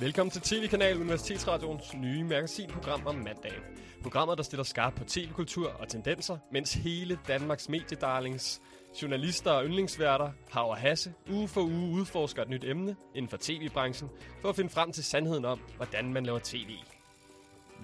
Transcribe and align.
Velkommen 0.00 0.30
til 0.30 0.42
TV-kanal 0.42 1.00
Universitetsradions 1.00 1.94
nye 1.94 2.24
magasinprogram 2.24 3.06
om 3.06 3.14
mandagen. 3.14 3.62
Programmet, 4.02 4.38
der 4.38 4.44
stiller 4.44 4.64
skarpt 4.64 4.96
på 4.96 5.04
tv-kultur 5.04 5.68
og 5.68 5.88
tendenser, 5.88 6.38
mens 6.52 6.74
hele 6.74 7.18
Danmarks 7.28 7.68
mediedarlings, 7.68 8.60
journalister 9.02 9.50
og 9.50 9.64
yndlingsværter, 9.64 10.32
Hav 10.50 10.70
og 10.70 10.76
Hasse, 10.76 11.14
uge 11.30 11.48
for 11.48 11.60
uge 11.60 11.90
udforsker 11.90 12.42
et 12.42 12.48
nyt 12.48 12.64
emne 12.64 12.96
inden 13.14 13.28
for 13.28 13.36
tv-branchen, 13.40 14.10
for 14.40 14.48
at 14.48 14.56
finde 14.56 14.70
frem 14.70 14.92
til 14.92 15.04
sandheden 15.04 15.44
om, 15.44 15.60
hvordan 15.76 16.12
man 16.12 16.26
laver 16.26 16.40
tv. 16.42 16.70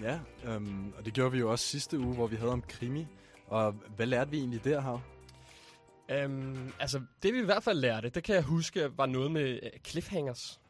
Ja, 0.02 0.20
øhm, 0.44 0.92
og 0.98 1.04
det 1.04 1.14
gjorde 1.14 1.32
vi 1.32 1.38
jo 1.38 1.50
også 1.50 1.64
sidste 1.64 1.98
uge, 1.98 2.14
hvor 2.14 2.26
vi 2.26 2.36
havde 2.36 2.52
om 2.52 2.62
krimi. 2.68 3.06
Og 3.46 3.72
hvad 3.96 4.06
lærte 4.06 4.30
vi 4.30 4.38
egentlig 4.38 4.64
der, 4.64 4.80
her? 4.80 5.00
Um, 6.24 6.72
altså, 6.80 7.00
det 7.22 7.34
vi 7.34 7.38
i 7.38 7.44
hvert 7.44 7.62
fald 7.62 7.78
lærte, 7.78 8.08
det 8.08 8.24
kan 8.24 8.34
jeg 8.34 8.42
huske, 8.42 8.98
var 8.98 9.06
noget 9.06 9.30
med 9.30 9.60
uh, 9.62 9.80
cliffhangers. 9.86 10.60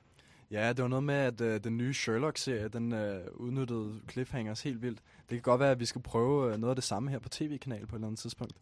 Ja, 0.50 0.68
det 0.68 0.82
var 0.82 0.88
noget 0.88 1.02
med, 1.02 1.14
at 1.14 1.40
øh, 1.40 1.64
den 1.64 1.76
nye 1.76 1.94
Sherlock-serie, 1.94 2.68
den 2.68 2.92
øh, 2.92 3.20
udnyttede 3.34 4.00
cliffhangers 4.10 4.62
helt 4.62 4.82
vildt. 4.82 4.98
Det 4.98 5.28
kan 5.28 5.40
godt 5.40 5.60
være, 5.60 5.70
at 5.70 5.80
vi 5.80 5.84
skal 5.84 6.02
prøve 6.02 6.52
øh, 6.52 6.60
noget 6.60 6.70
af 6.70 6.76
det 6.76 6.84
samme 6.84 7.10
her 7.10 7.18
på 7.18 7.28
tv-kanal 7.28 7.86
på 7.86 7.96
et 7.96 7.98
eller 7.98 8.06
andet 8.06 8.20
tidspunkt. 8.20 8.54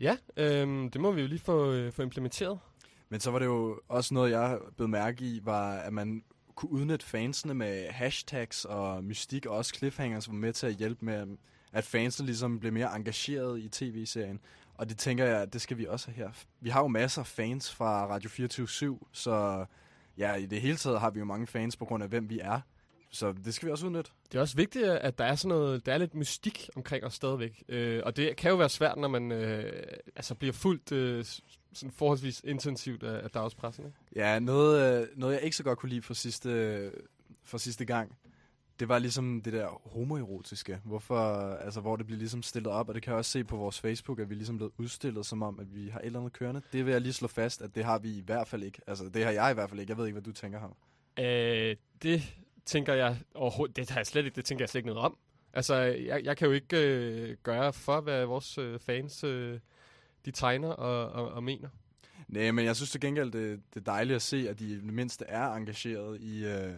Ja, 0.00 0.16
um, 0.62 0.90
det 0.90 1.00
må 1.00 1.12
vi 1.12 1.20
jo 1.20 1.26
lige 1.26 1.38
få, 1.38 1.72
øh, 1.72 1.92
få 1.92 2.02
implementeret. 2.02 2.58
Men 3.08 3.20
så 3.20 3.30
var 3.30 3.38
det 3.38 3.46
jo 3.46 3.80
også 3.88 4.14
noget, 4.14 4.30
jeg 4.30 4.58
blev 4.76 4.88
mærke 4.88 5.24
i, 5.24 5.40
var, 5.44 5.72
at 5.72 5.92
man 5.92 6.24
kunne 6.54 6.72
udnytte 6.72 7.06
fansene 7.06 7.54
med 7.54 7.88
hashtags 7.88 8.64
og 8.64 9.04
mystik, 9.04 9.46
og 9.46 9.56
også 9.56 9.74
cliffhangers 9.74 10.28
var 10.28 10.34
med 10.34 10.52
til 10.52 10.66
at 10.66 10.74
hjælpe 10.74 11.04
med, 11.04 11.36
at 11.72 11.84
fansene 11.84 12.26
ligesom 12.26 12.60
blev 12.60 12.72
mere 12.72 12.96
engageret 12.96 13.60
i 13.60 13.68
tv-serien. 13.68 14.40
Og 14.74 14.88
det 14.88 14.98
tænker 14.98 15.24
jeg, 15.24 15.52
det 15.52 15.60
skal 15.60 15.78
vi 15.78 15.86
også 15.86 16.10
have 16.10 16.16
her. 16.16 16.30
Vi 16.60 16.70
har 16.70 16.80
jo 16.80 16.88
masser 16.88 17.20
af 17.20 17.26
fans 17.26 17.72
fra 17.72 18.06
Radio 18.06 18.30
24 18.30 18.98
så 19.12 19.66
ja, 20.18 20.34
i 20.34 20.46
det 20.46 20.60
hele 20.60 20.76
taget 20.76 21.00
har 21.00 21.10
vi 21.10 21.18
jo 21.18 21.24
mange 21.24 21.46
fans 21.46 21.76
på 21.76 21.84
grund 21.84 22.02
af, 22.02 22.08
hvem 22.08 22.30
vi 22.30 22.38
er. 22.38 22.60
Så 23.10 23.32
det 23.44 23.54
skal 23.54 23.66
vi 23.66 23.72
også 23.72 23.86
udnytte. 23.86 24.10
Det 24.32 24.38
er 24.38 24.42
også 24.42 24.56
vigtigt, 24.56 24.84
at 24.84 25.18
der 25.18 25.24
er 25.24 25.34
sådan 25.34 25.48
noget, 25.48 25.86
der 25.86 25.92
er 25.92 25.98
lidt 25.98 26.14
mystik 26.14 26.70
omkring 26.76 27.04
os 27.04 27.14
stadigvæk. 27.14 27.62
Øh, 27.68 28.02
og 28.04 28.16
det 28.16 28.36
kan 28.36 28.50
jo 28.50 28.56
være 28.56 28.68
svært, 28.68 28.98
når 28.98 29.08
man 29.08 29.32
øh, 29.32 29.82
altså 30.16 30.34
bliver 30.34 30.52
fuldt 30.52 30.92
øh, 30.92 31.24
sådan 31.72 31.92
forholdsvis 31.92 32.40
intensivt 32.44 33.02
af, 33.02 33.24
af 33.24 33.30
dagspressen. 33.30 33.84
Ikke? 33.84 33.96
Ja, 34.16 34.38
noget, 34.38 35.02
øh, 35.02 35.08
noget 35.16 35.34
jeg 35.34 35.42
ikke 35.42 35.56
så 35.56 35.62
godt 35.62 35.78
kunne 35.78 35.90
lide 35.90 36.02
for 36.02 36.14
sidste, 36.14 36.92
for 37.44 37.58
sidste 37.58 37.84
gang, 37.84 38.16
det 38.80 38.88
var 38.88 38.98
ligesom 38.98 39.40
det 39.42 39.52
der 39.52 39.88
homoerotiske, 39.92 40.80
hvorfor, 40.84 41.54
altså, 41.54 41.80
hvor 41.80 41.96
det 41.96 42.06
bliver 42.06 42.18
ligesom 42.18 42.42
stillet 42.42 42.72
op, 42.72 42.88
og 42.88 42.94
det 42.94 43.02
kan 43.02 43.10
jeg 43.10 43.18
også 43.18 43.30
se 43.30 43.44
på 43.44 43.56
vores 43.56 43.80
Facebook, 43.80 44.20
at 44.20 44.30
vi 44.30 44.34
ligesom 44.34 44.56
blevet 44.56 44.72
udstillet 44.78 45.26
som 45.26 45.42
om, 45.42 45.60
at 45.60 45.74
vi 45.74 45.88
har 45.88 45.98
et 45.98 46.06
eller 46.06 46.18
andet 46.18 46.32
kørende. 46.32 46.62
Det 46.72 46.86
vil 46.86 46.92
jeg 46.92 47.00
lige 47.00 47.12
slå 47.12 47.28
fast, 47.28 47.62
at 47.62 47.74
det 47.74 47.84
har 47.84 47.98
vi 47.98 48.08
i 48.08 48.22
hvert 48.26 48.48
fald 48.48 48.62
ikke. 48.62 48.80
Altså, 48.86 49.08
det 49.08 49.24
har 49.24 49.30
jeg 49.30 49.50
i 49.50 49.54
hvert 49.54 49.70
fald 49.70 49.80
ikke. 49.80 49.90
Jeg 49.90 49.98
ved 49.98 50.06
ikke, 50.06 50.14
hvad 50.14 50.22
du 50.22 50.32
tænker 50.32 50.60
her. 50.60 50.76
Øh, 51.18 51.76
det 52.02 52.22
tænker 52.64 52.94
jeg 52.94 53.16
overhovedet, 53.34 53.76
det 53.76 53.90
har 53.90 53.98
jeg 53.98 54.06
slet 54.06 54.24
ikke, 54.24 54.36
det 54.36 54.44
tænker 54.44 54.62
jeg 54.62 54.68
slet 54.68 54.78
ikke 54.78 54.88
noget 54.88 55.04
om. 55.04 55.18
Altså, 55.52 55.74
jeg, 55.74 56.24
jeg 56.24 56.36
kan 56.36 56.46
jo 56.46 56.52
ikke 56.52 56.76
øh, 56.76 57.36
gøre 57.42 57.72
for, 57.72 58.00
hvad 58.00 58.26
vores 58.26 58.58
øh, 58.58 58.80
fans 58.80 59.24
øh, 59.24 59.58
de 60.24 60.30
tegner 60.30 60.68
og, 60.68 61.12
og, 61.12 61.32
og 61.32 61.44
mener. 61.44 61.68
Nej, 62.28 62.50
men 62.50 62.64
jeg 62.64 62.76
synes 62.76 62.90
til 62.90 63.00
gengæld, 63.00 63.32
det, 63.32 63.60
det 63.74 63.80
er 63.80 63.84
dejligt 63.84 64.16
at 64.16 64.22
se, 64.22 64.48
at 64.48 64.58
de 64.58 64.64
i 64.64 64.74
det 64.74 64.84
mindste 64.84 65.24
er 65.24 65.52
engageret 65.52 66.20
i, 66.20 66.44
øh, 66.44 66.72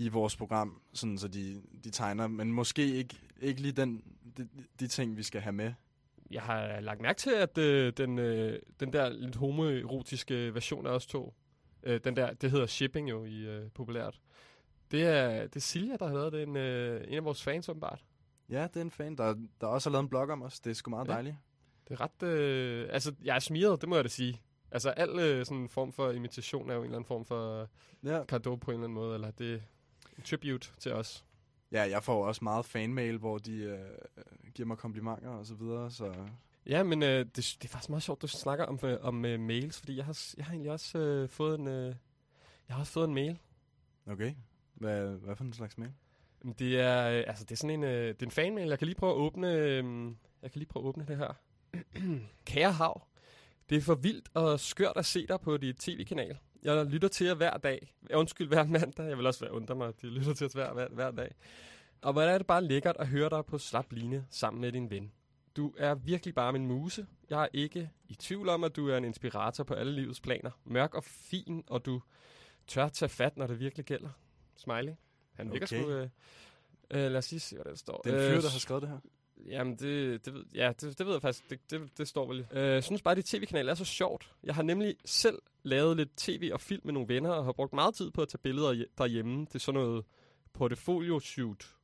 i 0.00 0.08
vores 0.08 0.36
program, 0.36 0.80
sådan 0.92 1.18
så 1.18 1.28
de, 1.28 1.62
de 1.84 1.90
tegner, 1.90 2.26
men 2.26 2.52
måske 2.52 2.94
ikke, 2.94 3.16
ikke 3.40 3.60
lige 3.60 3.72
den, 3.72 4.02
de, 4.36 4.48
de 4.80 4.86
ting, 4.86 5.16
vi 5.16 5.22
skal 5.22 5.40
have 5.40 5.52
med. 5.52 5.72
Jeg 6.30 6.42
har 6.42 6.80
lagt 6.80 7.00
mærke 7.00 7.18
til, 7.18 7.30
at 7.30 7.58
øh, 7.58 7.92
den, 7.96 8.18
øh, 8.18 8.58
den 8.80 8.92
der 8.92 9.08
lidt 9.08 9.36
homoerotiske 9.36 10.54
version 10.54 10.86
af 10.86 10.90
os 10.90 11.06
to, 11.06 11.34
øh, 11.82 12.00
den 12.04 12.16
der, 12.16 12.32
det 12.32 12.50
hedder 12.50 12.66
shipping 12.66 13.10
jo 13.10 13.24
i 13.24 13.36
øh, 13.36 13.70
populært. 13.70 14.20
Det 14.90 15.02
er, 15.02 15.42
det 15.42 15.56
er 15.56 15.60
Silja, 15.60 15.96
der 15.96 16.06
har 16.06 16.14
lavet 16.14 16.32
det, 16.32 16.42
en, 16.42 16.56
øh, 16.56 17.04
en 17.08 17.14
af 17.14 17.24
vores 17.24 17.42
fans 17.42 17.68
åbenbart. 17.68 18.04
Ja, 18.48 18.62
det 18.62 18.76
er 18.76 18.80
en 18.80 18.90
fan, 18.90 19.16
der, 19.16 19.34
der 19.60 19.66
også 19.66 19.90
har 19.90 19.92
lavet 19.92 20.02
en 20.02 20.08
blog 20.08 20.30
om 20.30 20.42
os. 20.42 20.60
Det 20.60 20.70
er 20.70 20.74
sgu 20.74 20.90
meget 20.90 21.08
ja. 21.08 21.12
dejligt. 21.12 21.36
Det 21.88 21.94
er 21.94 22.00
ret... 22.00 22.22
Øh, 22.22 22.88
altså, 22.90 23.14
jeg 23.24 23.34
er 23.34 23.40
smiret, 23.40 23.80
det 23.80 23.88
må 23.88 23.94
jeg 23.94 24.04
da 24.04 24.08
sige. 24.08 24.40
Altså, 24.70 24.90
al 24.90 25.18
øh, 25.18 25.46
sådan 25.46 25.62
en 25.62 25.68
form 25.68 25.92
for 25.92 26.10
imitation 26.10 26.70
er 26.70 26.74
jo 26.74 26.80
en 26.80 26.84
eller 26.84 26.96
anden 26.96 27.08
form 27.08 27.24
for 27.24 27.68
ja. 28.04 28.24
kado 28.24 28.56
på 28.56 28.70
en 28.70 28.74
eller 28.74 28.84
anden 28.84 28.94
måde, 28.94 29.14
eller 29.14 29.30
det 29.30 29.62
tribute 30.24 30.70
til 30.78 30.92
os. 30.92 31.24
Ja, 31.72 31.82
jeg 31.82 32.02
får 32.02 32.26
også 32.26 32.44
meget 32.44 32.64
fanmail, 32.64 33.16
hvor 33.16 33.38
de 33.38 33.52
øh, 33.52 33.78
giver 34.54 34.66
mig 34.66 34.78
komplimenter 34.78 35.28
og 35.28 35.46
så 35.46 35.54
videre, 35.54 35.90
så... 35.90 36.14
Ja, 36.66 36.82
men 36.82 37.02
øh, 37.02 37.18
det, 37.18 37.36
det 37.36 37.64
er 37.64 37.68
faktisk 37.68 37.90
meget 37.90 38.02
sjovt, 38.02 38.22
du 38.22 38.26
snakker 38.26 38.64
om, 38.64 38.78
øh, 38.82 38.98
om 39.00 39.24
øh, 39.24 39.40
mails, 39.40 39.78
fordi 39.78 39.96
jeg 39.96 40.04
har, 40.04 40.20
jeg 40.36 40.44
har 40.44 40.52
egentlig 40.52 40.72
også 40.72 40.98
øh, 40.98 41.28
fået 41.28 41.58
en... 41.58 41.66
Øh, 41.66 41.94
jeg 42.68 42.74
har 42.74 42.80
også 42.80 42.92
fået 42.92 43.08
en 43.08 43.14
mail. 43.14 43.38
Okay. 44.06 44.34
Hvad, 44.74 45.08
hvad 45.08 45.36
for 45.36 45.44
en 45.44 45.52
slags 45.52 45.78
mail? 45.78 45.92
Det 46.58 46.80
er, 46.80 47.08
øh, 47.08 47.24
altså, 47.26 47.44
det 47.44 47.52
er 47.52 47.56
sådan 47.56 47.70
en, 47.70 47.84
øh, 47.84 48.08
det 48.08 48.22
er 48.22 48.26
en 48.26 48.30
fanmail. 48.30 48.68
Jeg 48.68 48.78
kan 48.78 48.86
lige 48.86 48.98
prøve 48.98 49.12
at 49.12 49.16
åbne, 49.16 49.52
øh, 49.52 50.04
jeg 50.42 50.52
kan 50.52 50.58
lige 50.58 50.68
prøve 50.68 50.84
at 50.84 50.88
åbne 50.88 51.06
det 51.08 51.16
her. 51.16 51.32
Kære 52.44 52.72
Hav, 52.72 53.02
det 53.70 53.76
er 53.76 53.82
for 53.82 53.94
vildt 53.94 54.28
og 54.34 54.60
skørt 54.60 54.96
at 54.96 55.06
se 55.06 55.26
dig 55.26 55.40
på 55.40 55.56
dit 55.56 55.76
tv-kanal. 55.76 56.38
Jeg 56.62 56.86
lytter 56.86 57.08
til 57.08 57.26
jer 57.26 57.34
hver 57.34 57.56
dag. 57.56 57.94
Undskyld, 58.14 58.48
hver 58.48 58.64
mandag. 58.64 59.08
Jeg 59.08 59.18
vil 59.18 59.26
også 59.26 59.40
være 59.40 59.52
undre 59.52 59.74
mig, 59.74 59.88
at 59.88 60.02
de 60.02 60.06
lytter 60.06 60.34
til 60.34 60.46
os 60.46 60.52
hver, 60.52 60.72
hver, 60.72 60.88
hver 60.88 61.10
dag. 61.10 61.34
Og 62.02 62.12
hvordan 62.12 62.34
er 62.34 62.38
det 62.38 62.46
bare 62.46 62.64
lækkert 62.64 62.96
at 62.98 63.06
høre 63.06 63.30
dig 63.30 63.46
på 63.46 63.58
slap 63.58 63.92
line 63.92 64.26
sammen 64.30 64.60
med 64.60 64.72
din 64.72 64.90
ven. 64.90 65.12
Du 65.56 65.74
er 65.78 65.94
virkelig 65.94 66.34
bare 66.34 66.52
min 66.52 66.66
muse. 66.66 67.06
Jeg 67.30 67.42
er 67.42 67.48
ikke 67.52 67.90
i 68.08 68.14
tvivl 68.14 68.48
om, 68.48 68.64
at 68.64 68.76
du 68.76 68.88
er 68.88 68.96
en 68.96 69.04
inspirator 69.04 69.64
på 69.64 69.74
alle 69.74 69.92
livets 69.92 70.20
planer. 70.20 70.50
Mørk 70.64 70.94
og 70.94 71.04
fin, 71.04 71.64
og 71.66 71.86
du 71.86 72.02
tør 72.66 72.88
tage 72.88 73.08
fat, 73.08 73.36
når 73.36 73.46
det 73.46 73.60
virkelig 73.60 73.86
gælder. 73.86 74.10
Smiley. 74.56 74.92
Han 75.32 75.52
virker 75.52 75.66
okay. 75.66 75.82
sgu... 75.82 75.90
Øh, 75.90 76.08
øh, 76.90 77.10
lad 77.10 77.16
os 77.16 77.30
lige 77.30 77.40
se, 77.40 77.56
hvad 77.56 77.64
der 77.64 77.74
står. 77.74 78.00
Det 78.04 78.14
er 78.14 78.16
en 78.16 78.34
fyr, 78.34 78.40
der 78.40 78.50
har 78.50 78.58
skrevet 78.58 78.82
det 78.82 78.90
her. 78.90 78.98
Jamen, 79.46 79.76
det, 79.76 80.24
det, 80.24 80.34
ved, 80.34 80.44
ja, 80.54 80.72
det, 80.80 80.98
det 80.98 81.06
ved 81.06 81.12
jeg 81.12 81.22
faktisk. 81.22 81.50
Det, 81.50 81.70
det, 81.70 81.98
det 81.98 82.08
står 82.08 82.26
vel. 82.26 82.46
Øh, 82.52 82.62
jeg 82.62 82.84
synes 82.84 83.02
bare, 83.02 83.12
at 83.12 83.16
dit 83.16 83.24
tv-kanal 83.24 83.68
er 83.68 83.74
så 83.74 83.84
sjovt. 83.84 84.32
Jeg 84.42 84.54
har 84.54 84.62
nemlig 84.62 84.96
selv 85.04 85.38
lavet 85.62 85.96
lidt 85.96 86.16
tv 86.16 86.50
og 86.52 86.60
film 86.60 86.80
med 86.84 86.92
nogle 86.92 87.08
venner, 87.08 87.30
og 87.30 87.44
har 87.44 87.52
brugt 87.52 87.72
meget 87.72 87.94
tid 87.94 88.10
på 88.10 88.22
at 88.22 88.28
tage 88.28 88.38
billeder 88.42 88.84
derhjemme. 88.98 89.40
Det 89.40 89.54
er 89.54 89.58
sådan 89.58 89.80
noget 89.80 90.04
portfolio-shoot. 90.52 91.76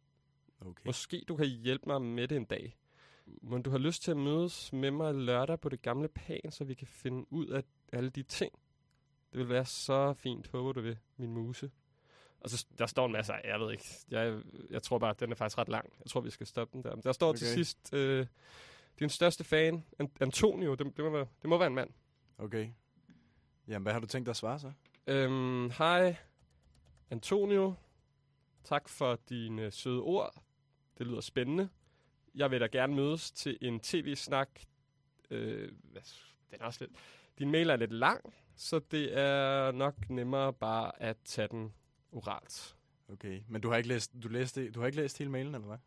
Okay. 0.60 0.82
Måske 0.86 1.24
du 1.28 1.36
kan 1.36 1.46
hjælpe 1.46 1.84
mig 1.86 2.02
med 2.02 2.28
det 2.28 2.36
en 2.36 2.44
dag. 2.44 2.76
Men 3.42 3.62
du 3.62 3.70
har 3.70 3.78
lyst 3.78 4.02
til 4.02 4.10
at 4.10 4.16
mødes 4.16 4.72
med 4.72 4.90
mig 4.90 5.14
lørdag 5.14 5.60
på 5.60 5.68
det 5.68 5.82
gamle 5.82 6.08
pan, 6.08 6.50
så 6.50 6.64
vi 6.64 6.74
kan 6.74 6.86
finde 6.86 7.32
ud 7.32 7.46
af 7.46 7.62
alle 7.92 8.10
de 8.10 8.22
ting. 8.22 8.52
Det 9.32 9.38
vil 9.38 9.48
være 9.48 9.64
så 9.64 10.14
fint, 10.14 10.48
håber 10.48 10.72
du 10.72 10.80
ved, 10.80 10.96
min 11.16 11.32
muse. 11.32 11.70
Og 12.46 12.50
så 12.50 12.66
der 12.78 12.86
står 12.86 13.06
en 13.06 13.12
masse 13.12 13.32
jeg 13.32 13.60
ved 13.60 13.72
ikke, 13.72 13.84
jeg, 14.10 14.42
jeg 14.70 14.82
tror 14.82 14.98
bare, 14.98 15.10
at 15.10 15.20
den 15.20 15.30
er 15.30 15.34
faktisk 15.34 15.58
ret 15.58 15.68
lang. 15.68 15.92
Jeg 15.98 16.10
tror, 16.10 16.20
vi 16.20 16.30
skal 16.30 16.46
stoppe 16.46 16.72
den 16.72 16.84
der. 16.84 16.94
Der 16.94 17.12
står 17.12 17.28
okay. 17.28 17.38
til 17.38 17.46
sidst, 17.46 17.94
øh, 17.94 18.26
din 18.98 19.08
største 19.08 19.44
fan, 19.44 19.84
Antonio, 20.20 20.74
det, 20.74 20.96
det, 20.96 21.04
må 21.04 21.10
være, 21.10 21.26
det 21.42 21.50
må 21.50 21.58
være 21.58 21.66
en 21.66 21.74
mand. 21.74 21.90
Okay. 22.38 22.68
Jamen, 23.68 23.82
hvad 23.82 23.92
har 23.92 24.00
du 24.00 24.06
tænkt 24.06 24.26
dig 24.26 24.30
at 24.30 24.36
svare 24.36 24.58
så? 24.58 24.72
Øhm, 25.06 25.70
hej, 25.70 26.16
Antonio. 27.10 27.74
Tak 28.64 28.88
for 28.88 29.18
dine 29.28 29.70
søde 29.70 30.00
ord. 30.00 30.34
Det 30.98 31.06
lyder 31.06 31.20
spændende. 31.20 31.68
Jeg 32.34 32.50
vil 32.50 32.60
da 32.60 32.66
gerne 32.66 32.94
mødes 32.94 33.30
til 33.30 33.58
en 33.60 33.80
tv-snak. 33.80 34.60
Øh, 35.30 35.68
den 36.50 36.60
er 36.60 36.64
også 36.64 36.84
lidt... 36.84 36.98
Din 37.38 37.50
mail 37.50 37.70
er 37.70 37.76
lidt 37.76 37.92
lang, 37.92 38.34
så 38.56 38.78
det 38.78 39.18
er 39.18 39.72
nok 39.72 40.10
nemmere 40.10 40.52
bare 40.52 41.02
at 41.02 41.16
tage 41.24 41.48
den 41.48 41.72
oralt. 42.16 42.76
Okay, 43.08 43.42
men 43.48 43.60
du 43.60 43.70
har 43.70 43.76
ikke 43.76 43.88
læst, 43.88 44.12
du 44.22 44.28
læste, 44.28 44.70
du 44.70 44.80
har 44.80 44.86
ikke 44.86 44.96
læst 44.96 45.18
hele 45.18 45.30
mailen, 45.30 45.54
eller 45.54 45.66
hvad? 45.66 45.78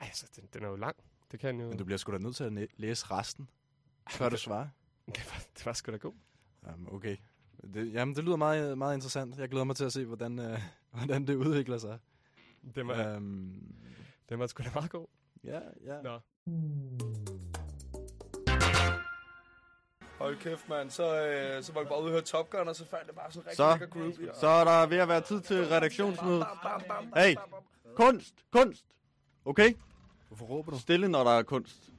Ej, 0.00 0.06
altså, 0.06 0.26
den, 0.36 0.48
den 0.52 0.64
er 0.64 0.68
jo 0.68 0.76
lang. 0.76 0.96
Det 1.32 1.40
kan 1.40 1.60
jo... 1.60 1.68
Men 1.68 1.78
du 1.78 1.84
bliver 1.84 1.98
sgu 1.98 2.12
da 2.12 2.18
nødt 2.18 2.36
til 2.36 2.44
at 2.44 2.68
læse 2.76 3.06
resten, 3.10 3.48
før 4.10 4.28
du 4.28 4.36
svarer. 4.36 4.68
det, 5.16 5.26
var, 5.32 5.42
det 5.56 5.66
var 5.66 5.72
sgu 5.72 5.92
da 5.92 5.96
god. 5.96 6.14
Um, 6.62 6.88
okay. 6.92 7.16
Det, 7.74 7.92
jamen, 7.92 8.16
det 8.16 8.24
lyder 8.24 8.36
meget, 8.36 8.78
meget 8.78 8.94
interessant. 8.94 9.38
Jeg 9.38 9.48
glæder 9.48 9.64
mig 9.64 9.76
til 9.76 9.84
at 9.84 9.92
se, 9.92 10.04
hvordan, 10.04 10.38
øh, 10.38 10.60
hvordan 10.96 11.26
det 11.26 11.34
udvikler 11.34 11.78
sig. 11.78 11.98
Det 12.74 12.86
var, 12.86 13.16
um, 13.16 13.62
det 14.28 14.38
var 14.38 14.46
sgu 14.46 14.62
da 14.62 14.70
meget 14.74 14.90
god. 14.90 15.06
Ja, 15.44 15.60
ja. 15.84 16.02
Nå. 16.02 16.20
Hold 20.18 20.36
kæft, 20.36 20.68
mand. 20.68 20.90
Så, 20.90 21.20
øh, 21.26 21.62
så 21.62 21.72
var 21.72 21.80
vi 21.80 21.88
bare 21.88 21.98
ude 21.98 22.06
og 22.06 22.10
høre 22.10 22.22
Top 22.22 22.50
Gun, 22.50 22.68
og 22.68 22.76
så 22.76 22.86
fandt 22.86 23.06
det 23.06 23.14
bare 23.14 23.32
sådan 23.32 23.46
rigtig 23.46 23.56
så, 23.56 23.70
lækker 23.80 23.86
groovy. 23.86 24.28
Så 24.40 24.46
er 24.46 24.64
der 24.64 24.86
ved 24.86 24.96
at 24.96 25.08
være 25.08 25.20
tid 25.20 25.40
til 25.40 25.66
redaktionsmøde. 25.66 26.46
Hey, 27.16 27.34
kunst, 27.94 28.34
kunst. 28.52 28.84
Okay? 29.44 29.74
Hvorfor 30.28 30.46
råber 30.46 30.72
du? 30.72 30.78
Stille, 30.78 31.08
når 31.08 31.24
der 31.24 31.30
er 31.30 31.42
kunst. 31.42 31.92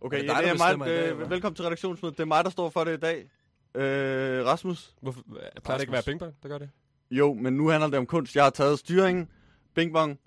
Okay, 0.00 0.16
er 0.16 0.20
det, 0.20 0.30
dig, 0.30 0.42
det 0.42 0.50
er 0.50 0.76
mig, 0.76 0.88
øh, 0.88 1.20
dag, 1.20 1.30
velkommen 1.30 1.56
til 1.56 1.64
redaktionsmødet. 1.64 2.16
Det 2.16 2.22
er 2.22 2.26
mig, 2.26 2.44
der 2.44 2.50
står 2.50 2.70
for 2.70 2.84
det 2.84 2.92
i 2.92 3.00
dag. 3.00 3.30
Øh, 3.74 4.46
Rasmus. 4.46 4.94
Hvorfor, 5.00 5.22
plejer 5.64 5.78
det 5.78 5.80
ikke 5.80 5.90
at 5.96 6.06
være 6.06 6.18
ping 6.18 6.20
der 6.42 6.48
gør 6.48 6.58
det? 6.58 6.70
Jo, 7.10 7.34
men 7.34 7.56
nu 7.56 7.68
handler 7.68 7.88
det 7.88 7.98
om 7.98 8.06
kunst. 8.06 8.36
Jeg 8.36 8.44
har 8.44 8.50
taget 8.50 8.78
styringen, 8.78 9.28
ping 9.74 10.18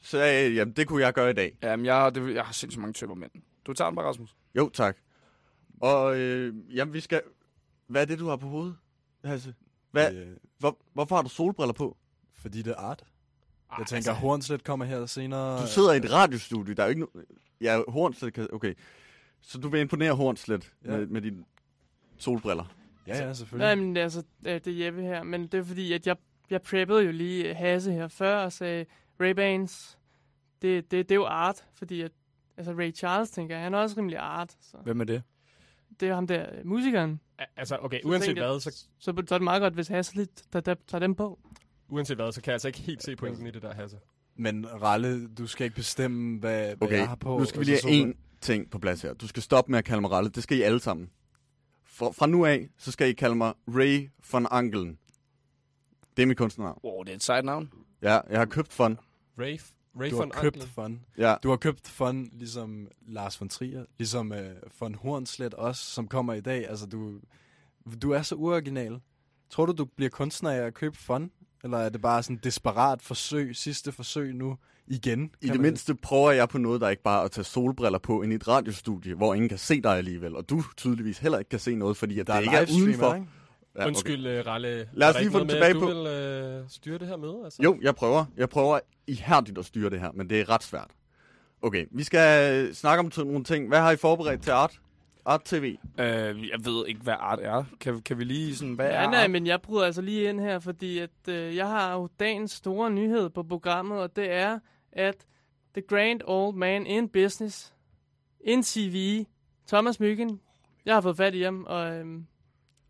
så 0.00 0.18
øh, 0.18 0.56
jamen, 0.56 0.74
det 0.74 0.88
kunne 0.88 1.02
jeg 1.02 1.12
gøre 1.12 1.30
i 1.30 1.34
dag. 1.34 1.58
Jamen, 1.62 1.86
jeg, 1.86 2.14
det, 2.14 2.34
jeg 2.34 2.44
har 2.44 2.52
sindssygt 2.52 2.80
mange 2.80 2.92
tømmermænd. 2.92 3.30
Du 3.66 3.72
tager 3.72 3.90
den 3.90 3.96
bare, 3.96 4.06
Rasmus. 4.06 4.36
Jo, 4.54 4.68
tak. 4.68 4.96
Og 5.80 6.18
øh, 6.18 6.54
jamen, 6.76 6.94
vi 6.94 7.00
skal... 7.00 7.22
Hvad 7.86 8.02
er 8.02 8.06
det, 8.06 8.18
du 8.18 8.28
har 8.28 8.36
på 8.36 8.46
hovedet, 8.46 8.76
Hasse? 9.24 9.54
Hvad, 9.90 10.14
øh, 10.14 10.36
hvor, 10.58 10.78
hvorfor 10.92 11.16
har 11.16 11.22
du 11.22 11.28
solbriller 11.28 11.72
på? 11.72 11.96
Fordi 12.32 12.62
det 12.62 12.70
er 12.70 12.76
art. 12.76 13.04
Jeg 13.78 13.86
tænker, 13.86 13.96
altså, 13.96 14.12
Hornslet 14.12 14.64
kommer 14.64 14.84
her 14.84 15.06
senere. 15.06 15.62
Du 15.62 15.66
sidder 15.66 15.92
i 15.92 15.96
et 15.96 16.12
radiostudie, 16.12 16.74
der 16.74 16.82
er 16.82 16.86
jo 16.86 16.90
ikke 16.90 17.00
no... 17.00 17.06
Ja, 17.60 17.82
Hornslet 17.88 18.34
kan... 18.34 18.48
Okay. 18.52 18.74
Så 19.40 19.58
du 19.58 19.68
vil 19.68 19.80
imponere 19.80 20.14
Hornslet 20.14 20.72
ja. 20.84 20.90
med, 20.90 21.06
med 21.06 21.22
dine 21.22 21.44
solbriller? 22.18 22.74
Ja, 23.06 23.26
ja, 23.26 23.34
selvfølgelig. 23.34 23.66
Nej, 23.66 23.74
men 23.74 23.96
altså, 23.96 24.22
det 24.44 24.66
er 24.66 24.84
Jeppe 24.84 25.02
her. 25.02 25.22
Men 25.22 25.46
det 25.46 25.54
er 25.54 25.64
fordi, 25.64 25.92
at 25.92 26.06
jeg, 26.06 26.16
jeg 26.50 26.62
preppede 26.62 27.02
jo 27.02 27.12
lige 27.12 27.54
Hasse 27.54 27.92
her 27.92 28.08
før 28.08 28.36
og 28.36 28.52
sagde, 28.52 28.86
Ray-Bans, 29.22 29.96
det, 30.62 30.90
det, 30.90 31.08
det 31.08 31.10
er 31.10 31.14
jo 31.14 31.26
art, 31.26 31.66
fordi 31.74 32.00
at, 32.00 32.12
altså 32.56 32.72
Ray 32.72 32.94
Charles, 32.94 33.30
tænker 33.30 33.54
jeg, 33.54 33.64
han 33.64 33.74
er 33.74 33.78
også 33.78 33.96
rimelig 33.98 34.18
art. 34.18 34.56
Så. 34.60 34.76
Hvem 34.76 35.00
er 35.00 35.04
det? 35.04 35.22
Det 36.00 36.08
er 36.08 36.14
ham 36.14 36.26
der, 36.26 36.46
musikeren. 36.64 37.20
Altså, 37.56 37.78
okay, 37.80 38.00
uanset 38.04 38.36
hvad, 38.36 38.60
så... 38.60 38.70
Så, 38.70 38.86
så 38.98 39.34
er 39.34 39.38
det 39.38 39.42
meget 39.42 39.60
godt, 39.60 39.74
hvis 39.74 39.88
Hasse 39.88 40.16
lidt 40.16 40.52
der, 40.52 40.60
der, 40.60 40.74
tager 40.88 41.00
dem 41.00 41.14
på. 41.14 41.38
Uanset 41.88 42.16
hvad, 42.16 42.32
så 42.32 42.40
kan 42.40 42.50
jeg 42.50 42.54
altså 42.54 42.68
ikke 42.68 42.80
helt 42.80 43.02
se 43.02 43.16
pointen 43.16 43.46
i 43.46 43.50
det 43.50 43.62
der, 43.62 43.74
Hasse. 43.74 43.98
Men 44.36 44.82
Ralle, 44.82 45.28
du 45.28 45.46
skal 45.46 45.64
ikke 45.64 45.76
bestemme, 45.76 46.38
hvad, 46.38 46.66
hvad 46.66 46.88
okay, 46.88 46.96
jeg 46.96 47.08
har 47.08 47.14
på. 47.14 47.38
nu 47.38 47.44
skal 47.44 47.60
vi 47.60 47.64
lige 47.64 47.78
have 47.82 48.12
én 48.12 48.16
ting 48.40 48.70
på 48.70 48.78
plads 48.78 49.02
her. 49.02 49.14
Du 49.14 49.28
skal 49.28 49.42
stoppe 49.42 49.70
med 49.70 49.78
at 49.78 49.84
kalde 49.84 50.00
mig 50.00 50.10
Ralle. 50.10 50.30
Det 50.30 50.42
skal 50.42 50.58
I 50.58 50.62
alle 50.62 50.80
sammen. 50.80 51.10
For, 51.84 52.12
fra 52.12 52.26
nu 52.26 52.44
af, 52.44 52.68
så 52.78 52.92
skal 52.92 53.08
I 53.08 53.12
kalde 53.12 53.34
mig 53.34 53.52
Ray 53.68 54.10
von 54.32 54.46
Angelen. 54.50 54.98
Det 56.16 56.22
er 56.22 56.26
mit 56.26 56.36
kunstnernavn. 56.36 56.80
Wow, 56.84 57.02
det 57.02 57.10
er 57.10 57.16
et 57.16 57.22
sejt 57.22 57.44
navn. 57.44 57.72
Ja, 58.02 58.20
jeg 58.30 58.38
har 58.38 58.46
købt 58.46 58.72
fun. 58.72 58.98
Ray, 59.38 59.58
Ray 60.00 60.10
du 60.10 60.16
von 60.16 60.30
har 60.34 60.40
købt 60.42 60.56
Angelen. 60.56 60.72
fun. 60.74 61.00
Ja. 61.18 61.34
Du 61.42 61.48
har 61.50 61.56
købt 61.56 61.88
fun, 61.88 62.28
ligesom 62.32 62.88
Lars 63.08 63.40
von 63.40 63.48
Trier, 63.48 63.84
ligesom 63.98 64.30
uh, 64.32 64.80
von 64.80 64.94
Hornslet 64.94 65.54
også, 65.54 65.84
som 65.84 66.08
kommer 66.08 66.32
i 66.34 66.40
dag. 66.40 66.68
Altså, 66.68 66.86
du, 66.86 67.20
du 68.02 68.10
er 68.10 68.22
så 68.22 68.34
uoriginal. 68.34 69.00
Tror 69.50 69.66
du, 69.66 69.72
du 69.72 69.84
bliver 69.84 70.10
kunstner 70.10 70.50
af 70.50 70.56
at 70.66 70.74
købe 70.74 70.96
fun? 70.96 71.30
Eller 71.64 71.78
er 71.78 71.88
det 71.88 72.00
bare 72.02 72.22
sådan 72.22 72.36
et 72.36 72.44
desperat 72.44 73.02
forsøg, 73.02 73.56
sidste 73.56 73.92
forsøg 73.92 74.34
nu 74.34 74.56
igen? 74.86 75.30
I 75.42 75.48
det 75.48 75.60
mindste 75.60 75.94
prøver 75.94 76.30
jeg 76.30 76.48
på 76.48 76.58
noget, 76.58 76.80
der 76.80 76.88
ikke 76.88 77.02
bare 77.02 77.20
er 77.20 77.24
at 77.24 77.30
tage 77.30 77.44
solbriller 77.44 77.98
på 77.98 78.22
ind 78.22 78.32
i 78.32 78.36
et 78.36 78.48
radiostudie, 78.48 79.14
hvor 79.14 79.34
ingen 79.34 79.48
kan 79.48 79.58
se 79.58 79.80
dig 79.80 79.96
alligevel, 79.96 80.36
og 80.36 80.48
du 80.50 80.62
tydeligvis 80.76 81.18
heller 81.18 81.38
ikke 81.38 81.48
kan 81.48 81.58
se 81.58 81.74
noget, 81.74 81.96
fordi 81.96 82.18
at 82.18 82.26
Der 82.26 82.32
det 82.32 82.38
er 82.38 82.42
ikke 82.42 82.56
er 82.56 82.60
livestream, 82.60 82.82
udenfor. 82.88 83.14
ikke? 83.14 83.26
Ja, 83.78 83.86
Undskyld, 83.86 84.26
okay. 84.26 84.42
Ralle. 84.46 84.88
Lad 84.92 85.08
os 85.08 85.20
lige 85.20 85.30
få 85.30 85.38
den 85.38 85.46
med, 85.46 85.54
tilbage 85.54 85.70
at 85.70 85.74
Du 85.76 85.86
vil 85.86 86.06
øh, 86.06 86.64
styre 86.68 86.98
det 86.98 87.08
her 87.08 87.16
med, 87.16 87.44
altså? 87.44 87.62
Jo, 87.62 87.78
jeg 87.82 87.94
prøver. 87.94 88.24
Jeg 88.36 88.48
prøver 88.48 88.80
ihærdigt 89.06 89.58
at 89.58 89.64
styre 89.64 89.90
det 89.90 90.00
her, 90.00 90.12
men 90.12 90.30
det 90.30 90.40
er 90.40 90.48
ret 90.48 90.62
svært. 90.62 90.90
Okay, 91.62 91.86
vi 91.90 92.02
skal 92.02 92.54
øh, 92.66 92.72
snakke 92.74 93.00
om 93.00 93.26
nogle 93.26 93.44
ting. 93.44 93.68
Hvad 93.68 93.78
har 93.80 93.90
I 93.90 93.96
forberedt 93.96 94.42
til 94.42 94.50
Art? 94.50 94.80
Art 95.24 95.42
TV? 95.44 95.76
Øh, 95.98 96.48
jeg 96.48 96.58
ved 96.64 96.86
ikke, 96.86 97.00
hvad 97.00 97.14
art 97.18 97.38
er. 97.42 97.64
Kan, 97.80 98.02
kan 98.02 98.18
vi 98.18 98.24
lige 98.24 98.56
sådan, 98.56 98.74
hvad 98.74 98.86
Ja, 98.86 98.92
er 99.04 99.10
nej, 99.10 99.22
art? 99.24 99.30
men 99.30 99.46
jeg 99.46 99.62
bryder 99.62 99.84
altså 99.84 100.02
lige 100.02 100.28
ind 100.28 100.40
her, 100.40 100.58
fordi 100.58 100.98
at, 100.98 101.10
øh, 101.28 101.56
jeg 101.56 101.68
har 101.68 101.94
jo 101.94 102.08
dagens 102.20 102.50
store 102.52 102.90
nyhed 102.90 103.30
på 103.30 103.42
programmet, 103.42 103.98
og 103.98 104.16
det 104.16 104.32
er, 104.32 104.58
at 104.92 105.16
The 105.74 105.82
Grand 105.88 106.20
Old 106.24 106.56
Man 106.56 106.86
in 106.86 107.08
Business, 107.08 107.72
in 108.40 108.62
TV, 108.62 109.24
Thomas 109.68 110.00
Myggen, 110.00 110.40
jeg 110.86 110.94
har 110.94 111.00
fået 111.00 111.16
fat 111.16 111.34
i 111.34 111.42
ham, 111.42 111.64
og, 111.68 111.94
øhm, 111.96 112.26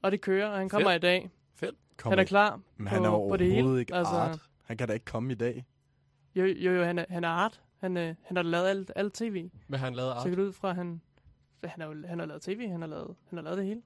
og 0.05 0.12
det 0.12 0.21
kører, 0.21 0.47
og 0.49 0.59
han 0.59 0.69
kommer 0.69 0.93
i 0.93 0.99
dag. 0.99 1.31
Kom 1.97 2.11
Han 2.12 2.19
er 2.19 2.25
klar 2.25 2.61
Men 2.77 2.87
på, 2.87 2.95
han 2.95 3.05
er 3.05 3.11
på 3.11 3.37
det 3.37 3.53
hele. 3.53 3.81
ikke 3.81 3.95
altså, 3.95 4.15
art. 4.15 4.39
Han 4.62 4.77
kan 4.77 4.89
da 4.89 4.95
ikke 4.95 5.05
komme 5.05 5.33
i 5.33 5.35
dag. 5.35 5.65
Jo, 6.35 6.45
jo, 6.45 6.73
jo 6.73 6.85
han, 6.85 6.99
er, 6.99 7.05
han 7.11 7.25
er 7.25 7.29
art. 7.29 7.61
Han, 7.81 7.97
øh, 7.97 8.15
han 8.23 8.37
har 8.37 8.43
lavet 8.45 8.67
alt, 8.69 8.91
alt 8.97 9.15
tv. 9.15 9.51
Har 9.71 9.77
han 9.77 9.95
lavet 9.95 10.11
Så 10.12 10.15
art? 10.19 10.25
kan 10.29 10.33
det 10.39 10.45
ud 10.45 10.53
fra, 10.53 10.73
han, 10.73 11.01
han, 11.65 11.81
har, 11.83 12.06
han 12.09 12.19
har 12.19 12.27
lavet 12.27 12.43
tv, 12.43 12.69
han 12.69 12.81
har 12.81 12.89
lavet, 12.89 13.15
han 13.29 13.37
har 13.37 13.43
lavet 13.43 13.59
det 13.59 13.67
hele. 13.67 13.83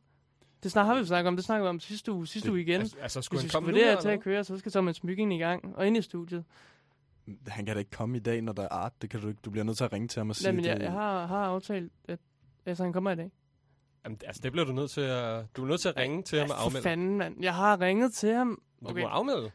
Det 0.62 0.70
snak, 0.72 0.86
har 0.86 0.98
vi 0.98 1.04
snakket 1.04 1.28
om, 1.28 1.36
det 1.36 1.44
snakker 1.44 1.64
vi 1.64 1.68
om 1.68 1.80
sidste 1.80 2.12
uge, 2.12 2.26
sidste 2.26 2.46
Det- 2.46 2.52
uge 2.52 2.60
igen. 2.60 2.80
Altså, 2.80 2.96
altså 3.00 3.22
skulle 3.22 3.40
Hvis 3.42 3.44
vi 3.44 3.56
han 3.56 3.62
komme 3.62 3.72
nu? 3.72 3.78
eller 3.78 4.00
til 4.00 4.08
at 4.08 4.20
køre, 4.20 4.44
så 4.44 4.58
skal 4.58 4.72
Thomas 4.72 5.04
Myggen 5.04 5.32
i 5.32 5.38
gang 5.38 5.76
og 5.76 5.86
ind 5.86 5.96
i 5.96 6.02
studiet. 6.02 6.44
Han 7.48 7.66
kan 7.66 7.74
da 7.74 7.78
ikke 7.78 7.90
komme 7.90 8.16
i 8.16 8.20
dag, 8.20 8.42
når 8.42 8.52
der 8.52 8.62
er 8.62 8.68
art. 8.68 8.92
Det 9.02 9.10
kan 9.10 9.20
du 9.20 9.28
ikke. 9.28 9.40
Du 9.44 9.50
bliver 9.50 9.64
nødt 9.64 9.76
til 9.76 9.84
at 9.84 9.92
ringe 9.92 10.08
til 10.08 10.20
ham 10.20 10.30
og 10.30 10.36
sige, 10.36 10.46
Nej, 10.48 10.56
men 10.56 10.64
jeg, 10.64 10.76
det, 10.76 10.82
jeg 10.82 10.92
har, 10.92 11.26
har 11.26 11.46
aftalt, 11.46 11.92
at 12.08 12.18
altså, 12.66 12.84
han 12.84 12.92
kommer 12.92 13.10
i 13.10 13.16
dag. 13.16 13.30
Jamen, 14.04 14.18
altså, 14.26 14.40
det 14.42 14.52
bliver 14.52 14.64
du 14.64 14.72
nødt 14.72 14.90
til 14.90 15.00
at... 15.00 15.44
Du 15.56 15.64
er 15.64 15.68
nødt 15.68 15.80
til 15.80 15.88
at 15.88 15.96
ringe 15.96 16.22
til 16.22 16.38
ham 16.38 16.50
og 16.50 16.56
for 16.56 16.64
afmelde. 16.64 16.82
fanden, 16.82 17.18
mand. 17.18 17.36
Jeg 17.42 17.54
har 17.54 17.80
ringet 17.80 18.12
til 18.12 18.34
ham. 18.34 18.60
Du 18.84 18.90
Okay. 18.90 19.02
må 19.02 19.08
afmelde. 19.08 19.50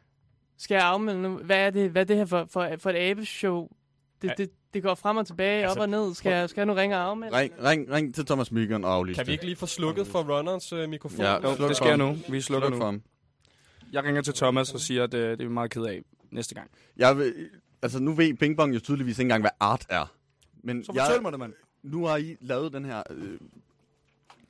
Skal 0.58 0.76
jeg 0.76 0.84
afmelde 0.84 1.22
nu? 1.22 1.38
Hvad 1.38 1.58
er 1.58 1.70
det, 1.70 1.90
hvad 1.92 2.02
er 2.02 2.06
det 2.06 2.16
her 2.18 2.26
for, 2.26 2.46
for, 2.52 2.70
for 2.78 2.90
et 2.90 2.96
abeshow? 2.96 3.68
Det, 4.22 4.28
Ja. 4.28 4.34
det, 4.38 4.50
det 4.74 4.84
går 4.84 4.96
frem 4.96 5.18
og 5.18 5.28
tilbage, 5.28 5.64
Altså, 5.64 5.80
op 5.80 5.82
og 5.82 5.90
ned. 5.90 6.14
Skal 6.16 6.32
jeg, 6.32 6.50
skal 6.50 6.62
jeg 6.62 6.66
nu 6.66 6.74
ringe 6.74 6.96
og 6.96 7.02
afmelde? 7.04 7.38
Ring, 7.38 7.54
ring, 7.64 7.92
ring 7.92 8.16
til 8.16 8.26
Thomas 8.26 8.52
Myggen 8.52 8.84
og 8.84 8.94
aflyse 8.94 9.18
Kan 9.18 9.28
vi 9.28 9.32
ikke 9.32 9.46
lige 9.46 9.56
få 9.56 9.66
slukket 9.66 10.08
for 10.08 10.24
runnerens 10.38 10.74
øh, 10.74 10.90
mikrofon? 10.90 11.20
Ja, 11.26 11.34
Jo, 11.36 11.50
det 11.50 11.58
for 11.58 11.74
sker 11.74 11.96
nu. 11.96 12.18
Vi 12.30 12.42
slukker 12.42 12.68
Sluk 12.70 12.78
for 12.78 12.80
nu. 12.80 12.86
ham. 12.86 13.02
Jeg 13.92 14.04
ringer 14.04 14.22
til 14.22 14.34
Thomas 14.34 14.74
og 14.74 14.80
siger, 14.80 15.04
at 15.04 15.14
øh, 15.14 15.32
det 15.32 15.42
er 15.42 15.48
vi 15.48 15.54
meget 15.54 15.72
ked 15.72 15.84
af 15.84 16.02
næste 16.32 16.56
gang. 16.56 16.70
Jeg 16.98 17.18
vil, 17.18 17.34
altså, 17.82 18.00
nu 18.00 18.14
ved 18.14 18.34
Bing 18.34 18.58
Bong 18.58 18.74
jo 18.76 18.80
tydeligvis 18.80 19.20
ikke 19.20 19.22
engang, 19.26 19.44
hvad 19.44 19.52
art 19.60 19.86
er. 19.90 20.14
Men 20.64 20.84
Så 20.84 20.92
jeg, 20.96 21.06
fortæl 21.06 21.22
mig 21.22 21.32
det, 21.32 21.40
mand. 21.40 21.54
nu 21.84 22.06
har 22.06 22.18
I 22.18 22.36
lavet 22.42 22.74
den 22.74 22.86
her 22.86 23.04
øh, 23.10 23.40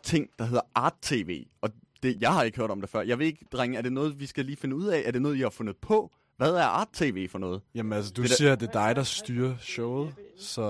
ting, 0.04 0.30
der 0.40 0.46
hedder 0.46 0.62
Art 0.76 0.96
TV. 1.02 1.46
Og 1.62 1.70
det, 2.04 2.22
jeg 2.22 2.34
har 2.34 2.44
ikke 2.44 2.58
hørt 2.58 2.72
om 2.72 2.82
det 2.82 2.90
før. 2.90 3.02
Jeg 3.02 3.20
ved 3.20 3.26
ikke, 3.26 3.46
drenge, 3.52 3.78
er 3.78 3.82
det 3.82 3.94
noget, 3.94 4.20
vi 4.20 4.26
skal 4.26 4.46
lige 4.46 4.56
finde 4.56 4.76
ud 4.76 4.86
af? 4.86 5.04
Er 5.06 5.12
det 5.12 5.22
noget, 5.22 5.38
I 5.38 5.40
har 5.40 5.50
fundet 5.50 5.78
på? 5.78 6.12
Hvad 6.38 6.54
er 6.54 6.64
Art 6.64 6.88
TV 6.94 7.30
for 7.30 7.40
noget? 7.40 7.62
Jamen 7.76 7.94
altså, 7.94 8.12
du 8.12 8.22
Det 8.22 8.32
siger, 8.32 8.54
at 8.54 8.60
det 8.60 8.68
er 8.68 8.72
dig, 8.72 8.96
der 8.96 9.04
styrer 9.04 9.56
showet. 9.60 10.16
Så 10.38 10.62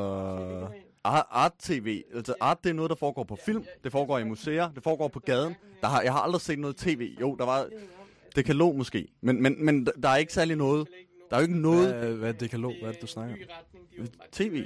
Art, 1.03 1.25
art 1.31 1.53
TV, 1.59 2.03
altså 2.15 2.33
art 2.39 2.63
det 2.63 2.69
er 2.69 2.73
noget, 2.73 2.89
der 2.89 2.95
foregår 2.95 3.23
på 3.23 3.37
film, 3.45 3.65
det 3.83 3.91
foregår 3.91 4.19
i 4.19 4.23
museer, 4.23 4.71
det 4.71 4.83
foregår 4.83 5.07
på 5.07 5.19
gaden. 5.19 5.55
Der 5.81 5.87
har, 5.87 6.01
jeg 6.01 6.13
har 6.13 6.19
aldrig 6.19 6.41
set 6.41 6.59
noget 6.59 6.75
tv. 6.77 7.15
Jo, 7.21 7.35
der 7.35 7.45
var 7.45 7.67
det 8.35 8.45
kan 8.45 8.55
lå 8.55 8.71
måske, 8.71 9.07
men, 9.21 9.41
men, 9.41 9.65
men 9.65 9.87
der 10.03 10.09
er 10.09 10.15
ikke 10.15 10.33
særlig 10.33 10.55
noget. 10.55 10.87
Der 11.29 11.35
er 11.35 11.41
jo 11.41 11.47
ikke 11.47 11.61
noget 11.61 11.95
hvad, 11.95 12.13
hvad 12.13 12.43
er 12.43 12.47
kalog? 12.47 12.73
Hvad 12.79 12.89
er 12.89 12.93
det, 12.93 13.01
du 13.01 13.07
snakker 13.07 13.35
om? 13.35 13.39
Tv. 14.31 14.65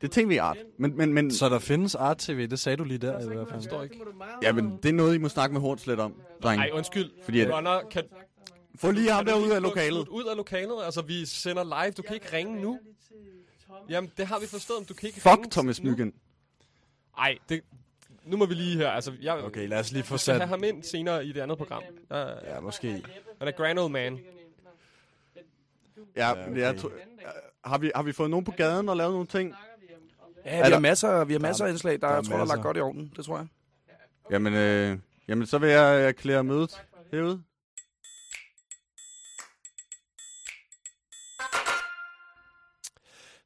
Det 0.00 0.18
er 0.18 0.22
tv-art. 0.22 0.56
Men, 0.78 0.96
men, 0.96 1.12
men, 1.12 1.30
Så 1.30 1.48
der 1.48 1.58
findes 1.58 1.94
art-tv, 1.94 2.46
det 2.48 2.58
sagde 2.58 2.76
du 2.76 2.84
lige 2.84 2.98
der 2.98 3.20
i 3.20 3.26
hvert 3.26 3.48
fald. 3.48 3.60
forstår 3.60 3.82
ikke. 3.82 4.00
ja, 4.42 4.52
men 4.52 4.78
det 4.82 4.88
er 4.88 4.92
noget, 4.92 5.14
I 5.14 5.18
må 5.18 5.28
snakke 5.28 5.52
med 5.52 5.60
Hornslet 5.60 6.00
om, 6.00 6.14
dreng. 6.42 6.58
Nej, 6.58 6.70
undskyld. 6.72 7.10
Fordi 7.24 7.40
at- 7.40 7.50
Runner, 7.54 7.80
kan, 7.90 8.04
Få 8.76 8.90
lige 8.90 9.10
ham 9.10 9.24
der 9.24 9.34
ud 9.34 9.50
af 9.50 9.62
lokalet. 9.62 10.08
Ud 10.08 10.24
af 10.24 10.36
lokalet. 10.36 10.84
Altså, 10.84 11.02
vi 11.02 11.26
sender 11.26 11.64
live. 11.64 11.90
Du 11.92 12.02
kan 12.02 12.14
ikke 12.14 12.32
ringe 12.32 12.60
nu. 12.60 12.78
Jamen, 13.88 14.10
det 14.16 14.26
har 14.26 14.38
vi 14.40 14.46
forstået, 14.46 14.80
men 14.80 14.86
du 14.86 14.94
kan 14.94 15.06
ikke 15.06 15.20
ringe 15.30 15.42
Fuck 15.42 15.52
Thomas 15.52 15.82
nu. 15.82 15.90
Myggen. 15.90 16.12
Ej, 17.18 17.38
det... 17.48 17.60
Nu 18.24 18.36
må 18.36 18.46
vi 18.46 18.54
lige 18.54 18.76
her. 18.76 18.88
Altså, 18.90 19.12
jeg, 19.22 19.34
Okay, 19.44 19.68
lad 19.68 19.78
os 19.78 19.92
lige 19.92 20.02
få 20.02 20.16
sat... 20.16 20.36
have 20.36 20.48
ham 20.48 20.64
ind 20.64 20.82
senere 20.82 21.26
i 21.26 21.32
det 21.32 21.40
andet 21.40 21.58
program. 21.58 21.82
Ja, 22.10 22.28
Ja, 22.54 22.60
måske. 22.60 22.88
han 23.38 23.48
er 23.48 23.50
grand 23.50 23.78
old 23.78 23.90
man. 23.92 24.18
Ja, 26.16 26.28
Ja, 26.28 26.48
men 26.48 26.56
jeg 26.58 26.76
tror- 26.76 26.92
har, 27.64 27.78
vi, 27.78 27.92
har 27.94 28.02
vi 28.02 28.12
fået 28.12 28.30
nogen 28.30 28.44
på 28.44 28.50
gaden 28.50 28.88
og 28.88 28.96
lavet 28.96 29.12
nogle 29.12 29.26
ting? 29.26 29.54
Ja, 30.44 30.66
vi 30.66 30.72
har 30.72 30.80
masser, 30.80 31.24
vi 31.24 31.32
har 31.32 31.40
masser 31.40 31.64
af 31.64 31.70
indslag. 31.70 31.92
Der, 31.92 31.98
der 31.98 32.08
er 32.08 32.14
jeg 32.14 32.24
tror, 32.24 32.36
der 32.36 32.42
er 32.42 32.46
lagt 32.46 32.62
godt 32.62 32.76
i 32.76 32.80
orden. 32.80 33.12
Det 33.16 33.24
tror 33.24 33.36
jeg. 33.36 33.46
Jamen, 34.30 34.54
øh, 34.54 34.98
jamen 35.28 35.46
så 35.46 35.58
vil 35.58 35.70
jeg 35.70 36.08
erklære 36.08 36.44
mødet 36.44 36.82
herude. 37.10 37.42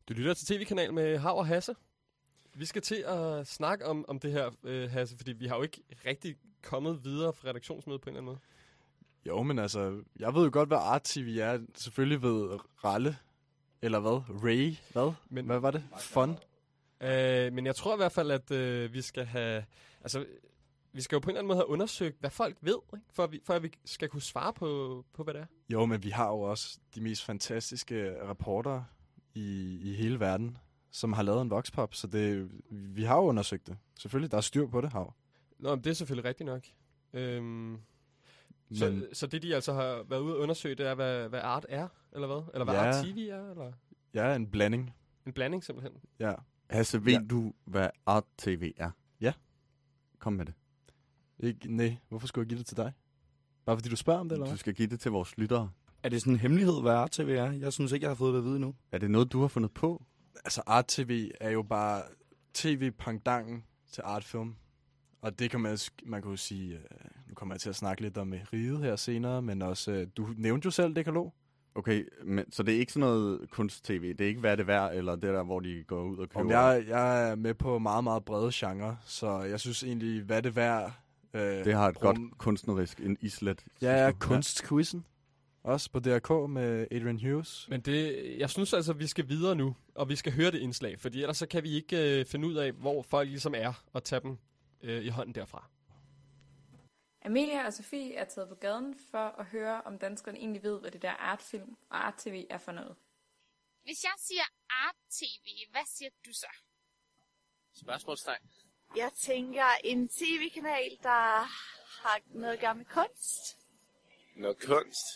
Du 0.08 0.14
lytter 0.14 0.34
til 0.34 0.46
tv-kanal 0.46 0.92
med 0.92 1.18
Hav 1.18 1.38
og 1.38 1.46
Hasse. 1.46 1.74
Vi 2.54 2.64
skal 2.64 2.82
til 2.82 3.04
at 3.06 3.46
snakke 3.46 3.86
om, 3.86 4.04
om 4.08 4.18
det 4.18 4.32
her, 4.32 4.50
øh, 4.64 4.90
Hasse, 4.90 5.16
fordi 5.16 5.32
vi 5.32 5.46
har 5.46 5.56
jo 5.56 5.62
ikke 5.62 5.82
rigtig 6.06 6.36
kommet 6.62 7.04
videre 7.04 7.32
fra 7.32 7.48
redaktionsmødet 7.48 8.00
på 8.00 8.10
en 8.10 8.16
eller 8.16 8.20
anden 8.20 8.26
måde. 8.26 8.38
Jo, 9.26 9.42
men 9.42 9.58
altså, 9.58 10.02
jeg 10.18 10.34
ved 10.34 10.44
jo 10.44 10.50
godt, 10.52 10.68
hvad 10.68 10.78
art-tv 10.78 11.38
er. 11.40 11.58
Selvfølgelig 11.74 12.22
ved 12.22 12.58
Ralle, 12.84 13.16
eller 13.86 14.00
hvad? 14.00 14.42
Ray, 14.44 14.74
hvad? 14.92 15.12
Men- 15.30 15.46
Hvad 15.46 15.58
var 15.58 15.70
det? 15.70 15.84
Fun? 16.00 16.30
Øh, 17.00 17.52
men 17.52 17.66
jeg 17.66 17.74
tror 17.76 17.94
i 17.94 17.96
hvert 17.96 18.12
fald, 18.12 18.30
at 18.30 18.50
øh, 18.50 18.92
vi 18.92 19.02
skal 19.02 19.24
have... 19.24 19.64
Altså, 20.00 20.26
vi 20.92 21.00
skal 21.00 21.16
jo 21.16 21.20
på 21.20 21.24
en 21.24 21.30
eller 21.30 21.38
anden 21.40 21.48
måde 21.48 21.56
have 21.58 21.68
undersøgt, 21.68 22.16
hvad 22.20 22.30
folk 22.30 22.56
ved, 22.60 22.78
ikke? 22.94 23.06
For, 23.12 23.24
at 23.24 23.32
vi, 23.32 23.40
for 23.44 23.54
at 23.54 23.62
vi 23.62 23.70
skal 23.84 24.08
kunne 24.08 24.22
svare 24.22 24.52
på, 24.52 25.04
på 25.12 25.22
hvad 25.24 25.34
det 25.34 25.42
er. 25.42 25.46
Jo, 25.68 25.86
men 25.86 26.02
vi 26.04 26.10
har 26.10 26.28
jo 26.28 26.40
også 26.40 26.78
de 26.94 27.00
mest 27.00 27.24
fantastiske 27.24 28.22
rapporter 28.22 28.82
i, 29.34 29.78
i 29.82 29.94
hele 29.94 30.20
verden, 30.20 30.58
som 30.90 31.12
har 31.12 31.22
lavet 31.22 31.42
en 31.42 31.50
voxpop, 31.50 31.94
så 31.94 32.06
det, 32.06 32.50
vi 32.70 33.02
har 33.04 33.16
jo 33.16 33.22
undersøgt 33.22 33.66
det. 33.66 33.76
Selvfølgelig, 33.98 34.30
der 34.30 34.36
er 34.36 34.40
styr 34.40 34.66
på 34.66 34.80
det, 34.80 34.92
hav. 34.92 35.14
Nå, 35.58 35.74
men 35.74 35.84
det 35.84 35.90
er 35.90 35.94
selvfølgelig 35.94 36.24
rigtigt 36.28 36.46
nok. 36.46 36.62
Øhm, 37.12 37.78
Men, 38.68 38.78
så, 38.78 39.06
så 39.12 39.26
det, 39.26 39.42
de 39.42 39.54
altså 39.54 39.72
har 39.72 40.02
været 40.08 40.20
ude 40.20 40.34
og 40.34 40.40
undersøge, 40.40 40.74
det 40.74 40.86
er, 40.86 40.94
hvad, 40.94 41.28
hvad 41.28 41.40
art 41.42 41.66
er, 41.68 41.88
eller 42.12 42.26
hvad? 42.26 42.42
Eller 42.54 42.64
hvad 42.64 42.74
Ja. 42.74 42.88
art 42.98 43.04
TV 43.04 43.18
er, 43.30 43.50
eller 43.50 43.72
ja, 44.14 44.34
en 44.36 44.46
blanding. 44.50 44.94
en 45.26 45.32
blanding 45.32 45.64
simpelthen. 45.64 45.92
Ja. 46.18 46.34
Hasse, 46.70 47.04
ved 47.04 47.12
Ja. 47.12 47.20
du, 47.30 47.52
hvad 47.64 47.90
Art 48.06 48.24
TV 48.38 48.72
er? 48.76 48.90
Ja. 49.20 49.32
Kom 50.18 50.32
med 50.32 50.46
det. 50.46 50.54
Ikke, 51.38 51.76
nej, 51.76 51.96
hvorfor 52.08 52.26
skulle 52.26 52.42
jeg 52.44 52.48
give 52.48 52.58
det 52.58 52.66
til 52.66 52.76
dig? 52.76 52.92
Bare 53.66 53.76
fordi 53.76 53.88
du 53.88 53.96
spørger 53.96 54.20
om 54.20 54.28
det, 54.28 54.36
eller 54.36 54.50
Du 54.50 54.56
skal 54.56 54.74
give 54.74 54.88
det 54.88 55.00
til 55.00 55.10
vores 55.10 55.38
lyttere. 55.38 55.70
Er 56.02 56.08
det 56.08 56.20
sådan 56.20 56.32
en 56.32 56.38
hemmelighed, 56.40 56.80
hvad 56.82 56.92
art-tv 56.92 57.28
er? 57.28 57.50
Jeg 57.52 57.72
synes 57.72 57.92
ikke, 57.92 58.04
jeg 58.04 58.10
har 58.10 58.14
fået 58.14 58.32
det 58.34 58.38
at 58.38 58.44
vide 58.44 58.60
nu. 58.60 58.74
Er 58.92 58.98
det 58.98 59.10
noget, 59.10 59.32
du 59.32 59.40
har 59.40 59.48
fundet 59.48 59.72
på? 59.74 60.04
Altså, 60.44 60.62
art-tv 60.66 61.30
er 61.40 61.50
jo 61.50 61.62
bare 61.62 62.02
tv-pangdangen 62.54 63.64
til 63.92 64.02
artfilm. 64.04 64.54
Og 65.26 65.38
det 65.38 65.50
kan 65.50 65.60
man, 65.60 65.78
man 66.04 66.22
kan 66.22 66.30
jo 66.30 66.36
sige, 66.36 66.74
øh, 66.74 66.80
nu 67.28 67.34
kommer 67.34 67.54
jeg 67.54 67.60
til 67.60 67.68
at 67.68 67.76
snakke 67.76 68.02
lidt 68.02 68.18
om 68.18 68.34
øh, 68.34 68.40
riget 68.52 68.78
her 68.78 68.96
senere, 68.96 69.42
men 69.42 69.62
også, 69.62 69.92
øh, 69.92 70.06
du 70.16 70.28
nævnte 70.36 70.66
jo 70.66 70.70
selv 70.70 70.96
Dekalog. 70.96 71.34
Okay, 71.74 72.04
men, 72.24 72.52
så 72.52 72.62
det 72.62 72.74
er 72.74 72.78
ikke 72.78 72.92
sådan 72.92 73.08
noget 73.08 73.50
kunst-tv? 73.50 74.08
Det 74.08 74.20
er 74.20 74.28
ikke 74.28 74.40
hvad 74.40 74.56
det 74.56 74.62
er 74.62 74.66
værd, 74.66 74.94
eller 74.94 75.12
det 75.12 75.22
der, 75.22 75.42
hvor 75.42 75.60
de 75.60 75.84
går 75.86 76.02
ud 76.02 76.18
og 76.18 76.28
køber? 76.28 76.40
Om 76.40 76.50
jeg, 76.50 76.84
jeg 76.88 77.30
er 77.30 77.34
med 77.34 77.54
på 77.54 77.78
meget, 77.78 78.04
meget 78.04 78.24
brede 78.24 78.50
genre, 78.54 78.98
så 79.06 79.40
jeg 79.40 79.60
synes 79.60 79.82
egentlig, 79.82 80.22
hvad 80.22 80.42
det 80.42 80.48
er 80.48 80.54
værd... 80.54 80.92
Øh, 81.34 81.64
det 81.64 81.74
har 81.74 81.88
et 81.88 81.96
rum- 81.96 82.00
godt 82.00 82.38
kunstnerisk 82.38 83.00
en 83.00 83.16
islet. 83.20 83.64
Ja, 83.82 84.04
ja, 84.04 84.12
kunstquizzen. 84.12 85.04
Også 85.64 85.90
på 85.92 86.00
DRK 86.00 86.50
med 86.50 86.86
Adrian 86.90 87.20
Hughes. 87.20 87.66
Men 87.70 87.80
det, 87.80 88.16
jeg 88.38 88.50
synes 88.50 88.72
altså, 88.72 88.92
at 88.92 88.98
vi 88.98 89.06
skal 89.06 89.28
videre 89.28 89.54
nu, 89.54 89.76
og 89.94 90.08
vi 90.08 90.16
skal 90.16 90.32
høre 90.32 90.50
det 90.50 90.58
indslag, 90.58 91.00
fordi 91.00 91.20
ellers 91.22 91.36
så 91.36 91.46
kan 91.46 91.62
vi 91.62 91.70
ikke 91.70 92.20
øh, 92.20 92.26
finde 92.26 92.48
ud 92.48 92.54
af, 92.54 92.72
hvor 92.72 93.02
folk 93.02 93.28
ligesom 93.28 93.54
er, 93.56 93.82
og 93.92 94.04
tage 94.04 94.20
dem 94.20 94.36
øh, 94.86 95.04
i 95.04 95.08
hånden 95.08 95.34
derfra. 95.34 95.70
Amelia 97.24 97.66
og 97.66 97.72
Sofie 97.72 98.14
er 98.14 98.24
taget 98.24 98.48
på 98.48 98.54
gaden 98.54 98.96
for 99.10 99.26
at 99.40 99.46
høre, 99.46 99.82
om 99.82 99.98
danskerne 99.98 100.38
egentlig 100.38 100.62
ved, 100.62 100.80
hvad 100.80 100.90
det 100.90 101.02
der 101.02 101.10
artfilm 101.10 101.76
og 101.90 102.06
art-tv 102.06 102.46
er 102.50 102.58
for 102.58 102.72
noget. 102.72 102.96
Hvis 103.84 104.04
jeg 104.04 104.12
siger 104.18 104.42
art-tv, 104.70 105.70
hvad 105.70 105.86
siger 105.86 106.10
du 106.26 106.32
så? 106.32 106.46
Spørgsmålstegn. 107.74 108.42
Jeg 108.96 109.10
tænker 109.12 109.66
en 109.84 110.08
tv-kanal, 110.08 110.98
der 111.02 111.44
har 112.02 112.20
noget 112.26 112.52
at 112.52 112.60
gøre 112.60 112.74
med 112.74 112.84
kunst. 112.84 113.58
Noget 114.36 114.58
kunst. 114.66 115.06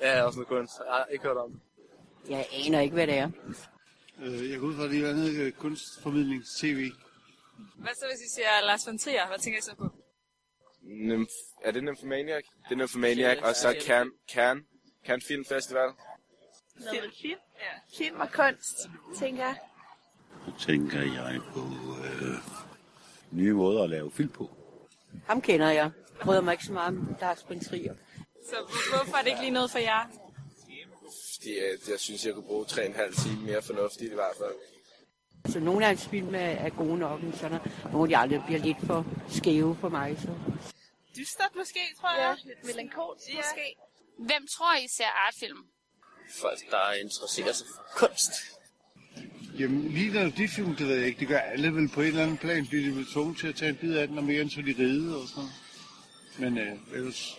Ja, 0.00 0.22
også 0.22 0.38
noget 0.38 0.48
kunst. 0.48 0.72
Jeg 0.78 0.94
har 0.94 1.04
ikke 1.04 1.24
hørt 1.24 1.36
om 1.36 1.52
det. 1.52 1.60
Jeg 2.30 2.46
aner 2.52 2.80
ikke, 2.80 2.94
hvad 2.94 3.06
det 3.06 3.18
er. 3.18 3.30
Øh, 4.18 4.50
jeg 4.50 4.60
går 4.60 4.66
ud 4.66 4.76
fra, 4.76 4.84
at 4.84 4.90
det 4.90 4.98
er 4.98 5.12
noget 5.12 5.36
øh, 5.36 5.52
kunstformidlings-tv. 5.52 6.92
Hvad 7.76 7.94
så, 7.94 8.06
hvis 8.10 8.20
I 8.26 8.34
siger 8.34 8.66
Lars 8.66 8.86
von 8.86 8.98
Trier? 8.98 9.26
Hvad 9.26 9.38
tænker 9.38 9.58
I 9.58 9.62
så 9.62 9.74
på? 9.74 9.88
Nymph- 10.82 11.60
er 11.64 11.70
det 11.70 11.84
Nymphomaniac? 11.84 12.42
Det 12.68 12.72
er 12.72 12.76
Nymphomaniac, 12.76 13.38
og 13.42 13.54
så 13.56 13.76
Can, 13.86 14.10
Can, 14.32 14.66
Can 15.06 15.20
Film 15.22 15.44
Festival. 15.44 15.88
Med 16.74 17.10
film. 17.22 17.38
Ja. 17.58 17.96
Film 17.98 18.20
og 18.20 18.32
kunst, 18.32 18.76
tænker 19.18 19.44
jeg. 19.44 19.56
Så 20.46 20.66
tænker 20.66 21.00
jeg 21.02 21.40
på 21.52 21.60
øh, 22.04 22.34
nye 23.30 23.52
måder 23.52 23.82
at 23.82 23.90
lave 23.90 24.10
film 24.12 24.28
på. 24.28 24.50
Ham 25.26 25.40
kender 25.42 25.70
jeg. 25.70 25.90
Bryder 26.22 26.40
mig 26.40 26.52
ikke 26.52 26.64
så 26.64 26.72
meget 26.72 26.88
om 26.88 27.16
Lars 27.20 27.44
von 27.48 27.60
Trier. 27.60 27.94
Så 28.48 28.56
hvorfor 28.94 29.16
er 29.16 29.22
det 29.22 29.28
ikke 29.28 29.40
lige 29.40 29.50
noget 29.50 29.70
for 29.70 29.78
jer? 29.78 30.06
Fordi 31.34 31.58
øh, 31.58 31.78
jeg 31.90 32.00
synes, 32.00 32.26
jeg 32.26 32.34
kunne 32.34 32.46
bruge 32.46 32.64
3,5 32.64 33.22
timer 33.22 33.42
mere 33.46 33.62
fornuftigt 33.62 34.10
i 34.12 34.14
hvert 34.14 34.36
fald. 34.38 34.54
Altså, 35.50 35.60
nogle 35.60 35.84
af 35.84 35.88
hans 35.88 36.08
film 36.08 36.34
er, 36.34 36.38
er 36.38 36.70
gode 36.70 36.98
nok, 36.98 37.22
men 37.22 37.32
sådan 37.32 37.60
nogle 37.92 38.02
af 38.04 38.08
de 38.08 38.16
andre 38.16 38.44
bliver 38.46 38.60
lidt 38.60 38.86
for 38.86 39.06
skæve 39.28 39.76
for 39.80 39.88
mig. 39.88 40.16
Så. 40.20 40.28
Dystert 41.16 41.54
måske, 41.56 41.80
tror 42.00 42.14
jeg. 42.20 42.36
Ja, 42.44 42.48
lidt 42.48 42.64
melankolsk 42.66 43.28
ja. 43.28 43.36
måske. 43.36 43.76
Hvem 44.18 44.46
tror 44.46 44.76
I 44.84 44.88
ser 44.88 45.10
artfilm? 45.26 45.58
Folk, 46.40 46.58
der 46.70 46.92
interesserer 46.92 47.52
sig 47.52 47.66
for 47.66 48.06
kunst. 48.06 48.32
Jamen, 49.58 49.88
lige 49.88 50.12
når 50.12 50.30
de 50.30 50.48
film, 50.48 50.76
det 50.76 50.86
ved 50.88 50.96
jeg 50.96 51.06
ikke, 51.06 51.20
det 51.20 51.28
gør 51.28 51.38
alle 51.38 51.74
vel 51.74 51.88
på 51.88 52.00
en 52.00 52.06
eller 52.06 52.22
anden 52.22 52.38
plan, 52.38 52.66
bliver 52.66 52.84
de 52.84 52.96
vel 52.96 53.06
tvunget 53.12 53.38
til 53.38 53.48
at 53.48 53.54
tage 53.54 53.68
en 53.68 53.76
bid 53.76 53.94
af 53.94 54.08
den, 54.08 54.18
og 54.18 54.24
mere 54.24 54.42
end 54.42 54.50
så 54.50 54.60
de 54.60 54.74
ride 54.78 55.16
og 55.22 55.28
sådan. 55.28 55.50
Men 56.38 56.58
øh, 56.58 56.76
ellers 56.92 57.38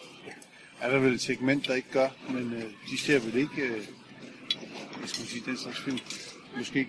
er 0.81 0.89
der 0.91 0.99
vel 0.99 1.13
et 1.13 1.21
segment, 1.21 1.67
der 1.67 1.75
ikke 1.75 1.91
gør, 1.91 2.09
men 2.29 2.53
øh, 2.53 2.63
de 2.91 2.97
ser 2.97 3.19
vel 3.19 3.35
ikke, 3.35 3.61
øh, 3.61 3.87
hvad 4.97 5.07
skal 5.07 5.21
man 5.21 5.27
sige, 5.27 5.43
den 5.45 5.57
slags 5.57 5.79
film. 5.79 5.99
Måske. 6.57 6.87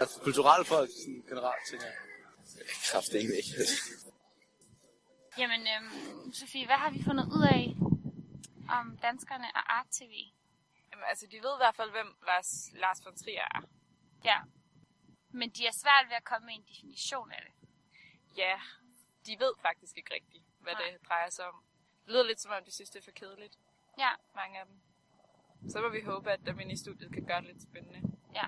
Altså, 0.00 0.20
kulturelle 0.20 0.64
folk 0.64 0.90
sådan 1.00 1.22
generelt, 1.30 1.62
tænker 1.70 1.86
jeg. 1.86 1.96
Kraft 2.90 3.12
ikke. 3.14 3.32
Jamen, 5.38 5.60
øhm, 5.74 6.32
Sofie, 6.32 6.66
hvad 6.66 6.76
har 6.84 6.90
vi 6.90 7.00
fundet 7.08 7.26
ud 7.36 7.44
af 7.58 7.64
om 8.78 8.86
danskerne 9.08 9.48
og 9.58 9.62
art-tv? 9.78 10.14
Jamen, 10.90 11.04
altså, 11.10 11.26
de 11.32 11.36
ved 11.44 11.52
i 11.58 11.60
hvert 11.62 11.76
fald, 11.76 11.90
hvem 11.90 12.10
Lars, 12.26 12.50
Lars 12.82 13.00
von 13.04 13.16
Trier 13.16 13.46
er. 13.56 13.62
Ja. 14.24 14.38
Men 15.30 15.50
de 15.50 15.66
er 15.66 15.74
svært 15.82 16.04
ved 16.08 16.16
at 16.16 16.24
komme 16.24 16.46
med 16.46 16.54
en 16.54 16.64
definition 16.72 17.30
af 17.32 17.40
det. 17.46 17.54
Ja, 18.36 18.54
de 19.26 19.32
ved 19.38 19.52
faktisk 19.62 19.96
ikke 19.96 20.14
rigtigt, 20.14 20.44
hvad 20.60 20.72
Nej. 20.72 20.82
det 20.82 21.08
drejer 21.08 21.30
sig 21.30 21.44
om. 21.50 21.56
Det 22.04 22.12
lyder 22.12 22.24
lidt 22.30 22.40
som 22.40 22.50
om, 22.52 22.64
de 22.64 22.72
synes, 22.74 22.90
det 22.90 22.98
er 23.00 23.04
for 23.04 23.10
kedeligt, 23.22 23.56
Ja, 23.98 24.10
mange 24.34 24.60
af 24.60 24.66
dem. 24.66 24.76
Så 25.70 25.80
må 25.80 25.88
vi 25.88 26.00
håbe, 26.00 26.30
at 26.32 26.40
dem 26.46 26.60
inde 26.60 26.72
i 26.72 26.76
studiet 26.76 27.12
kan 27.12 27.24
gøre 27.26 27.40
det 27.40 27.48
lidt 27.52 27.62
spændende. 27.62 28.00
ja. 28.34 28.46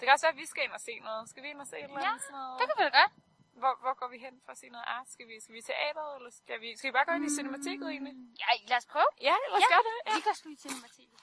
Det 0.00 0.06
kan 0.06 0.12
også 0.16 0.26
være, 0.26 0.36
at 0.36 0.42
vi 0.44 0.48
skal 0.52 0.62
ind 0.66 0.74
og 0.78 0.82
se 0.88 0.94
noget. 1.08 1.22
Skal 1.30 1.40
vi 1.44 1.48
ind 1.54 1.60
og 1.64 1.68
se 1.72 1.76
et 1.76 1.84
eller 1.84 2.00
Ja, 2.00 2.08
andet? 2.10 2.22
Sådan 2.26 2.36
noget? 2.40 2.56
det 2.58 2.64
kan 2.68 2.74
vi 2.78 2.84
da 2.88 2.92
godt. 3.00 3.12
Hvor, 3.62 3.74
hvor 3.84 3.94
går 4.00 4.08
vi 4.14 4.18
hen 4.26 4.34
for 4.44 4.50
at 4.54 4.58
se 4.62 4.66
noget 4.76 4.86
art? 4.96 5.06
Skal 5.14 5.26
vi, 5.30 5.34
skal 5.44 5.54
vi 5.58 5.62
teateret, 5.70 6.10
eller 6.18 6.30
skal 6.40 6.56
vi, 6.64 6.68
skal 6.78 6.86
vi 6.90 6.94
bare 6.98 7.06
gå 7.08 7.12
ind 7.18 7.24
i 7.30 7.32
cinematiket 7.38 7.86
egentlig? 7.94 8.14
Ja, 8.42 8.50
lad 8.70 8.78
os 8.82 8.86
prøve. 8.94 9.10
Ja, 9.28 9.36
lad 9.50 9.56
os 9.58 9.64
Ja, 9.64 9.68
gøre 9.74 9.84
det. 9.88 9.94
Ja. 10.06 10.10
Vi 10.16 10.20
går 10.26 10.34
sgu 10.38 10.46
i 10.56 10.58
cinematiet. 10.66 11.14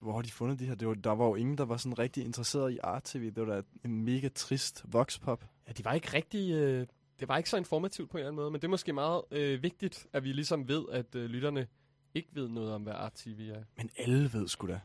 Hvor 0.00 0.12
har 0.12 0.22
de 0.22 0.30
fundet 0.32 0.58
de 0.58 0.66
her? 0.66 0.74
Det 0.74 0.88
var, 0.88 0.94
der 0.94 1.10
var 1.14 1.26
jo 1.26 1.34
ingen, 1.34 1.58
der 1.58 1.64
var 1.64 1.76
sådan 1.76 1.98
rigtig 1.98 2.24
interesseret 2.24 2.72
i 2.72 2.78
art-tv. 2.82 3.30
Det 3.34 3.46
var 3.46 3.54
da 3.54 3.62
en 3.84 4.04
mega 4.04 4.28
trist 4.28 4.84
voxpop. 4.88 5.44
Ja, 5.68 5.72
de 5.72 5.84
var 5.84 5.92
ikke 5.92 6.08
rigtig... 6.14 6.52
Øh, 6.52 6.86
det 7.20 7.28
var 7.28 7.36
ikke 7.36 7.50
så 7.50 7.56
informativt 7.56 8.10
på 8.10 8.16
en 8.16 8.18
eller 8.18 8.28
anden 8.28 8.36
måde, 8.36 8.50
men 8.50 8.60
det 8.60 8.66
er 8.66 8.70
måske 8.70 8.92
meget 8.92 9.22
øh, 9.30 9.62
vigtigt, 9.62 10.06
at 10.12 10.24
vi 10.24 10.32
ligesom 10.32 10.68
ved, 10.68 10.84
at 10.92 11.14
øh, 11.14 11.24
lytterne 11.24 11.66
ikke 12.14 12.28
ved 12.32 12.48
noget 12.48 12.72
om, 12.72 12.82
hvad 12.82 12.92
art-tv 12.92 13.50
er. 13.54 13.62
Men 13.76 13.90
alle 13.96 14.32
ved 14.32 14.48
sgu 14.48 14.66
da, 14.66 14.80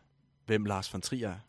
hvem 0.46 0.66
Lars 0.66 0.94
von 0.94 1.02
Trier 1.02 1.30
er. 1.30 1.40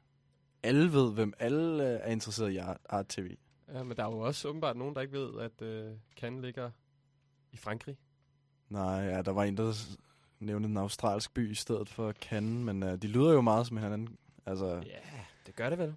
Alle 0.62 0.92
ved, 0.92 1.12
hvem 1.12 1.32
alle 1.38 1.82
øh, 1.94 2.00
er 2.02 2.10
interesseret 2.10 2.52
i 2.52 2.56
art-tv. 2.88 3.36
Ja, 3.72 3.82
men 3.82 3.96
der 3.96 4.04
er 4.04 4.10
jo 4.12 4.18
også 4.18 4.48
åbenbart 4.48 4.76
nogen, 4.76 4.94
der 4.94 5.00
ikke 5.00 5.12
ved, 5.18 5.40
at 5.40 5.62
øh, 5.62 5.92
Cannes 6.16 6.42
ligger 6.44 6.70
i 7.52 7.56
Frankrig. 7.56 7.96
Nej, 8.68 9.00
ja, 9.00 9.22
der 9.22 9.30
var 9.32 9.44
en, 9.44 9.56
der 9.56 9.96
nævnte 10.40 10.68
en 10.68 10.76
australsk 10.76 11.34
by 11.34 11.50
i 11.50 11.54
stedet 11.54 11.88
for 11.88 12.12
Cannes, 12.12 12.64
men 12.64 12.82
uh, 12.82 12.88
de 12.88 13.06
lyder 13.06 13.32
jo 13.32 13.40
meget 13.40 13.66
som 13.66 13.76
hinanden. 13.76 14.18
Altså, 14.46 14.66
Ja, 14.66 15.00
det 15.46 15.56
gør 15.56 15.70
det 15.70 15.78
vel. 15.78 15.94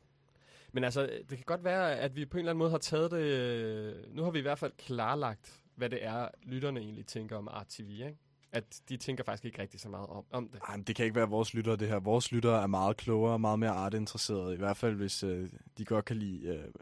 Men 0.72 0.84
altså, 0.84 1.02
det 1.30 1.38
kan 1.38 1.44
godt 1.46 1.64
være, 1.64 1.96
at 2.00 2.16
vi 2.16 2.26
på 2.26 2.38
en 2.38 2.40
eller 2.40 2.52
anden 2.52 2.60
måde 2.60 2.72
har 2.72 2.78
taget 2.78 3.12
det... 3.12 3.18
øh, 3.18 4.16
Nu 4.16 4.24
har 4.24 4.32
vi 4.32 4.40
i 4.40 4.42
hvert 4.42 4.60
fald 4.60 4.72
klarlagt, 4.78 5.64
hvad 5.76 5.90
det 5.90 6.06
er, 6.06 6.28
lytterne 6.44 6.80
egentlig 6.80 7.06
tænker 7.06 7.38
om 7.38 7.48
Art 7.48 7.68
TV, 7.68 7.90
ikke? 7.90 8.18
At 8.52 8.82
de 8.90 8.98
tænker 8.98 9.24
faktisk 9.24 9.46
ikke 9.46 9.62
rigtig 9.62 9.80
så 9.80 9.90
meget 9.90 10.08
om, 10.08 10.26
om 10.32 10.50
det. 10.50 10.62
ej, 10.68 10.76
men 10.78 10.84
det 10.84 10.96
kan 10.96 11.06
ikke 11.06 11.16
være 11.16 11.30
vores 11.30 11.54
lyttere, 11.54 11.76
det 11.76 11.88
her. 11.88 12.00
Vores 12.00 12.32
lyttere 12.32 12.64
er 12.64 12.68
meget 12.68 12.98
klogere 12.98 13.34
og 13.34 13.42
meget 13.42 13.60
mere 13.60 13.72
artinteresserede. 13.72 14.54
I 14.54 14.58
hvert 14.58 14.78
fald, 14.78 14.96
hvis 14.96 15.24
uh, 15.24 15.48
de 15.78 15.86
godt 15.86 16.06
kan 16.06 16.16
lide 16.16 16.50
uh, 16.54 16.82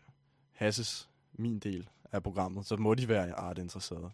Hasses, 0.51 1.09
min 1.33 1.59
del 1.59 1.89
af 2.11 2.23
programmet, 2.23 2.65
så 2.65 2.75
må 2.77 2.93
de 2.93 3.07
være 3.07 3.33
artinteresserede. 3.33 4.09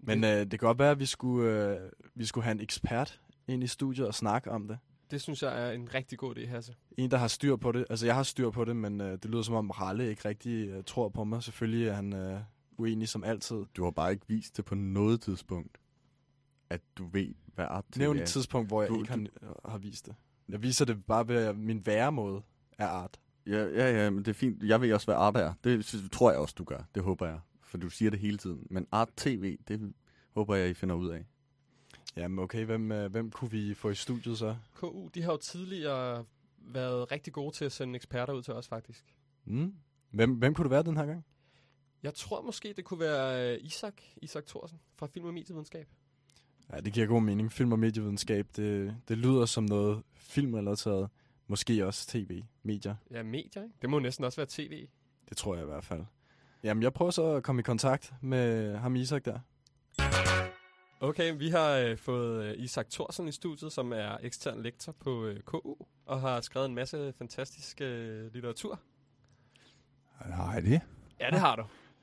Men 0.00 0.24
uh, 0.24 0.30
det 0.30 0.50
kan 0.50 0.58
godt 0.58 0.78
være, 0.78 0.90
at 0.90 0.98
vi 0.98 1.06
skulle, 1.06 1.78
uh, 1.82 1.90
vi 2.14 2.26
skulle 2.26 2.44
have 2.44 2.52
en 2.52 2.60
ekspert 2.60 3.20
ind 3.48 3.64
i 3.64 3.66
studiet 3.66 4.06
og 4.06 4.14
snakke 4.14 4.50
om 4.50 4.68
det. 4.68 4.78
Det 5.10 5.20
synes 5.20 5.42
jeg 5.42 5.66
er 5.66 5.72
en 5.72 5.94
rigtig 5.94 6.18
god 6.18 6.38
idé, 6.38 6.46
Hasse. 6.46 6.74
En, 6.98 7.10
der 7.10 7.16
har 7.16 7.28
styr 7.28 7.56
på 7.56 7.72
det. 7.72 7.86
Altså, 7.90 8.06
jeg 8.06 8.14
har 8.14 8.22
styr 8.22 8.50
på 8.50 8.64
det, 8.64 8.76
men 8.76 9.00
uh, 9.00 9.06
det 9.06 9.24
lyder 9.24 9.42
som 9.42 9.54
om 9.54 9.70
Ralle 9.70 10.10
ikke 10.10 10.28
rigtig 10.28 10.76
uh, 10.76 10.84
tror 10.84 11.08
på 11.08 11.24
mig. 11.24 11.42
Selvfølgelig 11.42 11.88
er 11.88 11.94
han 11.94 12.12
uh, 12.32 12.40
uenig 12.78 13.08
som 13.08 13.24
altid. 13.24 13.64
Du 13.76 13.84
har 13.84 13.90
bare 13.90 14.12
ikke 14.12 14.28
vist 14.28 14.56
det 14.56 14.64
på 14.64 14.74
noget 14.74 15.20
tidspunkt, 15.20 15.78
at 16.70 16.80
du 16.98 17.06
ved, 17.06 17.34
hvad 17.54 17.66
art 17.68 17.96
Nævn 17.96 18.18
et 18.18 18.26
tidspunkt, 18.28 18.68
hvor 18.68 18.82
jeg 18.82 18.88
Du- 18.90 19.00
ikke 19.00 19.14
du- 19.14 19.26
har, 19.46 19.70
har 19.70 19.78
vist 19.78 20.06
det. 20.06 20.14
Jeg 20.48 20.62
viser 20.62 20.84
det 20.84 21.04
bare 21.04 21.28
ved 21.28 21.52
min 21.52 21.86
væremåde 21.86 22.42
af 22.78 22.86
art. 22.86 23.20
Ja, 23.46 23.64
ja, 23.64 24.02
ja, 24.04 24.10
men 24.10 24.18
det 24.18 24.28
er 24.28 24.32
fint. 24.34 24.62
Jeg 24.62 24.80
ved 24.80 24.92
også, 24.92 25.06
hvad 25.06 25.14
art 25.14 25.36
er. 25.36 25.54
Det 25.64 25.84
synes- 25.84 26.10
tror 26.12 26.30
jeg 26.30 26.40
også, 26.40 26.54
du 26.58 26.64
gør. 26.64 26.82
Det 26.94 27.02
håber 27.02 27.26
jeg. 27.26 27.40
For 27.62 27.78
du 27.78 27.90
siger 27.90 28.10
det 28.10 28.20
hele 28.20 28.38
tiden. 28.38 28.66
Men 28.70 28.86
art 28.92 29.08
tv, 29.16 29.58
det 29.68 29.92
håber 30.34 30.54
jeg, 30.54 30.70
I 30.70 30.74
finder 30.74 30.94
ud 30.94 31.08
af. 31.08 31.26
Jamen 32.16 32.38
okay, 32.38 32.64
hvem, 32.64 32.92
øh, 32.92 33.10
hvem 33.10 33.30
kunne 33.30 33.50
vi 33.50 33.74
få 33.74 33.90
i 33.90 33.94
studiet 33.94 34.38
så? 34.38 34.56
KU, 34.74 35.08
de 35.14 35.22
har 35.22 35.32
jo 35.32 35.38
tidligere 35.38 36.24
været 36.58 37.12
rigtig 37.12 37.32
gode 37.32 37.54
til 37.56 37.64
at 37.64 37.72
sende 37.72 37.96
eksperter 37.96 38.32
ud 38.32 38.42
til 38.42 38.54
os, 38.54 38.68
faktisk. 38.68 39.14
Mm. 39.44 39.74
Hvem, 40.10 40.34
hvem 40.34 40.54
kunne 40.54 40.64
det 40.64 40.70
være 40.70 40.82
den 40.82 40.96
her 40.96 41.06
gang? 41.06 41.24
Jeg 42.02 42.14
tror 42.14 42.42
måske, 42.42 42.72
det 42.76 42.84
kunne 42.84 43.00
være 43.00 43.54
øh, 43.54 43.64
Isak, 43.64 43.94
Isak 44.22 44.46
Thorsen 44.46 44.80
fra 44.96 45.06
Film 45.06 45.24
og 45.26 45.34
Medievidenskab. 45.34 45.88
Ja, 46.72 46.80
det 46.80 46.92
giver 46.92 47.06
god 47.06 47.22
mening. 47.22 47.52
Film 47.52 47.72
og 47.72 47.78
medievidenskab, 47.78 48.46
det, 48.56 48.96
det 49.08 49.18
lyder 49.18 49.46
som 49.46 49.64
noget 49.64 50.02
filmrelateret. 50.14 51.08
Måske 51.46 51.86
også 51.86 52.06
tv, 52.08 52.42
medier. 52.62 52.94
Ja, 53.10 53.22
medier, 53.22 53.62
ikke? 53.62 53.74
Det 53.82 53.90
må 53.90 53.98
næsten 53.98 54.24
også 54.24 54.36
være 54.36 54.46
tv. 54.50 54.86
Det 55.28 55.36
tror 55.36 55.54
jeg 55.54 55.62
i 55.62 55.66
hvert 55.66 55.84
fald. 55.84 56.04
Jamen, 56.64 56.82
jeg 56.82 56.92
prøver 56.92 57.10
så 57.10 57.24
at 57.34 57.42
komme 57.42 57.60
i 57.60 57.62
kontakt 57.62 58.12
med 58.20 58.76
ham 58.76 58.96
Isak 58.96 59.24
der. 59.24 59.38
Okay, 61.00 61.34
vi 61.38 61.48
har 61.48 61.70
øh, 61.70 61.98
fået 61.98 62.44
øh, 62.44 62.54
Isak 62.58 62.90
Thorsen 62.90 63.28
i 63.28 63.32
studiet, 63.32 63.72
som 63.72 63.92
er 63.92 64.16
ekstern 64.22 64.62
lektor 64.62 64.92
på 64.92 65.24
øh, 65.24 65.40
KU, 65.40 65.74
og 66.06 66.20
har 66.20 66.40
skrevet 66.40 66.66
en 66.68 66.74
masse 66.74 67.12
fantastisk 67.18 67.80
øh, 67.80 68.32
litteratur. 68.32 68.80
Nej, 70.28 70.60
det. 70.60 70.80
Ja, 71.20 71.30
det 71.30 71.40
har 71.40 71.56
du. 71.56 71.62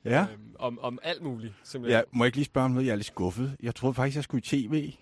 Ja. 0.09 0.21
Øhm, 0.21 0.55
om, 0.59 0.79
om 0.79 0.99
alt 1.03 1.23
muligt, 1.23 1.53
simpelthen. 1.63 1.95
Jeg 1.95 2.03
må 2.11 2.25
ikke 2.25 2.37
lige 2.37 2.45
spørge 2.45 2.65
om 2.65 2.71
noget, 2.71 2.85
jeg 2.85 2.91
er 2.91 2.95
lidt 2.95 3.07
skuffet. 3.07 3.57
Jeg 3.63 3.75
troede 3.75 3.93
faktisk, 3.93 4.15
jeg 4.15 4.23
skulle 4.23 4.39
i 4.39 4.67
tv. 4.67 4.93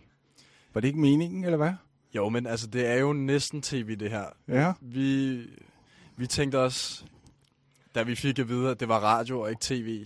Var 0.74 0.82
det 0.82 0.88
ikke 0.88 1.00
meningen, 1.00 1.44
eller 1.44 1.58
hvad? 1.58 1.74
Jo, 2.16 2.30
men 2.30 2.48
altså, 2.48 2.68
det 2.68 2.88
er 2.88 2.96
jo 2.96 3.14
næsten 3.14 3.62
tv, 3.62 3.96
det 3.96 4.10
her. 4.10 4.26
Ja. 4.48 4.74
Vi, 4.82 5.42
vi 6.18 6.28
tænkte 6.28 6.60
også, 6.60 7.06
da 7.96 8.04
vi 8.04 8.16
fik 8.16 8.40
at 8.40 8.50
vide, 8.50 8.70
at 8.72 8.80
det 8.80 8.88
var 8.88 9.00
radio 9.00 9.40
og 9.40 9.50
ikke 9.50 9.62
tv, 9.62 10.06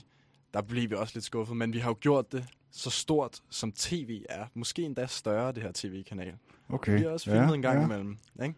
der 0.54 0.62
blev 0.62 0.90
vi 0.90 0.96
også 0.96 1.12
lidt 1.16 1.26
skuffet. 1.26 1.58
Men 1.58 1.74
vi 1.74 1.80
har 1.80 1.90
jo 1.90 1.98
gjort 2.02 2.32
det 2.32 2.46
så 2.72 2.90
stort, 2.90 3.40
som 3.50 3.72
tv 3.72 4.22
er. 4.30 4.46
Måske 4.54 4.82
endda 4.82 5.06
større, 5.08 5.52
det 5.52 5.64
her 5.64 5.72
tv-kanal. 5.74 6.34
Okay, 6.70 6.92
Det 6.92 7.00
bliver 7.00 7.12
også 7.12 7.32
ja, 7.32 7.38
filmet 7.38 7.56
en 7.56 7.62
gang 7.62 7.80
ja. 7.80 7.86
imellem. 7.86 8.18
Ikke? 8.44 8.56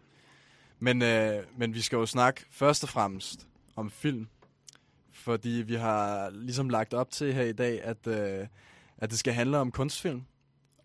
Men, 0.78 1.02
øh, 1.02 1.42
men 1.56 1.74
vi 1.74 1.80
skal 1.80 1.96
jo 1.96 2.06
snakke 2.06 2.44
først 2.50 2.82
og 2.82 2.88
fremmest 2.88 3.46
om 3.76 3.90
film. 3.90 4.28
Fordi 5.22 5.48
vi 5.66 5.74
har 5.74 6.30
ligesom 6.30 6.68
lagt 6.68 6.94
op 6.94 7.10
til 7.10 7.34
her 7.34 7.42
i 7.42 7.52
dag, 7.52 7.82
at, 7.82 8.06
øh, 8.06 8.46
at 8.96 9.10
det 9.10 9.18
skal 9.18 9.32
handle 9.32 9.58
om 9.58 9.70
kunstfilm. 9.70 10.22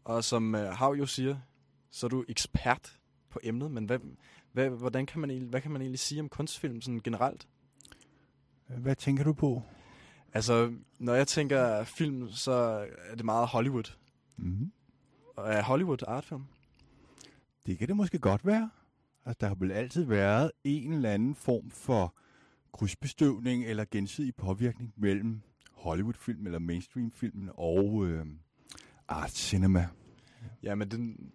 Og 0.03 0.23
som 0.23 0.55
øh, 0.55 0.69
Hav 0.69 0.95
jo 0.99 1.05
siger, 1.05 1.37
så 1.91 2.05
er 2.05 2.09
du 2.09 2.25
ekspert 2.27 2.99
på 3.29 3.39
emnet. 3.43 3.71
Men 3.71 3.85
hvad, 3.85 3.99
hvad, 4.51 4.69
hvordan 4.69 5.05
kan 5.05 5.21
man, 5.21 5.39
hvad 5.49 5.61
kan 5.61 5.71
man 5.71 5.81
egentlig 5.81 5.99
sige 5.99 6.21
om 6.21 6.29
kunstfilm 6.29 6.81
sådan 6.81 6.99
generelt? 6.99 7.47
Hvad 8.67 8.95
tænker 8.95 9.23
du 9.23 9.33
på? 9.33 9.63
Altså, 10.33 10.73
når 10.99 11.13
jeg 11.13 11.27
tænker 11.27 11.83
film, 11.83 12.31
så 12.31 12.51
er 13.09 13.15
det 13.15 13.25
meget 13.25 13.47
Hollywood. 13.47 13.93
Mm. 14.37 14.71
Og 15.35 15.53
er 15.53 15.63
Hollywood 15.63 16.03
artfilm? 16.07 16.43
Det 17.65 17.77
kan 17.77 17.87
det 17.87 17.95
måske 17.95 18.19
godt 18.19 18.45
være. 18.45 18.69
Altså, 19.25 19.37
der 19.41 19.47
har 19.47 19.55
vel 19.55 19.71
altid 19.71 20.03
været 20.03 20.51
en 20.63 20.93
eller 20.93 21.11
anden 21.11 21.35
form 21.35 21.71
for 21.71 22.13
krydsbestøvning 22.73 23.65
eller 23.65 23.85
gensidig 23.91 24.35
påvirkning 24.35 24.93
mellem 24.97 25.41
Hollywood-film 25.71 26.45
eller 26.45 26.59
mainstream-film 26.59 27.49
og 27.53 28.05
øh, 28.05 28.25
art 29.07 29.31
cinema. 29.31 29.87
Ja, 30.63 30.75
men, 30.75 30.91
den, 30.91 31.31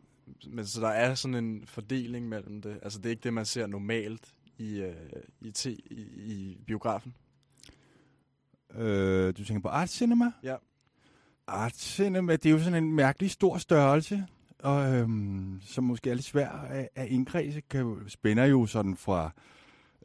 men 0.50 0.66
så 0.66 0.80
der 0.80 0.88
er 0.88 1.14
sådan 1.14 1.44
en 1.44 1.66
fordeling 1.66 2.28
mellem 2.28 2.62
det. 2.62 2.78
Altså, 2.82 2.98
det 2.98 3.06
er 3.06 3.10
ikke 3.10 3.22
det, 3.22 3.34
man 3.34 3.46
ser 3.46 3.66
normalt 3.66 4.34
i, 4.58 4.80
øh, 4.80 4.94
i, 5.40 5.52
t- 5.58 5.86
i, 5.90 6.00
i 6.16 6.58
biografen. 6.66 7.14
Øh, 8.74 9.26
du 9.36 9.44
tænker 9.44 9.60
på 9.60 9.68
art 9.68 9.88
cinema? 9.88 10.32
Ja. 10.42 10.56
Art 11.46 11.76
cinema, 11.76 12.36
det 12.36 12.46
er 12.46 12.50
jo 12.50 12.58
sådan 12.58 12.84
en 12.84 12.92
mærkelig 12.92 13.30
stor 13.30 13.58
størrelse, 13.58 14.26
og, 14.58 14.94
øhm, 14.94 15.60
som 15.60 15.84
måske 15.84 16.10
er 16.10 16.14
lidt 16.14 16.26
svær 16.26 16.50
at, 16.50 16.88
at 16.94 17.08
indkredse, 17.08 17.60
kan 17.60 17.96
spænder 18.08 18.44
jo 18.44 18.66
sådan 18.66 18.96
fra 18.96 19.24
øh, 19.24 19.30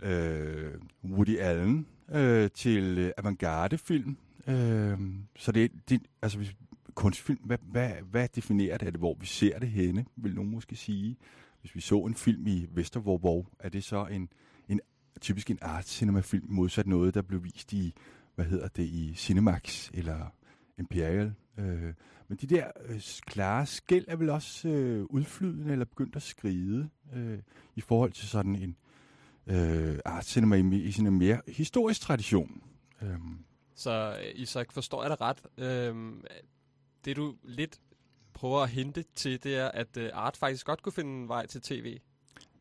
Øh, 0.01 0.74
Woody 1.04 1.38
Allen 1.38 1.88
øh, 2.12 2.50
til 2.54 2.98
øh, 2.98 3.12
avantgarde-film. 3.18 4.18
Øh, 4.48 5.00
så 5.36 5.51
det, 5.51 5.72
det 5.89 6.01
altså 6.22 6.38
hvis, 6.38 6.56
kunstfilm, 6.98 7.39
hvad, 7.44 7.58
hvad, 7.62 7.92
hvad 8.12 8.27
definerer 8.36 8.77
det? 8.77 8.88
Er 8.88 8.92
det, 8.92 9.00
hvor 9.00 9.18
vi 9.20 9.25
ser 9.25 9.60
det 9.60 9.70
henne, 9.70 10.06
vil 10.16 10.36
nogen 10.36 10.51
måske 10.51 10.75
sige? 10.75 11.18
Hvis 11.62 11.75
vi 11.75 11.82
så 11.82 12.00
en 12.00 12.16
film 12.16 12.48
i 12.48 12.68
Vestervorborg, 12.72 13.48
er 13.60 13.70
det 13.70 13.84
så 13.84 14.06
en, 14.06 14.30
en 14.70 14.80
typisk 15.22 15.51
en 15.51 15.60
art 15.62 15.88
cinema-film, 15.88 16.46
modsat 16.50 16.88
noget, 16.88 17.13
der 17.13 17.22
blev 17.22 17.44
vist 17.44 17.74
i, 17.74 17.94
hvad 18.36 18.46
hedder 18.46 18.68
det, 18.68 18.84
i 18.84 19.13
Cinemax 19.16 19.89
eller 19.94 20.34
Imperial. 20.77 21.34
Øh, 21.58 21.94
men 22.27 22.38
de 22.42 22.48
der 22.48 22.72
øh, 22.86 23.01
klare 23.25 23.66
skæld 23.66 24.06
er 24.08 24.16
vel 24.16 24.30
også 24.30 24.70
øh, 24.70 25.04
udflydende 25.04 25.72
eller 25.72 25.86
begyndt 25.86 26.16
at 26.16 26.22
skride 26.22 26.89
øh, 27.16 27.39
i 27.75 27.82
forhold 27.82 28.12
til 28.12 28.27
sådan 28.27 28.56
en 28.56 28.75
øh, 29.48 30.00
art 30.06 30.25
cinema 30.25 30.56
i, 30.56 30.75
i 30.84 30.92
sådan 30.92 31.08
en 31.13 31.20
mere 31.20 31.42
historisk 31.48 32.01
tradition. 32.01 32.63
Øh, 33.01 33.18
Så 33.75 34.18
øh, 34.20 34.32
Isak, 34.42 34.72
forstår 34.72 35.04
jeg 35.04 35.10
dig 35.10 35.22
ret? 35.22 35.42
Øhm, 35.58 36.24
det 37.06 37.16
du 37.16 37.36
lidt 37.44 37.80
prøver 38.34 38.62
at 38.63 38.70
hente 38.70 39.04
til, 39.16 39.44
det 39.44 39.56
er, 39.58 39.68
at 39.68 39.98
øh, 39.98 40.10
art 40.13 40.38
faktisk 40.38 40.66
godt 40.66 40.82
kunne 40.82 40.94
finde 40.94 41.12
en 41.22 41.27
vej 41.27 41.46
til 41.46 41.62
tv. 41.62 42.00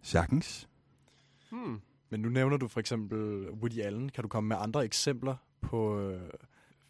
sagtens. 0.03 0.69
Hmm. 1.51 1.81
Men 2.11 2.21
nu 2.21 2.29
nævner 2.29 2.57
du 2.57 2.69
for 2.69 2.81
eksempel 2.81 3.51
Woody 3.51 3.81
Allen. 3.81 4.09
Kan 4.09 4.23
du 4.23 4.29
komme 4.29 4.49
med 4.49 4.57
andre 4.61 4.85
eksempler 4.85 5.37
på 5.61 6.01
øh, 6.01 6.31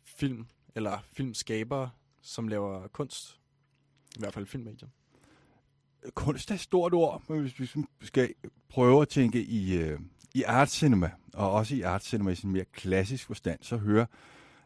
film 0.05 0.47
eller 0.75 0.99
filmskabere, 1.13 1.91
som 2.23 2.49
laver 2.49 2.89
kunst? 2.89 3.41
I 4.17 4.19
hvert 4.19 4.35
fald 4.35 4.47
filmmedier 4.47 4.89
kunst 6.15 6.51
er 6.51 6.55
et 6.55 6.61
stort 6.61 6.95
ord, 6.95 7.23
men 7.29 7.41
hvis 7.41 7.61
vi 7.61 7.69
skal 8.03 8.35
prøve 8.69 9.03
at 9.03 9.09
tænke 9.09 9.45
i, 9.45 9.77
øh, 9.79 10.01
i 10.35 10.43
art 10.43 10.71
cinema, 10.71 11.11
og 11.35 11.53
også 11.53 11.75
i 11.75 11.81
art 11.81 12.05
cinema 12.05 12.31
i 12.31 12.35
sin 12.35 12.53
mere 12.53 12.65
klassisk 12.65 13.27
forstand, 13.27 13.59
så 13.63 13.77
hører 13.77 14.07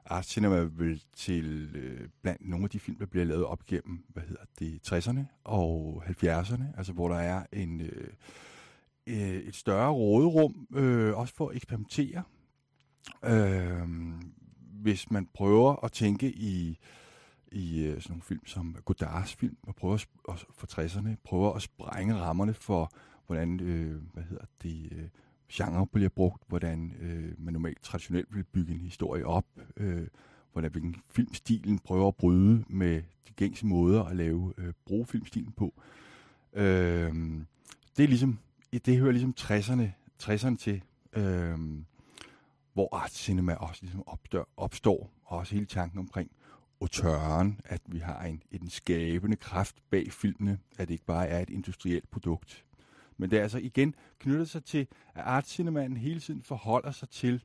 art 0.07 0.27
cinema 0.27 0.69
vel 0.73 1.03
til 1.17 1.77
øh, 1.77 2.09
blandt 2.23 2.49
nogle 2.49 2.65
af 2.65 2.71
de 2.71 2.79
film, 2.79 2.99
der 2.99 3.07
bliver 3.07 3.25
lavet 3.25 3.45
op 3.45 3.67
gennem, 3.67 4.05
hvad 4.09 4.23
hedder 4.23 4.45
det, 4.59 4.93
60'erne 4.93 5.21
og 5.45 6.03
70'erne, 6.07 6.65
altså 6.77 6.93
hvor 6.93 7.09
der 7.09 7.17
er 7.17 7.47
en, 7.53 7.81
øh, 7.81 8.09
øh, 9.07 9.17
et 9.17 9.55
større 9.55 9.91
råderum, 9.91 10.67
øh, 10.75 11.19
også 11.19 11.35
for 11.35 11.49
at 11.49 11.57
eksperimentere. 11.57 12.23
Øh, 13.25 13.89
hvis 14.83 15.11
man 15.11 15.29
prøver 15.35 15.85
at 15.85 15.93
tænke 15.93 16.33
i 16.33 16.79
i 17.53 17.85
øh, 17.85 18.03
sådan 18.03 18.13
nogle 18.13 18.23
film 18.23 18.47
som 18.47 18.77
Godards 18.85 19.35
film, 19.35 19.57
og 19.63 19.75
prøver 19.75 19.95
at, 19.95 20.07
også 20.25 20.47
for 20.55 20.67
60'erne, 20.67 21.09
prøver 21.25 21.53
at 21.53 21.63
sprænge 21.63 22.15
rammerne 22.15 22.55
for, 22.55 22.93
hvordan, 23.27 23.61
øh, 23.61 24.03
hvad 24.13 24.23
hedder 24.23 24.45
det, 24.63 24.89
øh, 24.93 25.09
genre 25.53 25.87
bliver 25.87 26.09
brugt, 26.09 26.43
hvordan 26.49 26.95
øh, 27.01 27.33
man 27.39 27.53
normalt 27.53 27.83
traditionelt 27.83 28.35
vil 28.35 28.45
bygge 28.45 28.73
en 28.73 28.81
historie 28.81 29.27
op, 29.27 29.47
øh, 29.77 30.07
hvordan 30.53 30.71
hvilken 30.71 30.97
filmstilen 31.09 31.79
prøver 31.79 32.09
at 32.09 32.17
bryde 32.17 32.65
med 32.69 33.03
de 33.29 33.33
gængse 33.37 33.67
måder 33.67 34.05
at 34.05 34.17
lave, 34.17 34.53
øh, 34.59 34.73
bruge 34.87 35.07
filmstilen 35.07 35.53
på. 35.53 35.75
Øh, 36.53 37.13
det 37.97 38.05
er 38.05 38.09
ligesom, 38.09 38.39
det 38.87 38.99
hører 38.99 39.13
ligesom 39.13 39.35
60'erne, 39.41 39.89
60'erne 40.23 40.57
til, 40.57 40.83
øh, 41.13 41.59
hvor 42.73 42.97
art 42.97 43.13
cinema 43.13 43.55
også 43.55 43.83
ligesom 43.83 44.03
opstår, 44.07 44.49
opstår, 44.57 45.11
og 45.25 45.39
også 45.39 45.55
hele 45.55 45.67
tanken 45.67 45.99
omkring 45.99 46.31
autøren, 46.81 47.61
at 47.65 47.81
vi 47.87 47.99
har 47.99 48.23
en, 48.23 48.43
en 48.51 48.71
skabende 48.71 49.37
kraft 49.37 49.77
bag 49.91 50.13
filmene, 50.13 50.59
at 50.79 50.89
det 50.89 50.95
ikke 50.95 51.05
bare 51.05 51.29
er 51.29 51.41
et 51.41 51.51
industrielt 51.51 52.11
produkt. 52.11 52.65
Men 53.17 53.31
det 53.31 53.39
er 53.39 53.43
altså 53.43 53.59
igen 53.59 53.95
knyttet 54.19 54.51
sig 54.51 54.65
til, 54.65 54.87
at 55.15 55.23
art 55.25 55.49
cinemaen 55.49 55.97
hele 55.97 56.21
tiden 56.21 56.43
forholder 56.43 56.91
sig 56.91 57.09
til 57.09 57.45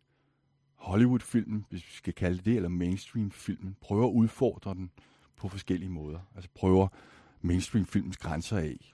Hollywood-filmen, 0.76 1.66
hvis 1.70 1.88
vi 1.88 1.92
skal 1.92 2.14
kalde 2.14 2.38
det 2.38 2.46
det, 2.46 2.56
eller 2.56 2.70
mainstream-filmen, 2.70 3.76
prøver 3.82 4.08
at 4.08 4.12
udfordre 4.12 4.74
den 4.74 4.92
på 5.36 5.48
forskellige 5.50 5.90
måder. 5.90 6.20
Altså 6.36 6.50
prøver 6.56 6.88
mainstream-filmens 7.42 8.18
grænser 8.18 8.58
af. 8.58 8.94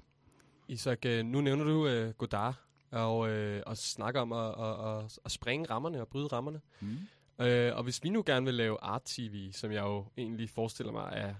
Isak, 0.67 1.05
øh, 1.05 1.25
nu 1.25 1.41
nævner 1.41 1.63
du 1.63 1.87
øh, 1.87 2.13
Godard, 2.13 2.55
og, 2.91 3.29
øh, 3.29 3.63
og 3.65 3.77
snakker 3.77 4.21
om 4.21 4.31
at, 4.31 4.47
at, 4.59 5.03
at, 5.05 5.19
at 5.25 5.31
springe 5.31 5.65
rammerne 5.69 6.01
og 6.01 6.07
bryde 6.07 6.27
rammerne. 6.27 6.61
Mm. 6.79 6.97
Øh, 7.41 7.75
og 7.75 7.83
hvis 7.83 8.03
vi 8.03 8.09
nu 8.09 8.23
gerne 8.25 8.45
vil 8.45 8.55
lave 8.55 8.77
art-tv, 8.81 9.51
som 9.51 9.71
jeg 9.71 9.81
jo 9.81 10.05
egentlig 10.17 10.49
forestiller 10.49 10.91
mig 10.91 11.11
er, 11.15 11.33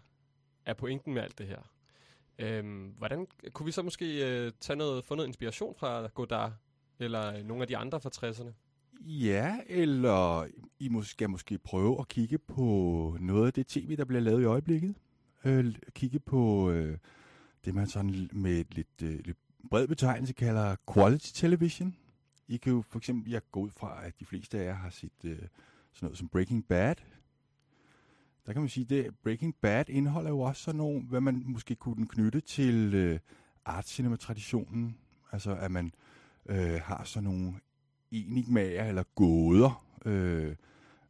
er 0.66 0.74
pointen 0.74 1.14
med 1.14 1.22
alt 1.22 1.38
det 1.38 1.48
her, 1.48 1.62
øh, 2.40 2.88
hvordan 2.98 3.28
kunne 3.54 3.66
vi 3.66 3.72
så 3.72 3.82
måske 3.82 4.30
øh, 4.30 4.52
tage 4.60 4.78
noget, 4.78 5.06
få 5.06 5.16
noget 5.16 5.28
inspiration 5.28 5.76
fra 5.76 6.08
Godard, 6.08 6.54
eller 7.00 7.44
nogle 7.44 7.62
af 7.62 7.68
de 7.68 7.78
andre 7.78 8.02
fra 8.02 8.10
60'erne? 8.16 8.52
Ja, 9.06 9.60
eller 9.68 10.48
I 10.80 10.90
må, 10.90 11.04
skal 11.04 11.30
måske 11.30 11.58
prøve 11.58 12.00
at 12.00 12.08
kigge 12.08 12.38
på 12.38 13.18
noget 13.20 13.48
af 13.48 13.54
det 13.54 13.68
tv, 13.68 13.98
der 13.98 14.06
bliver 14.06 14.22
lavet 14.22 14.42
i 14.42 14.46
øjeblikket. 14.46 14.96
Øh, 15.46 15.76
kigge 15.94 16.20
på 16.20 16.72
øh, 16.72 16.98
det, 17.66 17.76
man 17.76 17.88
sådan 17.88 18.30
med 18.34 18.52
et 18.52 18.76
lidt, 18.76 19.02
øh, 19.04 19.20
lidt 19.26 19.38
bred 19.70 19.88
betegnelse 19.88 20.34
kalder 20.34 20.76
quality 20.94 21.32
television. 21.34 21.96
I 22.48 22.58
kan 22.58 22.74
jo 22.74 22.84
for 22.90 22.98
eksempel, 22.98 23.32
jeg 23.32 23.42
går 23.52 23.62
ud 23.62 23.70
fra, 23.70 24.06
at 24.06 24.20
de 24.20 24.26
fleste 24.26 24.60
af 24.60 24.66
jer 24.66 24.74
har 24.74 24.90
set 24.90 25.26
øh, 25.26 25.40
sådan 25.94 26.06
noget 26.06 26.18
som 26.18 26.28
Breaking 26.28 26.66
Bad. 26.66 26.96
Der 28.46 28.54
kan 28.54 28.62
man 28.62 28.70
sige, 28.70 29.06
at 29.06 29.16
Breaking 29.24 29.56
Bad 29.62 29.90
indeholder 29.90 30.30
jo 30.30 30.40
også 30.40 30.64
sådan 30.64 30.78
nogle, 30.78 31.02
hvad 31.02 31.22
man 31.22 31.44
måske 31.46 31.76
kunne 31.76 32.08
knytte 32.08 32.42
til 32.42 32.94
øh, 32.94 33.20
art 33.66 33.88
cinema-traditionen. 33.88 34.98
Altså, 35.32 35.56
at 35.56 35.72
man 35.72 35.94
øh, 36.50 36.82
har 36.84 37.04
sådan 37.04 37.24
nogle 37.24 37.54
enigmager 38.12 38.84
eller 38.84 39.04
gåder 39.16 39.86
øh, 40.06 40.56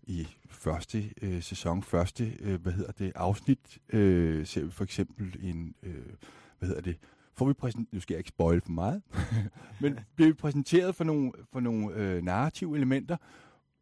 i 0.04 0.28
første 0.50 1.14
øh, 1.22 1.44
sæson, 1.44 1.84
første, 1.84 2.38
øh, 2.40 2.62
hvad 2.62 2.74
hedder 2.74 2.92
det, 2.92 3.12
afsnit, 3.16 3.80
øh, 3.90 4.46
ser 4.46 4.64
vi 4.64 4.72
for 4.72 4.84
eksempel 4.84 5.38
en, 5.42 5.76
øh, 5.84 6.06
hvad 6.60 6.68
hedder 6.68 6.82
det, 6.82 6.98
får 7.34 7.46
vi 7.46 7.54
præsenteret, 7.54 7.94
nu 7.94 8.00
skal 8.00 8.14
jeg 8.14 8.20
ikke 8.20 8.28
spoil 8.28 8.62
for 8.62 8.72
meget, 8.72 9.02
men 9.82 10.00
bliver 10.16 10.30
vi 10.30 10.34
præsenteret 10.34 10.96
for 10.96 11.04
nogle, 11.04 11.32
for 11.52 11.60
nogle 11.60 11.96
øh, 11.96 12.24
narrative 12.24 12.76
elementer, 12.76 13.18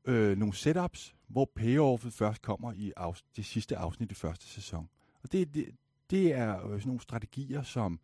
øh, 0.05 0.37
nogle 0.37 0.53
setups, 0.53 1.15
hvor 1.27 1.51
payoffet 1.55 2.13
først 2.13 2.41
kommer 2.41 2.73
i 2.73 2.93
af, 2.97 3.23
det 3.35 3.45
sidste 3.45 3.77
afsnit 3.77 4.11
i 4.11 4.15
første 4.15 4.45
sæson. 4.45 4.89
Og 5.23 5.31
det, 5.31 5.53
det, 5.53 5.75
det 6.09 6.33
er 6.33 6.55
øh, 6.55 6.71
sådan 6.71 6.81
nogle 6.85 7.01
strategier, 7.01 7.63
som 7.63 7.99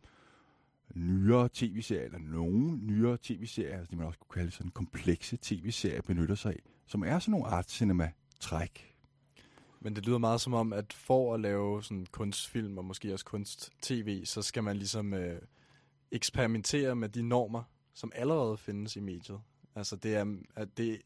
nyere 0.94 1.48
tv-serier, 1.52 2.04
eller 2.04 2.18
nogle 2.18 2.76
nyere 2.76 3.18
tv-serier, 3.22 3.78
altså 3.78 3.90
det 3.90 3.98
man 3.98 4.06
også 4.06 4.18
kunne 4.18 4.40
kalde 4.40 4.50
sådan 4.50 4.70
komplekse 4.70 5.38
tv-serier, 5.42 6.02
benytter 6.02 6.34
sig 6.34 6.52
af, 6.52 6.62
som 6.86 7.02
er 7.02 7.18
sådan 7.18 7.30
nogle 7.30 7.46
art 7.46 7.70
cinema-træk. 7.70 8.92
Men 9.80 9.96
det 9.96 10.06
lyder 10.06 10.18
meget 10.18 10.40
som 10.40 10.54
om, 10.54 10.72
at 10.72 10.92
for 10.92 11.34
at 11.34 11.40
lave 11.40 11.82
sådan 11.82 12.06
kunstfilm 12.10 12.78
og 12.78 12.84
måske 12.84 13.12
også 13.12 13.24
kunst-tv, 13.24 14.24
så 14.24 14.42
skal 14.42 14.62
man 14.62 14.76
ligesom 14.76 15.14
øh, 15.14 15.40
eksperimentere 16.10 16.96
med 16.96 17.08
de 17.08 17.22
normer, 17.22 17.62
som 17.94 18.12
allerede 18.14 18.56
findes 18.56 18.96
i 18.96 19.00
mediet. 19.00 19.40
Altså 19.74 19.96
det 19.96 20.16
er, 20.16 20.36
at 20.56 20.76
det, 20.76 21.02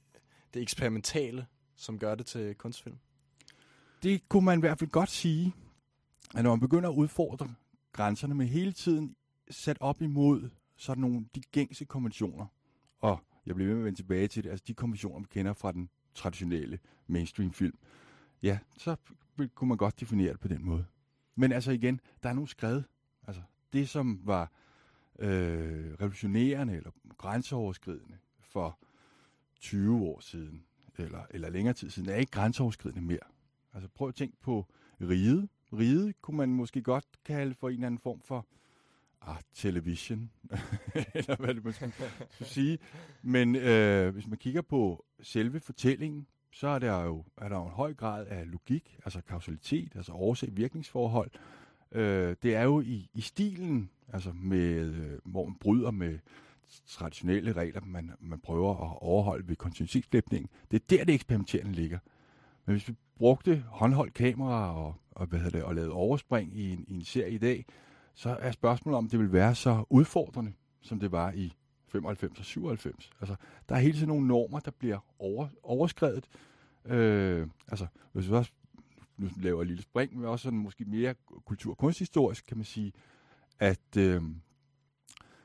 det 0.55 0.63
eksperimentale, 0.63 1.47
som 1.77 1.99
gør 1.99 2.15
det 2.15 2.27
til 2.27 2.55
kunstfilm. 2.55 2.97
Det 4.03 4.29
kunne 4.29 4.45
man 4.45 4.59
i 4.59 4.61
hvert 4.61 4.79
fald 4.79 4.91
godt 4.91 5.11
sige. 5.11 5.55
at 6.35 6.43
når 6.45 6.51
man 6.51 6.61
begynder 6.61 6.89
at 6.89 6.95
udfordre 6.95 7.55
grænserne, 7.93 8.35
men 8.35 8.47
hele 8.47 8.73
tiden 8.73 9.17
sat 9.51 9.77
op 9.81 10.03
imod 10.03 10.51
sådan 10.77 11.01
nogle 11.01 11.27
de 11.35 11.41
gængse 11.41 11.85
konventioner, 11.85 12.47
og 13.01 13.19
jeg 13.47 13.55
bliver 13.55 13.67
ved 13.67 13.75
med 13.75 13.83
at 13.83 13.85
vende 13.85 13.99
tilbage 13.99 14.29
til 14.29 14.45
det, 14.45 14.51
altså 14.51 14.65
de 14.67 14.75
konventioner, 14.75 15.21
vi 15.21 15.27
kender 15.31 15.53
fra 15.53 15.73
den 15.73 15.91
traditionelle 16.15 16.79
mainstream 17.07 17.53
film, 17.53 17.79
ja, 18.43 18.59
så 18.79 18.97
kunne 19.55 19.69
man 19.69 19.79
godt 19.79 20.01
definere 20.01 20.33
det 20.33 20.41
på 20.41 20.49
den 20.49 20.65
måde. 20.65 20.85
Men 21.35 21.53
altså 21.53 21.71
igen, 21.71 22.01
der 22.23 22.29
er 22.29 22.33
nogle 22.33 22.49
skred. 22.49 22.83
Altså 23.27 23.43
det, 23.73 23.89
som 23.89 24.21
var 24.25 24.53
øh, 25.19 25.95
revolutionerende 25.95 26.77
eller 26.77 26.91
grænseoverskridende 27.19 28.19
for 28.41 28.79
20 29.61 30.03
år 30.03 30.21
siden, 30.21 30.65
eller, 30.99 31.23
eller 31.31 31.51
længere 31.51 31.75
tid 31.75 31.91
siden, 31.91 32.09
er 32.09 32.17
ikke 32.17 32.33
grænseoverskridende 32.33 33.03
mere. 33.03 33.19
Altså 33.75 33.89
prøv 33.89 34.09
at 34.09 34.15
tænke 34.15 34.37
på 34.41 34.67
riget. 35.01 35.49
Riget 35.73 36.15
kunne 36.23 36.37
man 36.37 36.49
måske 36.49 36.83
godt 36.83 37.05
kalde 37.25 37.55
for 37.55 37.69
en 37.69 37.75
eller 37.75 37.87
anden 37.87 37.99
form 37.99 38.21
for 38.25 38.47
ah, 39.23 39.37
television, 39.55 40.31
eller 41.15 41.37
hvad 41.37 41.55
det 41.55 41.65
man 41.65 41.73
skulle 41.73 41.93
skulle 42.31 42.49
sige. 42.49 42.79
Men 43.23 43.57
øh, 43.57 44.13
hvis 44.13 44.27
man 44.27 44.39
kigger 44.39 44.63
på 44.63 45.05
selve 45.23 45.61
fortællingen, 45.61 46.27
så 46.53 46.69
er 46.69 46.79
der 46.79 47.05
jo, 47.05 47.25
er 47.37 47.49
der 47.49 47.57
jo 47.57 47.65
en 47.65 47.71
høj 47.71 47.95
grad 47.95 48.27
af 48.27 48.51
logik, 48.51 48.99
altså 49.05 49.21
kausalitet, 49.21 49.93
altså 49.97 50.13
årsag-virkningsforhold. 50.13 51.31
Øh, 51.93 52.37
det 52.43 52.55
er 52.55 52.63
jo 52.63 52.81
i, 52.81 53.09
i 53.15 53.21
stilen, 53.21 53.91
altså 54.09 54.33
med, 54.33 54.95
øh, 54.95 55.19
hvor 55.25 55.45
man 55.45 55.55
bryder 55.55 55.91
med 55.91 56.19
traditionelle 56.87 57.53
regler, 57.53 57.81
man, 57.85 58.11
man 58.21 58.41
prøver 58.41 58.71
at 58.71 59.03
overholde 59.03 59.49
ved 59.49 59.57
kontinuitetsklipningen. 59.57 60.49
Det 60.71 60.83
er 60.83 60.87
der, 60.91 61.05
det 61.05 61.15
eksperimenterende 61.15 61.73
ligger. 61.73 61.99
Men 62.67 62.75
hvis 62.75 62.89
vi 62.89 62.95
brugte 63.19 63.65
håndholdt 63.69 64.15
kamera 64.15 64.75
og, 64.77 64.95
og, 65.11 65.27
hvad 65.27 65.39
hedder 65.39 65.59
det, 65.59 65.67
og 65.67 65.75
lavede 65.75 65.93
overspring 65.93 66.57
i 66.57 66.73
en, 66.73 66.85
i 66.89 66.95
en 66.95 67.05
serie 67.05 67.33
i 67.33 67.39
dag, 67.39 67.65
så 68.15 68.37
er 68.41 68.51
spørgsmålet 68.53 68.99
om, 68.99 69.09
det 69.09 69.19
vil 69.19 69.33
være 69.33 69.55
så 69.55 69.85
udfordrende, 69.91 70.53
som 70.81 71.01
det 71.01 71.13
var 71.13 71.33
i 71.33 71.53
95 71.89 72.39
og 72.39 72.45
97. 72.45 73.11
Altså, 73.21 73.37
der 73.69 73.75
er 73.75 73.79
hele 73.79 73.95
tiden 73.95 74.09
nogle 74.09 74.27
normer, 74.27 74.61
der 74.61 74.71
bliver 74.71 74.99
over, 75.19 75.49
overskrevet. 75.63 76.29
Øh, 76.85 77.49
altså, 77.69 77.87
hvis 78.13 78.29
vi 78.29 78.35
også 78.35 78.53
nu 79.17 79.29
laver 79.37 79.61
et 79.61 79.67
lille 79.67 79.83
spring, 79.83 80.17
men 80.17 80.25
også 80.25 80.43
sådan 80.43 80.59
måske 80.59 80.85
mere 80.85 81.15
kultur- 81.45 81.71
og 81.71 81.79
kunsthistorisk, 81.79 82.47
kan 82.47 82.57
man 82.57 82.65
sige, 82.65 82.93
at 83.59 83.97
øh, 83.99 84.23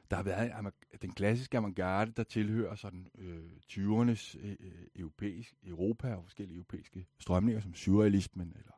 der 0.09 0.15
har 0.15 0.23
været 0.23 0.51
en, 0.59 0.67
den 1.01 1.11
klassiske 1.11 1.57
avantgarde, 1.57 2.11
der 2.11 2.23
tilhører 2.23 2.75
sådan 2.75 3.07
øh, 3.17 3.43
20'ernes 3.71 4.37
øh, 4.39 4.55
øh, 4.59 4.87
europæisk, 4.95 5.53
Europa 5.63 6.13
og 6.15 6.23
forskellige 6.23 6.55
europæiske 6.55 7.07
strømninger, 7.19 7.61
som 7.61 7.73
surrealismen 7.73 8.53
eller 8.59 8.71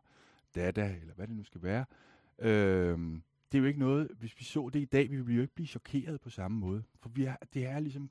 Dada, 0.56 0.98
eller 1.02 1.14
hvad 1.14 1.28
det 1.28 1.36
nu 1.36 1.44
skal 1.44 1.64
være. 1.64 1.86
Øh, 2.40 3.00
det 3.52 3.58
er 3.58 3.60
jo 3.60 3.66
ikke 3.66 3.80
noget, 3.80 4.12
hvis 4.20 4.40
vi 4.40 4.44
så 4.44 4.70
det 4.74 4.80
i 4.80 4.86
dag, 4.86 5.12
vi 5.12 5.16
ville 5.16 5.36
jo 5.36 5.42
ikke 5.42 5.56
blive 5.56 5.68
chokeret 5.68 6.22
på 6.22 6.30
samme 6.30 6.58
måde. 6.58 6.84
For 7.00 7.10
vi 7.10 7.26
er, 7.26 7.36
det 7.54 7.66
er 7.66 7.80
ligesom 7.80 8.10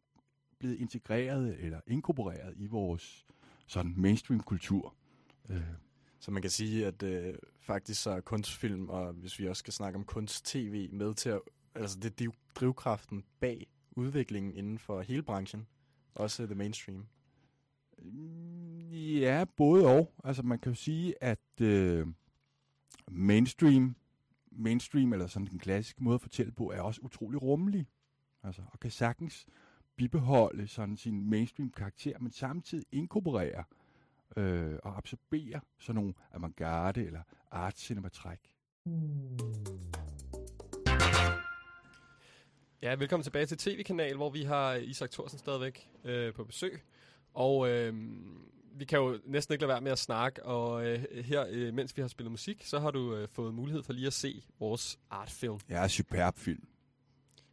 blevet 0.58 0.76
integreret 0.76 1.56
eller 1.64 1.80
inkorporeret 1.86 2.54
i 2.56 2.66
vores 2.66 3.26
sådan 3.66 3.94
mainstream-kultur. 3.96 4.94
Øh, 5.48 5.62
Så 6.18 6.30
man 6.30 6.42
kan 6.42 6.50
sige, 6.50 6.86
at 6.86 7.02
øh, 7.02 7.34
faktisk 7.60 8.02
så 8.02 8.10
er 8.10 8.20
kunstfilm, 8.20 8.88
og 8.88 9.12
hvis 9.12 9.38
vi 9.38 9.48
også 9.48 9.60
skal 9.60 9.72
snakke 9.72 9.96
om 9.96 10.04
kunst-tv, 10.04 10.88
med 10.92 11.14
til 11.14 11.28
at... 11.28 11.40
Altså, 11.76 11.98
det 12.00 12.20
er 12.20 12.30
drivkraften 12.54 13.24
bag 13.40 13.66
udviklingen 13.96 14.52
inden 14.52 14.78
for 14.78 15.00
hele 15.00 15.22
branchen. 15.22 15.66
Også 16.14 16.46
the 16.46 16.54
mainstream. 16.54 17.06
Mm, 17.98 18.90
ja, 18.92 19.44
både 19.56 19.86
og. 19.86 20.12
Altså 20.24 20.42
man 20.42 20.58
kan 20.58 20.72
jo 20.72 20.76
sige, 20.76 21.22
at 21.22 21.60
øh, 21.60 22.06
mainstream, 23.10 23.96
mainstream, 24.50 25.12
eller 25.12 25.26
sådan 25.26 25.48
den 25.48 25.58
klassiske 25.58 26.04
måde 26.04 26.14
at 26.14 26.20
fortælle 26.20 26.52
på, 26.52 26.70
er 26.70 26.80
også 26.80 27.00
utrolig 27.04 27.42
rummelig. 27.42 27.86
Altså, 28.42 28.62
og 28.72 28.80
kan 28.80 28.90
sagtens 28.90 29.46
bibeholde 29.96 30.66
sådan 30.66 30.96
sin 30.96 31.30
mainstream 31.30 31.70
karakter, 31.70 32.18
men 32.18 32.32
samtidig 32.32 32.86
inkorporere 32.92 33.64
øh, 34.36 34.78
og 34.82 34.96
absorbere 34.96 35.60
sådan 35.78 35.94
nogle 35.94 36.14
avantgarde 36.32 37.04
eller 37.04 37.22
art 37.50 37.78
cinema 37.78 38.08
cinematræk. 38.08 38.52
Ja, 42.86 42.94
velkommen 42.94 43.22
tilbage 43.22 43.46
til 43.46 43.58
TV-kanal, 43.58 44.16
hvor 44.16 44.30
vi 44.30 44.42
har 44.42 44.74
Isak 44.74 45.10
Thorsen 45.10 45.38
stadigvæk 45.38 45.88
øh, 46.04 46.34
på 46.34 46.44
besøg. 46.44 46.82
Og 47.34 47.68
øh, 47.68 47.94
vi 48.74 48.84
kan 48.84 48.98
jo 48.98 49.18
næsten 49.24 49.52
ikke 49.52 49.62
lade 49.62 49.68
være 49.68 49.80
med 49.80 49.92
at 49.92 49.98
snakke, 49.98 50.44
og 50.44 50.86
øh, 50.86 51.04
her, 51.24 51.46
øh, 51.50 51.74
mens 51.74 51.96
vi 51.96 52.02
har 52.02 52.08
spillet 52.08 52.30
musik, 52.30 52.64
så 52.64 52.78
har 52.78 52.90
du 52.90 53.14
øh, 53.14 53.28
fået 53.28 53.54
mulighed 53.54 53.82
for 53.82 53.92
lige 53.92 54.06
at 54.06 54.12
se 54.12 54.44
vores 54.60 54.98
artfilm. 55.10 55.58
Ja, 55.68 55.88
superb 55.88 56.38
film. 56.38 56.66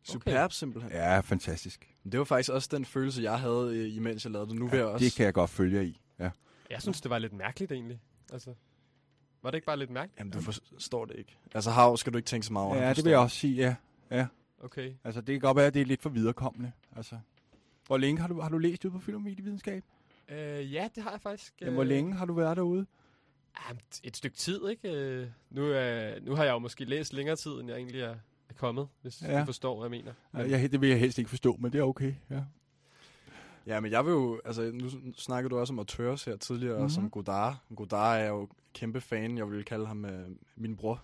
Superb 0.03 0.51
simpelthen. 0.51 0.91
Ja, 0.91 1.19
fantastisk. 1.19 1.95
Det 2.11 2.19
var 2.19 2.25
faktisk 2.25 2.51
også 2.51 2.69
den 2.71 2.85
følelse, 2.85 3.21
jeg 3.23 3.39
havde, 3.39 3.71
øh, 3.77 3.95
imens 3.95 4.25
jeg 4.25 4.31
lavede 4.31 4.49
det. 4.49 4.59
Nu 4.59 4.67
vil 4.67 4.77
jeg 4.77 4.85
også... 4.85 5.05
Det 5.05 5.15
kan 5.15 5.25
jeg 5.25 5.33
godt 5.33 5.49
følge 5.49 5.77
jer 5.77 5.83
i. 5.83 6.01
Ja. 6.19 6.29
Jeg 6.69 6.81
synes, 6.81 7.01
det 7.01 7.09
var 7.09 7.19
lidt 7.19 7.33
mærkeligt 7.33 7.71
egentlig. 7.71 7.99
Altså, 8.33 8.53
var 9.41 9.51
det 9.51 9.55
ikke 9.57 9.65
bare 9.65 9.79
lidt 9.79 9.89
mærkeligt? 9.89 10.19
Jamen, 10.19 10.33
du 10.33 10.41
forstår 10.41 11.05
det 11.05 11.15
ikke. 11.15 11.37
Altså, 11.53 11.71
Hav 11.71 11.97
skal 11.97 12.13
du 12.13 12.17
ikke 12.17 12.27
tænke 12.27 12.47
så 12.47 12.53
meget 12.53 12.67
over. 12.67 12.77
Ja, 12.77 12.85
Han 12.85 12.95
det 12.95 13.05
vil 13.05 13.11
jeg 13.11 13.19
også 13.19 13.37
sige, 13.37 13.55
ja. 13.55 13.75
ja. 14.11 14.27
Okay. 14.63 14.93
Altså, 15.03 15.21
det 15.21 15.33
kan 15.33 15.39
godt 15.39 15.57
være, 15.57 15.65
at 15.65 15.73
det 15.73 15.81
er 15.81 15.85
lidt 15.85 16.01
for 16.01 16.09
viderekommende. 16.09 16.71
Altså, 16.95 17.19
hvor 17.87 17.97
længe 17.97 18.21
har 18.21 18.27
du, 18.27 18.41
har 18.41 18.49
du 18.49 18.57
læst 18.57 18.85
ud 18.85 18.91
på 18.91 18.99
film 18.99 19.15
og 19.15 19.21
medievidenskab? 19.21 19.83
Øh, 20.29 20.73
ja, 20.73 20.89
det 20.95 21.03
har 21.03 21.11
jeg 21.11 21.21
faktisk. 21.21 21.53
Ja, 21.61 21.69
hvor 21.69 21.83
længe 21.83 22.13
har 22.13 22.25
du 22.25 22.33
været 22.33 22.57
derude? 22.57 22.85
Jamen, 23.67 23.81
et 24.03 24.17
stykke 24.17 24.37
tid, 24.37 24.67
ikke? 24.69 24.91
Øh, 24.93 25.27
nu, 25.49 25.61
øh, 25.61 26.25
nu 26.25 26.35
har 26.35 26.43
jeg 26.43 26.51
jo 26.51 26.59
måske 26.59 26.85
læst 26.85 27.13
længere 27.13 27.35
tid, 27.35 27.51
end 27.51 27.69
jeg 27.69 27.77
egentlig 27.77 28.01
er, 28.01 28.15
er 28.49 28.53
kommet, 28.55 28.87
hvis 29.01 29.21
ja. 29.21 29.33
Ja. 29.33 29.39
du 29.39 29.45
forstår, 29.45 29.75
hvad 29.75 29.85
jeg 29.85 30.03
mener. 30.03 30.13
Men... 30.31 30.51
Jeg, 30.51 30.71
det 30.71 30.81
vil 30.81 30.89
jeg 30.89 30.99
helst 30.99 31.17
ikke 31.17 31.29
forstå, 31.29 31.57
men 31.59 31.73
det 31.73 31.79
er 31.79 31.83
okay. 31.83 32.13
Ja. 32.29 32.43
Ja, 33.67 33.79
men 33.79 33.91
jeg 33.91 34.05
vil 34.05 34.11
jo, 34.11 34.41
altså 34.45 34.71
nu 34.73 34.89
snakkede 35.17 35.49
du 35.49 35.57
også 35.59 35.73
om 35.73 35.79
auteurs 35.79 36.23
her 36.23 36.35
tidligere, 36.35 36.73
mm-hmm. 36.73 36.83
Mhm. 36.83 36.89
som 36.89 37.09
Godard. 37.09 37.55
Godard 37.75 38.19
er 38.19 38.27
jo 38.27 38.49
kæmpe 38.73 39.01
fan, 39.01 39.37
jeg 39.37 39.51
vil 39.51 39.65
kalde 39.65 39.87
ham 39.87 40.05
øh, 40.05 40.29
min 40.55 40.75
bror, 40.75 41.03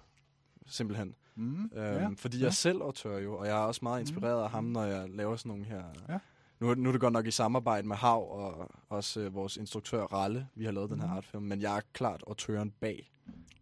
simpelthen. 0.67 1.15
Mm, 1.39 1.63
øhm, 1.63 1.71
ja, 1.75 2.09
Fordi 2.17 2.37
ja. 2.37 2.41
jeg 2.43 2.47
er 2.47 2.51
selv 2.53 2.81
autør 2.81 3.17
jo, 3.17 3.37
og 3.37 3.45
jeg 3.45 3.53
er 3.57 3.61
også 3.65 3.79
meget 3.83 3.99
inspireret 4.01 4.37
Mhm. 4.37 4.43
af 4.43 4.49
ham, 4.51 4.63
når 4.63 4.83
jeg 4.83 5.09
laver 5.09 5.35
sådan 5.35 5.49
nogle 5.49 5.65
her... 5.65 5.83
Ja. 6.09 6.17
Nu, 6.59 6.69
er- 6.69 6.75
nu 6.75 6.89
er 6.89 6.91
det 6.91 7.01
godt 7.01 7.13
nok 7.13 7.25
i 7.27 7.31
samarbejde 7.31 7.87
med 7.87 7.95
Hav 7.95 8.31
og 8.31 8.71
også 8.89 9.19
øh, 9.19 9.33
vores 9.33 9.57
instruktør 9.57 10.03
Ralle, 10.03 10.47
vi 10.55 10.65
har 10.65 10.71
lavet 10.71 10.89
den 10.89 10.99
her 10.99 11.07
Mhm. 11.07 11.15
artfilm, 11.17 11.43
men 11.43 11.61
jeg 11.61 11.77
er 11.77 11.81
klart 11.93 12.23
autøren 12.27 12.71
bag. 12.71 13.11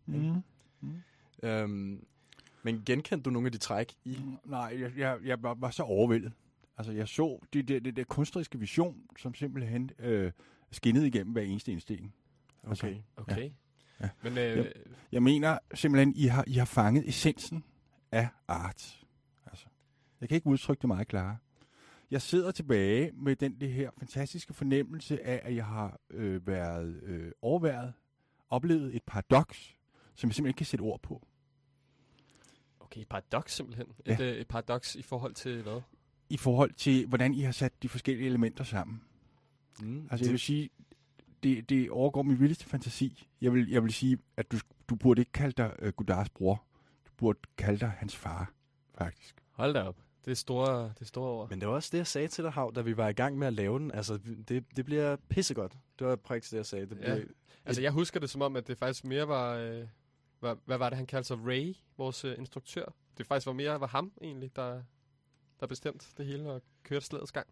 Mm. 0.05 0.41
Mm. 0.81 1.01
Øhm, 1.43 2.05
men 2.63 2.81
genkendte 2.85 3.23
du 3.23 3.29
nogle 3.29 3.45
af 3.45 3.51
de 3.51 3.57
træk 3.57 3.93
i? 4.05 4.17
Nej, 4.45 4.77
jeg, 4.81 4.91
jeg, 4.97 5.17
jeg 5.23 5.43
var, 5.43 5.53
var 5.53 5.69
så 5.69 5.83
overvældet. 5.83 6.31
Altså, 6.77 6.91
jeg 6.93 7.07
så 7.07 7.39
det 7.53 7.67
der, 7.67 7.79
det 7.79 7.95
der 7.95 8.03
kunstneriske 8.03 8.59
vision, 8.59 8.97
som 9.17 9.33
simpelthen 9.35 9.89
øh, 9.99 10.31
skinnede 10.71 11.07
igennem 11.07 11.33
hver 11.33 11.41
eneste 11.41 11.71
indstilling. 11.71 12.13
Okay. 12.63 12.95
Okay. 13.17 13.43
Ja. 13.43 13.49
Ja. 14.01 14.09
Men, 14.23 14.37
øh, 14.37 14.57
jeg, 14.57 14.71
jeg 15.11 15.23
mener 15.23 15.59
simpelthen, 15.73 16.13
I 16.15 16.25
har, 16.25 16.43
I 16.47 16.53
har 16.53 16.65
fanget 16.65 17.09
essensen 17.09 17.63
af 18.11 18.27
art. 18.47 19.05
Altså, 19.45 19.65
jeg 20.21 20.29
kan 20.29 20.35
ikke 20.35 20.47
udtrykke 20.47 20.81
det 20.81 20.87
meget 20.87 21.07
klarere. 21.07 21.37
Jeg 22.11 22.21
sidder 22.21 22.51
tilbage 22.51 23.11
med 23.13 23.35
den 23.35 23.59
det 23.61 23.71
her 23.71 23.89
fantastiske 23.99 24.53
fornemmelse 24.53 25.25
af, 25.25 25.41
at 25.43 25.55
jeg 25.55 25.65
har 25.65 25.99
øh, 26.09 26.47
været 26.47 27.03
øh, 27.03 27.31
overværet, 27.41 27.93
oplevet 28.49 28.95
et 28.95 29.03
paradoks, 29.03 29.75
som 30.15 30.29
jeg 30.29 30.35
simpelthen 30.35 30.47
ikke 30.47 30.57
kan 30.57 30.65
sætte 30.65 30.83
ord 30.83 31.01
på. 31.01 31.27
Okay, 32.79 33.01
et 33.01 33.07
paradoks 33.07 33.55
simpelthen. 33.55 33.87
Ja. 34.05 34.13
Et, 34.13 34.19
øh, 34.19 34.35
et 34.35 34.47
paradoks 34.47 34.95
i 34.95 35.01
forhold 35.01 35.33
til 35.33 35.61
hvad? 35.61 35.81
I 36.29 36.37
forhold 36.37 36.73
til, 36.73 37.07
hvordan 37.07 37.33
I 37.33 37.41
har 37.41 37.51
sat 37.51 37.83
de 37.83 37.89
forskellige 37.89 38.27
elementer 38.27 38.63
sammen. 38.63 39.01
Mm, 39.81 40.07
Altså, 40.11 40.25
jeg 40.25 40.31
vil 40.31 40.39
sige, 40.39 40.69
det, 41.43 41.69
det 41.69 41.89
overgår 41.91 42.21
min 42.21 42.39
vildeste 42.39 42.65
fantasi. 42.65 43.27
Jeg 43.41 43.53
vil, 43.53 43.69
jeg 43.69 43.83
vil 43.83 43.93
sige, 43.93 44.17
at 44.37 44.51
du, 44.51 44.57
du 44.89 44.95
burde 44.95 45.21
ikke 45.21 45.31
kalde 45.31 45.53
dig 45.57 45.75
uh, 45.83 45.89
Godards 45.89 46.29
bror. 46.29 46.63
Du 47.05 47.11
burde 47.17 47.39
kalde 47.57 47.79
dig 47.79 47.89
hans 47.89 48.15
far, 48.15 48.51
faktisk. 48.97 49.35
Hold 49.51 49.73
da 49.73 49.81
op. 49.81 49.95
Det 50.25 50.31
er 50.31 50.35
store, 50.35 50.83
det 50.83 51.01
er 51.01 51.05
store 51.05 51.29
ord. 51.31 51.49
Men 51.49 51.59
det 51.59 51.67
var 51.67 51.73
også 51.73 51.89
det, 51.91 51.97
jeg 51.97 52.07
sagde 52.07 52.27
til 52.27 52.43
dig, 52.43 52.51
Hav, 52.51 52.71
da 52.75 52.81
vi 52.81 52.97
var 52.97 53.07
i 53.07 53.13
gang 53.13 53.37
med 53.37 53.47
at 53.47 53.53
lave 53.53 53.79
den. 53.79 53.91
Altså, 53.91 54.19
det, 54.47 54.65
det 54.75 54.85
bliver 54.85 55.15
pissegodt. 55.29 55.77
Det 55.99 56.07
var 56.07 56.15
præcis 56.15 56.49
det, 56.49 56.57
jeg 56.57 56.65
sagde. 56.65 56.85
Det 56.85 56.91
Ja. 56.95 57.01
bliver 57.01 57.25
Altså, 57.65 57.81
jeg 57.81 57.91
husker 57.91 58.19
det 58.19 58.29
som 58.29 58.41
om, 58.41 58.55
at 58.55 58.67
det 58.67 58.77
faktisk 58.77 59.05
mere 59.05 59.27
var... 59.27 59.53
Øh, 59.55 59.87
var 60.41 60.57
hvad 60.65 60.77
var 60.77 60.89
det, 60.89 60.97
han 60.97 61.05
kaldte 61.05 61.27
sig? 61.27 61.37
Ray, 61.47 61.75
vores 61.97 62.25
øh, 62.25 62.37
instruktør. 62.37 62.85
Det 63.17 63.25
faktisk 63.25 63.47
var 63.47 63.53
mere 63.53 63.79
var 63.79 63.87
ham 63.87 64.11
egentlig, 64.21 64.55
der, 64.55 64.81
der 65.59 65.67
bestemte 65.67 66.05
det 66.17 66.25
hele 66.25 66.51
og 66.51 66.61
kørte 66.83 67.05
slagets 67.05 67.31
gang. 67.31 67.47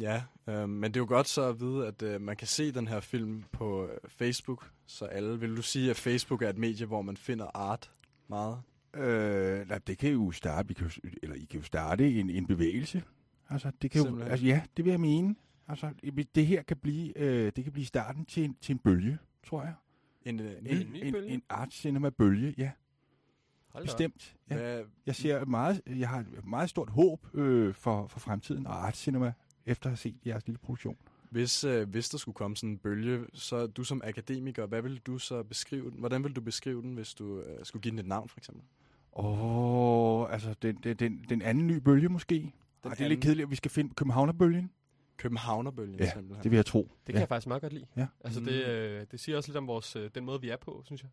Ja, 0.00 0.22
øh, 0.46 0.68
men 0.68 0.82
det 0.82 0.96
er 0.96 1.00
jo 1.00 1.06
godt 1.08 1.28
så 1.28 1.42
at 1.48 1.60
vide, 1.60 1.86
at 1.86 2.02
øh, 2.02 2.20
man 2.20 2.36
kan 2.36 2.46
se 2.46 2.72
den 2.72 2.88
her 2.88 3.00
film 3.00 3.44
på 3.52 3.86
øh, 3.86 3.98
Facebook, 4.08 4.70
så 4.86 5.04
alle. 5.04 5.40
Vil 5.40 5.56
du 5.56 5.62
sige, 5.62 5.90
at 5.90 5.96
Facebook 5.96 6.42
er 6.42 6.48
et 6.48 6.58
medie, 6.58 6.86
hvor 6.86 7.02
man 7.02 7.16
finder 7.16 7.46
art 7.54 7.90
meget? 8.28 8.58
Øh, 8.94 9.68
nej, 9.68 9.78
det 9.78 9.98
kan 9.98 10.12
jo 10.12 10.30
starte, 10.30 10.68
vi 10.68 10.74
kan 10.74 10.86
jo, 10.86 11.10
eller 11.22 11.36
I 11.36 11.44
kan 11.44 11.60
jo 11.60 11.66
starte 11.66 12.14
en, 12.20 12.30
en 12.30 12.46
bevægelse. 12.46 13.02
Altså, 13.50 13.72
det 13.82 13.90
kan 13.90 13.98
jo, 13.98 14.04
Simpelthen. 14.04 14.30
altså, 14.32 14.46
ja, 14.46 14.62
det 14.76 14.84
vil 14.84 14.90
jeg 14.90 15.00
mene. 15.00 15.34
Altså, 15.68 15.90
det 16.34 16.46
her 16.46 16.62
kan 16.62 16.76
blive, 16.76 17.18
øh, 17.18 17.52
det 17.56 17.64
kan 17.64 17.72
blive 17.72 17.86
starten 17.86 18.24
til 18.24 18.44
en, 18.44 18.56
til 18.60 18.72
en 18.72 18.78
bølge, 18.78 19.18
tror 19.46 19.62
jeg. 19.62 19.74
En, 20.24 20.40
øh, 20.40 20.52
en, 20.66 20.94
en, 20.94 21.14
en 21.16 21.42
art 21.48 21.72
cinema 21.74 22.10
bølge, 22.10 22.54
ja. 22.58 22.70
Hold. 23.68 23.84
Bestemt. 23.84 24.36
Ja. 24.50 24.54
Hvad- 24.56 24.84
Jeg, 25.06 25.14
ser 25.14 25.44
meget, 25.44 25.80
jeg 25.86 26.08
har 26.08 26.18
et 26.20 26.44
meget 26.46 26.70
stort 26.70 26.90
håb 26.90 27.26
øh, 27.34 27.74
for, 27.74 28.06
for 28.06 28.20
fremtiden 28.20 28.66
og 28.66 28.86
Art 28.86 28.96
Cinema, 28.96 29.32
efter 29.66 29.86
at 29.86 29.90
have 29.90 29.96
set 29.96 30.14
jeres 30.26 30.46
lille 30.46 30.58
produktion. 30.58 30.96
Hvis, 31.30 31.64
øh, 31.64 31.88
hvis 31.88 32.08
der 32.08 32.18
skulle 32.18 32.34
komme 32.34 32.56
sådan 32.56 32.70
en 32.70 32.78
bølge, 32.78 33.20
så 33.34 33.66
du 33.66 33.84
som 33.84 34.00
akademiker, 34.04 34.66
hvad 34.66 34.82
vil 34.82 34.98
du 34.98 35.18
så 35.18 35.42
beskrive 35.42 35.90
den? 35.90 35.98
Hvordan 35.98 36.24
vil 36.24 36.32
du 36.36 36.40
beskrive 36.40 36.82
den, 36.82 36.94
hvis 36.94 37.14
du 37.14 37.40
øh, 37.40 37.64
skulle 37.64 37.82
give 37.82 37.90
den 37.90 37.98
et 37.98 38.06
navn, 38.06 38.28
for 38.28 38.38
eksempel? 38.38 38.64
Åh, 39.16 40.20
oh, 40.22 40.32
altså 40.32 40.54
den, 40.62 40.76
den, 40.84 40.96
den, 40.96 41.24
den 41.28 41.42
anden 41.42 41.66
nye 41.66 41.80
bølge 41.80 42.08
måske. 42.08 42.34
Den 42.34 42.50
Ej, 42.84 42.90
det 42.94 43.04
er 43.04 43.08
lidt 43.08 43.16
anden- 43.16 43.20
kedeligt, 43.22 43.44
at 43.46 43.50
vi 43.50 43.56
skal 43.56 43.70
finde 43.70 43.94
Københavnerbølgen. 43.94 44.70
Københavnerbølgen, 45.16 45.98
Ja, 45.98 46.10
simpelthen. 46.12 46.42
det 46.42 46.50
vil 46.50 46.56
jeg 46.56 46.66
tro. 46.66 46.78
Det 46.82 47.06
kan 47.06 47.14
ja. 47.14 47.20
jeg 47.20 47.28
faktisk 47.28 47.46
meget 47.46 47.62
godt 47.62 47.72
lide. 47.72 47.86
Ja. 47.96 48.06
Altså, 48.24 48.40
det, 48.40 48.66
øh, 48.66 49.06
det 49.10 49.20
siger 49.20 49.36
også 49.36 49.48
lidt 49.50 49.56
om 49.56 49.66
vores, 49.66 49.96
øh, 49.96 50.10
den 50.14 50.24
måde, 50.24 50.40
vi 50.40 50.48
er 50.48 50.56
på, 50.56 50.82
synes 50.84 51.02
jeg. 51.02 51.10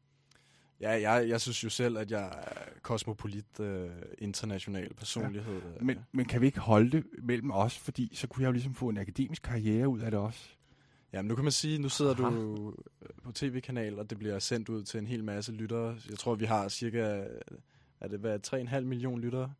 Ja, 0.82 1.12
jeg, 1.12 1.30
jeg 1.30 1.42
synes 1.42 1.63
jo 1.63 1.70
selv, 1.70 1.98
at 1.98 2.12
jeg 2.12 2.26
er 2.26 2.63
kosmopolit, 2.82 3.60
øh, 3.60 3.89
international 4.18 4.94
personlighed. 4.94 5.56
øh. 5.56 5.86
Men, 5.86 6.00
men 6.12 6.26
kan 6.26 6.42
vi 6.42 6.46
ikke 6.46 6.60
holde 6.60 6.92
det 6.92 7.04
mellem 7.24 7.52
os, 7.52 7.78
fordi 7.78 8.12
så 8.15 8.28
kunne 8.28 8.42
jeg 8.44 8.48
jo 8.48 8.52
ligesom 8.52 8.74
få 8.76 8.89
en 8.89 8.98
akademisk 8.98 9.42
karriere 9.42 9.88
ud 9.88 10.00
af 10.00 10.12
det 10.12 10.20
også. 10.20 10.50
Jamen, 11.13 11.28
nu 11.30 11.36
kan 11.36 11.44
man 11.44 11.52
sige, 11.52 11.80
nu 11.80 11.89
sidder 11.89 12.13
du 12.13 12.28
øh, 13.02 13.10
på 13.24 13.32
tv-kanal, 13.32 14.00
og 14.00 14.10
det 14.10 14.20
bliver 14.20 14.39
sendt 14.39 14.70
ud 14.70 14.84
til 14.84 14.98
en 14.98 15.08
hel 15.08 15.24
masse 15.24 15.52
lyttere. 15.52 15.98
Jeg 16.10 16.18
tror, 16.18 16.36
vi 16.36 16.46
har 16.46 16.70
cirka, 16.70 17.24
er 18.00 18.08
det 18.08 18.20
hvad, 18.20 18.39
3,5 18.48 18.80
millioner 18.80 19.18
lyttere? 19.24 19.54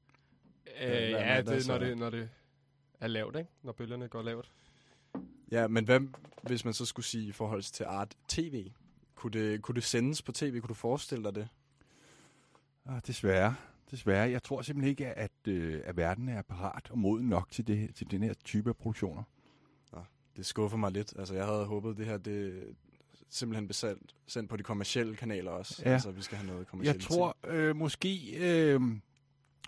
Øh, 0.82 0.90
ja, 0.92 1.36
mandag, 1.36 1.56
det, 1.56 1.64
så- 1.66 1.72
når, 1.72 1.80
det, 1.80 1.98
når 1.98 2.10
det 2.10 2.30
er 3.00 3.08
lavt, 3.08 3.36
ikke? 3.36 3.50
Når 3.64 3.72
bølgerne 3.72 4.08
går 4.08 4.22
lavt. 4.22 4.52
Ja, 5.52 5.68
men 5.68 5.86
hvad, 5.86 6.00
hvis 6.44 6.66
man 6.66 6.74
så 6.74 6.86
skulle 6.86 7.06
sige 7.06 7.28
i 7.28 7.32
forhold 7.32 7.62
til 7.64 7.84
Art 7.84 8.16
TV? 8.28 8.66
Kunne 9.20 9.32
det, 9.32 9.62
kunne 9.62 9.76
det 9.76 9.84
sendes 9.84 10.22
på 10.22 10.32
tv? 10.32 10.60
Kunne 10.60 10.68
du 10.68 10.74
forestille 10.74 11.24
dig 11.24 11.36
det? 11.36 11.48
Ah, 12.86 13.02
desværre. 13.08 13.56
Desværre. 13.92 14.30
Jeg 14.30 14.44
tror 14.44 14.62
simpelthen 14.62 14.90
ikke, 14.90 15.08
at, 15.08 15.32
øh, 15.48 15.82
at 15.84 15.98
verden 15.98 16.30
er 16.30 16.42
parat 16.42 16.92
og 16.92 16.98
moden 16.98 17.30
nok 17.30 17.52
til, 17.52 17.68
det, 17.68 17.96
til 17.96 18.12
den 18.12 18.24
her 18.24 18.34
type 18.44 18.70
af 18.70 18.76
produktioner. 18.78 19.24
Nå, 19.92 20.00
det 20.38 20.46
skuffer 20.46 20.78
mig 20.78 20.92
lidt. 20.92 21.14
Altså, 21.20 21.34
jeg 21.34 21.46
havde 21.46 21.66
håbet, 21.66 21.98
det 21.98 22.06
her 22.06 22.18
det 22.18 22.64
simpelthen 23.30 23.68
blev 23.68 23.74
sendt, 23.74 24.16
sendt 24.28 24.50
på 24.50 24.58
de 24.58 24.64
kommercielle 24.64 25.16
kanaler 25.16 25.52
også. 25.52 25.82
Ja. 25.86 25.94
Altså, 25.94 26.12
vi 26.12 26.22
skal 26.22 26.38
have 26.38 26.48
noget 26.48 26.68
kommercielt. 26.68 26.98
Jeg 26.98 27.04
tror 27.04 27.38
øh, 27.48 27.76
måske 27.76 28.38
øh, 28.40 28.82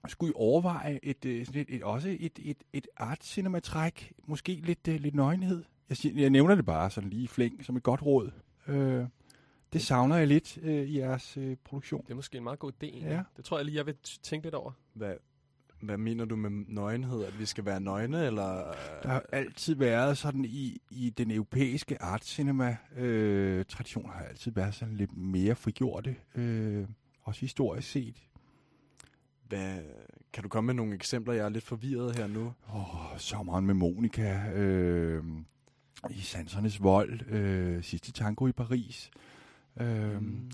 skulle 0.07 0.31
I 0.31 0.33
overveje 0.35 0.99
et, 1.03 1.25
øh, 1.25 1.45
sådan 1.45 1.61
et, 1.61 1.75
et, 1.75 1.83
også 1.83 2.17
et, 2.19 2.39
et, 2.43 2.63
et 2.73 2.87
art 2.97 3.23
cinematræk, 3.23 4.13
måske 4.25 4.53
lidt, 4.53 4.87
øh, 4.87 4.99
lidt 4.99 5.15
nøgenhed. 5.15 5.63
Jeg, 5.89 5.97
siger, 5.97 6.21
jeg 6.21 6.29
nævner 6.29 6.55
det 6.55 6.65
bare 6.65 6.89
sådan 6.89 7.09
lige 7.09 7.27
flæng 7.27 7.65
som 7.65 7.77
et 7.77 7.83
godt 7.83 8.01
råd. 8.01 8.31
Øh, 8.67 9.05
det 9.73 9.81
savner 9.81 10.15
jeg 10.15 10.27
lidt 10.27 10.57
øh, 10.61 10.89
i 10.89 10.97
jeres 10.99 11.37
øh, 11.37 11.57
produktion. 11.63 12.01
Det 12.01 12.11
er 12.11 12.15
måske 12.15 12.37
en 12.37 12.43
meget 12.43 12.59
god 12.59 12.71
idé. 12.71 12.85
egentlig. 12.85 13.09
Ja. 13.11 13.23
Det 13.37 13.45
tror 13.45 13.57
jeg 13.57 13.65
lige, 13.65 13.77
jeg 13.77 13.85
vil 13.85 13.95
tænke 14.23 14.45
lidt 14.45 14.55
over. 14.55 14.71
Hvad, 14.93 15.13
hvad 15.81 15.97
mener 15.97 16.25
du 16.25 16.35
med 16.35 16.49
nøgenhed? 16.49 17.23
At 17.23 17.39
vi 17.39 17.45
skal 17.45 17.65
være 17.65 17.79
nøgne, 17.79 18.25
eller... 18.25 18.73
Der 19.03 19.09
har 19.09 19.23
altid 19.31 19.75
været 19.75 20.17
sådan 20.17 20.45
i, 20.45 20.81
i 20.91 21.09
den 21.09 21.31
europæiske 21.31 22.01
art 22.01 22.25
cinema 22.25 22.77
øh, 22.97 23.65
tradition 23.65 24.09
har 24.09 24.23
altid 24.23 24.51
været 24.51 24.75
sådan 24.75 24.95
lidt 24.95 25.17
mere 25.17 25.55
frigjorte, 25.55 26.15
øh, 26.35 26.87
også 27.23 27.41
historisk 27.41 27.91
set. 27.91 28.15
Hvad, 29.47 29.79
kan 30.33 30.43
du 30.43 30.49
komme 30.49 30.65
med 30.65 30.73
nogle 30.73 30.95
eksempler? 30.95 31.33
Jeg 31.33 31.45
er 31.45 31.49
lidt 31.49 31.63
forvirret 31.63 32.15
her 32.15 32.27
nu. 32.27 32.53
Åh, 32.75 33.17
sommeren 33.17 33.65
med 33.65 33.73
Monika, 33.73 34.51
øh, 34.51 35.23
i 36.09 36.19
Sansernes 36.21 36.83
vold, 36.83 37.21
øh, 37.27 37.83
sidste 37.83 38.11
tango 38.11 38.47
i 38.47 38.51
Paris. 38.51 39.11
Øh, 39.15 39.40
mm. 39.75 40.51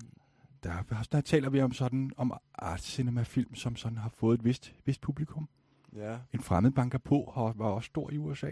der, 0.63 1.05
der 1.11 1.21
taler 1.21 1.49
vi 1.49 1.61
om 1.61 1.71
sådan 1.73 2.11
om 2.17 2.33
art 2.53 2.81
cinema 2.81 3.23
film, 3.23 3.55
som 3.55 3.75
sådan 3.75 3.97
har 3.97 4.09
fået 4.09 4.39
et 4.39 4.45
vist, 4.45 4.73
vist 4.85 5.01
publikum. 5.01 5.49
Ja. 5.95 6.19
En 6.33 6.39
fremmed 6.39 6.71
banker 6.71 6.97
på 6.97 7.31
har, 7.35 7.53
var 7.53 7.65
også 7.65 7.87
stor 7.87 8.11
i 8.11 8.17
USA. 8.17 8.51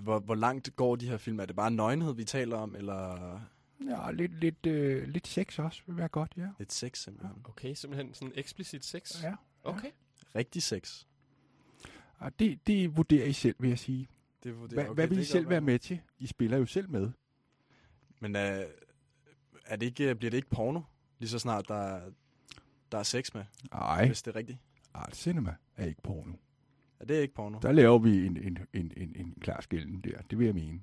Hvor, 0.00 0.18
hvor 0.18 0.34
langt 0.34 0.76
går 0.76 0.96
de 0.96 1.08
her 1.08 1.16
film? 1.16 1.40
Er 1.40 1.46
det 1.46 1.56
bare 1.56 1.70
nøgenhed, 1.70 2.14
vi 2.14 2.24
taler 2.24 2.56
om, 2.56 2.74
eller 2.76 3.40
Ja, 3.90 4.10
lidt, 4.10 4.40
lidt, 4.40 4.66
øh, 4.66 5.08
lidt 5.08 5.26
sex 5.26 5.58
også 5.58 5.82
vil 5.86 5.96
være 5.96 6.08
godt, 6.08 6.32
ja. 6.36 6.48
lidt 6.58 6.72
sex 6.72 6.98
simpelthen? 6.98 7.36
Okay, 7.44 7.74
simpelthen 7.74 8.14
sådan 8.14 8.32
eksplicit 8.34 8.84
sex? 8.84 9.22
Ja. 9.22 9.34
Okay. 9.64 9.90
Rigtig 10.34 10.62
sex? 10.62 11.04
Og 12.18 12.38
det, 12.38 12.66
det 12.66 12.96
vurderer 12.96 13.26
I 13.26 13.32
selv, 13.32 13.56
vil 13.58 13.68
jeg 13.68 13.78
sige. 13.78 14.08
Det 14.42 14.58
vurderer- 14.60 14.74
Hvad, 14.74 14.84
okay, 14.84 14.94
hvad 14.94 15.06
vil 15.06 15.16
det 15.16 15.22
I 15.22 15.26
selv 15.26 15.44
være 15.44 15.50
være. 15.50 15.60
med 15.60 15.78
til? 15.78 16.00
I 16.18 16.26
spiller 16.26 16.56
jo 16.56 16.66
selv 16.66 16.90
med. 16.90 17.10
Men 18.20 18.36
er, 18.36 18.64
er 19.66 19.76
det 19.76 19.86
ikke, 19.86 20.14
bliver 20.14 20.30
det 20.30 20.36
ikke 20.36 20.50
porno, 20.50 20.80
lige 21.18 21.28
så 21.30 21.38
snart 21.38 21.68
der, 21.68 22.00
der 22.92 22.98
er 22.98 23.02
sex 23.02 23.34
med? 23.34 23.44
Nej. 23.72 24.06
Hvis 24.06 24.22
det 24.22 24.34
er 24.34 24.38
rigtigt. 24.38 24.58
Art 24.94 25.16
cinema 25.16 25.54
er 25.76 25.86
ikke 25.86 26.02
porno. 26.02 26.32
Er 27.00 27.04
det 27.04 27.20
ikke 27.22 27.34
porno? 27.34 27.58
Der 27.62 27.72
laver 27.72 27.98
vi 27.98 28.26
en, 28.26 28.36
en, 28.36 28.58
en, 28.72 28.92
en, 28.96 29.12
en 29.16 29.34
klar 29.40 29.60
skælden 29.60 30.00
der. 30.00 30.20
Det 30.30 30.38
vil 30.38 30.44
jeg 30.44 30.54
mene. 30.54 30.80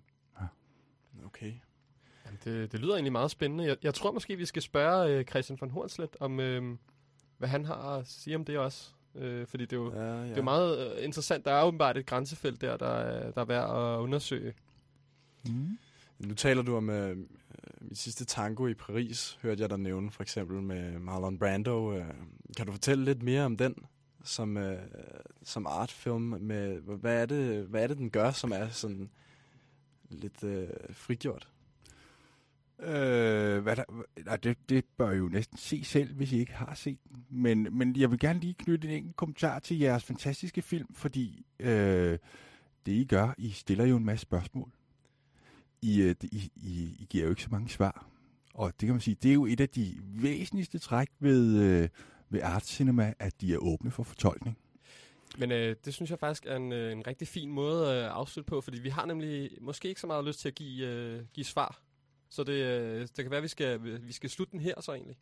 Okay. 1.25 1.53
Jamen, 2.25 2.39
det, 2.43 2.71
det 2.71 2.79
lyder 2.79 2.93
egentlig 2.93 3.11
meget 3.11 3.31
spændende. 3.31 3.65
Jeg, 3.65 3.77
jeg 3.83 3.93
tror 3.93 4.11
måske, 4.11 4.35
vi 4.35 4.45
skal 4.45 4.61
spørge 4.61 5.09
øh, 5.13 5.25
Christian 5.25 5.57
von 5.61 5.69
Hornslet 5.71 6.15
om, 6.19 6.39
øh, 6.39 6.77
hvad 7.37 7.49
han 7.49 7.65
har 7.65 7.75
at 7.75 8.07
sige 8.07 8.35
om 8.35 8.45
det 8.45 8.57
også. 8.57 8.89
Øh, 9.15 9.47
fordi 9.47 9.63
det 9.65 9.73
er 9.73 9.77
jo, 9.77 9.93
Ja, 9.93 10.01
ja. 10.03 10.23
det 10.23 10.31
er 10.31 10.35
jo 10.37 10.43
meget 10.43 10.97
øh, 10.97 11.03
interessant. 11.05 11.45
Der 11.45 11.51
er 11.51 11.63
åbenbart 11.63 11.97
et 11.97 12.05
grænsefelt 12.05 12.61
der, 12.61 12.77
der, 12.77 12.85
er- 12.87 13.31
der 13.31 13.41
er 13.41 13.45
værd 13.45 13.63
at 13.69 13.99
undersøge. 13.99 14.53
Mm. 15.45 15.77
Nu 16.19 16.33
taler 16.33 16.61
du 16.61 16.75
om 16.75 16.89
øh, 16.89 17.17
Øh, 17.63 17.87
min 17.87 17.95
sidste 17.95 18.25
tango 18.25 18.67
i 18.67 18.73
Paris, 18.73 19.39
hørte 19.41 19.61
jeg 19.61 19.69
dig 19.69 19.79
nævne, 19.79 20.11
for 20.11 20.23
eksempel 20.23 20.61
med 20.61 20.99
Marlon 20.99 21.39
Brando. 21.39 21.93
Øh, 21.93 22.05
kan 22.57 22.65
du 22.65 22.71
fortælle 22.71 23.05
lidt 23.05 23.23
mere 23.23 23.45
om 23.45 23.57
den 23.57 23.75
som, 24.23 24.57
øh, 24.57 24.79
som 25.43 25.67
artfilm? 25.67 26.21
Med, 26.21 26.79
hvad, 26.79 27.21
er 27.21 27.25
det, 27.25 27.65
hvad 27.65 27.83
er 27.83 27.87
det, 27.87 27.97
den 27.97 28.09
gør, 28.09 28.31
som 28.31 28.51
er 28.51 28.69
sådan 28.69 29.09
lidt 30.09 30.43
øh, 30.43 30.67
frigjort? 30.91 31.49
Øh, 32.79 33.59
hvad 33.59 33.75
der, 33.75 33.83
nej, 34.25 34.35
det, 34.35 34.57
det 34.69 34.85
bør 34.97 35.11
I 35.11 35.17
jo 35.17 35.27
næsten 35.27 35.57
se 35.57 35.83
selv, 35.83 36.13
hvis 36.13 36.31
I 36.31 36.39
ikke 36.39 36.53
har 36.53 36.73
set 36.75 36.99
den. 37.09 37.25
Men, 37.29 37.67
men 37.71 37.95
jeg 37.95 38.11
vil 38.11 38.19
gerne 38.19 38.39
lige 38.39 38.53
knytte 38.53 38.87
en 38.87 38.93
enkelt 38.93 39.15
kommentar 39.15 39.59
til 39.59 39.79
jeres 39.79 40.03
fantastiske 40.03 40.61
film, 40.61 40.93
fordi 40.93 41.45
øh, 41.59 42.17
det 42.85 42.91
I 42.91 43.05
gør, 43.05 43.33
I 43.37 43.49
stiller 43.49 43.85
jo 43.85 43.97
en 43.97 44.05
masse 44.05 44.21
spørgsmål. 44.21 44.71
I, 45.83 46.01
øh, 46.01 46.15
I, 46.21 46.51
I, 46.55 46.97
I 46.99 47.07
giver 47.09 47.23
jo 47.23 47.29
ikke 47.29 47.43
så 47.43 47.49
mange 47.51 47.69
svar. 47.69 48.05
Og 48.53 48.71
det 48.79 48.87
kan 48.87 48.93
man 48.93 49.01
sige, 49.01 49.17
det 49.23 49.29
er 49.29 49.33
jo 49.33 49.45
et 49.45 49.59
af 49.59 49.69
de 49.69 49.95
væsentligste 50.01 50.79
træk 50.79 51.07
ved, 51.19 51.57
øh, 51.57 51.89
ved 52.29 52.41
art 52.43 52.65
cinema, 52.65 53.13
at 53.19 53.41
de 53.41 53.53
er 53.53 53.57
åbne 53.57 53.91
for 53.91 54.03
fortolkning. 54.03 54.57
Men 55.37 55.51
øh, 55.51 55.75
det 55.85 55.93
synes 55.93 56.09
jeg 56.11 56.19
faktisk 56.19 56.45
er 56.45 56.55
en, 56.55 56.71
øh, 56.71 56.91
en 56.91 57.07
rigtig 57.07 57.27
fin 57.27 57.51
måde 57.51 57.93
at 57.93 58.03
afslutte 58.03 58.49
på, 58.49 58.61
fordi 58.61 58.79
vi 58.79 58.89
har 58.89 59.05
nemlig 59.05 59.49
måske 59.61 59.87
ikke 59.89 60.01
så 60.01 60.07
meget 60.07 60.25
lyst 60.25 60.39
til 60.39 60.47
at 60.47 60.55
give, 60.55 60.87
øh, 60.87 61.21
give 61.33 61.45
svar. 61.45 61.81
Så 62.29 62.43
det, 62.43 62.53
øh, 62.53 63.01
det 63.01 63.15
kan 63.15 63.29
være, 63.29 63.37
at 63.37 63.43
vi 63.43 63.47
skal, 63.47 63.83
vi 63.83 64.13
skal 64.13 64.29
slutte 64.29 64.51
den 64.51 64.59
her 64.59 64.81
så 64.81 64.93
egentlig. 64.93 65.17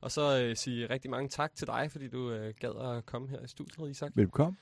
Og 0.00 0.10
så 0.10 0.42
øh, 0.42 0.56
sige 0.56 0.90
rigtig 0.90 1.10
mange 1.10 1.28
tak 1.28 1.54
til 1.54 1.66
dig, 1.66 1.90
fordi 1.90 2.08
du 2.08 2.30
øh, 2.30 2.54
gad 2.60 2.96
at 2.96 3.06
komme 3.06 3.28
her 3.28 3.40
i 3.40 3.48
studiet, 3.48 3.90
Isak. 3.90 4.12
Velkommen. 4.14 4.58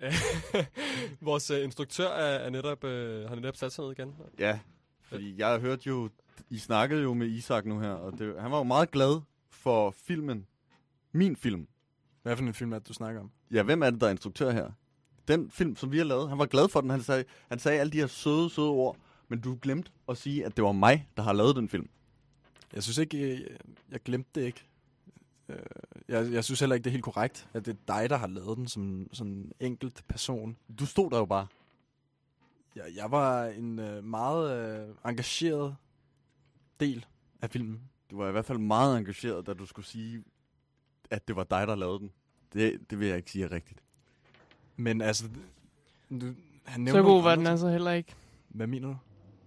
Vores 1.20 1.50
øh, 1.50 1.64
instruktør 1.64 2.08
er, 2.08 2.38
er 2.38 2.50
netop, 2.50 2.84
øh, 2.84 3.28
har 3.28 3.34
netop 3.36 3.56
sat 3.56 3.72
sig 3.72 3.84
ned 3.84 3.92
igen. 3.92 4.14
Ja, 4.38 4.58
fordi 5.02 5.34
jeg 5.38 5.60
hørte 5.60 5.82
jo, 5.86 6.10
I 6.50 6.58
snakkede 6.58 7.02
jo 7.02 7.14
med 7.14 7.26
Isak 7.26 7.66
nu 7.66 7.80
her, 7.80 7.90
og 7.90 8.18
det, 8.18 8.40
han 8.40 8.50
var 8.50 8.56
jo 8.58 8.64
meget 8.64 8.90
glad 8.90 9.20
for 9.50 9.90
filmen. 9.90 10.46
Min 11.12 11.36
film. 11.36 11.68
Hvad 12.22 12.36
for 12.36 12.44
en 12.44 12.54
film 12.54 12.72
er 12.72 12.78
det, 12.78 12.88
du 12.88 12.92
snakker 12.92 13.20
om? 13.20 13.30
Ja, 13.50 13.62
hvem 13.62 13.82
er 13.82 13.90
det, 13.90 14.00
der 14.00 14.06
er 14.06 14.10
instruktør 14.10 14.50
her? 14.50 14.70
Den 15.28 15.50
film, 15.50 15.76
som 15.76 15.92
vi 15.92 15.98
har 15.98 16.04
lavet, 16.04 16.28
han 16.28 16.38
var 16.38 16.46
glad 16.46 16.68
for 16.68 16.80
den. 16.80 16.90
Han 16.90 17.02
sagde, 17.02 17.24
han 17.48 17.58
sagde 17.58 17.80
alle 17.80 17.92
de 17.92 17.98
her 17.98 18.06
søde, 18.06 18.50
søde 18.50 18.68
ord, 18.68 18.96
men 19.28 19.40
du 19.40 19.58
glemte 19.62 19.90
at 20.08 20.16
sige, 20.16 20.46
at 20.46 20.56
det 20.56 20.64
var 20.64 20.72
mig, 20.72 21.08
der 21.16 21.22
har 21.22 21.32
lavet 21.32 21.56
den 21.56 21.68
film. 21.68 21.88
Jeg 22.72 22.82
synes 22.82 22.98
ikke, 22.98 23.30
jeg, 23.30 23.40
jeg 23.90 24.00
glemte 24.00 24.40
det 24.40 24.46
ikke. 24.46 24.64
Øh, 25.48 25.56
Jeg, 26.08 26.32
jeg 26.32 26.44
synes 26.44 26.60
heller 26.60 26.74
ikke, 26.74 26.84
det 26.84 26.90
er 26.90 26.92
helt 26.92 27.04
korrekt, 27.04 27.48
at 27.54 27.66
det 27.66 27.72
er 27.72 27.94
dig, 27.94 28.10
der 28.10 28.16
har 28.16 28.26
lavet 28.26 28.56
den 28.58 28.68
som 28.68 29.08
sådan 29.12 29.32
en 29.32 29.52
enkelt 29.60 30.04
person. 30.08 30.56
Du 30.78 30.86
stod 30.86 31.10
der 31.10 31.18
jo 31.18 31.24
bare. 31.24 31.46
Jeg, 32.76 32.84
jeg 32.96 33.10
var 33.10 33.44
en 33.46 33.78
øh, 33.78 34.04
meget 34.04 34.78
øh, 34.88 34.94
engageret 35.04 35.76
del 36.80 37.06
af 37.42 37.50
filmen. 37.50 37.80
Du 38.10 38.16
var 38.18 38.28
i 38.28 38.32
hvert 38.32 38.44
fald 38.44 38.58
meget 38.58 38.98
engageret, 38.98 39.46
da 39.46 39.54
du 39.54 39.66
skulle 39.66 39.86
sige, 39.86 40.24
at 41.10 41.28
det 41.28 41.36
var 41.36 41.44
dig, 41.44 41.66
der 41.66 41.74
lavede 41.74 41.98
den. 41.98 42.12
Det, 42.52 42.90
det 42.90 43.00
vil 43.00 43.08
jeg 43.08 43.16
ikke 43.16 43.30
sige 43.30 43.44
er 43.44 43.52
rigtigt. 43.52 43.82
Men 44.76 45.00
altså, 45.00 45.28
du, 46.10 46.34
han 46.64 46.86
Så 46.88 47.02
god 47.02 47.22
var 47.22 47.36
den 47.36 47.46
altså 47.46 47.68
heller 47.68 47.92
ikke. 47.92 48.14
Hvad 48.48 48.66
mener 48.66 48.88
du? 48.88 48.96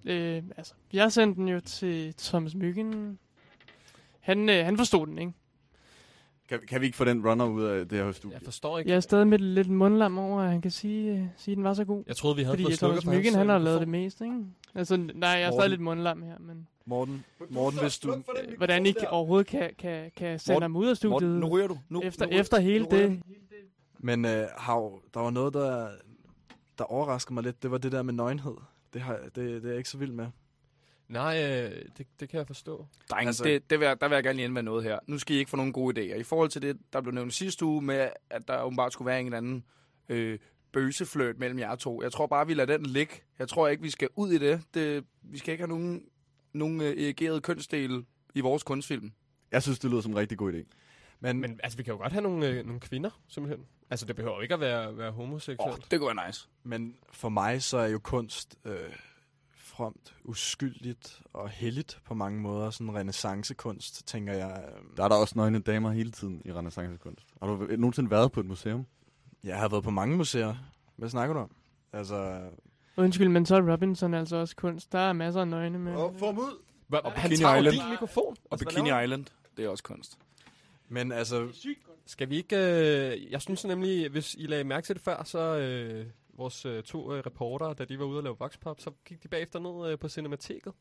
Øh, 0.09 0.43
altså, 0.57 0.73
jeg 0.93 1.11
sendte 1.11 1.41
den 1.41 1.47
jo 1.47 1.59
til 1.59 2.13
Thomas 2.17 2.55
Myggen. 2.55 3.19
Han, 4.19 4.49
øh, 4.49 4.65
han 4.65 4.77
forstod 4.77 5.07
den, 5.07 5.17
ikke? 5.17 5.33
Kan, 6.49 6.59
kan 6.67 6.81
vi 6.81 6.85
ikke 6.85 6.97
få 6.97 7.05
den 7.05 7.27
runner 7.27 7.45
ud 7.45 7.63
af 7.63 7.87
det 7.87 7.97
her 7.97 8.11
studie? 8.11 8.35
Jeg 8.35 8.41
forstår 8.43 8.79
ikke. 8.79 8.89
Jeg 8.89 8.95
er 8.95 8.99
stadig 8.99 9.27
med 9.27 9.39
lidt 9.39 9.69
mundlam 9.69 10.17
over, 10.17 10.41
at 10.41 10.49
han 10.51 10.61
kan 10.61 10.71
sige, 10.71 11.13
uh, 11.13 11.27
sige 11.37 11.53
at 11.53 11.55
den 11.55 11.63
var 11.63 11.73
så 11.73 11.85
god. 11.85 12.03
Jeg 12.07 12.15
troede, 12.15 12.35
vi 12.35 12.43
havde 12.43 12.53
Fordi 12.53 12.63
fået 12.63 12.77
slukket 12.77 13.03
for 13.03 13.11
hans, 13.11 13.17
Myggen, 13.19 13.33
han 13.37 13.47
øh, 13.47 13.51
har 13.51 13.59
lavet 13.59 13.79
det 13.79 13.87
meste, 13.87 14.23
ikke? 14.25 14.37
Altså, 14.75 14.97
nej, 14.97 15.29
jeg 15.29 15.41
er 15.41 15.45
Morten. 15.45 15.59
stadig 15.59 15.69
lidt 15.69 15.81
mundlam 15.81 16.21
her, 16.21 16.39
men... 16.39 16.67
Morten, 16.85 17.25
Morten 17.49 17.79
hvis 17.79 17.99
du... 17.99 18.11
Øh, 18.13 18.57
Hvordan 18.57 18.85
I 18.85 18.93
overhovedet 19.09 19.47
kan, 19.47 19.69
kan, 19.77 20.11
kan 20.17 20.39
sende 20.39 20.55
Morten, 20.55 20.61
ham 20.63 20.75
ud 20.75 20.87
af 20.87 20.97
studiet. 20.97 21.11
Morten, 21.11 21.39
nu 21.39 21.47
ryger 21.47 21.67
du. 21.67 21.77
Nu, 21.89 22.01
efter, 22.01 22.25
nu 22.25 22.29
ryger- 22.31 22.39
efter 22.39 22.59
hele 22.59 22.83
nu 22.83 22.89
ryger 22.91 23.07
det. 23.07 23.21
Men 23.99 24.25
øh, 24.25 24.47
Hav, 24.57 25.01
der 25.13 25.19
var 25.19 25.29
noget, 25.29 25.53
der, 25.53 25.87
der 26.77 26.83
overraskede 26.83 27.33
mig 27.33 27.43
lidt. 27.43 27.63
Det 27.63 27.71
var 27.71 27.77
det 27.77 27.91
der 27.91 28.01
med 28.03 28.13
nøgenhed. 28.13 28.55
Det, 28.93 29.01
har, 29.01 29.19
det, 29.23 29.35
det 29.35 29.63
er 29.65 29.69
jeg 29.69 29.77
ikke 29.77 29.89
så 29.89 29.97
vild 29.97 30.11
med. 30.11 30.27
Nej, 31.09 31.43
øh, 31.43 31.85
det, 31.97 32.07
det 32.19 32.29
kan 32.29 32.37
jeg 32.37 32.47
forstå. 32.47 32.87
Dreng, 33.09 33.27
Altså- 33.27 33.43
det, 33.43 33.69
det 33.69 33.79
vil 33.79 33.85
jeg, 33.85 34.01
der 34.01 34.07
vil 34.07 34.15
jeg 34.15 34.23
gerne 34.23 34.37
lige 34.37 34.49
med 34.49 34.63
noget 34.63 34.83
her. 34.83 34.99
Nu 35.07 35.17
skal 35.17 35.35
I 35.35 35.39
ikke 35.39 35.49
få 35.51 35.57
nogle 35.57 35.73
gode 35.73 36.01
idéer. 36.01 36.15
I 36.19 36.23
forhold 36.23 36.49
til 36.49 36.61
det, 36.61 36.77
der 36.93 37.01
blev 37.01 37.13
nævnt 37.13 37.33
sidste 37.33 37.65
uge 37.65 37.81
med, 37.81 38.09
at 38.29 38.47
der 38.47 38.61
åbenbart 38.61 38.93
skulle 38.93 39.05
være 39.05 39.19
en 39.19 39.25
eller 39.25 39.37
anden 39.37 39.63
øh, 40.09 40.39
bøsefløjt 40.73 41.39
mellem 41.39 41.59
jer 41.59 41.75
to. 41.75 42.01
Jeg 42.01 42.11
tror 42.11 42.27
bare, 42.27 42.47
vi 42.47 42.53
lader 42.53 42.77
den 42.77 42.85
ligge. 42.85 43.13
Jeg 43.39 43.47
tror 43.49 43.67
ikke, 43.67 43.83
vi 43.83 43.89
skal 43.89 44.09
ud 44.15 44.31
i 44.31 44.37
det. 44.37 44.61
det 44.73 45.05
vi 45.21 45.37
skal 45.37 45.51
ikke 45.51 45.61
have 45.61 45.67
nogen, 45.79 46.03
nogen 46.53 46.81
øh, 46.81 46.87
erigerede 46.87 47.41
kønsdele 47.41 48.05
i 48.35 48.41
vores 48.41 48.63
kunstfilm. 48.63 49.11
Jeg 49.51 49.63
synes, 49.63 49.79
det 49.79 49.89
lyder 49.91 50.01
som 50.01 50.11
en 50.11 50.17
rigtig 50.17 50.37
god 50.37 50.53
idé. 50.53 50.63
Men, 51.19 51.39
Men 51.39 51.59
altså, 51.63 51.77
vi 51.77 51.83
kan 51.83 51.91
jo 51.93 51.97
godt 51.97 52.11
have 52.11 52.21
nogle, 52.21 52.47
øh, 52.47 52.65
nogle 52.65 52.79
kvinder, 52.79 53.21
simpelthen. 53.27 53.65
Altså, 53.89 54.05
det 54.05 54.15
behøver 54.15 54.41
ikke 54.41 54.53
at 54.53 54.59
være, 54.59 54.97
være 54.97 55.11
homoseksuelt. 55.11 55.73
Oh, 55.73 55.79
det 55.91 55.99
kunne 55.99 56.15
være 56.17 56.27
nice. 56.27 56.47
men 56.63 56.95
for 57.11 57.29
mig 57.29 57.63
så 57.63 57.77
er 57.77 57.87
jo 57.87 57.99
kunst 57.99 58.55
øh, 58.65 58.73
fromt, 59.79 60.15
uskyldigt 60.23 61.21
og 61.33 61.49
helligt 61.49 61.99
på 62.05 62.13
mange 62.13 62.39
måder. 62.41 62.69
Sådan 62.69 62.95
renaissancekunst, 62.95 64.07
tænker 64.07 64.33
jeg. 64.33 64.63
Øh, 64.67 64.97
Der 64.97 65.03
er 65.03 65.07
der 65.07 65.15
også 65.15 65.33
nøgne 65.37 65.59
damer 65.59 65.91
hele 65.91 66.11
tiden 66.11 66.41
i 66.45 66.53
renaissancekunst. 66.53 67.25
Har 67.41 67.47
du 67.47 67.67
nogensinde 67.77 68.11
været 68.11 68.31
på 68.31 68.39
et 68.39 68.45
museum? 68.45 68.85
jeg 69.43 69.57
har 69.57 69.69
været 69.69 69.83
på 69.83 69.89
mange 69.91 70.17
museer. 70.17 70.55
Hvad 70.95 71.09
snakker 71.09 71.33
du 71.33 71.39
om? 71.39 71.51
Altså, 71.93 72.41
Undskyld, 72.97 73.27
men 73.29 73.45
så 73.45 73.55
er 73.55 73.71
Robinson 73.71 74.13
altså 74.13 74.35
også 74.35 74.55
kunst. 74.55 74.91
Der 74.91 74.99
er 74.99 75.13
masser 75.13 75.41
af 75.41 75.47
nøgne 75.47 75.79
med. 75.79 75.93
få 75.93 76.25
ham 76.25 76.37
ud! 76.37 76.61
Hva, 76.87 76.97
Og 76.97 77.11
han 77.11 77.29
Bikini 77.29 77.49
jo 77.49 77.55
Island. 77.57 77.75
din 77.81 77.89
mikrofon. 77.89 78.23
Og 78.45 78.47
Altså, 78.51 78.65
Bikini 78.65 79.03
Island, 79.03 79.25
det 79.57 79.65
er 79.65 79.69
også 79.69 79.83
kunst. 79.83 80.17
men 80.89 81.11
altså, 81.11 81.47
Skal 82.05 82.29
vi 82.29 82.35
ikke... 82.37 82.55
Øh, 82.55 83.31
jeg 83.31 83.41
synes 83.41 83.65
nemlig, 83.65 84.09
hvis 84.09 84.35
I 84.39 84.45
lagde 84.47 84.63
mærke 84.63 84.85
til 84.85 84.95
det 84.95 85.03
før, 85.03 85.23
så 85.23 85.39
øh, 85.39 86.05
vores 86.39 86.65
øh, 86.65 86.83
to 86.83 87.13
øh, 87.13 87.23
reportere, 87.25 87.73
da 87.73 87.85
de 87.85 87.99
var 87.99 88.05
ude 88.05 88.17
at 88.17 88.23
lave 88.23 88.35
Voxpop, 88.39 88.79
så 88.79 88.91
gik 89.05 89.23
de 89.23 89.27
bagefter 89.27 89.59
ned 89.59 89.91
øh, 89.91 89.99
på 89.99 90.09
Cinemateket. 90.09 90.73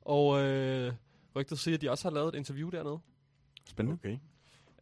Og 0.00 0.42
øh, 0.42 0.92
rygtet 1.36 1.58
siger, 1.58 1.74
at 1.74 1.80
de 1.80 1.90
også 1.90 2.08
har 2.08 2.14
lavet 2.14 2.34
et 2.34 2.38
interview 2.38 2.70
dernede. 2.70 2.98
Spændende. 3.66 3.98
okay. 4.00 4.18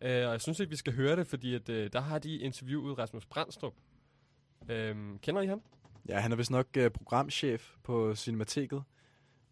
Øh, 0.03 0.27
og 0.27 0.33
jeg 0.33 0.41
synes 0.41 0.61
ikke, 0.61 0.71
vi 0.71 0.77
skal 0.77 0.95
høre 0.95 1.17
det, 1.17 1.27
fordi 1.27 1.55
at, 1.55 1.69
øh, 1.69 1.93
der 1.93 2.01
har 2.01 2.19
de 2.19 2.39
interviewet 2.39 2.99
Rasmus 2.99 3.27
Brandstrup. 3.27 3.75
Øh, 4.69 4.97
kender 5.23 5.41
I 5.41 5.47
ham? 5.47 5.63
Ja, 6.09 6.21
han 6.21 6.33
er 6.33 6.37
vist 6.37 6.51
nok 6.51 6.67
øh, 6.77 6.91
programchef 6.91 7.71
på 7.83 8.15
Cinemateket. 8.15 8.83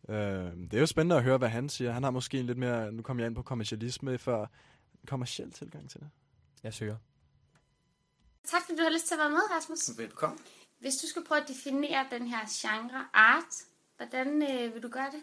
Øh, 0.08 0.16
det 0.16 0.74
er 0.74 0.80
jo 0.80 0.86
spændende 0.86 1.16
at 1.16 1.22
høre, 1.22 1.38
hvad 1.38 1.48
han 1.48 1.68
siger. 1.68 1.92
Han 1.92 2.02
har 2.02 2.10
måske 2.10 2.40
en 2.40 2.46
lidt 2.46 2.58
mere, 2.58 2.92
nu 2.92 3.02
kommer 3.02 3.22
jeg 3.22 3.26
ind 3.26 3.34
på 3.34 3.42
kommercialisme 3.42 4.18
før, 4.18 4.46
kommerciel 5.06 5.52
tilgang 5.52 5.90
til 5.90 6.00
det. 6.00 6.08
Jeg 6.62 6.74
søger. 6.74 6.96
Tak 8.44 8.62
fordi 8.66 8.78
du 8.78 8.82
har 8.82 8.92
lyst 8.92 9.06
til 9.06 9.14
at 9.14 9.18
være 9.18 9.30
med, 9.30 9.40
Rasmus. 9.56 9.98
Velkommen. 9.98 10.38
Hvis 10.78 10.96
du 10.96 11.06
skal 11.06 11.24
prøve 11.24 11.40
at 11.40 11.48
definere 11.48 12.06
den 12.10 12.26
her 12.26 12.40
genre 12.50 13.06
art, 13.12 13.54
hvordan 13.96 14.42
øh, 14.42 14.74
vil 14.74 14.82
du 14.82 14.88
gøre 14.88 15.10
det? 15.12 15.22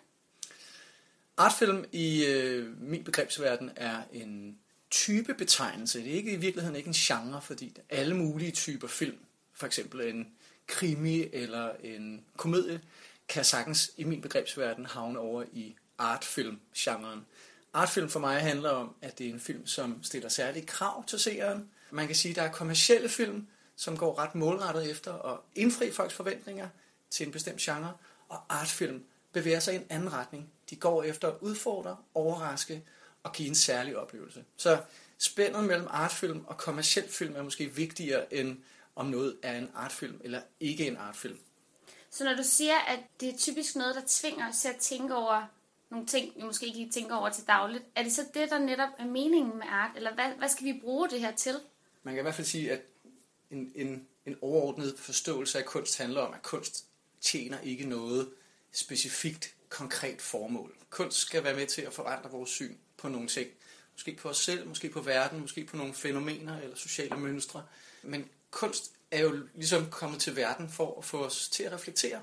Artfilm 1.38 1.86
i 1.92 2.26
øh, 2.26 2.82
min 2.82 3.04
begrebsverden 3.04 3.72
er 3.76 4.04
en 4.12 4.60
type 4.92 5.34
betegnelse. 5.34 6.00
Det 6.00 6.12
er 6.12 6.16
ikke 6.16 6.32
i 6.32 6.36
virkeligheden 6.36 6.76
ikke 6.76 6.88
en 6.88 6.94
genre, 6.94 7.42
fordi 7.42 7.78
alle 7.90 8.16
mulige 8.16 8.52
typer 8.52 8.88
film, 8.88 9.18
for 9.54 9.66
eksempel 9.66 10.02
en 10.02 10.28
krimi 10.68 11.30
eller 11.34 11.72
en 11.84 12.26
komedie, 12.38 12.82
kan 13.28 13.44
sagtens 13.44 13.92
i 13.98 14.04
min 14.04 14.22
begrebsverden 14.22 14.86
havne 14.86 15.20
over 15.20 15.44
i 15.54 15.76
artfilm-genren. 15.98 17.26
Artfilm 17.74 18.10
for 18.10 18.20
mig 18.20 18.42
handler 18.42 18.70
om, 18.70 18.96
at 19.02 19.18
det 19.18 19.28
er 19.28 19.34
en 19.34 19.40
film, 19.40 19.68
som 19.68 20.04
stiller 20.04 20.30
særlige 20.30 20.66
krav 20.66 21.06
til 21.06 21.20
seeren. 21.20 21.70
Man 21.92 22.08
kan 22.08 22.16
sige, 22.16 22.30
at 22.30 22.36
der 22.36 22.42
er 22.42 22.52
kommercielle 22.52 23.10
film, 23.10 23.48
som 23.76 23.98
går 23.98 24.20
ret 24.20 24.36
målrettet 24.36 24.92
efter 24.92 25.14
at 25.14 25.40
indfri 25.56 25.92
folks 25.92 26.14
forventninger 26.14 26.70
til 27.10 27.26
en 27.26 27.32
bestemt 27.32 27.60
genre, 27.60 27.94
og 28.30 28.38
artfilm 28.50 29.04
bevæger 29.32 29.60
sig 29.60 29.74
i 29.74 29.78
en 29.78 29.86
anden 29.90 30.14
retning. 30.14 30.52
De 30.70 30.76
går 30.76 31.04
efter 31.04 31.28
at 31.28 31.36
udfordre, 31.42 31.98
overraske 32.14 32.84
og 33.24 33.32
give 33.32 33.48
en 33.48 33.56
særlig 33.56 33.98
oplevelse. 33.98 34.46
Så 34.58 34.82
spændet 35.18 35.64
mellem 35.64 35.88
artfilm 35.90 36.46
og 36.48 36.58
kommerciel 36.58 37.10
film 37.10 37.36
er 37.36 37.44
måske 37.44 37.76
vigtigere 37.76 38.34
end 38.34 38.58
om 38.96 39.06
noget 39.06 39.38
er 39.42 39.58
en 39.58 39.72
artfilm 39.76 40.22
eller 40.24 40.42
ikke 40.60 40.88
en 40.88 40.98
artfilm. 40.98 41.40
Så 42.10 42.24
når 42.24 42.36
du 42.36 42.44
siger, 42.44 42.78
at 42.78 43.00
det 43.20 43.30
er 43.30 43.38
typisk 43.38 43.76
noget, 43.76 43.96
der 43.96 44.02
tvinger 44.08 44.50
os 44.50 44.58
til 44.58 44.68
at 44.68 44.76
tænke 44.76 45.16
over 45.16 45.48
nogle 45.90 46.08
ting, 46.08 46.34
vi 46.36 46.44
måske 46.44 46.66
ikke 46.66 46.78
lige 46.78 46.92
tænker 46.92 47.16
over 47.16 47.30
til 47.30 47.48
dagligt, 47.48 47.84
er 47.96 48.04
det 48.04 48.12
så 48.12 48.22
det, 48.34 48.50
der 48.50 48.60
netop 48.60 48.90
er 48.98 49.06
meningen 49.06 49.58
med 49.58 49.66
art? 49.70 49.92
Eller 49.96 50.14
hvad, 50.14 50.26
hvad 50.38 50.50
skal 50.50 50.66
vi 50.66 50.80
bruge 50.82 51.10
det 51.10 51.20
her 51.20 51.36
til? 51.36 51.56
Man 52.04 52.14
kan 52.14 52.22
i 52.22 52.24
hvert 52.24 52.36
fald 52.36 52.48
sige, 52.48 52.72
at 52.72 52.82
en, 53.52 53.72
en, 53.76 54.08
en 54.26 54.38
overordnet 54.42 54.96
forståelse 54.98 55.60
af 55.60 55.66
kunst 55.66 55.98
handler 55.98 56.22
om, 56.22 56.34
at 56.34 56.42
kunst 56.42 56.86
tjener 57.22 57.60
ikke 57.60 57.86
noget 57.86 58.30
specifikt, 58.72 59.56
konkret 59.70 60.22
formål. 60.22 60.76
Kunst 60.90 61.18
skal 61.18 61.44
være 61.44 61.56
med 61.56 61.68
til 61.68 61.82
at 61.82 61.94
forandre 61.94 62.32
vores 62.32 62.50
syn 62.50 62.76
på 62.98 63.10
nogle 63.10 63.28
ting. 63.28 63.50
Måske 63.94 64.16
på 64.16 64.30
os 64.30 64.38
selv, 64.38 64.68
måske 64.68 64.90
på 64.90 65.02
verden, 65.02 65.40
måske 65.40 65.66
på 65.66 65.78
nogle 65.78 65.94
fænomener 65.94 66.62
eller 66.62 66.76
sociale 66.76 67.18
mønstre. 67.18 67.66
Men 68.04 68.30
kunst 68.52 68.92
er 69.12 69.22
jo 69.22 69.40
ligesom 69.56 69.90
kommet 69.92 70.22
til 70.22 70.36
verden 70.36 70.70
for 70.70 70.98
at 70.98 71.06
få 71.06 71.26
os 71.26 71.50
til 71.50 71.64
at 71.64 71.72
reflektere. 71.72 72.22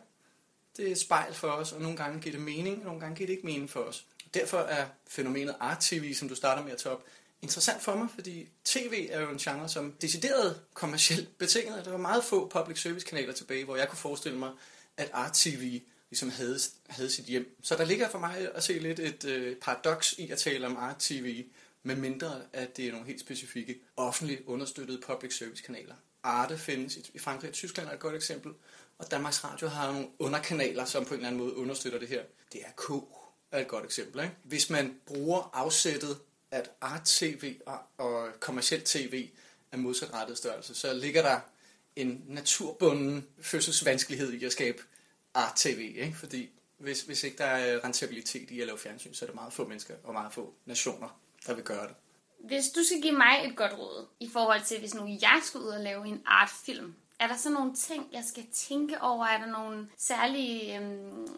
Det 0.77 0.89
er 0.89 0.93
et 0.93 0.99
spejl 0.99 1.35
for 1.35 1.49
os, 1.49 1.73
og 1.73 1.81
nogle 1.81 1.97
gange 1.97 2.21
giver 2.21 2.33
det 2.33 2.45
mening, 2.45 2.79
og 2.79 2.85
nogle 2.85 3.01
gange 3.01 3.17
giver 3.17 3.27
det 3.27 3.35
ikke 3.35 3.47
mening 3.47 3.71
for 3.71 3.81
os. 3.81 4.07
Derfor 4.35 4.59
er 4.59 4.87
fænomenet 5.07 5.57
art-tv, 5.61 6.15
som 6.15 6.29
du 6.29 6.35
starter 6.35 6.63
med 6.63 6.73
at 6.73 6.79
tage 6.79 6.95
op, 6.95 7.05
interessant 7.43 7.83
for 7.83 7.95
mig, 7.97 8.09
fordi 8.15 8.49
tv 8.65 9.09
er 9.11 9.21
jo 9.21 9.31
en 9.31 9.39
genre, 9.39 9.69
som 9.69 9.93
decideret 10.01 10.61
kommercielt 10.75 11.39
betinget. 11.39 11.85
Der 11.85 11.91
var 11.91 11.99
meget 11.99 12.25
få 12.25 12.49
public 12.49 12.81
service 12.83 13.07
kanaler 13.07 13.33
tilbage, 13.33 13.65
hvor 13.65 13.77
jeg 13.77 13.89
kunne 13.89 13.99
forestille 13.99 14.39
mig, 14.39 14.51
at 14.97 15.11
art-tv 15.13 15.83
ligesom 16.11 16.31
havde, 16.31 16.59
havde 16.89 17.11
sit 17.11 17.25
hjem. 17.25 17.57
Så 17.63 17.77
der 17.77 17.85
ligger 17.85 18.09
for 18.09 18.19
mig 18.19 18.49
at 18.55 18.63
se 18.63 18.79
lidt 18.79 19.01
et 19.01 19.25
øh, 19.25 19.57
paradoks 19.57 20.13
i 20.19 20.31
at 20.31 20.39
tale 20.39 20.67
om 20.67 20.77
art-tv, 20.77 21.45
med 21.83 21.97
mindre 21.97 22.41
at 22.53 22.77
det 22.77 22.87
er 22.87 22.93
nogle 22.93 23.07
helt 23.07 23.21
specifikke 23.21 23.79
offentligt 23.97 24.43
understøttede 24.47 25.01
public 25.07 25.37
service 25.39 25.63
kanaler. 25.63 25.95
Arte 26.23 26.59
findes 26.59 26.97
i- 26.97 27.11
i 27.15 27.19
Frankrig 27.19 27.49
og 27.49 27.55
Tyskland 27.55 27.89
er 27.89 27.93
et 27.93 27.99
godt 28.01 28.15
eksempel, 28.15 28.53
og 28.99 29.11
Danmarks 29.11 29.45
Radio 29.45 29.69
har 29.69 29.93
nogle 29.93 30.09
underkanaler, 30.19 30.85
som 30.85 31.05
på 31.05 31.15
en 31.15 31.21
eller 31.21 31.29
anden 31.29 31.43
måde 31.43 31.57
understøtter 31.57 31.99
det 31.99 32.09
her. 32.09 32.23
Det 32.53 32.61
er 32.65 32.71
K 32.77 33.05
er 33.53 33.59
et 33.61 33.69
godt 33.69 33.85
eksempel. 33.85 34.23
Ikke? 34.23 34.35
Hvis 34.43 34.71
man 34.71 34.95
bruger 35.07 35.51
afsættet, 35.53 36.19
at 36.53 36.71
art-tv 36.81 37.57
og, 37.67 37.79
og 37.99 38.29
kommersielt 38.41 38.85
tv 38.85 39.29
er 39.73 39.77
modsatrettet 39.77 40.39
størrelse, 40.39 40.75
så 40.75 40.95
ligger 40.95 41.23
der 41.23 41.41
en 41.97 42.25
naturbunden 42.29 43.27
fødselsvanskelighed 43.41 44.33
i 44.33 44.45
at 44.45 44.53
skabe 44.53 44.83
art-tv. 45.35 45.95
Ikke? 45.97 46.17
Fordi 46.17 46.51
hvis, 46.79 47.03
hvis 47.03 47.25
ikke 47.25 47.39
der 47.39 47.45
er 47.45 47.85
rentabilitet 47.85 48.51
i 48.51 48.61
at 48.61 48.67
lave 48.67 48.79
fjernsyn, 48.79 49.15
så 49.15 49.25
er 49.25 49.27
det 49.27 49.35
meget 49.35 49.53
få 49.53 49.69
mennesker 49.69 49.95
og 50.05 50.13
meget 50.13 50.33
få 50.33 50.55
nationer, 50.67 51.21
der 51.47 51.55
vil 51.55 51.65
gøre 51.65 51.89
det. 51.89 51.95
Hvis 52.39 52.69
du 52.69 52.81
skal 52.85 53.03
give 53.03 53.17
mig 53.17 53.49
et 53.49 53.57
godt 53.57 53.73
råd 53.79 54.07
i 54.21 54.31
forhold 54.33 54.63
til, 54.63 54.79
hvis 54.79 54.95
nu 54.95 55.07
jeg 55.07 55.41
skulle 55.45 55.67
ud 55.67 55.71
og 55.71 55.81
lave 55.81 56.07
en 56.07 56.23
artfilm, 56.27 56.95
er 57.19 57.27
der 57.27 57.37
så 57.37 57.51
nogle 57.51 57.75
ting, 57.75 58.09
jeg 58.13 58.25
skal 58.25 58.47
tænke 58.53 59.01
over? 59.01 59.27
Er 59.27 59.39
der 59.39 59.47
nogle 59.47 59.89
særlige 59.99 60.79
øhm, 60.79 61.29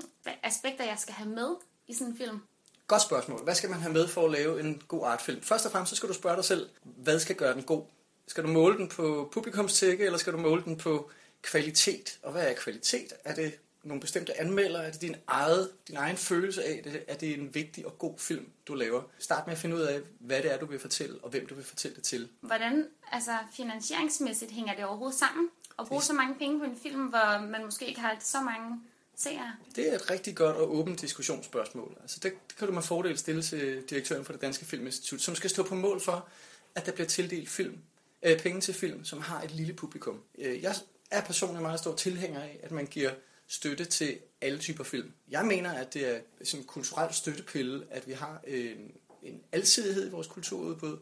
aspekter, 0.42 0.84
jeg 0.84 0.98
skal 0.98 1.14
have 1.14 1.28
med 1.28 1.48
i 1.88 1.94
sådan 1.94 2.12
en 2.12 2.16
film? 2.16 2.40
Godt 2.86 3.02
spørgsmål. 3.02 3.44
Hvad 3.44 3.54
skal 3.54 3.70
man 3.70 3.80
have 3.80 3.92
med 3.92 4.08
for 4.08 4.24
at 4.24 4.30
lave 4.30 4.60
en 4.60 4.82
god 4.88 5.06
artfilm? 5.06 5.42
Først 5.42 5.66
og 5.66 5.72
fremmest 5.72 5.90
så 5.90 5.96
skal 5.96 6.08
du 6.08 6.14
spørge 6.14 6.36
dig 6.36 6.44
selv, 6.44 6.68
hvad 6.82 7.20
skal 7.20 7.36
gøre 7.36 7.54
den 7.54 7.62
god? 7.62 7.82
Skal 8.26 8.44
du 8.44 8.48
måle 8.48 8.78
den 8.78 8.88
på 8.88 9.28
publikumstække, 9.32 10.04
eller 10.04 10.18
skal 10.18 10.32
du 10.32 10.38
måle 10.38 10.64
den 10.64 10.76
på 10.76 11.10
kvalitet? 11.42 12.18
Og 12.22 12.32
hvad 12.32 12.50
er 12.50 12.54
kvalitet? 12.54 13.12
Er 13.24 13.34
det 13.34 13.58
nogle 13.82 14.00
bestemte 14.00 14.40
anmeldere? 14.40 14.86
Er 14.86 14.90
det 14.90 15.00
din, 15.00 15.16
eget, 15.26 15.70
din 15.88 15.96
egen 15.96 16.16
følelse 16.16 16.64
af 16.64 16.80
det? 16.84 17.04
Er 17.08 17.14
det 17.14 17.38
en 17.38 17.54
vigtig 17.54 17.86
og 17.86 17.98
god 17.98 18.14
film, 18.18 18.46
du 18.68 18.74
laver? 18.74 19.02
Start 19.18 19.46
med 19.46 19.54
at 19.54 19.60
finde 19.60 19.76
ud 19.76 19.80
af, 19.80 20.00
hvad 20.20 20.42
det 20.42 20.52
er, 20.52 20.58
du 20.58 20.66
vil 20.66 20.78
fortælle, 20.78 21.18
og 21.22 21.30
hvem 21.30 21.46
du 21.46 21.54
vil 21.54 21.64
fortælle 21.64 21.94
det 21.94 22.04
til. 22.04 22.28
Hvordan, 22.40 22.86
altså 23.12 23.32
finansieringsmæssigt, 23.56 24.50
hænger 24.50 24.74
det 24.74 24.84
overhovedet 24.84 25.18
sammen? 25.18 25.48
Og 25.76 25.86
bruge 25.86 26.02
så 26.02 26.12
mange 26.12 26.34
penge 26.34 26.58
på 26.58 26.64
en 26.64 26.76
film, 26.82 27.06
hvor 27.06 27.46
man 27.46 27.64
måske 27.64 27.86
ikke 27.86 28.00
har 28.00 28.16
så 28.20 28.40
mange 28.40 28.80
seere? 29.16 29.52
Det 29.76 29.90
er 29.90 29.94
et 29.94 30.10
rigtig 30.10 30.36
godt 30.36 30.56
og 30.56 30.76
åbent 30.76 31.00
diskussionsspørgsmål. 31.00 31.96
Altså 32.02 32.20
det, 32.22 32.32
det 32.48 32.56
kan 32.56 32.68
du 32.68 32.74
med 32.74 32.82
fordel 32.82 33.18
stille 33.18 33.42
til 33.42 33.82
direktøren 33.90 34.24
for 34.24 34.32
det 34.32 34.42
Danske 34.42 34.64
Filminstitut, 34.64 35.20
som 35.20 35.34
skal 35.34 35.50
stå 35.50 35.62
på 35.62 35.74
mål 35.74 36.00
for, 36.00 36.28
at 36.74 36.86
der 36.86 36.92
bliver 36.92 37.06
tildelt 37.06 37.48
film, 37.48 37.78
øh, 38.22 38.40
penge 38.40 38.60
til 38.60 38.74
film, 38.74 39.04
som 39.04 39.20
har 39.20 39.42
et 39.42 39.50
lille 39.50 39.72
publikum. 39.72 40.22
Øh, 40.38 40.62
jeg 40.62 40.74
er 41.10 41.20
personligt 41.24 41.62
meget 41.62 41.80
stor 41.80 41.94
tilhænger 41.94 42.40
af, 42.40 42.60
at 42.62 42.70
man 42.70 42.86
giver 42.86 43.10
støtte 43.46 43.84
til 43.84 44.18
alle 44.40 44.58
typer 44.58 44.84
film. 44.84 45.12
Jeg 45.28 45.44
mener, 45.44 45.72
at 45.72 45.94
det 45.94 46.16
er 46.16 46.20
sådan 46.44 46.60
en 46.60 46.66
kulturel 46.66 47.14
støttepille, 47.14 47.86
at 47.90 48.06
vi 48.06 48.12
har 48.12 48.40
øh, 48.46 48.70
en, 48.70 48.92
en 49.22 49.40
alsidighed 49.52 50.06
i 50.06 50.10
vores 50.10 50.26
kulturudbud, 50.26 50.98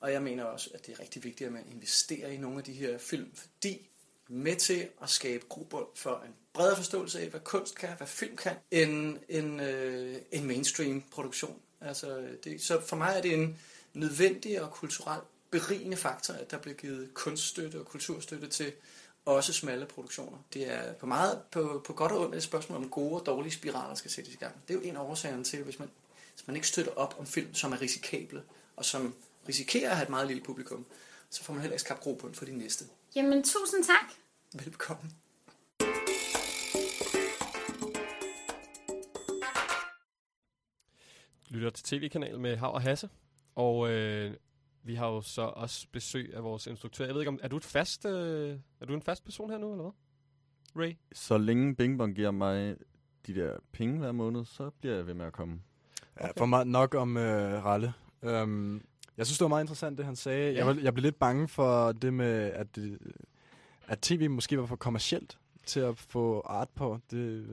Og 0.00 0.12
jeg 0.12 0.22
mener 0.22 0.44
også, 0.44 0.70
at 0.74 0.86
det 0.86 0.94
er 0.94 1.00
rigtig 1.00 1.24
vigtigt, 1.24 1.46
at 1.46 1.52
man 1.52 1.64
investerer 1.70 2.28
i 2.28 2.36
nogle 2.36 2.58
af 2.58 2.64
de 2.64 2.72
her 2.72 2.98
film, 2.98 3.34
fordi 3.34 3.90
med 4.28 4.56
til 4.56 4.88
at 5.02 5.10
skabe 5.10 5.44
grobund 5.48 5.86
for 5.94 6.22
en 6.26 6.34
bredere 6.54 6.76
forståelse 6.76 7.20
af, 7.20 7.28
hvad 7.28 7.40
kunst 7.40 7.74
kan, 7.74 7.88
hvad 7.96 8.06
film 8.06 8.36
kan, 8.36 8.56
end 8.70 9.18
en, 9.28 9.60
øh, 9.60 10.16
en 10.32 10.46
mainstream 10.46 11.02
produktion. 11.10 11.60
Altså, 11.80 12.26
det, 12.44 12.62
så 12.62 12.80
for 12.80 12.96
mig 12.96 13.14
er 13.16 13.22
det 13.22 13.34
en 13.34 13.58
nødvendig 13.94 14.62
og 14.62 14.70
kulturel 14.70 15.20
berigende 15.50 15.96
faktor, 15.96 16.34
at 16.34 16.50
der 16.50 16.58
bliver 16.58 16.74
givet 16.74 17.14
kunststøtte 17.14 17.80
og 17.80 17.86
kulturstøtte 17.86 18.48
til 18.48 18.72
også 19.24 19.52
smalle 19.52 19.86
produktioner. 19.86 20.38
Det 20.54 20.72
er 20.72 20.92
på 20.92 21.06
meget 21.06 21.42
på, 21.50 21.82
på 21.86 21.92
godt 21.92 22.12
og 22.12 22.20
ondt 22.20 22.34
et 22.34 22.42
spørgsmål 22.42 22.78
om 22.78 22.90
gode 22.90 23.20
og 23.20 23.26
dårlige 23.26 23.52
spiraler 23.52 23.94
skal 23.94 24.10
sættes 24.10 24.34
i 24.34 24.36
gang. 24.36 24.54
Det 24.68 24.74
er 24.74 24.78
jo 24.78 24.84
en 24.84 24.96
af 24.96 25.00
årsagerne 25.00 25.44
til, 25.44 25.62
hvis 25.62 25.78
man, 25.78 25.90
hvis 26.34 26.46
man 26.46 26.56
ikke 26.56 26.68
støtter 26.68 26.92
op 26.92 27.16
om 27.18 27.26
film, 27.26 27.54
som 27.54 27.72
er 27.72 27.80
risikable, 27.80 28.42
og 28.76 28.84
som 28.84 29.14
risikerer 29.48 29.90
at 29.90 29.96
have 29.96 30.02
et 30.02 30.10
meget 30.10 30.26
lille 30.26 30.42
publikum, 30.42 30.86
så 31.30 31.44
får 31.44 31.52
man 31.52 31.62
heller 31.62 31.74
ikke 31.74 31.82
skabt 31.82 32.00
grobund 32.00 32.34
for 32.34 32.44
de 32.44 32.58
næste. 32.58 32.84
Jamen, 33.14 33.42
tusind 33.42 33.84
tak. 33.84 34.14
Velkommen. 34.64 35.23
Lytter 41.54 41.70
til 41.70 41.84
tv-kanalen 41.84 42.42
med 42.42 42.56
Hav 42.56 42.74
og 42.74 42.82
Hasse. 42.82 43.08
Og 43.54 43.90
øh, 43.90 44.34
vi 44.82 44.94
har 44.94 45.08
jo 45.08 45.20
så 45.20 45.42
også 45.42 45.86
besøg 45.92 46.34
af 46.34 46.44
vores 46.44 46.66
instruktør. 46.66 47.04
Jeg 47.04 47.14
ved 47.14 47.20
ikke 47.22 47.28
om, 47.28 47.38
er 47.42 47.48
du, 47.48 47.56
et 47.56 47.64
fast, 47.64 48.06
øh, 48.06 48.58
er 48.80 48.86
du 48.86 48.94
en 48.94 49.02
fast 49.02 49.24
person 49.24 49.50
her 49.50 49.58
nu, 49.58 49.72
eller 49.72 49.82
hvad? 49.82 49.92
Ray? 50.84 50.96
Så 51.12 51.38
længe 51.38 51.74
Bing 51.76 51.98
Bong 51.98 52.14
giver 52.14 52.30
mig 52.30 52.76
de 53.26 53.34
der 53.34 53.56
penge 53.72 53.98
hver 53.98 54.12
måned, 54.12 54.44
så 54.44 54.70
bliver 54.70 54.94
jeg 54.94 55.06
ved 55.06 55.14
med 55.14 55.26
at 55.26 55.32
komme. 55.32 55.60
Ja, 56.20 56.28
for 56.36 56.46
meget 56.46 56.66
nok 56.66 56.94
om 56.94 57.16
øh, 57.16 57.64
Ralle. 57.64 57.92
Um, 58.22 58.82
jeg 59.16 59.26
synes, 59.26 59.38
det 59.38 59.44
var 59.44 59.48
meget 59.48 59.62
interessant, 59.62 59.98
det 59.98 60.06
han 60.06 60.16
sagde. 60.16 60.52
Ja. 60.52 60.58
Jeg, 60.58 60.66
var, 60.66 60.78
jeg 60.82 60.94
blev 60.94 61.02
lidt 61.02 61.18
bange 61.18 61.48
for 61.48 61.92
det 61.92 62.14
med, 62.14 62.52
at, 62.52 62.76
det, 62.76 62.98
at 63.86 64.00
tv 64.00 64.30
måske 64.30 64.58
var 64.58 64.66
for 64.66 64.76
kommercielt 64.76 65.38
til 65.66 65.80
at 65.80 65.98
få 65.98 66.40
art 66.40 66.68
på. 66.74 66.98
Det, 67.10 67.46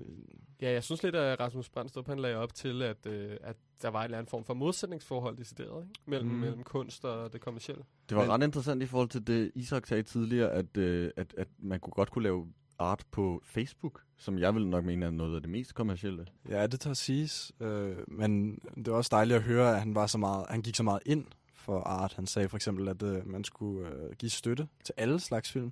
Ja, 0.61 0.71
jeg 0.71 0.83
synes 0.83 1.03
lidt, 1.03 1.15
at 1.15 1.39
Rasmus 1.39 1.69
Brandstrup 1.69 2.07
han 2.07 2.19
lagde 2.19 2.35
op 2.37 2.53
til, 2.53 2.81
at, 2.81 3.05
øh, 3.05 3.37
at 3.43 3.55
der 3.81 3.87
var 3.89 3.99
en 3.99 4.03
eller 4.05 4.17
anden 4.17 4.29
form 4.29 4.43
for 4.43 4.53
modsætningsforhold 4.53 5.37
decideret, 5.37 5.83
ikke? 5.83 5.99
Mellem, 6.05 6.29
Mm. 6.29 6.35
mellem 6.37 6.63
kunst 6.63 7.05
og 7.05 7.33
det 7.33 7.41
kommercielle. 7.41 7.83
Det 8.09 8.17
var 8.17 8.27
ret 8.27 8.43
interessant 8.43 8.83
i 8.83 8.85
forhold 8.85 9.09
til 9.09 9.27
det, 9.27 9.51
Isak 9.55 9.85
sagde 9.87 10.03
tidligere, 10.03 10.51
at, 10.51 10.77
øh, 10.77 11.11
at, 11.17 11.33
at 11.37 11.47
man 11.59 11.79
kunne 11.79 11.93
godt 11.93 12.11
kunne 12.11 12.23
lave 12.23 12.47
art 12.79 13.03
på 13.11 13.41
Facebook, 13.45 14.01
som 14.17 14.39
jeg 14.39 14.55
vil 14.55 14.67
nok 14.67 14.85
mene 14.85 15.05
er 15.05 15.09
noget 15.09 15.35
af 15.35 15.41
det 15.41 15.49
mest 15.49 15.75
kommercielle. 15.75 16.25
Ja, 16.49 16.67
det 16.67 16.79
tager 16.79 16.93
siges. 16.93 17.51
Øh, 17.59 17.95
men 18.07 18.55
det 18.75 18.87
var 18.91 18.93
også 18.97 19.09
dejligt 19.11 19.37
at 19.37 19.43
høre, 19.43 19.73
at 19.73 19.79
han, 19.79 19.95
var 19.95 20.07
så 20.07 20.17
meget, 20.17 20.45
han 20.49 20.61
gik 20.61 20.75
så 20.75 20.83
meget 20.83 21.01
ind 21.05 21.25
for 21.53 21.79
art. 21.79 22.13
Han 22.13 22.27
sagde 22.27 22.49
for 22.49 22.57
eksempel, 22.57 22.87
at 22.87 23.03
øh, 23.03 23.27
man 23.27 23.43
skulle 23.43 23.89
øh, 23.89 24.11
give 24.19 24.29
støtte 24.29 24.67
til 24.83 24.93
alle 24.97 25.19
slags 25.19 25.51
film. 25.51 25.71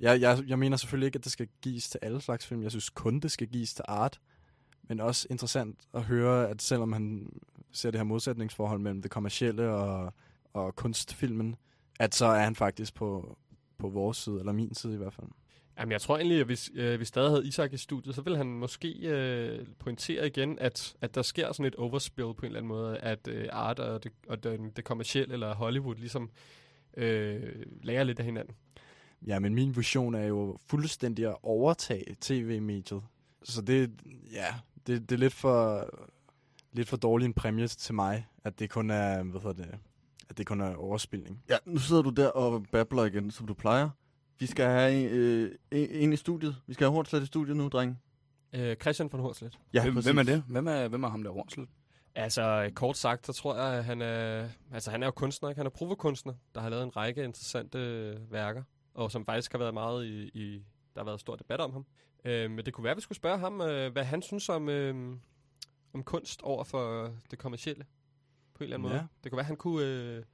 Jeg, 0.00 0.20
jeg, 0.20 0.38
jeg 0.46 0.58
mener 0.58 0.76
selvfølgelig 0.76 1.06
ikke, 1.06 1.16
at 1.16 1.24
det 1.24 1.32
skal 1.32 1.48
gives 1.62 1.90
til 1.90 1.98
alle 2.02 2.20
slags 2.20 2.46
film. 2.46 2.62
Jeg 2.62 2.70
synes 2.70 2.90
kun, 2.90 3.20
det 3.20 3.30
skal 3.30 3.46
gives 3.46 3.74
til 3.74 3.84
art. 3.88 4.20
Men 4.88 5.00
også 5.00 5.26
interessant 5.30 5.80
at 5.94 6.02
høre, 6.02 6.48
at 6.48 6.62
selvom 6.62 6.92
han 6.92 7.32
ser 7.72 7.90
det 7.90 7.98
her 7.98 8.04
modsætningsforhold 8.04 8.80
mellem 8.80 9.02
det 9.02 9.10
kommercielle 9.10 9.68
og, 9.70 10.12
og 10.52 10.76
kunstfilmen, 10.76 11.56
at 12.00 12.14
så 12.14 12.26
er 12.26 12.44
han 12.44 12.56
faktisk 12.56 12.94
på, 12.94 13.38
på 13.78 13.88
vores 13.88 14.16
side, 14.16 14.38
eller 14.38 14.52
min 14.52 14.74
side 14.74 14.94
i 14.94 14.96
hvert 14.96 15.12
fald. 15.12 15.26
Jamen, 15.78 15.92
jeg 15.92 16.00
tror 16.00 16.16
egentlig, 16.16 16.40
at 16.40 16.46
hvis 16.46 16.70
øh, 16.74 17.00
vi 17.00 17.04
stadig 17.04 17.30
havde 17.30 17.46
Isak 17.46 17.72
i 17.72 17.76
studiet, 17.76 18.14
så 18.14 18.22
ville 18.22 18.36
han 18.36 18.46
måske 18.46 18.94
øh, 19.02 19.66
pointere 19.78 20.26
igen, 20.26 20.58
at, 20.58 20.96
at 21.00 21.14
der 21.14 21.22
sker 21.22 21.52
sådan 21.52 21.66
et 21.66 21.74
overspill 21.74 22.34
på 22.34 22.40
en 22.40 22.44
eller 22.44 22.58
anden 22.58 22.68
måde, 22.68 22.98
at 22.98 23.28
øh, 23.28 23.48
art 23.52 23.78
og, 23.78 24.04
det, 24.04 24.12
og 24.28 24.44
den, 24.44 24.70
det 24.70 24.84
kommercielle 24.84 25.32
eller 25.32 25.54
Hollywood 25.54 25.94
ligesom 25.94 26.30
øh, 26.96 27.62
lærer 27.82 28.04
lidt 28.04 28.18
af 28.18 28.24
hinanden. 28.24 28.54
Ja, 29.26 29.38
men 29.38 29.54
min 29.54 29.76
vision 29.76 30.14
er 30.14 30.26
jo 30.26 30.58
fuldstændig 30.66 31.26
at 31.26 31.36
overtage 31.42 32.16
tv-mediet. 32.20 33.02
Så 33.42 33.62
det, 33.62 33.90
ja, 34.32 34.54
det, 34.86 35.10
det 35.10 35.12
er 35.12 35.18
lidt 35.18 35.32
for, 35.32 35.88
lidt 36.72 36.88
for 36.88 36.96
dårlig 36.96 37.26
en 37.26 37.34
præmie 37.34 37.66
til 37.66 37.94
mig, 37.94 38.26
at 38.44 38.58
det 38.58 38.70
kun 38.70 38.90
er, 38.90 39.22
hvad 39.22 39.40
hedder 39.40 39.62
det, 39.64 39.78
at 40.28 40.38
det 40.38 40.46
kun 40.46 40.60
er 40.60 40.74
overspilning. 40.74 41.42
Ja, 41.48 41.56
nu 41.66 41.78
sidder 41.78 42.02
du 42.02 42.10
der 42.10 42.28
og 42.28 42.66
babler 42.72 43.04
igen, 43.04 43.30
som 43.30 43.46
du 43.46 43.54
plejer. 43.54 43.90
Vi 44.38 44.46
skal 44.46 44.66
have 44.66 44.92
en, 44.92 45.06
øh, 45.06 45.54
en, 45.70 45.90
en 45.90 46.12
i 46.12 46.16
studiet. 46.16 46.56
Vi 46.66 46.74
skal 46.74 46.84
have 46.84 46.92
Hornslet 46.92 47.22
i 47.22 47.26
studiet 47.26 47.56
nu, 47.56 47.68
dreng. 47.68 47.98
Øh, 48.52 48.76
Christian 48.76 49.08
von 49.12 49.20
Hornslet. 49.20 49.58
Ja, 49.72 49.82
hvem, 49.82 49.94
præcis. 49.94 50.06
hvem 50.06 50.18
er 50.18 50.22
det? 50.22 50.44
Hvem 50.48 50.66
er, 50.66 50.88
hvem 50.88 51.02
er 51.02 51.08
ham 51.08 51.22
der 51.22 51.30
Hornslet? 51.30 51.68
Altså, 52.14 52.70
kort 52.74 52.96
sagt, 52.96 53.26
så 53.26 53.32
tror 53.32 53.56
jeg, 53.56 53.78
at 53.78 53.84
han 53.84 54.02
er, 54.02 54.48
altså, 54.72 54.90
han 54.90 55.02
er 55.02 55.06
jo 55.06 55.10
kunstner, 55.10 55.48
ikke? 55.48 55.58
Han 55.58 55.66
er 55.66 55.70
provokunstner, 55.70 56.34
der 56.54 56.60
har 56.60 56.68
lavet 56.68 56.82
en 56.82 56.96
række 56.96 57.24
interessante 57.24 57.78
øh, 57.78 58.32
værker, 58.32 58.62
og 58.94 59.10
som 59.12 59.24
faktisk 59.24 59.52
har 59.52 59.58
været 59.58 59.74
meget 59.74 60.06
i, 60.06 60.30
i 60.34 60.64
der 60.94 61.00
har 61.00 61.04
været 61.04 61.20
stor 61.20 61.36
debat 61.36 61.60
om 61.60 61.72
ham. 61.72 61.86
Øh, 62.24 62.50
men 62.50 62.66
det 62.66 62.74
kunne 62.74 62.84
være, 62.84 62.90
at 62.90 62.96
vi 62.96 63.02
skulle 63.02 63.16
spørge 63.16 63.38
ham, 63.38 63.60
øh, 63.60 63.92
hvad 63.92 64.04
han 64.04 64.22
synes 64.22 64.48
om, 64.48 64.68
øh, 64.68 65.16
om 65.92 66.02
kunst 66.02 66.42
over 66.42 66.64
for 66.64 67.14
det 67.30 67.38
kommercielle, 67.38 67.86
på 68.54 68.58
en 68.58 68.64
eller 68.64 68.76
anden 68.76 68.90
Ja. 68.90 68.94
måde. 68.96 69.08
Det 69.24 69.32
kunne 69.32 69.36
være, 69.36 69.42
at 69.42 69.46
han 69.46 69.56
kunne, 69.56 69.84
øh, 69.84 70.24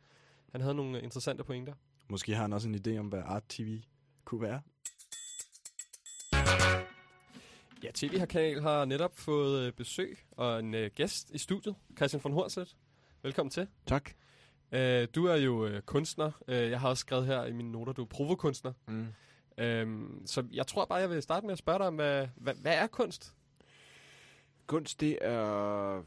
han 0.53 0.61
havde 0.61 0.75
nogle 0.75 1.03
interessante 1.03 1.45
pointer. 1.45 1.75
Måske 2.09 2.35
har 2.35 2.43
han 2.43 2.53
også 2.53 2.69
en 2.69 2.75
idé 2.87 2.99
om, 2.99 3.07
hvad 3.09 3.23
Art 3.25 3.45
TV 3.49 3.83
kunne 4.25 4.41
være. 4.43 4.61
Ja, 7.83 7.91
TV 7.95 8.19
her 8.19 8.27
kanal 8.27 8.61
har 8.63 8.85
netop 8.85 9.17
fået 9.19 9.67
øh, 9.67 9.73
besøg 9.73 10.19
og 10.31 10.59
en 10.61 10.75
øh, 10.75 10.91
gæst 10.95 11.31
i 11.31 11.39
studiet, 11.39 11.75
Christian 11.97 12.21
von 12.25 12.33
Hornslet. 12.33 12.77
Velkommen 13.23 13.51
til. 13.51 13.69
Tak. 13.87 14.11
Øh, 14.75 15.09
du 15.15 15.27
er 15.27 15.37
jo 15.37 15.67
øh, 15.67 15.83
kunstner. 15.83 16.31
Øh, 16.49 16.71
jeg 16.71 16.81
har 16.81 16.89
også 16.89 17.01
skrevet 17.01 17.27
her 17.27 17.45
i 17.45 17.53
mine 17.53 17.73
noter, 17.73 17.93
du 17.93 18.03
er 18.03 18.07
provokunstner. 18.07 18.73
Mm. 18.87 19.07
Øhm, 19.59 20.23
så 20.27 20.45
jeg 20.53 20.67
tror 20.67 20.85
bare, 20.85 20.99
jeg 20.99 21.11
vil 21.11 21.23
starte 21.23 21.47
med 21.47 21.53
at 21.53 21.59
spørge 21.59 21.79
dig 21.79 21.87
om, 21.87 21.95
hvad, 21.95 22.29
hvad, 22.37 22.55
hvad 22.55 22.75
er 22.75 22.87
kunst? 22.87 23.35
Kunst, 24.67 25.01
det 25.01 25.19
er, 25.21 26.03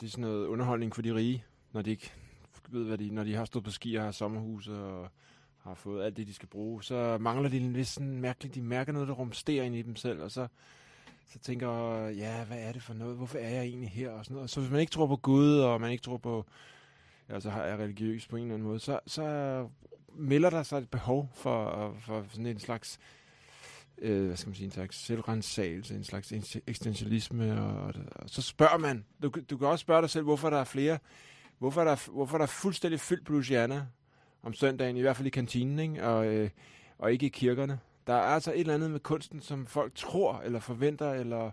det 0.00 0.06
er 0.06 0.10
sådan 0.10 0.22
noget 0.22 0.46
underholdning 0.46 0.94
for 0.94 1.02
de 1.02 1.14
rige, 1.14 1.44
når 1.72 1.82
de 1.82 1.90
ikke 1.90 2.12
ved, 2.68 2.84
hvad 2.84 2.98
de, 2.98 3.10
når 3.10 3.24
de 3.24 3.34
har 3.34 3.44
stået 3.44 3.64
på 3.64 3.70
ski 3.70 3.94
og 3.94 4.04
har 4.04 4.10
sommerhus 4.10 4.68
og 4.68 5.08
har 5.58 5.74
fået 5.74 6.04
alt 6.04 6.16
det, 6.16 6.26
de 6.26 6.34
skal 6.34 6.48
bruge, 6.48 6.82
så 6.84 7.18
mangler 7.20 7.48
de 7.48 7.56
en 7.56 7.74
vis 7.74 7.88
sådan 7.88 8.20
mærkeligt, 8.20 8.54
de 8.54 8.62
mærker 8.62 8.92
noget, 8.92 9.08
der 9.08 9.14
rumsterer 9.14 9.64
ind 9.64 9.74
i 9.74 9.82
dem 9.82 9.96
selv, 9.96 10.22
og 10.22 10.30
så, 10.30 10.46
så 11.32 11.38
tænker 11.38 11.68
ja, 12.08 12.44
hvad 12.44 12.58
er 12.58 12.72
det 12.72 12.82
for 12.82 12.94
noget? 12.94 13.16
Hvorfor 13.16 13.38
er 13.38 13.48
jeg 13.48 13.64
egentlig 13.64 13.90
her? 13.90 14.10
Og 14.10 14.24
sådan 14.24 14.34
noget. 14.34 14.50
Så 14.50 14.60
hvis 14.60 14.70
man 14.70 14.80
ikke 14.80 14.92
tror 14.92 15.06
på 15.06 15.16
Gud, 15.16 15.58
og 15.58 15.80
man 15.80 15.90
ikke 15.90 16.02
tror 16.02 16.16
på, 16.16 16.46
altså 17.30 17.50
er 17.50 17.76
religiøs 17.76 18.26
på 18.28 18.36
en 18.36 18.42
eller 18.42 18.54
anden 18.54 18.68
måde, 18.68 18.78
så, 18.80 19.00
så 19.06 19.68
melder 20.14 20.50
der 20.50 20.62
sig 20.62 20.78
et 20.78 20.90
behov 20.90 21.30
for, 21.34 21.94
for 22.00 22.24
sådan 22.30 22.46
en 22.46 22.58
slags 22.58 22.98
øh, 23.98 24.26
hvad 24.26 24.36
skal 24.36 24.48
man 24.48 24.54
sige, 24.54 24.64
en 24.64 24.70
slags 24.70 24.96
selvrensagelse, 24.96 25.94
en 25.94 26.04
slags 26.04 26.32
eksistentialisme, 26.66 27.60
og, 27.62 27.82
og, 27.84 27.94
og 28.12 28.30
så 28.30 28.42
spørger 28.42 28.78
man, 28.78 29.04
du, 29.22 29.32
du 29.50 29.56
kan 29.56 29.66
også 29.68 29.82
spørge 29.82 30.02
dig 30.02 30.10
selv, 30.10 30.24
hvorfor 30.24 30.50
der 30.50 30.56
er 30.58 30.64
flere, 30.64 30.98
hvorfor 31.58 31.84
der, 31.84 31.92
er- 31.92 32.10
hvorfor 32.10 32.38
der 32.38 32.42
er 32.42 32.48
fuldstændig 32.48 33.00
fyldt 33.00 33.28
Louisiana 33.28 33.86
om 34.42 34.54
søndagen, 34.54 34.96
i 34.96 35.00
hvert 35.00 35.16
fald 35.16 35.26
i 35.26 35.30
kantinen, 35.30 35.78
ikke? 35.78 36.06
Og, 36.06 36.26
øh, 36.26 36.50
og 36.98 37.12
ikke 37.12 37.26
i 37.26 37.28
kirkerne. 37.28 37.78
Der 38.06 38.14
er 38.14 38.20
altså 38.22 38.52
et 38.52 38.60
eller 38.60 38.74
andet 38.74 38.90
med 38.90 39.00
kunsten, 39.00 39.40
som 39.40 39.66
folk 39.66 39.94
tror, 39.94 40.40
eller 40.44 40.60
forventer, 40.60 41.10
eller 41.12 41.50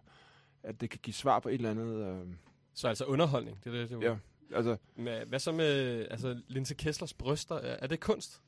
at 0.63 0.82
det 0.82 0.89
kan 0.89 0.99
give 1.03 1.13
svar 1.13 1.39
på 1.39 1.49
et 1.49 1.53
eller 1.55 1.71
andet. 1.71 2.07
Øh. 2.07 2.28
Så 2.73 2.88
altså 2.88 3.05
underholdning, 3.05 3.57
det 3.63 3.75
er 3.75 3.80
det, 3.82 3.89
du... 3.91 3.99
Ja, 4.01 4.15
altså... 4.56 4.78
Med, 4.95 5.26
hvad 5.26 5.39
så 5.39 5.52
med 5.52 6.06
altså, 6.12 6.41
Linse 6.48 6.76
Kesslers 6.76 7.14
bryster? 7.14 7.56
Er, 7.56 7.78
er 7.80 7.88
det 7.88 8.00
kunst? 8.00 8.41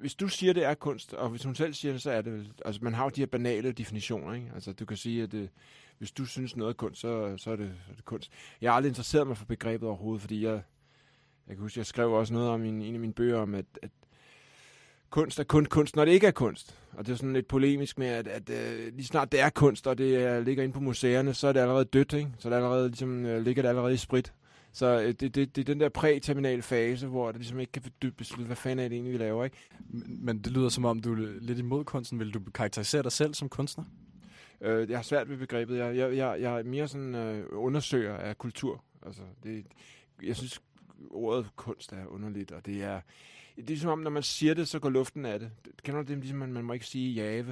Hvis 0.00 0.14
du 0.14 0.28
siger, 0.28 0.52
det 0.52 0.64
er 0.64 0.74
kunst, 0.74 1.14
og 1.14 1.28
hvis 1.28 1.44
hun 1.44 1.54
selv 1.54 1.74
siger 1.74 1.92
det, 1.92 2.02
så 2.02 2.10
er 2.10 2.22
det 2.22 2.32
vel... 2.32 2.52
Altså, 2.64 2.84
man 2.84 2.94
har 2.94 3.04
jo 3.04 3.10
de 3.10 3.20
her 3.20 3.26
banale 3.26 3.72
definitioner, 3.72 4.34
ikke? 4.34 4.50
Altså, 4.54 4.72
du 4.72 4.84
kan 4.84 4.96
sige, 4.96 5.22
at 5.22 5.32
det, 5.32 5.48
hvis 5.98 6.12
du 6.12 6.24
synes 6.24 6.56
noget 6.56 6.70
er 6.70 6.76
kunst, 6.76 7.00
så, 7.00 7.36
så, 7.36 7.50
er 7.50 7.56
det, 7.56 7.72
så 7.86 7.90
er 7.90 7.94
det 7.94 8.04
kunst. 8.04 8.30
Jeg 8.60 8.70
har 8.70 8.76
aldrig 8.76 8.88
interesseret 8.88 9.26
mig 9.26 9.36
for 9.36 9.44
begrebet 9.44 9.88
overhovedet, 9.88 10.20
fordi 10.20 10.44
jeg... 10.44 10.62
Jeg 11.48 11.56
kan 11.56 11.62
huske, 11.62 11.78
jeg 11.78 11.86
skrev 11.86 12.12
også 12.12 12.32
noget 12.32 12.48
om 12.48 12.64
i 12.64 12.68
en, 12.68 12.94
af 12.94 13.00
mine 13.00 13.12
bøger 13.12 13.38
om, 13.38 13.54
at, 13.54 13.64
at 13.82 13.90
kunst 15.10 15.38
er 15.38 15.44
kun 15.44 15.64
kunst, 15.64 15.96
når 15.96 16.04
det 16.04 16.12
ikke 16.12 16.26
er 16.26 16.30
kunst. 16.30 16.78
Og 16.92 17.06
det 17.06 17.12
er 17.12 17.16
sådan 17.16 17.32
lidt 17.32 17.48
polemisk 17.48 17.98
med, 17.98 18.06
at, 18.06 18.26
at 18.26 18.50
øh, 18.50 18.94
lige 18.94 19.06
snart 19.06 19.32
det 19.32 19.40
er 19.40 19.50
kunst, 19.50 19.86
og 19.86 19.98
det 19.98 20.16
er, 20.16 20.40
ligger 20.40 20.62
inde 20.62 20.72
på 20.72 20.80
museerne, 20.80 21.34
så 21.34 21.48
er 21.48 21.52
det 21.52 21.60
allerede 21.60 21.84
dødt, 21.84 22.12
ikke? 22.12 22.30
Så 22.38 22.48
er 22.48 22.50
det 22.50 22.56
allerede, 22.56 22.88
ligesom, 22.88 23.26
øh, 23.26 23.42
ligger 23.42 23.62
det 23.62 23.68
allerede 23.68 23.94
i 23.94 23.96
sprit. 23.96 24.32
Så 24.72 24.86
øh, 25.00 25.06
det, 25.08 25.20
det, 25.20 25.56
det 25.56 25.58
er 25.58 25.64
den 25.64 25.80
der 25.80 25.88
præterminale 25.88 26.62
fase, 26.62 27.06
hvor 27.06 27.26
det 27.26 27.36
ligesom 27.40 27.60
ikke 27.60 27.72
kan 27.72 27.82
fordybe 27.82 28.14
beslutte, 28.16 28.46
hvad 28.46 28.56
fanden 28.56 28.84
er 28.84 28.88
det 28.88 28.94
egentlig, 28.96 29.12
vi 29.12 29.18
laver, 29.18 29.44
ikke? 29.44 29.56
Men, 29.88 30.24
men 30.24 30.38
det 30.38 30.52
lyder 30.52 30.68
som 30.68 30.84
om, 30.84 31.00
du 31.00 31.12
er 31.12 31.28
lidt 31.40 31.58
imod 31.58 31.84
kunsten. 31.84 32.18
Vil 32.18 32.34
du 32.34 32.40
karakterisere 32.54 33.02
dig 33.02 33.12
selv 33.12 33.34
som 33.34 33.48
kunstner? 33.48 33.84
Øh, 34.60 34.90
jeg 34.90 34.98
har 34.98 35.02
svært 35.02 35.28
ved 35.28 35.36
begrebet. 35.36 35.76
Jeg, 35.78 35.96
jeg, 35.96 36.16
jeg, 36.16 36.40
jeg 36.40 36.58
er 36.58 36.62
mere 36.62 36.88
sådan 36.88 37.14
øh, 37.14 37.46
undersøger 37.52 38.14
af 38.16 38.38
kultur. 38.38 38.84
Altså, 39.06 39.22
det, 39.42 39.66
jeg 40.22 40.36
synes, 40.36 40.60
ordet 41.10 41.46
kunst 41.56 41.92
er 41.92 42.06
underligt, 42.06 42.52
og 42.52 42.66
det 42.66 42.82
er... 42.82 43.00
Det 43.56 43.62
er 43.62 43.68
ligesom 43.68 43.90
om, 43.90 43.98
når 43.98 44.10
man 44.10 44.22
siger 44.22 44.54
det, 44.54 44.68
så 44.68 44.78
går 44.78 44.90
luften 44.90 45.24
af 45.26 45.38
det. 45.40 45.50
det 45.64 45.82
kender 45.82 46.02
du 46.02 46.08
det, 46.12 46.18
ligesom 46.18 46.38
man, 46.38 46.52
man 46.52 46.64
må 46.64 46.72
ikke 46.72 46.86
sige 46.86 47.12
jave. 47.12 47.46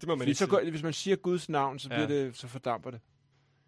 Det 0.00 0.06
må 0.08 0.14
man 0.14 0.18
Fordi 0.18 0.30
ikke 0.30 0.38
så 0.38 0.44
sige. 0.44 0.50
går, 0.64 0.70
Hvis 0.70 0.82
man 0.82 0.92
siger 0.92 1.16
Guds 1.16 1.48
navn, 1.48 1.78
så, 1.78 1.88
Ja. 1.90 2.06
bliver 2.06 2.24
det, 2.24 2.36
så 2.36 2.48
fordamper 2.48 2.90
det. 2.90 3.00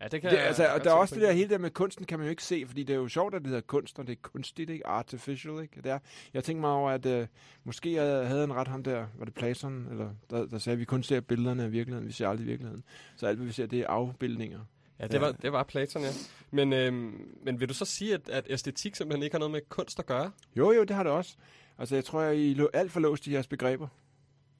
Ja, 0.03 0.09
det 0.09 0.21
kan 0.21 0.31
det, 0.31 0.37
jeg 0.37 0.47
altså, 0.47 0.67
og 0.75 0.85
der 0.85 0.91
er 0.91 0.95
også 0.95 1.15
det 1.15 1.23
der 1.23 1.33
hele 1.33 1.51
der 1.51 1.59
med 1.59 1.71
kunsten, 1.71 2.07
kan 2.07 2.19
man 2.19 2.27
jo 2.27 2.31
ikke 2.31 2.45
se, 2.45 2.65
fordi 2.67 2.83
det 2.83 2.93
er 2.93 2.99
jo 2.99 3.09
sjovt, 3.09 3.35
at 3.35 3.41
det 3.41 3.49
hedder 3.49 3.61
kunst, 3.61 3.99
og 3.99 4.07
det 4.07 4.13
er 4.13 4.17
kunstigt, 4.23 4.71
ikke? 4.71 4.87
Artificial, 4.87 5.63
ikke? 5.63 5.77
Det 5.77 5.87
er, 5.87 5.99
jeg 6.35 6.45
tænkte 6.45 6.61
mig 6.61 6.71
over, 6.71 6.91
at 6.91 7.07
øh, 7.07 7.27
måske 7.65 7.95
jeg 7.95 8.29
havde 8.29 8.45
en 8.45 8.55
ret 8.55 8.69
ham 8.69 8.83
der, 8.83 9.07
var 9.19 9.25
det 9.25 9.35
Platon, 9.35 9.87
eller 9.91 10.11
der, 10.31 10.47
der 10.47 10.59
sagde, 10.59 10.75
at 10.75 10.81
vi 10.81 10.85
kun 10.85 11.03
ser 11.03 11.21
billederne 11.21 11.65
af 11.65 11.73
virkeligheden, 11.73 12.09
vi 12.09 12.13
ser 12.13 12.29
aldrig 12.29 12.47
virkeligheden. 12.47 12.85
Så 13.17 13.27
alt, 13.27 13.39
hvad 13.39 13.47
vi 13.47 13.53
ser, 13.53 13.67
det 13.67 13.81
er 13.81 13.87
afbildninger. 13.87 14.61
Ja, 15.01 15.07
det, 15.07 15.21
Var, 15.21 15.33
det 15.33 15.53
var 15.53 15.63
Platon, 15.63 16.03
ja. 16.03 16.11
Men, 16.51 16.73
øhm, 16.73 17.29
men 17.43 17.61
vil 17.61 17.69
du 17.69 17.75
så 17.75 17.85
sige, 17.85 18.15
at, 18.15 18.29
at 18.29 18.47
æstetik 18.51 18.97
simpelthen 18.97 19.23
ikke 19.23 19.35
har 19.35 19.39
noget 19.39 19.53
med 19.53 19.61
kunst 19.69 19.99
at 19.99 20.07
gøre? 20.07 20.31
Jo, 20.57 20.73
jo, 20.73 20.85
det 20.85 20.97
har 20.97 21.03
det 21.03 21.13
også. 21.13 21.37
Altså, 21.79 21.95
jeg 21.95 22.05
tror, 22.05 22.21
at 22.21 22.37
I 22.37 22.59
er 22.59 22.67
alt 22.75 22.93
for 22.93 23.01
låst 23.01 23.27
i 23.27 23.33
jeres 23.33 23.47
begreber. 23.47 23.89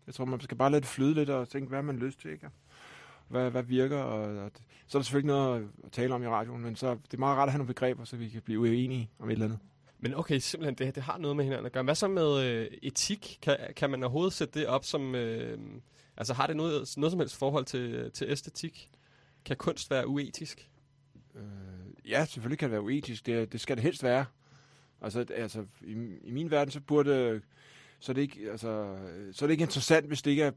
Jeg 0.07 0.15
tror, 0.15 0.25
man 0.25 0.41
skal 0.41 0.57
bare 0.57 0.71
lade 0.71 0.81
det 0.81 0.89
flyde 0.89 1.15
lidt 1.15 1.31
og 1.31 1.49
tænke, 1.49 1.69
hvad 1.69 1.83
man 1.83 1.97
lyst 1.97 2.21
til, 2.21 2.31
ikke? 2.31 2.49
Hvad, 3.33 3.51
hvad 3.51 3.63
virker, 3.63 3.99
og, 3.99 4.37
og 4.45 4.51
det, 4.53 4.63
så 4.87 4.99
er 4.99 5.01
der 5.01 5.05
selvfølgelig 5.05 5.35
noget 5.35 5.69
at 5.85 5.93
tale 5.93 6.15
om 6.15 6.23
i 6.23 6.27
radioen, 6.27 6.63
men 6.63 6.77
så 6.77 6.91
det 6.91 7.15
er 7.15 7.19
meget 7.19 7.37
rart 7.37 7.49
at 7.49 7.53
have 7.53 7.59
nogle 7.59 7.75
begreber, 7.75 8.05
så 8.05 8.17
vi 8.17 8.29
kan 8.29 8.43
blive 8.43 8.61
uenige 8.61 9.11
om 9.19 9.29
et 9.29 9.33
eller 9.33 9.45
andet. 9.45 9.59
Men 9.99 10.15
okay, 10.15 10.39
simpelthen, 10.39 10.75
det, 10.75 10.95
det 10.95 11.03
har 11.03 11.19
noget 11.19 11.37
med 11.37 11.45
hinanden 11.45 11.67
at 11.67 11.73
gøre. 11.73 11.85
Hvad 11.85 11.95
så 11.95 12.09
med 12.09 12.45
øh, 12.45 12.67
etik? 12.83 13.39
Kan, 13.43 13.57
kan 13.77 13.91
man 13.91 14.03
overhovedet 14.03 14.33
sætte 14.33 14.61
det 14.61 14.69
op 14.69 14.85
som... 14.85 15.15
Øh, 15.15 15.59
altså 16.17 16.35
har 16.35 16.47
det 16.47 16.57
noget, 16.57 16.95
noget 16.97 17.13
som 17.13 17.21
helst 17.21 17.37
forhold 17.37 17.65
til, 17.65 18.11
til 18.11 18.27
æstetik? 18.31 18.91
Kan 19.45 19.57
kunst 19.57 19.91
være 19.91 20.09
uetisk? 20.09 20.71
Øh, 21.35 21.43
ja, 22.11 22.25
selvfølgelig 22.25 22.59
kan 22.59 22.67
det 22.67 22.73
være 22.73 22.83
uetisk. 22.83 23.27
Det, 23.27 23.53
det 23.53 23.61
skal 23.61 23.77
det 23.77 23.83
helst 23.83 24.03
være. 24.03 24.25
Altså, 25.01 25.27
altså 25.35 25.65
i, 25.81 25.93
i 26.23 26.31
min 26.31 26.51
verden, 26.51 26.73
så 26.73 26.81
burde... 26.81 27.41
Så 28.01 28.13
er, 28.13 28.15
det 28.15 28.23
ikke, 28.23 28.51
altså, 28.51 28.97
så 29.33 29.45
er 29.45 29.47
det 29.47 29.53
ikke 29.53 29.63
interessant, 29.63 30.07
hvis 30.07 30.23
det 30.23 30.31
ikke 30.31 30.43
er 30.43 30.53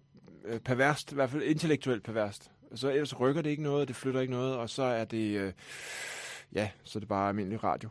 øh, 0.45 0.59
perverst, 0.59 1.11
i 1.11 1.15
hvert 1.15 1.29
fald 1.29 1.43
intellektuelt 1.43 2.03
perverst. 2.03 2.51
Så 2.75 2.89
ellers 2.91 3.19
rykker 3.19 3.41
det 3.41 3.49
ikke 3.49 3.63
noget, 3.63 3.87
det 3.87 3.95
flytter 3.95 4.21
ikke 4.21 4.33
noget, 4.33 4.55
og 4.55 4.69
så 4.69 4.83
er 4.83 5.05
det... 5.05 5.37
Øh, 5.37 5.53
ja, 6.53 6.69
så 6.83 6.97
er 6.97 6.99
det 6.99 7.09
bare 7.09 7.29
almindelig 7.29 7.63
radio. 7.63 7.89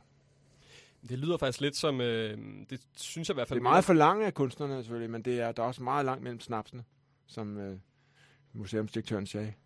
Det 1.09 1.19
lyder 1.19 1.37
faktisk 1.37 1.61
lidt 1.61 1.77
som... 1.77 2.01
Øh, 2.01 2.39
det 2.71 2.81
synes 2.97 3.29
jeg 3.29 3.35
i 3.35 3.37
hvert 3.37 3.49
fald... 3.49 3.59
Det 3.59 3.67
er 3.67 3.71
meget 3.71 3.85
for 3.85 3.93
langt 3.93 4.25
af 4.25 4.35
kunstnerne 4.35 4.83
selvfølgelig, 4.83 5.11
men 5.11 5.23
det 5.23 5.41
er, 5.41 5.53
der 5.53 5.63
er 5.63 5.67
også 5.67 5.83
meget 5.83 6.05
langt 6.05 6.23
mellem 6.23 6.41
snapsene, 6.41 6.85
som 7.27 7.59
øh, 7.59 7.79
museumsdirektøren 8.53 9.27
sagde. 9.27 9.53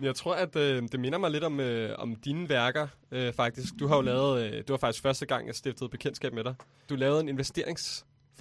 Jeg 0.00 0.14
tror, 0.14 0.34
at 0.34 0.56
øh, 0.56 0.82
det 0.92 1.00
minder 1.00 1.18
mig 1.18 1.30
lidt 1.30 1.44
om, 1.44 1.60
øh, 1.60 1.94
om 1.98 2.16
dine 2.16 2.48
værker, 2.48 2.88
øh, 3.10 3.32
faktisk. 3.32 3.74
Du 3.78 3.86
har 3.86 3.96
jo 3.96 4.02
lavet, 4.02 4.44
øh, 4.44 4.52
det 4.52 4.68
var 4.68 4.76
faktisk 4.76 5.02
første 5.02 5.26
gang, 5.26 5.46
jeg 5.46 5.54
stiftede 5.54 5.88
bekendtskab 5.88 6.32
med 6.32 6.44
dig. 6.44 6.54
Du 6.88 6.94
lavede 6.94 7.20
en 7.20 7.28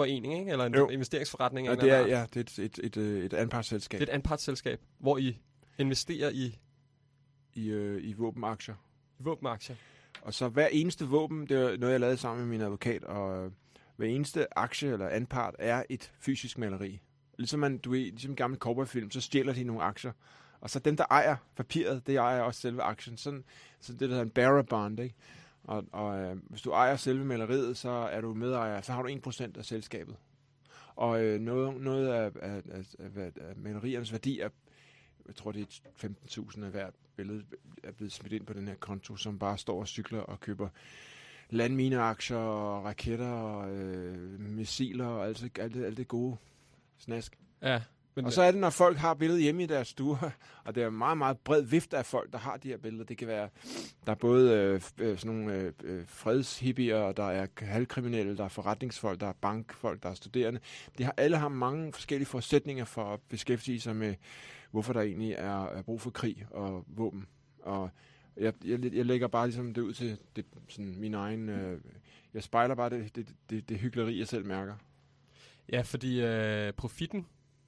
investeringsforening, 0.04 0.40
ikke? 0.40 0.52
Eller 0.52 0.66
en 0.66 0.76
Jo. 0.76 0.90
investeringsforretning. 0.90 1.68
Ja, 1.68 1.76
det 1.76 1.92
er, 1.92 2.08
ja, 2.08 2.26
det 2.34 2.58
er 2.58 2.64
et, 2.64 2.80
et, 2.80 2.80
et, 2.84 2.98
et, 2.98 3.26
et 3.26 3.34
anpartsselskab. 3.34 4.00
Det 4.00 4.10
er 4.10 4.12
et 4.12 4.16
anpartsselskab, 4.16 4.82
hvor 5.00 5.18
I 5.18 5.38
investerer 5.80 6.30
i... 6.30 6.60
I, 7.54 7.70
øh, 7.70 8.04
i 8.04 8.14
våbenaktier. 8.14 8.76
I 9.20 9.24
våbenaktier. 9.24 9.76
Og 10.22 10.34
så 10.34 10.48
hver 10.50 10.68
eneste 10.68 11.06
våben, 11.06 11.48
det 11.48 11.58
er 11.58 11.78
noget, 11.78 11.92
jeg 11.92 12.00
lavede 12.00 12.18
sammen 12.18 12.46
med 12.46 12.50
min 12.58 12.62
advokat, 12.62 13.04
og 13.04 13.46
øh, 13.46 13.52
hver 13.96 14.08
eneste 14.08 14.58
aktie 14.58 14.92
eller 14.92 15.10
anpart 15.10 15.56
er 15.60 15.84
et 15.90 16.12
fysisk 16.20 16.58
maleri. 16.58 17.02
Ligesom 17.38 17.60
man, 17.60 17.78
du 17.78 17.92
ved, 17.92 18.00
ligesom 18.00 18.32
en 18.32 18.36
gammel 18.36 18.60
cowboyfilm, 18.60 19.12
så 19.12 19.22
stjæler 19.22 19.54
de 19.54 19.64
nogle 19.64 19.82
aktier. 19.82 20.12
Og 20.60 20.70
så 20.70 20.80
dem, 20.80 20.98
der 20.98 21.06
ejer 21.10 21.36
papiret, 21.56 22.08
det 22.08 22.16
ejer 22.16 22.42
også 22.42 22.62
selve 22.62 22.82
aktien. 22.82 23.18
Sådan, 23.18 23.44
så 23.80 23.92
det 23.92 24.00
der 24.00 24.08
hedder 24.08 24.22
en 24.22 24.30
bearer 24.30 24.62
bond, 24.62 25.00
ikke? 25.00 25.16
Og, 25.68 25.86
og 25.92 26.20
øh, 26.20 26.38
hvis 26.50 26.62
du 26.62 26.72
ejer 26.72 26.96
selve 26.96 27.26
maleriet, 27.26 27.78
så 27.78 27.90
er 27.90 28.22
du 28.22 28.34
medejer, 28.34 28.82
så 28.82 28.94
har 28.94 29.02
du 29.02 29.10
1% 29.10 29.58
af 29.58 29.66
selskabet. 29.66 30.16
Og 30.96 31.24
øh, 31.24 31.40
noget, 31.40 31.82
noget 31.82 32.08
af, 32.08 32.32
af, 32.42 32.62
af, 32.72 32.86
af, 33.00 33.32
af 33.42 33.56
maleriernes 33.56 34.12
værdi 34.12 34.40
er, 34.40 34.50
jeg 35.28 35.36
tror 35.36 35.52
det 35.52 35.82
er 36.02 36.08
15.000 36.08 36.64
af 36.66 36.72
hvert 36.72 36.94
billede, 37.16 37.44
er 37.84 37.92
blevet 37.92 38.12
smidt 38.12 38.34
ind 38.34 38.46
på 38.46 38.54
den 38.54 38.68
her 38.68 38.76
konto, 38.76 39.16
som 39.16 39.40
bare 39.40 39.58
står 39.58 39.80
og 39.80 39.88
cykler 39.88 40.20
og 40.20 40.40
køber 40.40 40.70
landmineaktier 41.50 42.38
og 42.38 42.86
raketter 42.86 43.32
og 43.32 43.72
øh, 43.72 44.40
missiler 44.40 45.06
og 45.06 45.28
alt, 45.28 45.60
alt, 45.60 45.76
alt 45.76 45.98
det 45.98 46.08
gode 46.08 46.38
snask. 46.98 47.40
Ja. 47.62 47.82
Men 48.16 48.26
og 48.26 48.34
så 48.34 48.42
er 48.42 48.52
det, 48.52 48.60
når 48.60 48.70
folk 48.70 48.98
har 48.98 49.14
billedet 49.14 49.44
hjemme 49.44 49.64
i 49.64 49.66
deres 49.66 49.88
stuer, 49.88 50.30
og 50.66 50.76
det 50.76 50.84
er 50.84 50.88
en 50.88 50.98
meget, 50.98 51.18
meget 51.18 51.38
bred 51.38 51.62
vifte 51.62 51.98
af 51.98 52.06
folk, 52.06 52.32
der 52.32 52.38
har 52.38 52.58
de 52.58 52.68
her 52.68 52.78
billeder. 52.78 53.06
Det 53.06 53.18
kan 53.18 53.28
være, 53.28 53.50
der 54.06 54.12
er 54.12 54.16
både 54.16 54.54
øh, 54.54 54.82
øh, 55.00 55.18
sådan 55.18 55.36
nogle 55.36 55.54
øh, 55.54 55.74
øh, 55.84 56.04
fredshippier, 56.08 56.98
og 56.98 57.18
der 57.18 57.24
er 57.32 57.48
halvkriminelle, 57.58 58.38
der 58.38 58.44
er 58.44 58.48
forretningsfolk, 58.48 59.20
der 59.20 59.28
er 59.28 59.34
bankfolk, 59.42 60.04
der 60.04 60.10
er 60.10 60.14
studerende. 60.14 60.60
De 60.98 61.04
har, 61.04 61.14
alle 61.18 61.38
har 61.38 61.50
mange 61.50 61.94
forskellige 61.94 62.28
forudsætninger 62.28 62.86
for 62.86 63.14
at 63.14 63.20
beskæftige 63.30 63.80
sig 63.80 63.96
med, 63.96 64.16
hvorfor 64.72 64.94
der 64.94 65.02
egentlig 65.02 65.32
er, 65.32 65.66
er 65.66 65.82
brug 65.82 66.02
for 66.02 66.10
krig 66.10 66.46
og 66.52 66.86
våben. 66.88 67.26
Og 67.62 67.90
jeg, 68.38 68.54
jeg, 68.66 68.96
jeg 68.96 69.06
lægger 69.06 69.28
bare 69.28 69.48
ligesom 69.48 69.74
det 69.74 69.82
ud 69.82 69.94
til 69.94 70.18
det, 70.36 70.46
sådan 70.68 70.96
min 71.00 71.14
egen... 71.14 71.50
Øh, 71.50 71.82
jeg 72.34 72.44
spejler 72.44 72.76
bare 72.76 72.90
det, 72.90 73.16
det, 73.16 73.28
det, 73.50 73.70
det 73.70 73.78
hyggeleri, 73.78 74.20
jeg 74.20 74.28
selv 74.28 74.46
mærker. 74.46 74.74
Ja, 75.72 75.82
fordi 75.82 76.22
øh, 76.22 76.74
profitten 76.74 77.26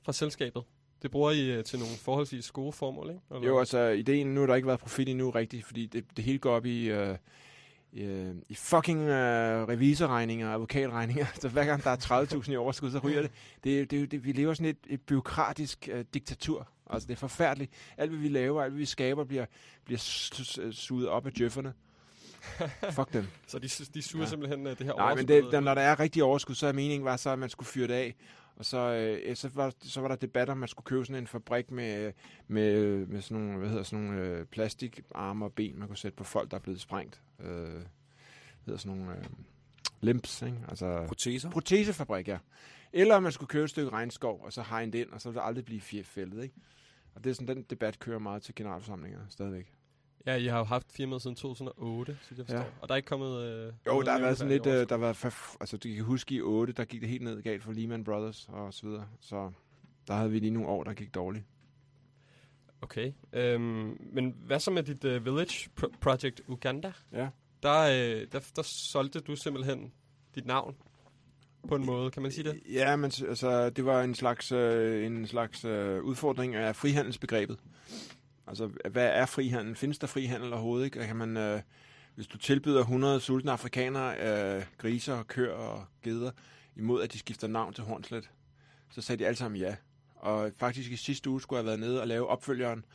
fra 0.08 0.14
selskabet, 0.14 0.64
det 1.02 1.12
bruger 1.12 1.32
I 1.32 1.52
øh, 1.52 1.64
til 1.64 1.80
nogle 1.80 1.94
forholdsvis 1.96 2.52
gode 2.52 2.72
formål, 2.72 3.10
ikke? 3.10 3.22
Eller? 3.36 3.48
Jo, 3.48 3.60
altså 3.60 3.80
ideen, 3.80 4.28
nu 4.28 4.40
har 4.40 4.48
der 4.48 4.56
ikke 4.56 4.68
været 4.68 4.80
profit 4.80 5.10
endnu 5.10 5.30
rigtigt, 5.30 5.66
fordi 5.66 5.86
det, 5.86 6.06
det 6.18 6.26
hele 6.26 6.40
går 6.40 6.56
op 6.56 6.66
i, 6.66 6.90
øh, 6.90 7.18
i, 7.92 8.04
øh, 8.04 8.36
i 8.50 8.56
fucking 8.56 9.00
øh, 9.00 9.68
revisorregninger 9.68 10.48
og 10.48 10.54
advokatregninger. 10.54 11.26
Så 11.42 11.50
hver 11.50 11.66
gang 11.66 11.84
der 11.84 11.90
er 11.90 12.26
30.000 12.46 12.52
i 12.52 12.56
overskud, 12.56 12.92
så 12.92 13.00
ryger 13.00 13.22
det. 13.22 13.32
det, 13.64 13.92
det, 13.92 14.12
det 14.12 14.26
vi 14.26 14.32
lever 14.32 14.54
sådan 14.54 14.70
et, 14.70 14.78
et 14.88 15.02
byråkratisk 15.02 15.90
øh, 15.92 16.06
diktatur. 16.14 16.68
Altså 16.90 17.08
det 17.08 17.14
er 17.14 17.18
forfærdeligt. 17.18 17.72
Alt 17.98 18.12
hvad 18.12 18.20
vi 18.20 18.28
laver, 18.28 18.62
alt 18.62 18.72
hvad 18.72 18.80
vi 18.80 18.86
skaber, 18.86 19.24
bliver, 19.24 19.46
bliver 19.86 20.00
su- 20.00 20.44
su- 20.44 20.72
suget 20.72 21.08
op 21.08 21.26
af 21.26 21.34
djøfferne. 21.34 21.74
Fuck 22.92 23.14
dem. 23.14 23.28
Så 23.48 23.60
de, 23.60 23.68
de 23.68 24.02
suger 24.02 24.26
ja. 24.26 24.30
simpelthen 24.30 24.68
øh, 24.68 24.78
det 24.78 24.86
her 24.86 24.94
Nej, 24.94 25.16
men 25.16 25.30
overskud 25.30 25.36
det, 25.36 25.52
der, 25.52 25.60
når 25.60 25.74
der 25.74 25.82
er 25.82 26.00
rigtig 26.00 26.24
overskud, 26.24 26.56
så 26.56 26.68
er 26.68 26.72
meningen 26.72 27.06
var 27.06 27.18
så, 27.18 27.30
at 27.30 27.40
man 27.40 27.50
skulle 27.50 27.68
fyre 27.68 27.88
det 27.88 27.94
af. 27.94 28.16
Og 28.58 28.66
så, 28.66 28.78
øh, 28.78 29.36
så, 29.36 29.50
var, 29.54 29.74
så 29.82 30.02
var 30.02 30.08
der 30.08 30.16
debat 30.16 30.50
om, 30.50 30.58
man 30.58 30.68
skulle 30.68 30.86
købe 30.86 31.06
sådan 31.06 31.24
en 31.24 31.28
fabrik 31.28 31.72
med, 31.72 32.14
med, 32.48 33.06
med 33.06 33.22
sådan 33.22 33.44
nogle, 33.44 33.60
hvad 33.60 33.70
hedder, 33.70 33.84
sådan 33.84 34.06
nogle 34.06 34.22
øh, 34.22 34.46
plastikarme 34.46 35.46
og 35.46 35.54
ben, 35.54 35.80
man 35.80 35.88
kunne 35.88 35.98
sætte 35.98 36.16
på 36.16 36.24
folk, 36.24 36.52
der 36.52 36.58
er 36.58 36.62
blevet 36.62 36.82
sprængt. 36.82 37.22
Øh, 37.40 37.82
hedder 38.66 38.78
sådan 38.78 38.98
nogle 38.98 39.18
øh, 39.18 39.26
limps, 40.02 40.42
ikke? 40.42 40.58
Altså, 40.70 41.06
Proteser? 41.08 41.50
Protesefabrik, 41.50 42.28
ja. 42.28 42.38
Eller 42.94 43.20
man 43.20 43.32
skulle 43.32 43.48
købe 43.48 43.64
et 43.64 43.70
stykke 43.70 43.92
regnskov, 43.92 44.42
og 44.44 44.54
så 44.54 44.62
hegne 44.62 44.92
det 44.92 45.00
ind, 45.00 45.10
og 45.12 45.22
så 45.22 45.30
ville 45.30 45.40
det 45.42 45.48
aldrig 45.48 45.66
blive 45.66 46.04
fældet, 46.04 46.44
ikke? 46.44 46.56
Og 47.16 47.24
det 47.24 47.30
er 47.30 47.34
sådan, 47.34 47.56
den 47.56 47.66
debat 47.70 48.00
kører 48.00 48.20
meget 48.20 48.42
til 48.42 48.56
generalforsamlinger 48.56 49.20
stadigvæk. 49.30 49.74
Ja, 50.28 50.36
I 50.36 50.46
har 50.46 50.58
jo 50.58 50.64
haft 50.64 50.92
firmaet 50.92 51.22
siden 51.22 51.36
2008, 51.36 52.18
synes 52.22 52.38
jeg 52.38 52.46
forstår. 52.46 52.60
Ja. 52.60 52.66
Og 52.82 52.88
der 52.90 52.94
er 52.94 52.98
ikke 52.98 53.08
kommet... 53.08 53.42
Øh, 53.42 53.74
Jo, 53.88 54.02
der 54.02 54.12
har 54.12 54.20
været 54.20 54.38
sådan 54.38 54.52
lidt, 54.54 54.66
øh, 54.66 54.90
der 54.90 54.96
var, 54.96 55.26
altså 55.60 55.78
du 55.78 55.90
kan 55.90 56.04
huske 56.04 56.36
i 56.36 56.42
8, 56.42 56.74
der 56.74 56.86
gik 56.86 57.02
det 57.02 57.10
helt 57.10 57.24
ned 57.24 57.42
galt 57.42 57.64
for 57.64 57.72
Lehman 57.72 58.04
Brothers 58.04 58.48
og 58.50 58.74
så 58.74 58.88
videre. 58.88 59.08
Så 59.20 59.52
der 60.08 60.14
havde 60.14 60.32
vi 60.32 60.40
lige 60.40 60.52
nogle 60.52 60.70
år, 60.70 60.84
der 60.84 60.94
gik 60.94 61.16
dårligt. 61.16 61.46
Okay. 62.82 63.12
Øhm, 63.34 63.98
men 64.14 64.36
hvad 64.46 64.60
så 64.60 64.72
med 64.72 64.84
dit 64.84 65.06
uh, 65.06 65.26
Village 65.26 65.70
Pro- 65.82 65.98
Project 66.02 66.42
Uganda? 66.48 66.92
Ja. 67.14 67.30
Der, 67.64 67.80
øh, 67.82 68.28
der, 68.32 68.40
der 68.56 68.62
solgte 68.62 69.20
du 69.20 69.36
simpelthen 69.36 69.94
dit 70.36 70.46
navn 70.46 70.76
på 71.68 71.76
en 71.76 71.86
måde, 71.86 72.12
kan 72.12 72.22
man 72.22 72.32
sige 72.32 72.50
det? 72.52 72.62
Ja, 72.74 72.96
men 72.96 73.12
altså, 73.28 73.70
det 73.70 73.86
var 73.86 74.02
en 74.04 74.16
slags, 74.16 74.52
øh, 74.52 75.06
en 75.06 75.28
slags 75.28 75.66
øh, 75.66 76.04
udfordring 76.04 76.56
af 76.56 76.76
frihandelsbegrebet. 76.76 77.60
Altså, 78.48 78.70
hvad 78.92 79.08
er 79.08 79.26
frihandel? 79.26 79.76
Findes 79.76 80.00
der 80.00 80.08
frihandel 80.08 80.54
overhovedet? 80.54 80.86
Ikke? 80.86 81.06
Kan 81.06 81.16
man, 81.16 81.38
øh, 81.38 81.62
hvis 82.16 82.28
du 82.28 82.38
tilbyder 82.38 82.80
100 82.80 83.20
sultne 83.20 83.52
afrikanere, 83.52 84.16
øh, 84.58 84.66
griser 84.78 85.14
og 85.14 85.28
køer 85.28 85.54
og 85.54 85.86
geder, 86.04 86.32
imod 86.76 87.04
at 87.04 87.14
de 87.14 87.20
skifter 87.20 87.48
navn 87.48 87.74
til 87.74 87.84
Hornslet, 87.84 88.30
så 88.90 89.02
sagde 89.02 89.20
de 89.20 89.28
alle 89.28 89.38
sammen 89.38 89.62
ja. 89.62 89.76
Og 90.16 90.52
faktisk 90.58 90.92
i 90.92 90.96
sidste 90.96 91.30
uge 91.30 91.42
skulle 91.42 91.58
jeg 91.58 91.64
have 91.64 91.68
været 91.68 91.80
nede 91.80 92.02
og 92.02 92.08
lave 92.08 92.28
opfølgeren, 92.28 92.86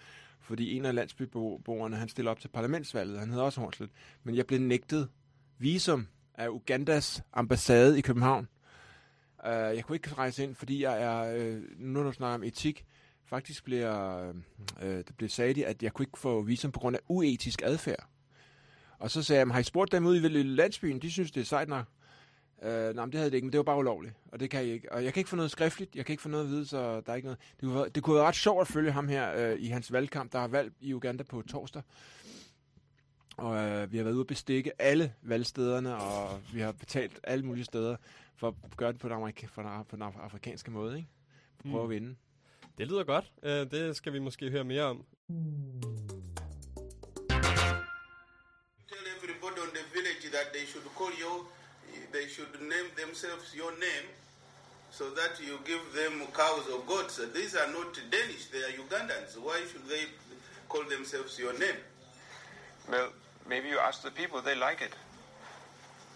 fordi 0.41 0.77
en 0.77 0.85
af 0.85 0.95
landsbyboerne, 0.95 1.97
han 1.97 2.09
stiller 2.09 2.31
op 2.31 2.41
til 2.41 2.49
parlamentsvalget, 2.49 3.19
han 3.19 3.31
hedder 3.31 3.45
også 3.45 3.61
Hornslet, 3.61 3.91
men 4.25 4.37
jeg 4.37 4.47
blev 4.47 4.61
nægtet 4.61 5.09
visum 5.59 6.07
af 6.35 6.49
Ugandas 6.49 7.23
ambassade 7.33 7.99
i 7.99 8.01
København. 8.01 8.49
Uh, 9.45 9.51
jeg 9.51 9.85
kunne 9.85 9.97
ikke 9.97 10.15
rejse 10.15 10.45
ind, 10.45 10.55
fordi 10.55 10.83
jeg 10.83 11.03
er, 11.03 11.37
uh, 11.37 11.63
nu 11.79 12.01
når 12.01 12.03
du 12.03 12.13
snakker 12.13 12.35
om 12.35 12.43
etik, 12.43 12.85
faktisk 13.33 13.65
bliver, 13.65 14.29
uh, 14.83 14.87
det 14.89 15.13
blev 15.17 15.29
sagt, 15.29 15.59
at 15.59 15.83
jeg 15.83 15.93
kunne 15.93 16.03
ikke 16.05 16.19
få 16.19 16.43
visum 16.43 16.73
på 16.73 16.81
grund 16.81 16.97
af 16.97 17.01
uetisk 17.09 17.63
adfærd. 17.65 18.07
Og 18.99 19.11
så 19.11 19.23
sagde 19.23 19.41
jeg, 19.47 19.53
har 19.55 19.61
I 19.61 19.63
spurgt 19.63 19.93
dem 19.93 20.07
ude 20.07 20.17
i 20.41 20.43
landsbyen? 20.43 20.99
De 21.03 21.11
synes, 21.11 21.31
det 21.31 21.41
er 21.41 21.45
sejt 21.45 21.69
nok. 21.69 21.87
Uh, 22.63 22.69
nej, 22.69 22.93
men 22.93 23.13
det 23.13 23.15
havde 23.15 23.31
det 23.31 23.35
ikke, 23.37 23.45
men 23.45 23.53
det 23.53 23.59
var 23.59 23.65
bare 23.65 23.79
ulovligt, 23.79 24.15
og 24.33 24.41
det 24.41 24.51
kan 24.51 24.61
jeg 24.61 24.69
ikke. 24.75 24.93
Og 24.93 25.05
jeg 25.05 25.13
kan 25.13 25.21
ikke 25.21 25.31
få 25.31 25.37
noget 25.37 25.51
skriftligt, 25.51 25.97
jeg 25.97 26.07
kan 26.07 26.13
ikke 26.13 26.23
få 26.23 26.29
noget 26.29 26.45
at 26.45 26.51
vide, 26.51 26.67
så 26.67 27.01
der 27.01 27.13
er 27.13 27.17
ikke 27.17 27.27
noget. 27.27 27.39
Det 27.61 27.61
kunne, 27.69 27.75
være- 27.75 27.89
det 27.89 28.03
kunne 28.03 28.17
være 28.17 28.25
ret 28.25 28.35
sjovt 28.35 28.61
at 28.61 28.69
følge 28.69 28.93
ham 28.93 29.09
her 29.09 29.53
uh, 29.55 29.61
i 29.61 29.67
hans 29.67 29.93
valgkamp. 29.93 30.33
Der 30.33 30.39
er 30.39 30.49
valg 30.49 30.73
i 30.81 30.95
Uganda 30.95 31.23
på 31.25 31.43
torsdag. 31.43 31.83
Og 33.37 33.57
øh, 33.57 33.93
vi 33.93 33.97
har 33.97 34.05
været 34.05 34.15
ude 34.15 34.23
og 34.23 34.27
bestikke 34.27 34.83
alle 34.83 35.13
valgstederne, 35.23 35.97
og 35.97 36.41
vi 36.55 36.61
har 36.61 36.73
betalt 36.73 37.21
alle 37.25 37.45
mulige 37.45 37.65
steder 37.65 37.97
for 38.37 38.49
at 38.65 38.77
gøre 38.77 38.93
det 38.93 39.01
på 39.01 39.09
den, 39.09 39.17
amerika- 39.17 39.47
for 39.47 39.63
den, 39.63 39.71
af- 39.71 39.87
på 39.87 39.97
den 39.97 40.03
af- 40.03 40.19
afrikanske 40.23 40.71
måde, 40.71 40.97
ikke? 40.97 41.09
Prøve 41.63 41.75
Mm. 41.77 41.83
at 41.85 41.91
vinde. 41.91 42.17
Det 42.79 42.89
lyder 42.89 43.05
godt. 43.05 43.25
Øh, 43.43 43.71
det 43.71 43.97
skal 43.97 44.13
vi 44.13 44.19
måske 44.19 44.51
høre 44.51 44.65
mere 44.65 44.83
om. 44.83 45.05
Tell 48.89 49.07
everybody 49.17 49.59
on 49.65 49.71
the 49.79 49.85
village 49.97 50.27
that 50.37 50.47
they 50.55 50.65
should 50.71 50.87
call 50.99 51.13
you, 51.25 51.33
they 52.13 52.27
should 52.35 52.53
name 52.61 52.89
themselves 53.03 53.55
your 53.61 53.73
name, 53.87 54.07
so 54.91 55.05
that 55.21 55.33
you 55.49 55.55
give 55.71 55.85
them 56.01 56.15
cows 56.41 56.67
or 56.75 56.81
goats. 56.93 57.17
These 57.35 57.55
are 57.61 57.71
not 57.79 57.91
Danish, 58.15 58.45
they 58.53 58.63
are 58.67 58.75
Ugandans. 58.83 59.33
Why 59.47 59.59
should 59.71 59.87
they 59.95 60.05
call 60.69 60.85
themselves 60.95 61.39
your 61.39 61.55
name? 61.65 61.79
Well, 62.91 63.09
maybe 63.49 63.69
you 63.69 63.79
ask 63.89 64.03
the 64.03 64.11
people, 64.11 64.39
they 64.43 64.55
like 64.69 64.81
it. 64.89 64.95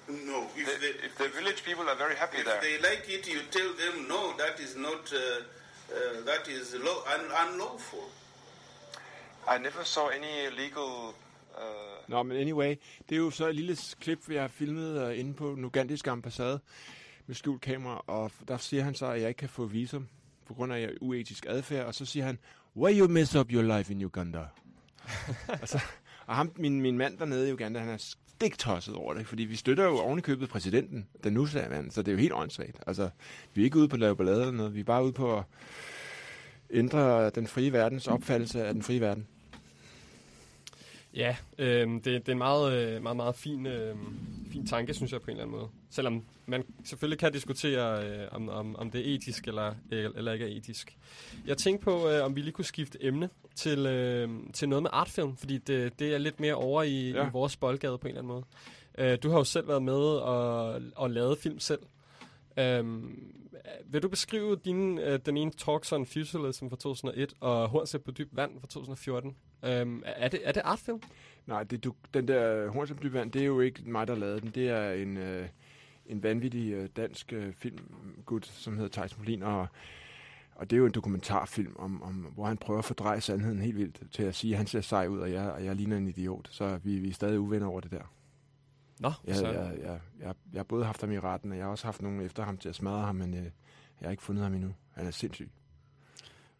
No, 0.08 0.38
if 0.56 0.66
the, 0.82 0.90
if 1.06 1.12
the 1.18 1.28
village 1.38 1.60
people 1.64 1.84
are 1.92 1.98
very 2.04 2.16
happy 2.16 2.38
if 2.38 2.44
there. 2.44 2.56
If 2.56 2.62
they 2.62 2.76
like 2.88 3.04
it, 3.16 3.24
you 3.34 3.40
tell 3.50 3.70
them, 3.82 3.94
no, 4.08 4.22
that 4.42 4.60
is 4.60 4.74
not. 4.76 5.12
Uh, 5.12 5.42
uh, 5.90 6.26
that 6.26 6.48
is 6.48 6.74
law, 6.74 6.98
un- 7.14 7.32
unlawful. 7.42 7.98
I 9.54 9.58
never 9.58 9.84
saw 9.84 10.08
any 10.08 10.50
legal... 10.56 11.14
Uh, 11.58 12.08
Nå, 12.08 12.22
men 12.22 12.36
anyway, 12.36 12.74
det 13.08 13.14
er 13.14 13.16
jo 13.16 13.30
så 13.30 13.46
et 13.48 13.54
lille 13.54 13.76
klip, 14.00 14.28
vi 14.28 14.36
har 14.36 14.48
filmet 14.48 15.06
uh, 15.08 15.18
inde 15.18 15.34
på 15.34 15.50
den 15.50 15.64
ugandiske 15.64 16.10
ambassade 16.10 16.60
med 17.26 17.34
skjult 17.34 17.60
kamera, 17.60 18.04
og 18.06 18.30
der 18.48 18.56
siger 18.56 18.82
han 18.82 18.94
så, 18.94 19.06
at 19.06 19.20
jeg 19.20 19.28
ikke 19.28 19.38
kan 19.38 19.48
få 19.48 19.64
visum 19.64 20.08
på 20.46 20.54
grund 20.54 20.72
af 20.72 20.90
uetisk 21.00 21.46
adfærd, 21.48 21.86
og 21.86 21.94
så 21.94 22.06
siger 22.06 22.26
han, 22.26 22.38
why 22.76 22.98
you 23.00 23.08
mess 23.08 23.34
up 23.36 23.52
your 23.52 23.76
life 23.76 23.92
in 23.92 24.02
Uganda? 24.04 24.46
altså, 25.48 25.80
og 26.26 26.36
ham, 26.36 26.52
min, 26.56 26.80
min 26.80 26.98
mand 26.98 27.18
dernede 27.18 27.48
i 27.48 27.52
Uganda, 27.52 27.80
han 27.80 27.88
er 27.88 28.14
stiktosset 28.36 28.94
over 28.94 29.14
det, 29.14 29.26
fordi 29.26 29.42
vi 29.42 29.56
støtter 29.56 29.84
jo 29.84 29.98
ovenikøbet 29.98 30.48
præsidenten, 30.48 31.06
den 31.24 31.32
nu 31.32 31.48
mand, 31.70 31.90
så 31.90 32.02
det 32.02 32.08
er 32.08 32.12
jo 32.12 32.18
helt 32.18 32.32
åndssvagt. 32.32 32.80
Altså, 32.86 33.08
vi 33.54 33.60
er 33.60 33.64
ikke 33.64 33.78
ude 33.78 33.88
på 33.88 33.96
at 33.96 34.00
lave 34.00 34.16
ballade 34.16 34.40
eller 34.40 34.52
noget, 34.52 34.74
vi 34.74 34.80
er 34.80 34.84
bare 34.84 35.04
ude 35.04 35.12
på 35.12 35.38
at 35.38 35.44
ændre 36.70 37.30
den 37.30 37.46
frie 37.46 37.72
verdens 37.72 38.06
opfattelse 38.06 38.64
af 38.64 38.74
den 38.74 38.82
frie 38.82 39.00
verden. 39.00 39.26
Ja, 41.16 41.36
øh, 41.58 41.88
det, 41.88 42.04
det 42.04 42.28
er 42.28 42.32
en 42.32 42.38
meget, 42.38 42.72
øh, 42.72 43.02
meget, 43.02 43.16
meget 43.16 43.34
fin, 43.34 43.66
øh, 43.66 43.96
fin 44.52 44.66
tanke, 44.66 44.94
synes 44.94 45.12
jeg 45.12 45.20
på 45.20 45.30
en 45.30 45.30
eller 45.30 45.44
anden 45.44 45.56
måde. 45.56 45.68
Selvom 45.90 46.24
man 46.46 46.64
selvfølgelig 46.84 47.18
kan 47.18 47.32
diskutere, 47.32 48.04
øh, 48.06 48.28
om, 48.30 48.48
om, 48.48 48.76
om 48.76 48.90
det 48.90 49.00
er 49.00 49.14
etisk 49.14 49.48
eller, 49.48 49.74
eller 49.90 50.32
ikke 50.32 50.44
er 50.44 50.56
etisk. 50.56 50.96
Jeg 51.46 51.56
tænkte 51.56 51.84
på, 51.84 52.08
øh, 52.08 52.24
om 52.24 52.36
vi 52.36 52.40
lige 52.40 52.52
kunne 52.52 52.64
skifte 52.64 53.04
emne 53.04 53.28
til, 53.54 53.86
øh, 53.86 54.30
til 54.52 54.68
noget 54.68 54.82
med 54.82 54.90
artfilm, 54.92 55.36
fordi 55.36 55.58
det, 55.58 55.98
det 55.98 56.14
er 56.14 56.18
lidt 56.18 56.40
mere 56.40 56.54
over 56.54 56.82
i, 56.82 57.10
ja. 57.10 57.16
Ja. 57.16 57.26
i 57.26 57.30
vores 57.32 57.56
boldgade 57.56 57.98
på 57.98 58.08
en 58.08 58.16
eller 58.16 58.20
anden 58.20 58.34
måde. 58.34 58.44
Øh, 58.98 59.18
du 59.22 59.30
har 59.30 59.38
jo 59.38 59.44
selv 59.44 59.68
været 59.68 59.82
med 59.82 59.94
og, 59.94 60.80
og 60.96 61.10
lavet 61.10 61.38
film 61.38 61.58
selv. 61.58 61.80
Øhm, 62.58 63.32
øh, 63.54 63.92
vil 63.92 64.02
du 64.02 64.08
beskrive 64.08 64.56
din, 64.64 64.98
øh, 64.98 65.20
den 65.26 65.36
ene 65.36 65.50
Talks 65.50 65.92
on 65.92 66.06
Futurism 66.06 66.68
fra 66.68 66.76
2001 66.76 67.34
og 67.40 67.68
Hornsæt 67.68 68.02
på 68.02 68.10
dyb 68.10 68.28
vand 68.36 68.60
fra 68.60 68.66
2014? 68.66 69.36
Øhm, 69.64 70.02
er, 70.06 70.28
det, 70.28 70.40
er 70.44 70.52
det 70.52 70.62
artfilm? 70.64 71.00
Nej, 71.46 71.62
det, 71.62 71.84
du, 71.84 71.94
den 72.14 72.28
der 72.28 72.68
Hornsæt 72.68 72.96
på 72.96 73.02
dyb 73.02 73.12
vand, 73.12 73.32
det 73.32 73.42
er 73.42 73.46
jo 73.46 73.60
ikke 73.60 73.82
mig, 73.90 74.08
der 74.08 74.14
lavede 74.14 74.40
den. 74.40 74.50
Det 74.50 74.68
er 74.68 74.92
en, 74.92 75.16
øh, 75.16 75.48
en 76.06 76.22
vanvittig 76.22 76.72
øh, 76.72 76.88
dansk 76.96 77.32
øh, 77.32 77.52
filmgud, 77.52 78.40
som 78.42 78.76
hedder 78.76 78.90
Thijs 78.90 79.18
Molin, 79.18 79.42
og, 79.42 79.66
og 80.54 80.70
det 80.70 80.76
er 80.76 80.78
jo 80.78 80.86
en 80.86 80.92
dokumentarfilm, 80.92 81.76
om, 81.78 82.02
om, 82.02 82.14
hvor 82.14 82.44
han 82.44 82.56
prøver 82.56 82.78
at 82.78 82.84
fordreje 82.84 83.20
sandheden 83.20 83.60
helt 83.60 83.76
vildt 83.76 84.02
til 84.12 84.22
at 84.22 84.34
sige, 84.34 84.52
at 84.52 84.58
han 84.58 84.66
ser 84.66 84.80
sej 84.80 85.06
ud, 85.06 85.18
og 85.18 85.32
jeg, 85.32 85.50
og 85.50 85.64
jeg 85.64 85.76
ligner 85.76 85.96
en 85.96 86.08
idiot. 86.08 86.48
Så 86.50 86.78
vi, 86.84 86.98
vi 86.98 87.08
er 87.08 87.12
stadig 87.12 87.40
uvenner 87.40 87.66
over 87.66 87.80
det 87.80 87.90
der. 87.90 88.12
Nå, 89.00 89.12
jeg, 89.26 89.36
så- 89.36 89.46
jeg, 89.46 89.78
jeg, 89.80 90.00
jeg, 90.20 90.34
jeg 90.52 90.58
har 90.58 90.64
både 90.64 90.84
haft 90.84 91.00
ham 91.00 91.12
i 91.12 91.18
retten, 91.18 91.50
og 91.52 91.56
jeg 91.58 91.64
har 91.66 91.70
også 91.70 91.84
haft 91.86 92.02
nogen 92.02 92.20
efter 92.20 92.44
ham 92.44 92.56
til 92.58 92.68
at 92.68 92.74
smadre 92.74 93.00
ham, 93.00 93.16
men 93.16 93.34
øh, 93.34 93.42
jeg 93.42 93.50
har 94.02 94.10
ikke 94.10 94.22
fundet 94.22 94.44
ham 94.44 94.54
endnu. 94.54 94.74
Han 94.92 95.06
er 95.06 95.10
sindssyg. 95.10 95.50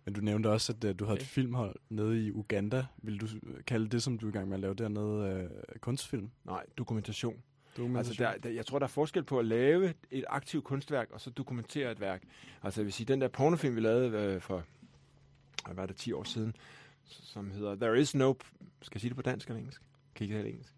Men 0.05 0.15
du 0.15 0.21
nævnte 0.21 0.51
også, 0.51 0.73
at 0.73 0.85
uh, 0.85 0.91
du 0.99 1.05
havde 1.05 1.19
et 1.21 1.27
filmhold 1.27 1.77
nede 1.91 2.27
i 2.27 2.31
Uganda. 2.33 2.87
Vil 3.03 3.21
du 3.21 3.27
øh, 3.43 3.65
kalde 3.65 3.89
det, 3.89 4.03
som 4.03 4.19
du 4.19 4.27
er 4.27 4.31
i 4.31 4.33
gang 4.33 4.49
med 4.49 4.55
at 4.57 4.61
lave 4.61 4.75
dernede, 4.75 5.51
uh, 5.75 5.81
kunstfilm? 5.81 6.31
Nej, 6.45 6.65
dokumentation. 6.79 7.43
Dokumentation. 7.77 8.27
Altså, 8.27 8.39
der, 8.43 8.49
der, 8.49 8.55
jeg 8.57 8.67
tror, 8.67 8.79
der 8.79 8.87
er 8.87 8.89
forskel 8.89 9.23
på 9.25 9.39
at 9.39 9.45
lave 9.45 9.95
et 10.11 10.25
aktivt 10.29 10.65
kunstværk, 10.65 11.09
og 11.11 11.21
så 11.21 11.31
dokumentere 11.31 11.93
et 11.93 12.01
værk. 12.01 12.23
Altså, 12.63 12.81
jeg 12.81 12.85
vil 12.85 12.93
sige, 12.93 13.07
den 13.07 13.21
der 13.21 13.29
pornofilm, 13.29 13.77
vi 13.77 13.81
lavede 13.81 14.19
øh, 14.35 14.41
for, 14.41 14.65
hvad 15.65 15.75
var 15.75 15.87
det, 15.87 15.97
10 15.97 16.13
år 16.13 16.25
siden, 16.25 16.57
som 17.05 17.51
hedder 17.51 17.75
There 17.75 18.01
is 18.01 18.15
no... 18.15 18.35
Skal 18.83 18.97
jeg 18.97 19.01
sige 19.01 19.09
det 19.11 19.17
på 19.17 19.23
dansk 19.23 19.49
eller 19.49 19.59
engelsk? 19.59 19.83
Kan 20.15 20.27
I 20.27 20.29
ikke 20.31 20.43
det 20.43 20.49
engelsk? 20.51 20.73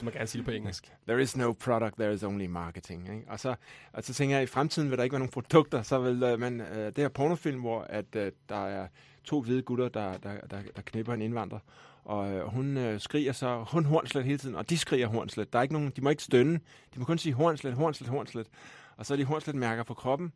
Du 0.00 0.04
må 0.04 0.10
gerne 0.10 0.26
sige 0.26 0.38
det 0.38 0.46
på 0.46 0.50
engelsk. 0.50 0.92
There 1.08 1.22
is 1.22 1.36
no 1.36 1.52
product, 1.52 1.94
there 1.98 2.14
is 2.14 2.22
only 2.22 2.46
marketing. 2.46 3.14
Ikke? 3.14 3.24
Og, 3.28 3.40
så, 3.40 3.54
og 3.92 4.04
så 4.04 4.14
tænker 4.14 4.36
jeg, 4.36 4.42
at 4.42 4.48
i 4.48 4.52
fremtiden 4.52 4.90
vil 4.90 4.98
der 4.98 5.04
ikke 5.04 5.14
være 5.14 5.20
nogen 5.20 5.32
produkter, 5.32 5.82
så 5.82 5.98
vil 5.98 6.22
øh, 6.22 6.40
man, 6.40 6.60
øh, 6.60 6.86
det 6.86 6.98
her 6.98 7.08
pornofilm, 7.08 7.60
hvor 7.60 7.80
at, 7.80 8.16
øh, 8.16 8.32
der 8.48 8.66
er 8.66 8.86
to 9.24 9.40
hvide 9.40 9.62
gutter, 9.62 9.88
der, 9.88 10.16
der, 10.16 10.40
der, 10.50 10.58
der 10.76 10.82
knipper 10.82 11.14
en 11.14 11.22
indvandrer, 11.22 11.58
og 12.04 12.32
øh, 12.32 12.46
hun 12.46 12.76
øh, 12.76 13.00
skriger 13.00 13.32
så, 13.32 13.64
hun 13.70 13.84
hornslet 13.84 14.24
hele 14.24 14.38
tiden, 14.38 14.54
og 14.54 14.70
de 14.70 14.78
skriger 14.78 15.06
hornslet. 15.06 15.52
Der 15.52 15.58
er 15.58 15.62
ikke 15.62 15.74
nogen, 15.74 15.92
de 15.96 16.00
må 16.00 16.10
ikke 16.10 16.22
stønne, 16.22 16.60
de 16.94 16.98
må 16.98 17.04
kun 17.04 17.18
sige 17.18 17.32
hornslet, 17.32 17.74
hornslet, 17.74 18.08
hornslet. 18.08 18.46
Og 18.96 19.06
så 19.06 19.14
er 19.14 19.16
de 19.16 19.24
hornslet 19.24 19.56
mærker 19.56 19.82
på 19.82 19.94
kroppen, 19.94 20.32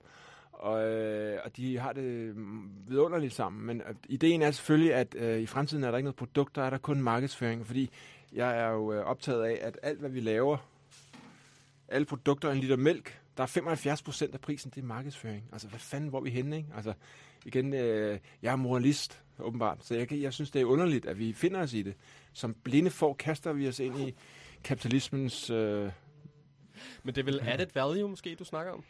og, 0.53 0.87
øh, 0.87 1.39
og 1.45 1.57
de 1.57 1.79
har 1.79 1.93
det 1.93 2.37
mm, 2.37 2.71
vidunderligt 2.89 3.35
sammen. 3.35 3.67
Men 3.67 3.81
øh, 3.89 3.95
ideen 4.09 4.43
er 4.43 4.51
selvfølgelig, 4.51 4.95
at 4.95 5.15
øh, 5.19 5.41
i 5.41 5.47
fremtiden 5.47 5.85
er 5.85 5.91
der 5.91 5.99
ikke 5.99 6.05
noget 6.05 6.17
produkt, 6.17 6.57
der 6.57 6.63
er 6.63 6.71
der 6.71 6.79
kun 6.79 7.03
markedsføring, 7.03 7.67
fordi 7.67 7.91
jeg 8.33 8.59
er 8.59 8.69
jo 8.69 8.93
øh, 8.93 9.05
optaget 9.05 9.45
af, 9.45 9.59
at 9.63 9.79
alt, 9.83 9.99
hvad 9.99 10.11
vi 10.11 10.21
laver, 10.21 10.57
alle 11.89 12.05
produkter, 12.05 12.51
en 12.51 12.59
liter 12.59 12.77
mælk, 12.77 13.21
der 13.37 13.43
er 13.43 13.47
75 13.47 14.03
procent 14.03 14.35
af 14.35 14.41
prisen, 14.41 14.71
det 14.75 14.81
er 14.81 14.87
markedsføring. 14.87 15.49
Altså, 15.53 15.69
hvad 15.69 15.79
fanden, 15.79 16.11
hvor 16.11 16.19
er 16.19 16.23
vi 16.23 16.31
henne, 16.31 16.57
ikke? 16.57 16.69
Altså, 16.77 16.93
igen, 17.45 17.75
øh, 17.75 18.19
jeg 18.43 18.53
er 18.53 18.57
moralist, 18.57 19.23
åbenbart, 19.39 19.85
så 19.85 19.95
jeg, 19.95 20.13
jeg 20.13 20.33
synes, 20.33 20.51
det 20.51 20.61
er 20.61 20.65
underligt, 20.65 21.07
at 21.07 21.19
vi 21.19 21.33
finder 21.33 21.61
os 21.61 21.73
i 21.73 21.83
det. 21.83 21.95
Som 22.33 22.55
blinde 22.55 22.91
får 22.91 23.15
kaster 23.15 23.53
vi 23.53 23.69
os 23.69 23.81
ind 23.81 24.01
i 24.01 24.15
kapitalismens... 24.65 25.51
Øh, 25.51 25.91
Men 27.03 27.15
det 27.15 27.19
er 27.19 27.25
vel 27.25 27.41
added 27.41 27.67
value, 27.75 28.11
måske, 28.11 28.35
du 28.35 28.45
snakker 28.45 28.73
om? 28.73 28.85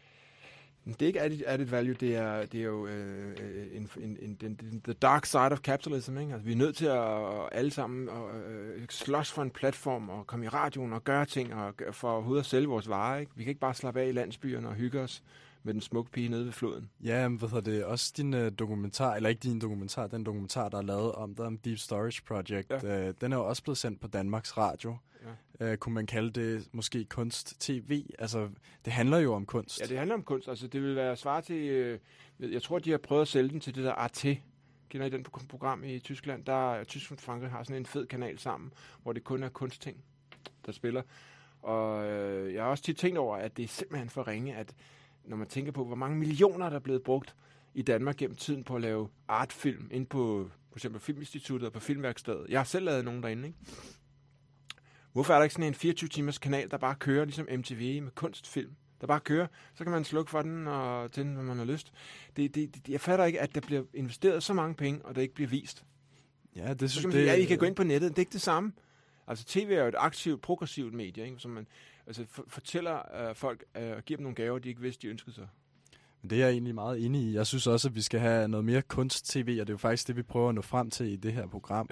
Det 0.95 1.03
er 1.03 1.07
ikke 1.07 1.21
added, 1.21 1.41
added 1.47 1.67
value, 1.67 1.95
det 1.95 2.17
er, 2.17 2.47
det 2.47 2.61
er 2.61 2.65
jo 2.65 2.87
øh, 2.87 3.29
øh 3.31 3.67
en, 3.73 3.91
en, 3.97 4.19
en, 4.23 4.37
en, 4.43 4.55
den, 4.61 4.81
the 4.85 4.93
dark 4.93 5.27
side 5.27 5.53
of 5.53 5.59
capitalism. 5.59 6.19
Ikke? 6.19 6.33
Altså, 6.33 6.47
vi 6.47 6.53
er 6.53 6.57
nødt 6.57 6.77
til 6.77 6.87
at 6.87 7.49
alle 7.53 7.71
sammen 7.71 8.09
at, 8.09 8.15
øh, 8.51 8.87
slås 8.91 9.33
for 9.33 9.43
en 9.43 9.51
platform 9.51 10.09
og 10.09 10.27
komme 10.27 10.47
i 10.47 10.49
radioen 10.49 10.93
og 10.93 11.05
gøre 11.05 11.25
ting 11.25 11.55
og 11.55 11.75
for 11.93 12.11
overhovedet 12.11 12.43
at 12.43 12.47
sælge 12.47 12.69
vores 12.69 12.89
varer. 12.89 13.19
Ikke? 13.19 13.33
Vi 13.35 13.43
kan 13.43 13.51
ikke 13.51 13.61
bare 13.61 13.75
slappe 13.75 14.01
af 14.01 14.09
i 14.09 14.13
landsbyerne 14.13 14.69
og 14.69 14.75
hygge 14.75 15.01
os 15.01 15.23
med 15.63 15.75
den 15.75 15.81
smukke 15.81 16.11
pige 16.11 16.29
nede 16.29 16.45
ved 16.45 16.53
floden. 16.53 16.91
Ja, 17.05 17.29
men 17.29 17.39
hvad 17.39 17.49
hedder 17.49 17.71
det? 17.71 17.85
Også 17.85 18.13
din 18.17 18.35
uh, 18.35 18.49
dokumentar, 18.59 19.15
eller 19.15 19.29
ikke 19.29 19.41
din 19.41 19.61
dokumentar, 19.61 20.07
den 20.07 20.25
dokumentar, 20.25 20.69
der 20.69 20.79
er 20.79 20.83
lavet 20.83 21.13
om 21.13 21.35
dig, 21.35 21.47
om 21.47 21.59
Deep 21.59 21.79
Storage 21.79 22.23
Project, 22.27 22.71
ja. 22.71 23.09
uh, 23.09 23.15
den 23.21 23.33
er 23.33 23.37
jo 23.37 23.49
også 23.49 23.63
blevet 23.63 23.79
sendt 23.79 24.01
på 24.01 24.07
Danmarks 24.07 24.57
Radio. 24.57 24.97
Ja. 25.61 25.73
Uh, 25.73 25.77
kunne 25.77 25.95
man 25.95 26.07
kalde 26.07 26.31
det 26.31 26.69
måske 26.73 27.05
kunst-tv? 27.05 28.05
Altså, 28.19 28.49
det 28.85 28.93
handler 28.93 29.19
jo 29.19 29.35
om 29.35 29.47
kunst. 29.47 29.81
Ja, 29.81 29.87
det 29.87 29.99
handler 29.99 30.15
om 30.15 30.23
kunst. 30.23 30.49
Altså, 30.49 30.67
det 30.67 30.83
vil 30.83 30.97
være 30.97 31.17
svar 31.17 31.41
til... 31.41 31.57
Øh, 31.57 31.99
jeg 32.41 32.63
tror, 32.63 32.79
de 32.79 32.91
har 32.91 32.99
prøvet 32.99 33.23
at 33.23 33.29
sælge 33.29 33.51
den 33.51 33.61
til 33.61 33.75
det 33.75 33.85
der 33.85 33.93
Arte. 33.93 34.39
Kender 34.89 35.07
I 35.07 35.11
den 35.11 35.27
pro- 35.29 35.47
program 35.49 35.85
i 35.85 35.99
Tyskland? 35.99 36.45
Der 36.45 36.85
Tyskland 36.85 37.19
og 37.19 37.23
Frankrig 37.23 37.51
har 37.51 37.63
sådan 37.63 37.77
en 37.77 37.87
fed 37.87 38.07
kanal 38.07 38.39
sammen, 38.39 38.73
hvor 39.03 39.13
det 39.13 39.25
kun 39.25 39.43
er 39.43 39.49
kunstting, 39.49 40.05
der 40.67 40.73
spiller. 40.73 41.03
Og 41.63 42.07
øh, 42.07 42.55
jeg 42.55 42.63
har 42.63 42.71
også 42.71 42.85
tit 42.85 42.97
tænkt 42.97 43.19
over, 43.19 43.37
at 43.37 43.57
det 43.57 43.63
er 43.63 43.69
simpelthen 43.69 44.09
for 44.09 44.29
ringe, 44.29 44.57
at 44.57 44.75
når 45.29 45.37
man 45.37 45.47
tænker 45.47 45.73
på, 45.73 45.85
hvor 45.85 45.97
mange 45.97 46.19
millioner, 46.19 46.69
der 46.69 46.77
er 46.77 46.81
blevet 46.81 47.03
brugt 47.03 47.35
i 47.75 47.83
Danmark 47.83 48.17
gennem 48.17 48.37
tiden 48.37 48.65
på 48.65 48.77
at 48.77 48.83
lave 48.83 49.09
artfilm, 49.29 49.89
ind 49.91 50.07
på 50.07 50.51
for 50.69 50.77
eksempel 50.77 51.01
Filminstituttet 51.01 51.67
og 51.67 51.73
på 51.73 51.81
Filmværkstedet. 51.81 52.47
Jeg 52.49 52.59
har 52.61 52.65
selv 52.65 52.85
lavet 52.85 53.05
nogen 53.05 53.23
derinde, 53.23 53.47
ikke? 53.47 53.59
Hvorfor 55.13 55.35
er 55.35 55.39
der 55.39 55.45
ikke 55.45 55.55
sådan 55.55 55.75
en 55.85 55.93
24-timers 55.93 56.39
kanal, 56.39 56.71
der 56.71 56.77
bare 56.77 56.95
kører, 56.95 57.25
ligesom 57.25 57.49
MTV 57.59 58.03
med 58.03 58.11
kunstfilm? 58.11 58.71
Der 59.01 59.07
bare 59.07 59.21
kører, 59.21 59.47
så 59.75 59.85
kan 59.85 59.93
man 59.93 60.05
slukke 60.05 60.31
for 60.31 60.43
den 60.43 60.67
og 60.67 61.13
tænde, 61.13 61.35
hvad 61.35 61.45
man 61.45 61.59
har 61.59 61.65
lyst. 61.65 61.93
Det, 62.37 62.55
det, 62.55 62.75
det, 62.75 62.89
jeg 62.89 63.01
fatter 63.01 63.25
ikke, 63.25 63.41
at 63.41 63.55
der 63.55 63.61
bliver 63.61 63.83
investeret 63.95 64.43
så 64.43 64.55
mange 64.55 64.75
penge, 64.75 65.05
og 65.05 65.15
det 65.15 65.23
ikke 65.23 65.35
bliver 65.35 65.49
vist. 65.49 65.85
Ja, 66.57 66.75
det 66.75 66.91
synes 66.91 67.15
sige, 67.15 67.25
ja, 67.25 67.35
I 67.35 67.45
kan 67.45 67.59
gå 67.59 67.67
ind 67.67 67.77
på 67.77 67.85
nettet, 67.85 68.11
det 68.11 68.19
er 68.19 68.23
ikke 68.23 68.33
det 68.33 68.41
samme. 68.41 68.73
Altså 69.27 69.45
tv 69.45 69.71
er 69.71 69.83
jo 69.83 69.89
et 69.89 69.95
aktivt, 69.99 70.43
progressivt 70.43 70.95
medie, 70.95 71.25
ikke? 71.25 71.39
som 71.39 71.51
man 71.51 71.67
altså, 72.09 72.25
for, 72.29 72.45
fortæller 72.49 73.29
øh, 73.29 73.35
folk 73.35 73.65
øh, 73.77 73.97
og 73.97 74.05
giver 74.05 74.17
dem 74.17 74.23
nogle 74.23 74.35
gaver, 74.35 74.59
de 74.59 74.69
ikke 74.69 74.81
vidste, 74.81 75.03
de 75.03 75.11
ønskede 75.11 75.35
sig. 75.35 75.49
Men 76.23 76.31
det 76.31 76.39
er 76.39 76.47
jeg 76.47 76.53
egentlig 76.53 76.75
meget 76.75 77.05
enig 77.05 77.23
i. 77.23 77.35
Jeg 77.35 77.47
synes 77.47 77.67
også, 77.67 77.89
at 77.89 77.95
vi 77.95 78.03
skal 78.03 78.21
have 78.21 78.49
noget 78.49 78.65
mere 78.65 78.83
kunst-tv, 78.83 79.59
og 79.61 79.67
det 79.67 79.73
er 79.73 79.75
jo 79.75 79.79
faktisk 79.79 80.09
det, 80.09 80.17
vi 80.17 80.23
prøver 80.23 80.49
at 80.49 80.55
nå 80.55 80.63
frem 80.63 80.91
til 80.91 81.07
i 81.07 81.17
det 81.17 81.33
her 81.33 81.47
program. 81.47 81.91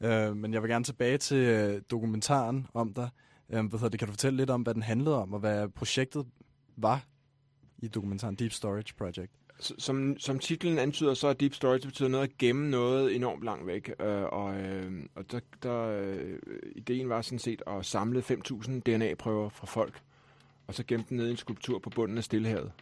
Ja. 0.00 0.28
Øh, 0.28 0.36
men 0.36 0.54
jeg 0.54 0.62
vil 0.62 0.70
gerne 0.70 0.84
tilbage 0.84 1.18
til 1.18 1.36
øh, 1.36 1.82
dokumentaren 1.90 2.66
om 2.74 2.94
dig. 2.94 3.08
Øh, 3.50 3.64
hvad 3.64 3.90
det, 3.90 3.98
kan 3.98 4.08
du 4.08 4.12
fortælle 4.12 4.36
lidt 4.36 4.50
om, 4.50 4.62
hvad 4.62 4.74
den 4.74 4.82
handlede 4.82 5.22
om, 5.22 5.32
og 5.32 5.40
hvad 5.40 5.68
projektet 5.68 6.26
var 6.76 7.04
i 7.78 7.88
dokumentaren 7.88 8.34
Deep 8.34 8.52
Storage 8.52 8.94
Project? 8.98 9.32
Som, 9.78 10.18
som 10.18 10.38
titlen 10.38 10.78
antyder, 10.78 11.14
så 11.14 11.28
er 11.28 11.32
deep 11.32 11.54
storage 11.54 11.86
betyder 11.86 12.08
noget 12.08 12.24
at 12.24 12.38
gemme 12.38 12.70
noget 12.70 13.16
enormt 13.16 13.44
langt 13.44 13.66
væk. 13.66 13.90
Øh, 14.00 14.22
og 14.22 14.60
øh, 14.60 14.92
og 15.14 15.32
der, 15.32 15.40
der, 15.62 15.80
øh, 15.80 16.38
ideen 16.76 17.08
var 17.08 17.22
sådan 17.22 17.38
set 17.38 17.62
at 17.66 17.86
samle 17.86 18.20
5.000 18.20 18.80
DNA-prøver 18.80 19.48
fra 19.48 19.66
folk, 19.66 20.02
og 20.66 20.74
så 20.74 20.84
gemme 20.86 21.06
dem 21.08 21.18
ned 21.18 21.28
i 21.28 21.30
en 21.30 21.36
skulptur 21.36 21.78
på 21.78 21.90
bunden 21.90 22.18
af 22.18 22.24
Stillehavet 22.24 22.72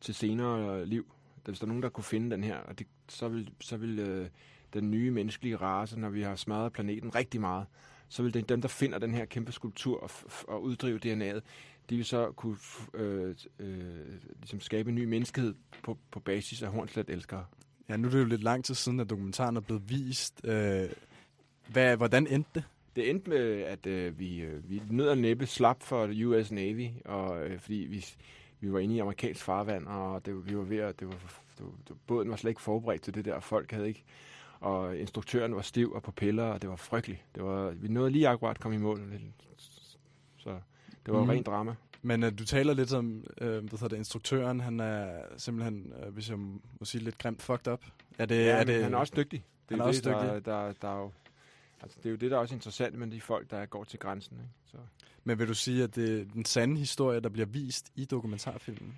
til 0.00 0.14
senere 0.14 0.80
øh, 0.80 0.86
liv. 0.86 1.06
Hvis 1.44 1.58
der 1.58 1.64
er 1.64 1.68
nogen, 1.68 1.82
der 1.82 1.88
kunne 1.88 2.04
finde 2.04 2.30
den 2.30 2.44
her, 2.44 2.56
og 2.56 2.78
det, 2.78 2.86
så 3.08 3.28
vil, 3.28 3.50
så 3.60 3.76
vil 3.76 3.98
øh, 3.98 4.26
den 4.74 4.90
nye 4.90 5.10
menneskelige 5.10 5.56
race, 5.56 6.00
når 6.00 6.08
vi 6.08 6.22
har 6.22 6.36
smadret 6.36 6.72
planeten 6.72 7.14
rigtig 7.14 7.40
meget, 7.40 7.66
så 8.08 8.22
vil 8.22 8.34
det 8.34 8.48
dem, 8.48 8.60
der 8.60 8.68
finder 8.68 8.98
den 8.98 9.14
her 9.14 9.24
kæmpe 9.24 9.52
skulptur 9.52 10.00
og, 10.02 10.10
f- 10.10 10.44
og 10.48 10.62
uddrive 10.62 11.00
DNA'et, 11.04 11.40
de 11.90 11.96
vil 11.96 12.04
så 12.04 12.32
kunne 12.32 12.56
øh, 12.94 13.34
øh, 13.58 14.06
ligesom 14.36 14.60
skabe 14.60 14.88
en 14.88 14.94
ny 14.94 15.04
menneskehed 15.04 15.54
på, 15.82 15.98
på 16.10 16.20
basis 16.20 16.62
af 16.62 16.68
Hornslet 16.68 17.10
elskere. 17.10 17.44
Ja, 17.88 17.96
nu 17.96 18.08
er 18.08 18.12
det 18.12 18.20
jo 18.20 18.24
lidt 18.24 18.42
lang 18.42 18.64
tid 18.64 18.74
siden, 18.74 19.00
at 19.00 19.10
dokumentaren 19.10 19.56
er 19.56 19.60
blevet 19.60 19.90
vist. 19.90 20.40
Øh, 20.44 20.88
hvad, 21.68 21.96
hvordan 21.96 22.26
endte 22.26 22.50
det? 22.54 22.64
Det 22.96 23.10
endte 23.10 23.30
med, 23.30 23.62
at 23.62 23.86
øh, 23.86 24.18
vi, 24.18 24.40
øh, 24.40 24.70
vi 24.70 24.82
nød 24.90 25.08
og 25.08 25.18
næppe 25.18 25.46
slap 25.46 25.82
for 25.82 26.10
US 26.24 26.52
Navy, 26.52 26.88
og, 27.04 27.46
øh, 27.46 27.60
fordi 27.60 27.74
vi, 27.74 28.06
vi 28.60 28.72
var 28.72 28.78
inde 28.78 28.94
i 28.94 28.98
amerikansk 28.98 29.44
farvand, 29.44 29.86
og 29.86 30.26
det, 30.26 30.46
vi 30.48 30.56
var 30.56 30.62
ved 30.62 30.78
at, 30.78 31.00
det 31.00 31.08
var, 31.08 31.14
det 31.58 31.64
var, 31.66 31.72
det 31.78 31.90
var, 31.90 31.96
båden 32.06 32.30
var 32.30 32.36
slet 32.36 32.50
ikke 32.50 32.60
forberedt 32.60 33.02
til 33.02 33.14
det 33.14 33.24
der, 33.24 33.40
folk 33.40 33.70
havde 33.70 33.88
ikke, 33.88 34.04
og 34.60 34.98
instruktøren 34.98 35.54
var 35.54 35.62
stiv 35.62 35.92
og 35.92 36.02
på 36.02 36.12
piller, 36.12 36.44
og 36.44 36.62
det 36.62 36.70
var 36.70 36.76
frygteligt. 36.76 37.24
Det 37.34 37.44
var, 37.44 37.70
vi 37.70 37.88
nåede 37.88 38.10
lige 38.10 38.28
akkurat 38.28 38.56
at 38.56 38.60
komme 38.60 38.76
i 38.76 38.80
mål, 38.80 39.12
så 40.36 40.60
det 41.06 41.14
var 41.14 41.22
mm. 41.22 41.28
rent 41.28 41.46
drama. 41.46 41.74
Men 42.02 42.22
uh, 42.22 42.30
du 42.38 42.44
taler 42.44 42.74
lidt 42.74 42.94
om, 42.94 43.24
uh, 43.40 43.46
hvad 43.46 43.70
hedder 43.70 43.88
det, 43.88 43.96
instruktøren, 43.96 44.60
han 44.60 44.80
er 44.80 45.22
simpelthen, 45.36 45.92
uh, 46.06 46.14
hvis 46.14 46.30
jeg 46.30 46.38
må 46.38 46.84
sige, 46.84 47.04
lidt 47.04 47.18
grimt 47.18 47.42
fucked 47.42 47.72
up. 47.72 47.84
Er 48.18 48.26
det, 48.26 48.36
ja, 48.36 48.56
er 48.56 48.64
det, 48.64 48.82
han 48.82 48.94
er 48.94 48.98
også 48.98 49.12
dygtig. 49.16 49.44
Det 49.68 49.70
han 49.70 49.80
er, 49.80 49.84
er 49.84 49.92
det, 49.92 49.98
også 49.98 50.10
der, 50.10 50.34
dygtig. 50.34 50.44
Der, 50.44 50.72
der, 50.72 50.88
er 50.88 50.98
jo, 50.98 51.12
altså, 51.82 51.98
det 51.98 52.06
er 52.06 52.10
jo 52.10 52.16
det, 52.16 52.30
der 52.30 52.36
er 52.36 52.40
også 52.40 52.54
interessant 52.54 52.94
med 52.94 53.06
de 53.06 53.20
folk, 53.20 53.50
der 53.50 53.66
går 53.66 53.84
til 53.84 53.98
grænsen. 53.98 54.36
Ikke? 54.36 54.50
Så. 54.66 54.76
Men 55.24 55.38
vil 55.38 55.48
du 55.48 55.54
sige, 55.54 55.82
at 55.82 55.96
det 55.96 56.20
er 56.20 56.24
den 56.24 56.44
sande 56.44 56.76
historie, 56.76 57.20
der 57.20 57.28
bliver 57.28 57.46
vist 57.46 57.92
i 57.94 58.04
dokumentarfilmen? 58.04 58.94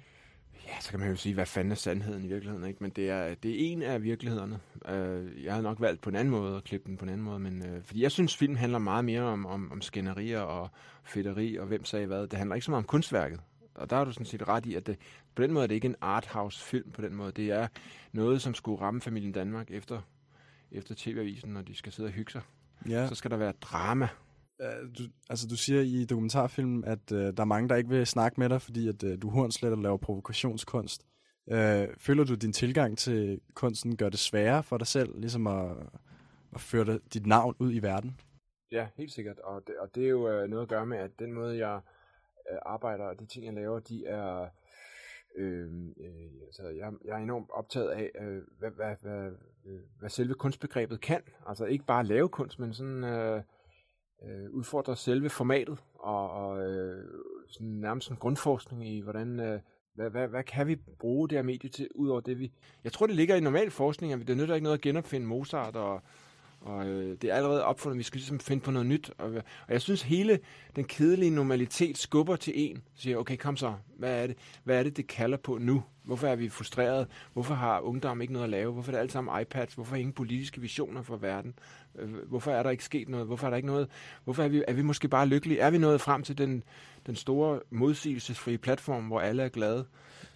Ja, 0.68 0.80
så 0.80 0.90
kan 0.90 1.00
man 1.00 1.08
jo 1.08 1.16
sige, 1.16 1.34
hvad 1.34 1.46
fanden 1.46 1.72
er 1.72 1.76
sandheden 1.76 2.24
i 2.24 2.28
virkeligheden, 2.28 2.66
ikke? 2.66 2.82
Men 2.82 2.90
det 2.90 3.10
er, 3.10 3.34
det 3.34 3.50
er 3.50 3.72
en 3.72 3.82
af 3.82 4.02
virkelighederne. 4.02 4.60
Uh, 4.74 5.44
jeg 5.44 5.54
har 5.54 5.60
nok 5.60 5.80
valgt 5.80 6.00
på 6.00 6.10
en 6.10 6.16
anden 6.16 6.30
måde 6.30 6.56
at 6.56 6.64
klippe 6.64 6.88
den 6.88 6.96
på 6.96 7.04
en 7.04 7.08
anden 7.08 7.24
måde, 7.24 7.38
men 7.38 7.62
uh, 7.62 7.84
fordi 7.84 8.02
jeg 8.02 8.12
synes, 8.12 8.36
film 8.36 8.56
handler 8.56 8.78
meget 8.78 9.04
mere 9.04 9.22
om, 9.22 9.46
om, 9.46 9.72
om 9.72 9.80
skænderier 9.82 10.40
og 10.40 10.70
fedteri 11.04 11.56
og 11.56 11.66
hvem 11.66 11.84
sagde 11.84 12.06
hvad. 12.06 12.26
Det 12.26 12.38
handler 12.38 12.54
ikke 12.54 12.64
så 12.64 12.70
meget 12.70 12.82
om 12.82 12.86
kunstværket. 12.86 13.40
Og 13.74 13.90
der 13.90 13.96
har 13.96 14.04
du 14.04 14.12
sådan 14.12 14.26
set 14.26 14.48
ret 14.48 14.66
i, 14.66 14.74
at 14.74 14.86
det, 14.86 14.96
på 15.34 15.42
den 15.42 15.52
måde 15.52 15.62
er 15.62 15.66
det 15.66 15.74
ikke 15.74 15.86
en 15.86 15.96
arthouse-film 16.00 16.90
på 16.90 17.02
den 17.02 17.14
måde. 17.14 17.32
Det 17.32 17.50
er 17.50 17.68
noget, 18.12 18.42
som 18.42 18.54
skulle 18.54 18.80
ramme 18.80 19.00
familien 19.00 19.32
Danmark 19.32 19.70
efter, 19.70 20.00
efter 20.72 20.94
TV-avisen, 20.98 21.50
når 21.50 21.62
de 21.62 21.74
skal 21.74 21.92
sidde 21.92 22.06
og 22.06 22.12
hygge 22.12 22.32
sig. 22.32 22.42
Ja. 22.88 23.08
Så 23.08 23.14
skal 23.14 23.30
der 23.30 23.36
være 23.36 23.52
drama. 23.60 24.08
Uh, 24.61 24.88
du, 24.98 25.02
altså, 25.30 25.46
du 25.48 25.56
siger 25.56 25.80
i 25.80 26.04
dokumentarfilmen, 26.04 26.84
at 26.84 27.12
uh, 27.12 27.18
der 27.18 27.40
er 27.40 27.44
mange, 27.44 27.68
der 27.68 27.76
ikke 27.76 27.90
vil 27.90 28.06
snakke 28.06 28.40
med 28.40 28.48
dig, 28.48 28.62
fordi 28.62 28.88
at 28.88 29.02
uh, 29.02 29.11
du 29.22 29.30
hornslet 29.30 29.72
og 29.72 29.78
laver 29.78 29.96
provokationskunst. 29.96 31.06
Uh, 31.46 31.56
føler 31.98 32.24
du, 32.24 32.32
at 32.32 32.42
din 32.42 32.52
tilgang 32.52 32.98
til 32.98 33.40
kunsten 33.54 33.96
gør 33.96 34.09
det 34.09 34.18
sværere 34.18 34.62
for 34.62 34.78
dig 34.78 34.86
selv, 34.86 35.20
ligesom 35.20 35.46
at, 35.46 35.76
at 36.54 36.61
føre 36.61 36.84
det, 36.84 37.14
dit 37.14 37.26
navn 37.26 37.54
ud 37.59 37.74
i 37.74 37.78
verden? 37.78 38.20
Ja, 38.72 38.86
helt 38.96 39.12
sikkert. 39.12 39.38
Og 39.38 39.62
det, 39.66 39.74
og 39.78 39.94
det 39.94 40.04
er 40.04 40.09
jo 40.09 40.46
noget 40.46 40.62
at 40.62 40.68
gøre 40.68 40.86
med, 40.86 40.98
at 40.98 41.11
den 41.18 41.32
måde, 41.32 41.59
jeg 41.59 41.80
arbejder, 42.66 43.04
og 43.04 43.20
de 43.20 43.26
ting, 43.26 43.46
jeg 43.46 43.54
laver, 43.54 43.78
de 43.78 44.06
er... 44.06 44.48
Øh, 45.36 45.72
øh, 46.00 46.30
altså, 46.46 46.62
jeg, 46.62 46.92
jeg 47.04 47.12
er 47.12 47.22
enormt 47.22 47.50
optaget 47.50 47.88
af, 47.90 48.11
øh, 48.20 48.42
hvad, 48.59 48.70
hvad, 48.70 48.94
hvad, 49.02 49.30
øh, 49.66 49.80
hvad 49.98 50.11
selve 50.11 50.34
kunstbegrebet 50.34 51.00
kan. 51.00 51.22
Altså 51.46 51.64
ikke 51.64 51.84
bare 51.84 52.04
lave 52.04 52.28
kunst, 52.28 52.59
men 52.59 52.74
sådan 52.74 53.04
øh, 53.04 53.42
øh, 54.24 54.50
udfordrer 54.50 54.94
selve 54.94 55.30
formatet, 55.30 55.78
og, 55.94 56.30
og 56.30 56.70
øh, 56.70 57.04
sådan 57.48 57.66
nærmest 57.66 58.10
en 58.10 58.16
grundforskning 58.16 58.88
i, 58.88 59.00
hvordan... 59.00 59.40
Øh, 59.40 59.60
hvad, 59.94 60.10
hvad, 60.10 60.28
hvad 60.28 60.42
kan 60.42 60.66
vi 60.66 60.76
bruge 60.98 61.28
det 61.28 61.38
her 61.38 61.42
medie 61.42 61.70
til, 61.70 61.88
ud 61.94 62.08
over 62.08 62.20
det 62.20 62.38
vi... 62.38 62.52
Jeg 62.84 62.92
tror, 62.92 63.06
det 63.06 63.16
ligger 63.16 63.36
i 63.36 63.40
normal 63.40 63.70
forskning, 63.70 64.12
at 64.12 64.28
det 64.28 64.36
nytter 64.36 64.54
ikke 64.54 64.62
noget 64.62 64.78
at 64.78 64.82
genopfinde 64.82 65.26
Mozart 65.26 65.76
og, 65.76 66.02
og 66.68 66.86
øh, 66.86 67.16
det 67.22 67.30
er 67.30 67.34
allerede 67.34 67.64
opfundet, 67.64 67.98
vi 67.98 68.02
skal 68.02 68.18
ligesom 68.18 68.40
finde 68.40 68.62
på 68.62 68.70
noget 68.70 68.86
nyt. 68.86 69.10
Og, 69.18 69.30
og 69.66 69.72
jeg 69.72 69.80
synes, 69.82 70.02
hele 70.02 70.38
den 70.76 70.84
kedelige 70.84 71.30
normalitet 71.30 71.98
skubber 71.98 72.36
til 72.36 72.52
en. 72.56 72.82
Siger, 72.94 73.16
okay, 73.16 73.36
kom 73.36 73.56
så, 73.56 73.74
hvad 73.98 74.22
er, 74.22 74.26
det, 74.26 74.36
hvad 74.64 74.78
er 74.78 74.82
det, 74.82 74.96
det 74.96 75.06
kalder 75.06 75.36
på 75.36 75.58
nu? 75.58 75.82
Hvorfor 76.04 76.26
er 76.26 76.36
vi 76.36 76.48
frustreret? 76.48 77.06
Hvorfor 77.32 77.54
har 77.54 77.80
ungdom 77.80 78.20
ikke 78.20 78.32
noget 78.32 78.44
at 78.44 78.50
lave? 78.50 78.72
Hvorfor 78.72 78.90
er 78.92 78.94
det 78.94 79.00
alt 79.00 79.12
sammen 79.12 79.40
iPads? 79.42 79.74
Hvorfor 79.74 79.94
er 79.96 80.00
ingen 80.00 80.12
politiske 80.12 80.60
visioner 80.60 81.02
for 81.02 81.16
verden? 81.16 81.54
Øh, 81.98 82.08
Hvorfor 82.28 82.50
er 82.50 82.62
der 82.62 82.70
ikke 82.70 82.84
sket 82.84 83.08
noget? 83.08 83.26
Hvorfor 83.26 83.46
er 83.46 83.50
der 83.50 83.56
ikke 83.56 83.66
noget? 83.68 83.88
Hvorfor 84.24 84.42
er 84.42 84.48
vi, 84.48 84.62
er 84.68 84.72
vi 84.72 84.82
måske 84.82 85.08
bare 85.08 85.26
lykkelige? 85.26 85.60
Er 85.60 85.70
vi 85.70 85.78
nået 85.78 86.00
frem 86.00 86.22
til 86.22 86.38
den, 86.38 86.62
den 87.06 87.16
store 87.16 87.60
modsigelsesfrie 87.70 88.58
platform, 88.58 89.04
hvor 89.04 89.20
alle 89.20 89.42
er 89.42 89.48
glade? 89.48 89.84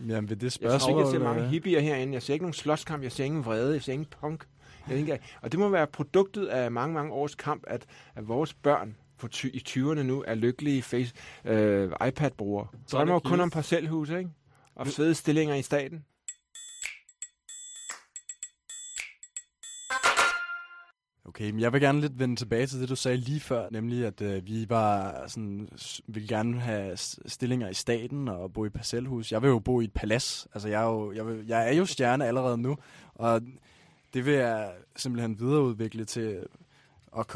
Jamen, 0.09 0.31
ved 0.31 0.37
det 0.37 0.43
Jeg 0.43 0.53
spørgsmål... 0.53 0.81
synes 0.81 0.89
ikke, 0.89 1.01
jeg 1.01 1.09
ser 1.11 1.19
mange 1.19 1.43
øh, 1.45 1.49
hippier 1.51 1.81
herinde. 1.81 2.13
Jeg 2.13 2.23
ser 2.23 2.33
ikke 2.33 2.45
nogen 2.45 2.55
slåskamp. 2.55 3.03
Jeg 3.03 3.13
ser 3.13 3.25
ingen 3.25 3.45
vrede. 3.45 3.73
Jeg 3.73 3.83
ser 3.83 3.93
ingen 3.93 4.09
punk. 4.21 4.45
Jeg 4.89 4.97
tænker, 4.97 5.17
og 5.43 5.53
det 5.53 5.61
må 5.61 5.69
være 5.69 5.87
produktet 5.87 6.47
af 6.47 6.71
mange, 6.71 6.95
mange 6.95 7.13
års 7.13 7.35
kamp, 7.35 7.65
at, 7.67 7.87
at 8.15 8.29
vores 8.29 8.55
børn 8.55 8.97
på 9.19 9.29
ty- 9.29 9.47
i 9.55 9.63
20'erne 9.69 10.03
nu 10.03 10.25
er 10.27 10.35
lykkelige 10.35 10.83
face, 10.83 11.15
øh, 11.45 11.93
iPad-brugere. 12.09 12.67
Så 12.87 12.97
er 12.97 12.99
Drømmer 13.01 13.15
jo 13.15 13.19
kun 13.19 13.41
om 13.41 13.51
parcelhus, 13.51 14.11
ikke? 14.11 14.31
Og 14.75 14.87
fede 14.87 15.15
stillinger 15.15 15.55
i 15.55 15.63
staten. 15.63 16.05
Okay, 21.25 21.51
men 21.51 21.61
jeg 21.61 21.73
vil 21.73 21.81
gerne 21.81 22.01
lidt 22.01 22.19
vende 22.19 22.37
tilbage 22.37 22.67
til 22.67 22.81
det, 22.81 22.89
du 22.89 22.97
sagde 22.97 23.17
lige 23.17 23.41
før, 23.41 23.69
nemlig 23.71 24.07
at 24.07 24.21
øh, 24.21 24.47
vi 24.47 24.67
var 24.69 25.23
sådan, 25.27 25.69
ville 26.07 26.29
gerne 26.29 26.61
have 26.61 26.97
stillinger 27.27 27.69
i 27.69 27.75
staten 27.75 28.29
og 28.29 28.53
bo 28.53 28.65
i 28.65 28.69
parcelhus. 28.69 29.33
Jeg 29.33 29.43
vil 29.43 29.49
jo 29.49 29.59
bo 29.59 29.81
i 29.81 29.85
et 29.85 29.93
palads. 29.93 30.47
Altså, 30.55 30.69
jeg 30.69 30.83
er 30.83 30.87
jo, 30.87 31.13
jeg 31.13 31.27
vil, 31.27 31.47
jeg 31.47 31.69
er 31.69 31.73
jo 31.73 31.87
stjerne 31.87 32.27
allerede 32.27 32.59
nu, 32.59 32.77
og 33.15 33.41
det 34.15 34.27
vil 34.27 34.35
jeg 34.35 34.73
simpelthen 34.97 35.41
videreudvikle 35.41 36.05
til 36.05 36.47
at 37.19 37.27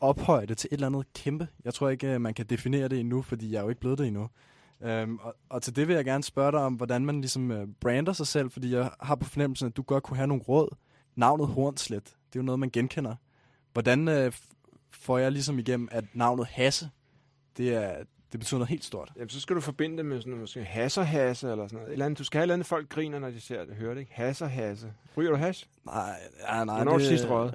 ophøje 0.00 0.46
det 0.46 0.58
til 0.58 0.68
et 0.68 0.72
eller 0.72 0.86
andet 0.86 1.12
kæmpe. 1.14 1.48
Jeg 1.64 1.74
tror 1.74 1.88
ikke, 1.88 2.14
øh, 2.14 2.20
man 2.20 2.34
kan 2.34 2.46
definere 2.46 2.88
det 2.88 3.00
endnu, 3.00 3.22
fordi 3.22 3.52
jeg 3.52 3.58
er 3.58 3.62
jo 3.62 3.68
ikke 3.68 3.80
blevet 3.80 3.98
det 3.98 4.06
endnu. 4.06 4.28
Øhm, 4.82 5.18
og, 5.22 5.36
og 5.48 5.62
til 5.62 5.76
det 5.76 5.88
vil 5.88 5.96
jeg 5.96 6.04
gerne 6.04 6.22
spørge 6.22 6.52
dig 6.52 6.60
om, 6.60 6.74
hvordan 6.74 7.06
man 7.06 7.20
ligesom 7.20 7.50
øh, 7.50 7.68
brander 7.80 8.12
sig 8.12 8.26
selv, 8.26 8.50
fordi 8.50 8.74
jeg 8.74 8.90
har 9.00 9.14
på 9.14 9.28
fornemmelsen, 9.28 9.66
at 9.66 9.76
du 9.76 9.82
godt 9.82 10.04
kunne 10.04 10.16
have 10.16 10.26
nogle 10.26 10.42
råd. 10.42 10.76
Navnet 11.16 11.46
Hornslet, 11.46 12.04
det 12.04 12.38
er 12.38 12.40
jo 12.40 12.42
noget, 12.42 12.58
man 12.58 12.70
genkender. 12.70 13.14
Hvordan 13.72 14.08
øh, 14.08 14.32
får 14.90 15.18
jeg 15.18 15.32
ligesom 15.32 15.58
igennem, 15.58 15.88
at 15.90 16.04
navnet 16.14 16.46
Hasse, 16.46 16.90
det, 17.56 17.74
er, 17.74 18.04
det 18.32 18.40
betyder 18.40 18.58
noget 18.58 18.68
helt 18.68 18.84
stort? 18.84 19.12
Jamen, 19.16 19.28
så 19.28 19.40
skal 19.40 19.56
du 19.56 19.60
forbinde 19.60 19.96
det 19.96 20.06
med 20.06 20.18
sådan 20.20 20.30
noget, 20.30 20.40
måske 20.40 20.64
hasser 20.64 21.02
hasse 21.02 21.50
eller 21.50 21.66
sådan 21.66 21.76
noget. 21.76 21.88
Et 21.88 21.92
Eller 21.92 22.06
andet. 22.06 22.18
Du 22.18 22.24
skal 22.24 22.38
have 22.38 22.48
et 22.48 22.52
andet, 22.52 22.66
folk 22.66 22.88
griner, 22.88 23.18
når 23.18 23.30
de 23.30 23.40
ser 23.40 23.64
det. 23.64 23.74
Hører 23.74 23.94
det 23.94 24.00
ikke? 24.00 24.12
Hasser 24.14 24.46
hasse. 24.46 24.92
Ryger 25.16 25.30
du 25.30 25.36
hash? 25.36 25.66
Nej, 25.86 26.14
ja, 26.48 26.64
nej. 26.64 26.76
Hvornår 26.76 26.98
du 26.98 27.04
sidst 27.04 27.28
røget? 27.28 27.54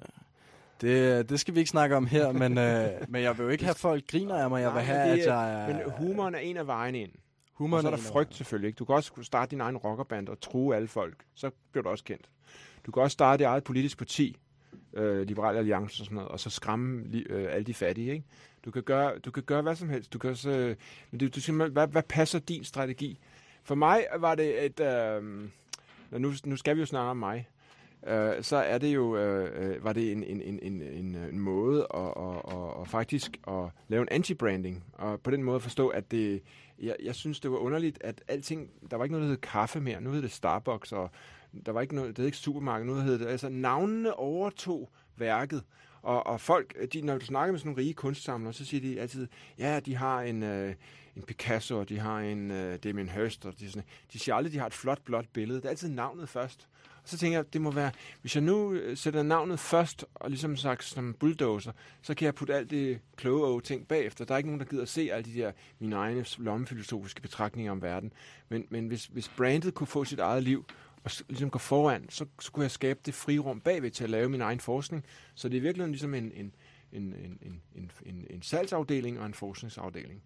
Det, 0.81 1.29
det 1.29 1.39
skal 1.39 1.53
vi 1.53 1.59
ikke 1.59 1.69
snakke 1.69 1.95
om 1.95 2.05
her, 2.07 2.31
men, 2.31 2.57
øh, 2.57 2.89
men 3.09 3.21
jeg 3.23 3.37
vil 3.37 3.43
jo 3.43 3.49
ikke 3.49 3.63
have 3.63 3.75
folk 3.75 4.07
griner 4.07 4.35
af 4.35 4.49
mig. 4.49 4.61
Jeg 4.61 4.69
vil 4.69 4.75
Nej, 4.75 4.83
have, 4.83 4.99
at 4.99 5.17
det 5.17 5.27
er- 5.27 5.41
jeg. 5.41 5.75
Men 5.75 5.91
humoren 6.07 6.35
er 6.35 6.39
en 6.39 6.57
af 6.57 6.67
vejene 6.67 6.99
ind. 6.99 7.11
Humoren 7.53 7.77
og 7.77 7.81
så 7.83 7.87
er 7.87 7.91
er 7.91 8.03
der 8.03 8.11
frygt 8.11 8.35
selvfølgelig. 8.35 8.67
Ikke? 8.67 8.77
Du 8.77 8.85
kan 8.85 8.95
også 8.95 9.11
kunne 9.13 9.25
starte 9.25 9.51
din 9.51 9.61
egen 9.61 9.77
rockerband 9.77 10.29
og 10.29 10.41
true 10.41 10.75
alle 10.75 10.87
folk. 10.87 11.15
Så 11.35 11.51
bliver 11.71 11.83
du 11.83 11.89
også 11.89 12.03
kendt. 12.03 12.29
Du 12.85 12.91
kan 12.91 13.03
også 13.03 13.13
starte 13.13 13.37
dit 13.43 13.45
eget 13.47 13.63
politisk 13.63 13.97
parti, 13.97 14.37
øh, 14.95 15.27
Liberal 15.27 15.57
Alliance 15.57 16.01
og 16.01 16.05
sådan 16.05 16.15
noget, 16.15 16.29
og 16.29 16.39
så 16.39 16.49
skræmme 16.49 17.03
øh, 17.29 17.47
alle 17.53 17.65
de 17.65 17.73
fattige. 17.73 18.13
Ikke? 18.13 18.25
Du, 18.65 18.71
kan 18.71 18.83
gøre, 18.83 19.19
du 19.19 19.31
kan 19.31 19.43
gøre 19.43 19.61
hvad 19.61 19.75
som 19.75 19.89
helst. 19.89 20.13
Du 20.13 20.19
kan 20.19 20.29
også, 20.29 20.49
øh, 20.49 20.75
men 21.11 21.19
du, 21.19 21.27
du 21.27 21.41
siger, 21.41 21.67
hvad, 21.67 21.87
hvad 21.87 22.03
passer 22.03 22.39
din 22.39 22.63
strategi? 22.63 23.19
For 23.63 23.75
mig 23.75 24.05
var 24.17 24.35
det 24.35 24.65
et... 24.65 24.79
Øh, 24.79 25.23
nu, 26.11 26.33
nu 26.45 26.55
skal 26.55 26.75
vi 26.75 26.79
jo 26.79 26.85
snakke 26.85 27.09
om 27.09 27.17
mig. 27.17 27.47
Øh, 28.07 28.43
så 28.43 28.55
er 28.55 28.77
det 28.77 28.95
jo, 28.95 29.17
øh, 29.17 29.69
øh, 29.69 29.83
var 29.83 29.93
det 29.93 30.11
en, 30.11 30.23
en, 30.23 30.41
en, 30.41 30.59
en, 30.61 30.81
en, 30.81 31.15
øh, 31.15 31.29
en 31.29 31.39
måde 31.39 31.87
at, 31.93 32.01
at, 32.01 32.57
at, 32.57 32.81
at 32.81 32.87
faktisk 32.87 33.37
at 33.47 33.69
lave 33.87 34.01
en 34.01 34.21
anti-branding, 34.21 34.83
og 34.93 35.21
på 35.21 35.31
den 35.31 35.43
måde 35.43 35.59
forstå, 35.59 35.87
at 35.87 36.11
det, 36.11 36.41
jeg, 36.79 36.95
jeg 37.03 37.15
synes, 37.15 37.39
det 37.39 37.51
var 37.51 37.57
underligt, 37.57 37.97
at 38.01 38.21
alting, 38.27 38.69
der 38.91 38.97
var 38.97 39.03
ikke 39.03 39.11
noget, 39.11 39.23
der 39.23 39.29
hed 39.29 39.37
kaffe 39.37 39.79
mere, 39.79 40.01
nu 40.01 40.11
hed 40.11 40.21
det 40.21 40.31
Starbucks, 40.31 40.91
og 40.91 41.09
der 41.65 41.71
var 41.71 41.81
ikke 41.81 41.95
noget, 41.95 42.09
det 42.09 42.17
hed 42.17 42.25
ikke 42.25 42.37
supermarked, 42.37 42.87
nu 42.87 42.95
hed 42.95 43.19
det, 43.19 43.27
altså 43.27 43.49
navnene 43.49 44.13
overtog 44.13 44.91
værket, 45.17 45.63
og, 46.01 46.27
og 46.27 46.41
folk, 46.41 46.93
de, 46.93 47.01
når 47.01 47.17
du 47.17 47.25
snakker 47.25 47.51
med 47.51 47.59
sådan 47.59 47.69
nogle 47.69 47.81
rige 47.81 47.93
kunstsamlere, 47.93 48.53
så 48.53 48.65
siger 48.65 48.81
de 48.81 49.01
altid, 49.01 49.27
ja, 49.57 49.79
de 49.79 49.95
har 49.95 50.21
en, 50.21 50.43
øh, 50.43 50.75
en 51.15 51.23
Picasso, 51.23 51.79
og 51.79 51.89
de 51.89 51.99
har 51.99 52.19
en 52.19 52.51
øh, 52.51 52.79
Damien 52.79 53.09
Hirst, 53.09 53.45
og 53.45 53.59
de, 53.59 53.69
sådan, 53.69 53.87
de 54.13 54.19
siger 54.19 54.35
aldrig, 54.35 54.53
de 54.53 54.59
har 54.59 54.65
et 54.65 54.73
flot, 54.73 55.01
blåt 55.05 55.25
billede. 55.33 55.57
Det 55.57 55.65
er 55.65 55.69
altid 55.69 55.89
navnet 55.89 56.29
først. 56.29 56.67
Så 57.05 57.17
tænker 57.17 57.37
jeg, 57.37 57.53
det 57.53 57.61
må 57.61 57.71
være, 57.71 57.91
hvis 58.21 58.35
jeg 58.35 58.43
nu 58.43 58.73
øh, 58.73 58.97
sætter 58.97 59.23
navnet 59.23 59.59
først, 59.59 60.05
og 60.15 60.29
ligesom 60.29 60.57
sagt 60.57 60.83
som 60.83 61.13
bulldozer, 61.13 61.71
så 62.01 62.15
kan 62.15 62.25
jeg 62.25 62.35
putte 62.35 62.55
alt 62.55 62.69
det 62.69 62.99
kloge 63.15 63.45
og 63.45 63.63
ting 63.63 63.87
bagefter. 63.87 64.25
Der 64.25 64.33
er 64.33 64.37
ikke 64.37 64.49
nogen, 64.49 64.59
der 64.59 64.65
gider 64.65 64.81
at 64.81 64.89
se 64.89 65.09
alle 65.11 65.33
de 65.33 65.39
der 65.39 65.51
mine 65.79 65.95
egne 65.95 66.25
lommefilosofiske 66.37 67.21
betragtninger 67.21 67.71
om 67.71 67.81
verden. 67.81 68.13
Men, 68.49 68.67
men 68.69 68.87
hvis, 68.87 69.05
hvis 69.05 69.29
brandet 69.29 69.73
kunne 69.73 69.87
få 69.87 70.05
sit 70.05 70.19
eget 70.19 70.43
liv, 70.43 70.65
og 71.03 71.11
ligesom 71.29 71.49
gå 71.49 71.59
foran, 71.59 72.09
så, 72.09 72.25
så 72.39 72.51
kunne 72.51 72.63
jeg 72.63 72.71
skabe 72.71 72.99
det 73.05 73.13
frirum 73.13 73.61
bagved 73.61 73.91
til 73.91 74.03
at 74.03 74.09
lave 74.09 74.29
min 74.29 74.41
egen 74.41 74.59
forskning. 74.59 75.05
Så 75.35 75.49
det 75.49 75.57
er 75.57 75.61
virkelig 75.61 75.87
ligesom 75.87 76.13
en, 76.13 76.31
en, 76.31 76.55
en, 76.91 77.03
en, 77.03 77.61
en, 77.75 77.91
en, 78.05 78.27
en 78.29 78.41
salgsafdeling 78.41 79.19
og 79.19 79.25
en 79.25 79.33
forskningsafdeling 79.33 80.23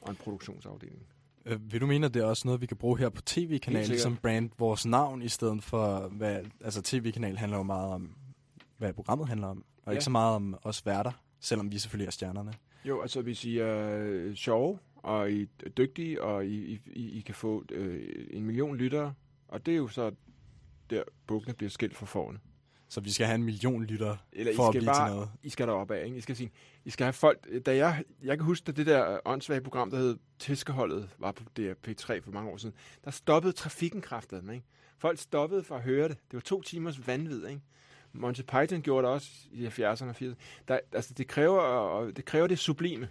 og 0.00 0.10
en 0.10 0.16
produktionsafdeling. 0.16 1.06
Øh, 1.46 1.72
vil 1.72 1.80
du 1.80 1.86
mene, 1.86 2.06
at 2.06 2.14
det 2.14 2.22
er 2.22 2.26
også 2.26 2.42
noget, 2.48 2.60
vi 2.60 2.66
kan 2.66 2.76
bruge 2.76 2.98
her 2.98 3.08
på 3.08 3.22
tv-kanalen, 3.22 3.98
som 3.98 4.16
brand 4.16 4.50
vores 4.58 4.86
navn, 4.86 5.22
i 5.22 5.28
stedet 5.28 5.62
for, 5.62 6.08
hvad, 6.08 6.40
altså 6.64 6.82
tv-kanal 6.82 7.36
handler 7.36 7.56
jo 7.58 7.62
meget 7.62 7.92
om, 7.92 8.10
hvad 8.78 8.92
programmet 8.92 9.28
handler 9.28 9.46
om, 9.46 9.64
og 9.82 9.86
Ja. 9.86 9.90
ikke 9.92 10.04
så 10.04 10.10
meget 10.10 10.34
om 10.34 10.58
os 10.62 10.86
værter 10.86 11.12
selvom 11.40 11.72
vi 11.72 11.78
selvfølgelig 11.78 12.06
er 12.06 12.10
stjernerne. 12.10 12.52
Jo, 12.84 13.00
altså 13.00 13.22
hvis 13.22 13.44
I 13.44 13.58
er 13.58 13.98
øh, 13.98 14.34
sjove, 14.34 14.78
og 14.94 15.30
I 15.32 15.42
er 15.42 15.68
dygtige, 15.68 16.22
og 16.22 16.46
I, 16.46 16.80
I, 16.86 17.10
I 17.10 17.20
kan 17.20 17.34
få 17.34 17.64
øh, 17.72 18.08
en 18.30 18.44
million 18.46 18.76
lyttere, 18.76 19.14
og 19.48 19.66
det 19.66 19.72
er 19.72 19.76
jo 19.78 19.88
så 19.88 20.10
der 20.90 21.02
bukkene 21.26 21.54
bliver 21.54 21.70
skilt 21.70 21.96
fra 21.96 22.06
forne. 22.06 22.38
Så 22.88 23.00
vi 23.00 23.10
skal 23.10 23.26
have 23.26 23.34
en 23.34 23.44
million 23.44 23.84
lytter 23.84 24.16
Eller 24.32 24.56
for 24.56 24.64
I 24.64 24.66
at 24.66 24.72
skal 24.72 24.80
blive 24.80 24.92
bare, 24.92 25.08
til 25.08 25.14
noget. 25.14 25.30
I 25.42 25.50
skal 25.50 25.66
derop 25.66 25.90
af, 25.90 26.04
ikke? 26.04 26.16
I 26.16 26.20
skal, 26.20 26.36
sige, 26.36 26.50
I 26.84 26.90
skal 26.90 27.04
have 27.04 27.12
folk, 27.12 27.66
da 27.66 27.76
jeg, 27.76 28.04
jeg 28.22 28.36
kan 28.36 28.44
huske, 28.44 28.68
at 28.68 28.76
det 28.76 28.86
der 28.86 29.18
åndssvage 29.24 29.60
program, 29.60 29.90
der 29.90 29.98
hed 29.98 30.16
Tiskeholdet, 30.38 31.08
var 31.18 31.32
på 31.32 31.42
DRP3 31.58 32.20
for 32.20 32.30
mange 32.30 32.50
år 32.50 32.56
siden, 32.56 32.74
der 33.04 33.10
stoppede 33.10 33.52
trafikken 33.52 34.00
kraftigt, 34.00 34.42
ikke? 34.52 34.64
Folk 34.98 35.18
stoppede 35.18 35.64
for 35.64 35.76
at 35.76 35.82
høre 35.82 36.08
det. 36.08 36.16
Det 36.30 36.34
var 36.34 36.40
to 36.40 36.62
timers 36.62 37.06
vanvid, 37.06 37.46
ikke? 37.46 37.60
Monty 38.12 38.40
Python 38.40 38.82
gjorde 38.82 39.06
det 39.06 39.14
også 39.14 39.30
i 39.52 39.66
70'erne 39.66 40.04
og 40.04 40.14
80'erne. 40.20 40.34
Der, 40.68 40.78
altså, 40.92 41.14
det 41.14 41.26
kræver, 41.26 41.60
og 41.60 42.16
det 42.16 42.24
kræver 42.24 42.46
det 42.46 42.58
sublime. 42.58 43.08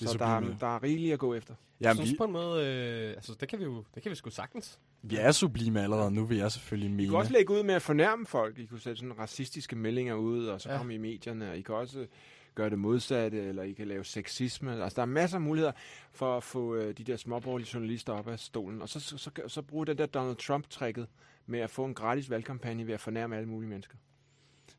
Det 0.00 0.08
så 0.08 0.18
der 0.18 0.26
er, 0.26 0.40
der 0.60 0.66
er 0.76 0.82
rigeligt 0.82 1.12
at 1.12 1.18
gå 1.18 1.34
efter. 1.34 1.54
Jeg 1.80 1.86
Jamen, 1.88 1.96
synes 1.96 2.12
vi, 2.12 2.16
på 2.16 2.24
en 2.24 2.32
måde, 2.32 2.66
øh, 2.66 3.08
altså 3.10 3.34
det 3.40 3.48
kan 3.48 3.58
vi 3.58 3.64
jo, 3.64 3.84
det 3.94 4.02
kan 4.02 4.10
vi 4.10 4.16
sgu 4.16 4.30
sagtens. 4.30 4.78
vi 5.02 5.16
er 5.16 5.32
sublime 5.32 5.82
allerede 5.82 6.10
nu, 6.10 6.24
vil 6.24 6.38
jeg 6.38 6.52
selvfølgelig 6.52 6.88
I 6.90 6.92
mene. 6.92 7.08
kan 7.08 7.18
også 7.18 7.32
lægge 7.32 7.52
ud 7.54 7.62
med 7.62 7.74
at 7.74 7.82
fornærme 7.82 8.26
folk. 8.26 8.58
I 8.58 8.66
kunne 8.66 8.80
sætte 8.80 8.96
sådan 9.00 9.18
racistiske 9.18 9.76
meldinger 9.76 10.14
ud, 10.14 10.46
og 10.46 10.60
så 10.60 10.68
Ja. 10.68 10.72
ja. 10.74 10.78
komme 10.78 10.94
i 10.94 10.98
medierne. 10.98 11.50
Og 11.50 11.56
I 11.56 11.62
kan 11.62 11.74
også 11.74 12.06
gøre 12.54 12.70
det 12.70 12.78
modsatte, 12.78 13.38
eller 13.42 13.62
I 13.62 13.72
kan 13.72 13.88
lave 13.88 14.04
sexisme. 14.04 14.82
Altså, 14.82 14.96
der 14.96 15.02
er 15.02 15.06
masser 15.06 15.36
af 15.36 15.40
muligheder 15.42 15.72
for 16.12 16.36
at 16.36 16.42
få 16.42 16.74
øh, 16.74 16.98
de 16.98 17.04
der 17.04 17.16
småborgerlige 17.16 17.70
journalister 17.74 18.12
op 18.12 18.28
af 18.28 18.38
stolen. 18.38 18.82
Og 18.82 18.88
så, 18.88 19.00
så, 19.00 19.18
så, 19.18 19.30
så 19.46 19.62
bruge 19.62 19.86
den 19.86 19.98
der 19.98 20.06
Donald 20.06 20.36
Trump-tricket 20.36 21.06
med 21.46 21.60
at 21.60 21.70
få 21.70 21.84
en 21.84 21.94
gratis 21.94 22.30
valgkampagne 22.30 22.86
ved 22.86 22.94
at 22.94 23.00
fornærme 23.00 23.36
alle 23.36 23.48
mulige 23.48 23.68
mennesker. 23.70 23.96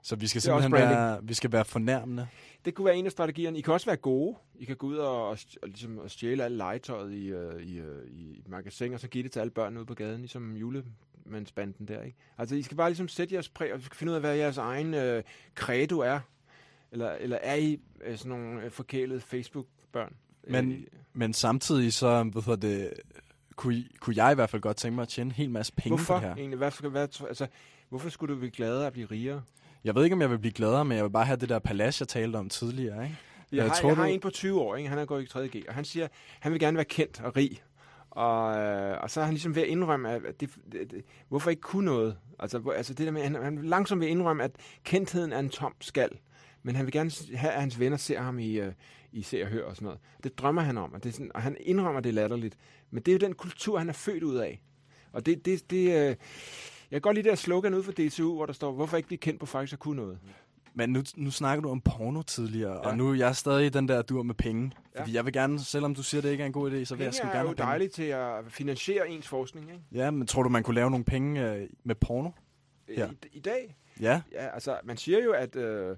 Så 0.05 0.15
vi 0.15 0.27
skal 0.27 0.41
simpelthen 0.41 0.71
være, 0.71 1.19
vi 1.23 1.33
skal 1.33 1.51
være 1.51 1.65
fornærmende. 1.65 2.27
Det 2.65 2.73
kunne 2.73 2.85
være 2.85 2.95
en 2.95 3.05
af 3.05 3.11
strategierne. 3.11 3.57
I 3.57 3.61
kan 3.61 3.73
også 3.73 3.85
være 3.85 3.95
gode. 3.97 4.35
I 4.59 4.65
kan 4.65 4.75
gå 4.75 4.87
ud 4.87 4.95
og, 4.95 5.27
og, 5.29 5.37
og, 5.61 5.67
ligesom, 5.67 5.97
og 5.97 6.11
stjæle 6.11 6.43
alle 6.43 6.57
legetøjet 6.57 7.13
i, 7.13 7.33
uh, 7.33 7.61
i, 7.61 7.81
uh, 7.81 7.87
i 8.11 8.39
et 8.39 8.47
magasin, 8.47 8.93
og 8.93 8.99
så 8.99 9.07
give 9.07 9.23
det 9.23 9.31
til 9.31 9.39
alle 9.39 9.51
børn 9.51 9.77
ude 9.77 9.85
på 9.85 9.93
gaden, 9.93 10.19
ligesom 10.19 10.55
julemandsbanden 10.55 11.87
der. 11.87 12.01
Ikke? 12.01 12.17
Altså, 12.37 12.55
I 12.55 12.61
skal 12.61 12.77
bare 12.77 12.89
ligesom 12.89 13.07
sætte 13.07 13.33
jeres 13.33 13.49
præg, 13.49 13.73
og 13.73 13.79
vi 13.79 13.83
skal 13.85 13.97
finde 13.97 14.11
ud 14.11 14.15
af, 14.15 14.21
hvad 14.21 14.35
jeres 14.35 14.57
egen 14.57 14.93
uh, 14.93 15.21
credo 15.55 15.99
er. 15.99 16.19
Eller, 16.91 17.11
eller 17.11 17.37
er 17.41 17.55
I 17.55 17.79
uh, 18.09 18.15
sådan 18.17 18.29
nogle 18.29 18.65
uh, 18.65 18.71
forkælede 18.71 19.21
Facebook-børn? 19.21 20.15
Men, 20.47 20.71
Øh, 20.71 20.79
men 21.13 21.33
samtidig 21.33 21.93
så, 21.93 22.23
hvad 22.23 22.41
hedder 22.41 22.67
det, 22.67 22.93
kunne, 23.55 23.75
I- 23.75 23.95
kunne 23.99 24.15
jeg 24.25 24.31
i 24.31 24.35
hvert 24.35 24.49
fald 24.49 24.61
godt 24.61 24.77
tænke 24.77 24.95
mig 24.95 25.01
at 25.01 25.07
tjene 25.07 25.27
en 25.27 25.31
hel 25.31 25.49
masse 25.49 25.73
penge 25.73 25.89
Hvorfor 25.97 26.13
på 26.13 26.19
det 26.21 26.29
her. 26.29 26.35
egentlig? 26.35 26.57
Hvad, 26.57 26.89
hvad, 26.89 27.21
altså, 27.27 27.47
hvorfor 27.89 28.09
skulle 28.09 28.33
du 28.33 28.39
blive 28.39 28.51
gladere 28.51 28.87
at 28.87 28.93
blive 28.93 29.05
rigere? 29.11 29.41
Jeg 29.83 29.95
ved 29.95 30.03
ikke, 30.03 30.13
om 30.13 30.21
jeg 30.21 30.29
vil 30.31 30.37
blive 30.39 30.53
gladere, 30.53 30.85
men 30.85 30.95
jeg 30.97 31.03
vil 31.05 31.09
bare 31.11 31.25
have 31.25 31.37
det 31.37 31.49
der 31.49 31.59
palads, 31.59 31.99
jeg 31.99 32.07
talte 32.07 32.35
om 32.37 32.49
tidligere. 32.49 33.03
Ikke? 33.03 33.17
Jeg, 33.51 33.63
har, 33.63 33.73
tror, 33.75 33.89
jeg 33.89 33.97
har 33.97 34.05
du- 34.07 34.13
en 34.13 34.19
på 34.19 34.29
20 34.29 34.61
år, 34.61 34.75
ikke? 34.75 34.89
han 34.89 34.99
er 34.99 35.05
gået 35.05 35.23
i 35.23 35.25
3.G, 35.37 35.63
og 35.67 35.73
han 35.73 35.85
siger, 35.85 36.07
han 36.39 36.51
vil 36.51 36.59
gerne 36.59 36.77
være 36.77 36.85
kendt 36.85 37.21
og 37.21 37.35
rig. 37.35 37.63
Og, 38.09 38.57
øh, 38.57 38.97
og 39.03 39.11
så 39.11 39.21
er 39.21 39.25
han 39.25 39.33
ligesom 39.33 39.55
ved 39.55 39.61
at 39.61 39.67
indrømme, 39.67 40.09
at 40.11 40.21
det, 40.39 40.49
det, 40.71 40.91
det, 40.91 41.05
hvorfor 41.29 41.49
ikke 41.49 41.61
kunne 41.61 41.85
noget? 41.85 42.17
Altså, 42.39 42.69
altså 42.75 42.93
det 42.93 43.05
der 43.05 43.11
med, 43.11 43.21
han, 43.23 43.35
han 43.35 43.59
langsomt 43.63 44.01
vil 44.01 44.09
indrømme, 44.09 44.43
at 44.43 44.51
kendtheden 44.83 45.33
er 45.33 45.39
en 45.39 45.49
tom 45.49 45.73
skal. 45.81 46.09
Men 46.63 46.75
han 46.75 46.85
vil 46.85 46.91
gerne 46.93 47.11
have, 47.35 47.53
at 47.53 47.59
hans 47.61 47.79
venner 47.79 47.97
ser 47.97 48.21
ham 48.21 48.39
i, 48.39 48.53
øh, 48.59 48.73
i 49.11 49.21
Se 49.21 49.41
og 49.41 49.47
Hør 49.47 49.63
og 49.65 49.75
sådan 49.75 49.85
noget. 49.85 49.99
Det 50.23 50.37
drømmer 50.37 50.61
han 50.61 50.77
om, 50.77 50.93
og, 50.93 51.03
det 51.03 51.09
er 51.09 51.13
sådan, 51.13 51.31
og 51.35 51.41
han 51.41 51.57
indrømmer 51.59 52.01
det 52.01 52.13
latterligt. 52.13 52.57
Men 52.91 53.03
det 53.03 53.11
er 53.11 53.13
jo 53.13 53.19
den 53.27 53.33
kultur, 53.33 53.77
han 53.77 53.89
er 53.89 53.93
født 53.93 54.23
ud 54.23 54.35
af. 54.35 54.61
Og 55.11 55.25
det, 55.25 55.45
det, 55.45 55.69
det 55.69 56.09
øh, 56.09 56.15
jeg 56.93 57.01
kan 57.01 57.09
godt 57.09 57.15
lide 57.15 57.23
det 57.23 57.31
her 57.31 57.35
slogan 57.35 57.73
ud 57.73 57.83
for 57.83 57.91
DTU, 57.91 58.35
hvor 58.35 58.45
der 58.45 58.53
står, 58.53 58.71
hvorfor 58.71 58.97
ikke 58.97 59.07
blive 59.07 59.17
kendt 59.17 59.39
på 59.39 59.45
faktisk 59.45 59.73
at 59.73 59.79
kunne 59.79 59.95
noget? 60.01 60.19
Men 60.73 60.89
nu, 60.89 61.03
nu 61.15 61.31
snakker 61.31 61.61
du 61.61 61.69
om 61.69 61.81
porno 61.81 62.21
tidligere, 62.21 62.71
ja. 62.71 62.77
Ja. 62.77 62.87
og 62.89 62.97
nu 62.97 63.09
er 63.09 63.15
jeg 63.15 63.35
stadig 63.35 63.65
i 63.65 63.69
den 63.69 63.87
der 63.87 64.01
dur 64.01 64.23
med 64.23 64.35
penge. 64.35 64.71
Ja. 64.95 65.01
Fordi 65.01 65.13
jeg 65.15 65.25
vil 65.25 65.33
gerne, 65.33 65.59
selvom 65.59 65.95
du 65.95 66.03
siger, 66.03 66.21
det 66.21 66.31
ikke 66.31 66.41
er 66.41 66.45
en 66.47 66.53
god 66.53 66.71
idé, 66.71 66.83
så 66.83 66.95
vil 66.95 67.03
jeg 67.03 67.11
Penge 67.11 67.13
sgu 67.13 67.27
er 67.27 67.31
gerne 67.31 67.39
jo 67.41 67.47
have 67.47 67.55
penge. 67.55 67.67
dejligt 67.67 67.93
til 67.93 68.03
at 68.03 68.33
finansiere 68.49 69.09
ens 69.09 69.27
forskning, 69.27 69.69
ikke? 69.71 69.81
Ja, 69.91 70.11
men 70.11 70.27
tror 70.27 70.43
du, 70.43 70.49
man 70.49 70.63
kunne 70.63 70.75
lave 70.75 70.89
nogle 70.89 71.05
penge 71.05 71.51
øh, 71.53 71.69
med 71.83 71.95
porno? 71.95 72.29
Ja. 72.97 73.07
I, 73.09 73.27
I 73.37 73.39
dag? 73.39 73.75
Ja. 74.01 74.21
Ja, 74.31 74.47
altså, 74.53 74.79
man 74.83 74.97
siger 74.97 75.23
jo, 75.23 75.31
at, 75.31 75.55
øh, 75.55 75.97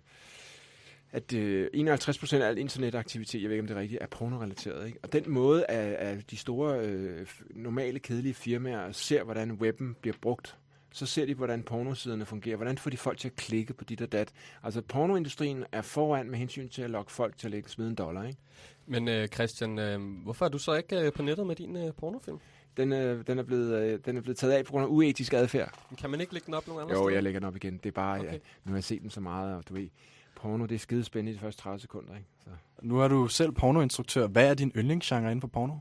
at 1.12 1.34
øh, 1.34 1.68
51 1.74 2.18
procent 2.20 2.43
af 2.43 2.48
al 2.48 2.58
internetaktivitet, 2.58 3.41
jeg 3.41 3.50
ved 3.50 3.56
ikke, 3.56 3.62
om 3.64 3.68
det 3.68 3.78
er 3.78 3.82
rigtigt, 3.82 4.02
er 4.02 4.08
pornorelateret. 4.08 4.88
Ikke? 4.88 5.00
Og 5.04 5.14
den 5.14 5.24
måde, 5.30 5.66
at, 5.66 5.93
at 5.93 6.32
de 6.32 6.38
store, 6.38 6.80
øh, 6.80 7.28
normale, 7.56 8.00
kedelige 8.00 8.34
firmaer 8.34 8.91
ser, 8.91 9.24
hvordan 9.24 9.52
webben 9.52 9.96
bliver 10.02 10.16
brugt, 10.22 10.58
så 10.96 11.06
ser 11.06 11.26
de, 11.26 11.34
hvordan 11.34 11.64
pornosiderne 11.64 12.26
fungerer. 12.26 12.56
Hvordan 12.56 12.78
får 12.78 12.89
de 12.89 12.98
folk 12.98 13.18
til 13.18 13.28
at 13.28 13.36
klikke 13.36 13.74
på 13.74 13.84
dit 13.84 14.02
og 14.02 14.12
dat? 14.12 14.32
Altså, 14.64 14.82
pornoindustrien 14.82 15.66
er 15.72 15.82
foran 15.82 16.30
med 16.30 16.39
hensyn 16.39 16.70
til 16.70 16.82
at 16.82 16.89
lokke 16.89 17.12
folk 17.12 17.38
til 17.38 17.48
at 17.48 17.52
lægge 17.52 17.70
smide 17.70 17.89
en 17.89 17.96
dollar, 17.96 18.24
ikke? 18.24 18.39
Men 18.88 19.08
øh, 19.08 19.28
Christian, 19.28 19.80
øh, 19.80 20.00
hvorfor 20.24 20.46
er 20.46 20.50
du 20.50 20.58
så 20.58 20.74
ikke 20.74 21.00
øh, 21.00 21.14
på 21.14 21.22
nettet 21.24 21.48
med 21.48 21.56
din 21.56 21.76
øh, 21.76 21.93
pornofilm? 21.93 22.38
Den, 22.78 22.93
øh, 22.93 23.28
den, 23.28 23.39
er 23.39 23.43
blevet, 23.43 23.82
øh, 23.82 24.00
den 24.06 24.18
er 24.18 24.22
blevet 24.22 24.38
taget 24.38 24.54
af 24.54 24.66
på 24.66 24.72
grund 24.72 24.84
af 24.86 24.89
uetisk 24.89 25.34
adfærd. 25.34 25.74
Kan 25.98 26.10
man 26.10 26.22
ikke 26.22 26.34
lægge 26.34 26.46
den 26.46 26.54
op 26.54 26.68
nogen 26.68 26.82
andre 26.82 26.93
Jo, 26.96 27.00
steder? 27.02 27.14
jeg 27.14 27.24
lægger 27.24 27.39
den 27.39 27.48
op 27.48 27.56
igen. 27.56 27.74
Det 27.78 27.86
er 27.86 27.91
bare, 27.91 28.20
Okay. 28.20 28.32
ja, 28.32 28.38
nu 28.66 28.72
har 28.72 28.76
jeg 28.76 28.84
set 28.84 29.02
den 29.02 29.10
så 29.10 29.22
meget, 29.22 29.56
og 29.56 29.64
du 29.70 29.74
ved, 29.74 29.88
porno, 30.36 30.66
det 30.66 30.76
er 30.76 30.80
skide 30.80 31.04
spændende 31.04 31.32
i 31.32 31.36
de 31.36 31.39
første 31.39 31.62
30 31.62 31.80
sekunder, 31.80 32.16
ikke? 32.16 32.28
Så. 32.43 32.50
Nu 32.82 33.00
er 33.00 33.08
du 33.08 33.28
selv 33.28 33.52
pornoinstruktør. 33.52 34.28
Hvad 34.28 34.50
er 34.50 34.54
din 34.54 34.72
yndlingsgenre 34.76 35.32
inden 35.32 35.41
for 35.41 35.48
porno? 35.48 35.74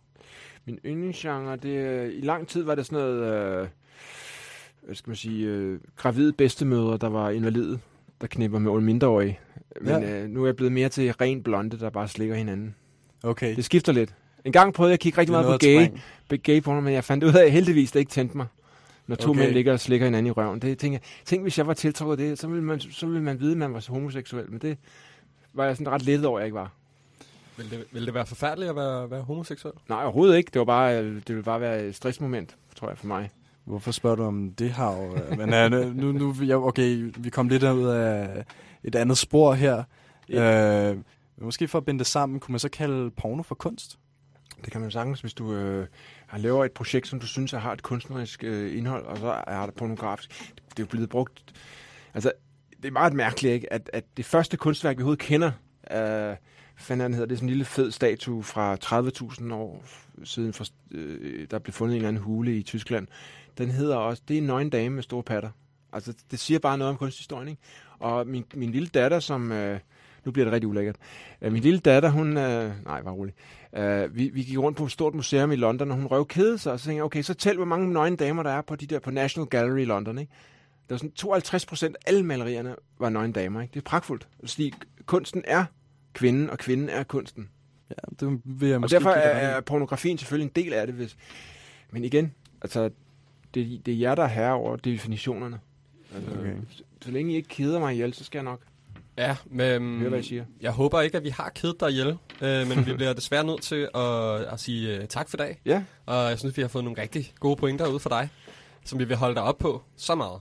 Min 0.64 0.78
yndlingsgenre, 0.84 1.56
det 1.56 1.78
er, 1.78 2.02
i 2.02 2.20
lang 2.20 2.48
tid 2.48 2.62
var 2.62 2.74
det 2.74 2.86
sådan 2.86 2.98
noget, 2.98 3.62
øh, 3.62 3.68
hvad 4.84 4.94
skal 4.94 5.10
man 5.10 5.16
sige, 5.16 5.46
øh, 5.46 5.80
gravide 5.96 6.32
bedstemødre, 6.32 6.96
der 6.96 7.08
var 7.08 7.30
invalide, 7.30 7.78
der 8.20 8.26
knipper 8.26 8.58
med 8.58 8.80
mindreårige. 8.80 9.38
Men 9.80 9.88
Ja. 10.02 10.22
øh, 10.22 10.28
nu 10.28 10.42
er 10.42 10.46
jeg 10.46 10.56
blevet 10.56 10.72
mere 10.72 10.88
til 10.88 11.12
ren 11.12 11.42
blonde, 11.42 11.78
der 11.78 11.90
bare 11.90 12.08
slikker 12.08 12.34
hinanden. 12.34 12.74
Okay. 13.22 13.56
Det 13.56 13.64
skifter 13.64 13.92
lidt. 13.92 14.14
En 14.44 14.52
gang 14.52 14.74
prøvede 14.74 14.90
jeg 14.90 14.94
at 14.94 15.00
kigge 15.00 15.18
rigtig 15.18 15.32
meget 15.32 15.46
på 15.46 15.58
gay, 15.58 15.86
på 16.28 16.36
gay 16.42 16.62
porno, 16.62 16.80
men 16.80 16.92
jeg 16.94 17.04
fandt 17.04 17.24
ud 17.24 17.32
af, 17.32 17.44
at 17.44 17.52
heldigvis 17.52 17.92
det 17.92 18.00
ikke 18.00 18.10
tændte 18.10 18.36
mig. 18.36 18.46
Når 19.06 19.16
to 19.16 19.30
Okay. 19.30 19.38
okay. 19.38 19.46
mænd 19.46 19.54
ligger 19.54 19.72
og 19.72 19.80
slikker 19.80 20.06
hinanden 20.06 20.26
i 20.26 20.30
røven. 20.30 20.58
Det 20.62 20.78
tænker 20.78 20.98
jeg, 20.98 21.02
tænk 21.24 21.42
hvis 21.42 21.58
jeg 21.58 21.66
var 21.66 21.74
tiltrukket 21.74 22.12
af 22.24 22.28
det, 22.28 22.38
så 22.38 22.46
ville, 22.46 22.64
man, 22.64 22.80
så 22.80 23.06
ville 23.06 23.22
man 23.22 23.40
vide, 23.40 23.52
at 23.52 23.58
man 23.58 23.74
var 23.74 23.84
homoseksuel. 23.88 24.50
Men 24.50 24.58
det 24.60 24.78
var 25.54 25.64
jeg 25.64 25.76
sådan 25.76 25.92
ret 25.92 26.02
lettet 26.02 26.26
over, 26.26 26.38
at 26.38 26.42
jeg 26.42 26.46
ikke 26.46 26.54
var. 26.54 26.72
Vil 27.56 27.70
det, 27.70 27.84
vil 27.92 28.06
det 28.06 28.14
være 28.14 28.26
forfærdeligt 28.26 28.70
at 28.70 28.76
være, 28.76 29.10
være 29.10 29.22
homoseksuel? 29.22 29.74
Nej, 29.88 30.02
overhovedet 30.04 30.36
ikke. 30.36 30.50
Det 30.52 30.58
var 30.58 30.64
bare, 30.64 30.98
øh, 31.02 31.14
det 31.14 31.28
ville 31.28 31.42
bare 31.42 31.60
være 31.60 31.84
et 31.86 31.94
stressmoment, 31.94 32.56
tror 32.76 32.88
jeg, 32.88 32.98
for 32.98 33.06
mig. 33.06 33.30
Hvorfor 33.64 33.90
spørger 33.90 34.16
du 34.16 34.22
om 34.22 34.50
det 34.50 34.70
her? 34.72 35.36
Men 35.36 35.74
uh, 35.74 35.96
nu, 35.96 36.12
nu, 36.12 36.34
okay, 36.66 37.12
vi 37.18 37.30
kom 37.30 37.48
lidt 37.48 37.62
ud 37.62 37.86
af 37.86 38.44
et 38.84 38.94
andet 38.94 39.18
spor 39.18 39.54
her. 39.54 39.84
Uh, 40.28 40.98
måske 41.44 41.68
for 41.68 41.78
at 41.78 41.84
binde 41.84 41.98
det 41.98 42.06
sammen, 42.06 42.40
kunne 42.40 42.52
man 42.52 42.58
så 42.58 42.68
kalde 42.68 43.10
porno 43.10 43.42
for 43.42 43.54
kunst? 43.54 43.98
Det 44.64 44.72
kan 44.72 44.80
man 44.80 44.90
sagtens, 44.90 45.20
hvis 45.20 45.34
du 45.34 45.54
øh, 45.54 45.86
har 46.26 46.38
laver 46.38 46.64
et 46.64 46.72
projekt, 46.72 47.08
som 47.08 47.20
du 47.20 47.26
synes 47.26 47.52
har 47.52 47.72
et 47.72 47.82
kunstnerisk 47.82 48.44
øh, 48.44 48.76
indhold, 48.78 49.04
og 49.04 49.18
så 49.18 49.42
er 49.46 49.66
det 49.66 49.74
pornografisk. 49.74 50.30
Det, 50.56 50.78
er 50.78 50.82
jo 50.82 50.86
blevet 50.86 51.08
brugt... 51.08 51.54
Altså, 52.14 52.32
det 52.76 52.88
er 52.88 52.92
meget 52.92 53.12
mærkeligt, 53.12 53.54
ikke? 53.54 53.72
At, 53.72 53.90
at 53.92 54.04
det 54.16 54.24
første 54.24 54.56
kunstværk, 54.56 54.96
vi 54.96 55.02
overhovedet 55.02 55.24
kender, 55.24 55.50
øh, 55.90 56.36
fanden 56.76 57.04
den 57.04 57.14
hedder, 57.14 57.26
det 57.26 57.32
er 57.32 57.36
sådan 57.36 57.46
en 57.48 57.50
lille 57.50 57.64
fed 57.64 57.90
statue 57.90 58.42
fra 58.42 58.76
30.000 58.84 59.54
år 59.54 59.84
siden, 60.24 60.52
for, 60.52 60.64
øh, 60.90 61.46
der 61.50 61.58
blev 61.58 61.72
fundet 61.72 61.94
i 61.94 61.96
en 61.96 62.00
eller 62.00 62.08
anden 62.08 62.22
hule 62.22 62.56
i 62.56 62.62
Tyskland. 62.62 63.06
Den 63.58 63.70
hedder 63.70 63.96
også, 63.96 64.22
det 64.28 64.34
er 64.34 64.38
en 64.38 64.46
nøgen 64.46 64.70
dame 64.70 64.94
med 64.94 65.02
store 65.02 65.22
patter. 65.22 65.50
Altså, 65.92 66.14
det 66.30 66.38
siger 66.38 66.58
bare 66.58 66.78
noget 66.78 66.90
om 66.90 66.96
kunsthistorien, 66.96 67.48
ikke? 67.48 67.62
Og 67.98 68.26
min, 68.26 68.44
min 68.54 68.70
lille 68.70 68.88
datter, 68.88 69.20
som... 69.20 69.52
Øh, 69.52 69.80
nu 70.24 70.32
bliver 70.32 70.44
det 70.44 70.52
rigtig 70.52 70.68
ulækkert. 70.68 70.96
Øh, 71.42 71.52
min 71.52 71.62
lille 71.62 71.80
datter, 71.80 72.08
hun... 72.08 72.36
Øh, 72.36 72.72
nej, 72.84 73.02
var 73.02 73.12
rolig. 73.12 73.34
Øh, 73.76 74.16
vi, 74.16 74.28
vi 74.28 74.42
gik 74.42 74.58
rundt 74.58 74.78
på 74.78 74.84
et 74.84 74.90
stort 74.90 75.14
museum 75.14 75.52
i 75.52 75.56
London, 75.56 75.90
og 75.90 75.96
hun 75.96 76.06
røvkede 76.06 76.58
sig, 76.58 76.72
og 76.72 76.80
så 76.80 76.84
tænkte 76.84 76.96
jeg, 76.96 77.04
okay, 77.04 77.22
så 77.22 77.34
tæl, 77.34 77.56
hvor 77.56 77.64
mange 77.64 77.92
nøgne 77.92 78.16
damer 78.16 78.42
der 78.42 78.50
er 78.50 78.62
på 78.62 78.76
de 78.76 78.86
der 78.86 78.98
på 78.98 79.10
National 79.10 79.48
Gallery 79.48 79.80
i 79.80 79.84
London, 79.84 80.18
ikke? 80.18 80.32
Der 80.88 80.94
var 80.94 80.98
sådan 80.98 81.12
52 81.12 81.66
procent 81.66 81.96
af 81.96 82.08
alle 82.08 82.22
malerierne 82.22 82.76
var 82.98 83.08
nøgne 83.08 83.32
damer, 83.32 83.60
ikke? 83.60 83.72
Det 83.72 83.80
er 83.80 83.84
pragtfuldt. 83.84 84.28
Fordi 84.40 84.74
kunsten 85.06 85.42
er 85.46 85.64
kvinden, 86.12 86.50
og 86.50 86.58
kvinden 86.58 86.88
er 86.88 87.02
kunsten. 87.02 87.48
Ja, 87.90 88.26
det 88.26 88.40
vil 88.44 88.68
jeg 88.68 88.74
Og 88.74 88.80
måske 88.80 88.94
derfor 88.94 89.14
give 89.14 89.22
dig 89.22 89.30
er, 89.30 89.48
er 89.48 89.60
pornografien 89.60 90.18
selvfølgelig 90.18 90.44
en 90.56 90.64
del 90.64 90.72
af 90.72 90.86
det. 90.86 90.94
Hvis... 90.94 91.16
Men 91.90 92.04
igen, 92.04 92.34
altså, 92.62 92.90
det, 93.54 93.86
det 93.86 93.94
er 93.94 93.98
jer, 93.98 94.14
der 94.14 94.22
er 94.22 94.28
herre 94.28 94.52
over 94.54 94.76
definitionerne. 94.76 95.60
Altså, 96.14 96.30
Okay. 96.30 96.40
okay. 96.40 96.56
så, 96.70 96.82
så 97.02 97.10
længe 97.10 97.32
I 97.32 97.36
ikke 97.36 97.48
keder 97.48 97.78
mig 97.78 97.92
ihjel, 97.92 98.14
så 98.14 98.24
skal 98.24 98.38
jeg 98.38 98.44
nok. 98.44 98.60
Ja, 99.18 99.36
men 99.46 99.98
Hør, 100.00 100.08
hvad 100.08 100.18
jeg 100.18 100.24
siger. 100.24 100.44
jeg 100.60 100.70
håber 100.72 101.00
ikke, 101.00 101.16
at 101.16 101.24
vi 101.24 101.28
har 101.28 101.48
kedet 101.54 101.80
dig 101.80 101.90
ihjel, 101.90 102.18
øh, 102.42 102.66
men 102.68 102.86
vi 102.86 102.92
bliver 102.96 103.12
desværre 103.12 103.44
nødt 103.44 103.62
til 103.62 103.88
at, 103.94 104.40
at 104.52 104.60
sige 104.60 104.98
uh, 105.00 105.04
tak 105.04 105.28
for 105.28 105.36
dag. 105.36 105.60
Ja. 105.66 105.84
Og 106.06 106.14
jeg 106.30 106.38
synes, 106.38 106.56
vi 106.56 106.62
har 106.62 106.68
fået 106.68 106.84
nogle 106.84 107.02
rigtig 107.02 107.32
gode 107.40 107.56
pointer 107.56 107.86
ud 107.86 107.98
for 107.98 108.08
dig, 108.10 108.28
som 108.84 108.98
vi 108.98 109.04
vil 109.04 109.16
holde 109.16 109.34
dig 109.34 109.42
op 109.42 109.58
på 109.58 109.82
så 109.96 110.14
meget. 110.14 110.40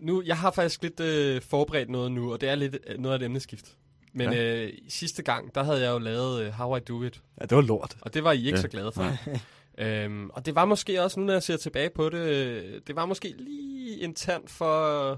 Nu, 0.00 0.22
jeg 0.26 0.36
har 0.38 0.50
faktisk 0.50 0.82
lidt 0.82 1.00
øh, 1.00 1.42
forberedt 1.42 1.90
noget 1.90 2.12
nu, 2.12 2.32
og 2.32 2.40
det 2.40 2.48
er 2.48 2.54
lidt 2.54 2.76
øh, 2.86 2.98
noget 2.98 3.14
af 3.14 3.18
et 3.18 3.24
emneskift. 3.24 3.76
Men 4.12 4.32
Ja. 4.32 4.38
ja. 4.38 4.64
øh, 4.64 4.72
sidste 4.88 5.22
gang, 5.22 5.54
der 5.54 5.62
havde 5.62 5.80
jeg 5.80 5.90
jo 5.90 5.98
lavet 5.98 6.42
øh, 6.42 6.52
How 6.52 6.76
I 6.76 6.80
Do 6.80 7.02
It. 7.02 7.22
Ja, 7.40 7.46
det 7.46 7.56
var 7.56 7.62
lort. 7.62 7.96
Og 8.00 8.14
det 8.14 8.24
var 8.24 8.32
I 8.32 8.36
ikke 8.36 8.48
Ja. 8.50 8.54
ja. 8.56 8.60
så 8.60 8.68
glade 8.68 8.92
for. 8.92 9.16
Øhm, 9.78 10.30
og 10.30 10.46
det 10.46 10.54
var 10.54 10.64
måske 10.64 11.02
også, 11.02 11.20
nu 11.20 11.26
når 11.26 11.32
jeg 11.32 11.42
ser 11.42 11.56
tilbage 11.56 11.90
på 11.90 12.08
det, 12.08 12.18
øh, 12.18 12.80
det 12.86 12.96
var 12.96 13.06
måske 13.06 13.34
lige 13.38 13.98
internt 13.98 14.50
for... 14.50 15.10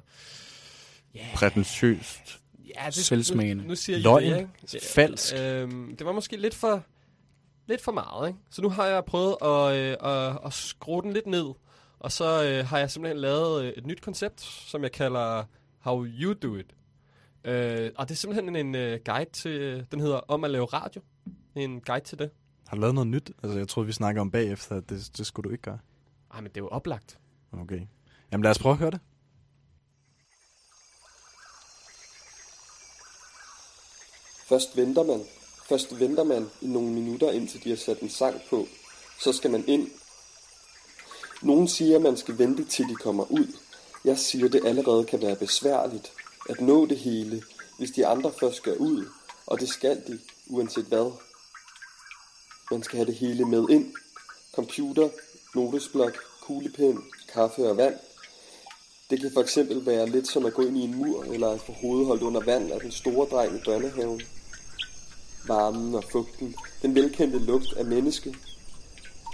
Ja, 1.15 1.27
Prætentiøst. 1.35 2.41
Ja, 2.77 2.87
det, 2.87 2.95
Selvsmagende. 2.95 3.63
Nu, 3.63 3.69
nu 3.69 3.75
siger 3.77 3.99
I 3.99 4.01
Løgn. 4.01 4.25
det, 4.33 4.49
ikke? 4.73 4.87
Falsk. 4.87 5.35
Øhm, 5.41 5.97
det 5.97 6.07
var 6.07 6.13
måske 6.13 6.37
lidt 6.37 6.55
for, 6.55 6.83
lidt 7.69 7.81
for 7.81 7.93
meget, 7.93 8.29
ikke? 8.29 8.39
Så 8.51 8.63
nu 8.63 8.69
har 8.69 8.87
jeg 8.87 9.05
prøvet 9.05 9.37
at, 9.43 9.77
øh, 9.77 9.97
at, 10.13 10.39
at 10.47 10.53
skrue 10.53 11.03
den 11.03 11.13
lidt 11.13 11.27
ned. 11.27 11.47
Og 11.99 12.13
så 12.13 12.45
øh, 12.45 12.67
har 12.67 12.79
jeg 12.79 12.91
simpelthen 12.91 13.21
lavet 13.21 13.65
øh, 13.65 13.73
et 13.77 13.87
nyt 13.87 14.01
koncept, 14.01 14.41
som 14.41 14.83
jeg 14.83 14.93
kalder 14.93 15.45
How 15.79 16.05
You 16.07 16.33
Do 16.33 16.57
It. 16.57 16.67
Øh, 17.45 17.91
og 17.97 18.09
det 18.09 18.15
er 18.15 18.19
simpelthen 18.19 18.57
en 18.57 18.75
øh, 18.75 19.01
guide 19.05 19.31
til, 19.31 19.87
den 19.91 20.01
hedder 20.01 20.21
Om 20.29 20.45
at 20.45 20.51
lave 20.51 20.65
radio. 20.65 21.03
En 21.55 21.81
guide 21.81 22.05
til 22.05 22.19
det. 22.19 22.31
Har 22.69 22.77
du 22.77 22.81
lavet 22.81 22.95
noget 22.95 23.07
nyt? 23.07 23.31
Altså, 23.43 23.59
jeg 23.59 23.69
troede, 23.69 23.87
vi 23.87 23.93
snakker 23.93 24.21
om 24.21 24.31
bagefter, 24.31 24.77
at 24.77 24.91
det, 24.91 25.11
det 25.17 25.27
skulle 25.27 25.49
du 25.49 25.53
ikke 25.53 25.63
gøre. 25.63 25.79
Ej, 26.35 26.41
men 26.41 26.49
det 26.49 26.57
er 26.57 26.61
jo 26.61 26.69
oplagt. 26.69 27.19
Okay. 27.53 27.81
Jamen 28.33 28.43
lad 28.43 28.51
os 28.51 28.59
prøve 28.59 28.73
at 28.73 28.79
høre 28.79 28.91
det. 28.91 29.01
Først 34.49 34.77
venter 34.77 35.03
man. 35.03 35.21
Først 35.69 36.01
venter 36.01 36.25
man 36.25 36.51
i 36.63 36.67
nogle 36.67 36.93
minutter, 36.93 37.31
indtil 37.31 37.65
de 37.65 37.69
har 37.69 37.77
sat 37.77 38.01
en 38.01 38.09
sang 38.09 38.41
på. 38.51 38.67
Så 39.21 39.33
skal 39.33 39.51
man 39.51 39.65
ind. 39.67 39.89
Nogen 41.43 41.69
siger, 41.69 41.97
at 41.97 42.03
man 42.03 42.17
skal 42.17 42.39
vente 42.39 42.65
til 42.65 42.89
de 42.89 42.95
kommer 42.95 43.25
ud. 43.31 43.47
Jeg 44.05 44.19
siger, 44.19 44.49
det 44.49 44.61
allerede 44.65 45.05
kan 45.05 45.23
være 45.23 45.37
besværligt 45.37 46.13
at 46.49 46.61
nå 46.61 46.87
det 46.87 46.99
hele, 46.99 47.43
hvis 47.79 47.91
de 47.91 48.07
andre 48.07 48.33
først 48.41 48.57
skal 48.57 48.77
ud. 48.77 49.07
Og 49.47 49.61
det 49.61 49.69
skal 49.69 50.03
de, 50.07 50.19
uanset 50.47 50.85
hvad. 50.85 51.13
Man 52.71 52.83
skal 52.83 52.97
have 52.97 53.07
det 53.07 53.15
hele 53.15 53.45
med 53.45 53.69
ind. 53.71 53.95
Computer, 54.55 55.09
notesblok, 55.55 56.19
kuglepen, 56.43 57.05
kaffe 57.33 57.71
og 57.71 57.77
vand. 57.77 57.95
Det 59.11 59.21
kan 59.21 59.33
for 59.33 59.41
eksempel 59.41 59.87
være 59.87 60.07
lidt 60.07 60.29
som 60.29 60.47
at 60.47 60.55
gå 60.55 60.63
ind 60.63 60.77
i 60.77 60.81
en 60.81 60.95
mur, 60.95 61.25
eller 61.25 61.51
at 61.51 61.61
få 61.61 61.73
hovedet 61.73 62.07
holdt 62.07 62.23
under 62.23 62.41
vand 62.41 62.73
af 62.73 62.81
den 62.81 62.93
store 62.93 63.29
dreng 63.31 63.57
i 63.57 63.63
børnehaven. 63.65 64.23
Varmen 65.47 65.95
og 65.95 66.05
fugten, 66.13 66.55
den 66.83 66.95
velkendte 66.95 67.39
lugt 67.39 67.73
af 67.77 67.85
menneske. 67.85 68.37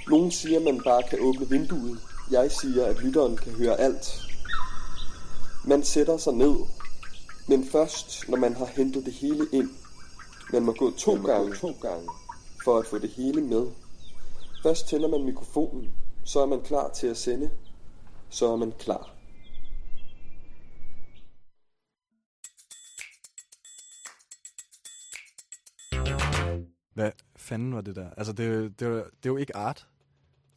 Nogen 0.09 0.31
siger, 0.31 0.59
at 0.59 0.65
man 0.65 0.81
bare 0.85 1.03
kan 1.03 1.21
åbne 1.21 1.49
vinduet. 1.49 2.01
Jeg 2.31 2.53
siger, 2.53 2.87
at 2.87 3.03
lytteren 3.03 3.37
kan 3.37 3.53
høre 3.53 3.81
alt. 3.81 4.21
Man 5.65 5.85
sætter 5.85 6.17
sig 6.17 6.33
ned, 6.33 6.57
men 7.49 7.65
først, 7.65 8.29
når 8.29 8.37
man 8.39 8.55
har 8.57 8.67
hentet 8.67 9.05
det 9.05 9.13
hele 9.13 9.47
ind. 9.53 9.71
Man 10.53 10.65
må 10.65 10.73
gå 10.73 10.91
to 10.91 11.23
gange, 11.27 11.57
to 11.57 11.73
gange 11.83 12.09
for 12.65 12.79
at 12.79 12.87
få 12.87 12.99
det 12.99 13.11
hele 13.11 13.41
med. 13.43 13.67
Først 14.63 14.89
tænder 14.89 15.09
man 15.09 15.25
mikrofonen, 15.25 15.93
så 16.25 16.41
er 16.41 16.47
man 16.47 16.63
klar 16.63 16.91
til 16.93 17.07
at 17.07 17.17
sende. 17.17 17.51
Så 18.31 18.53
er 18.53 18.57
man 18.57 18.73
klar. 18.79 19.11
Hvad 26.95 27.11
fanden 27.37 27.75
var 27.75 27.81
det 27.81 27.97
der? 27.97 28.11
Altså, 28.17 28.33
det, 28.33 28.81
det, 28.81 28.87
er 28.87 28.91
jo- 28.91 28.97
det 28.97 29.05
er 29.05 29.31
jo 29.31 29.37
ikke 29.37 29.57
art. 29.57 29.87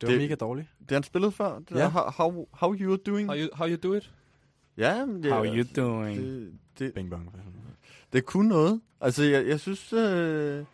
Det 0.01 0.07
var 0.07 0.13
Det- 0.13 0.21
mega 0.21 0.35
dårligt. 0.35 0.67
Det 0.79 0.89
har 0.89 0.95
han 0.95 1.03
spillet 1.03 1.33
før. 1.33 1.59
Det 1.59 1.71
ja. 1.71 1.75
der, 1.79 1.89
how, 1.89 2.09
how, 2.09 2.47
how 2.53 2.73
you 2.75 2.97
doing? 3.05 3.27
How 3.29 3.37
you, 3.37 3.49
how 3.53 3.67
you 3.67 3.75
do 3.83 3.93
it? 3.93 4.11
Ja, 4.77 5.05
men 5.05 5.23
det, 5.23 5.31
How 5.33 5.45
you 5.45 5.63
doing? 5.75 6.17
Det, 6.21 6.53
det, 6.79 6.93
Bing 6.93 7.09
bong. 7.09 7.31
det 8.13 8.25
kunne 8.25 8.49
noget. 8.49 8.81
Altså, 9.01 9.23
jeg, 9.23 9.47
jeg 9.47 9.59
synes... 9.59 9.93
Øh, 9.93 9.99
du, 9.99 10.03
du, 10.05 10.65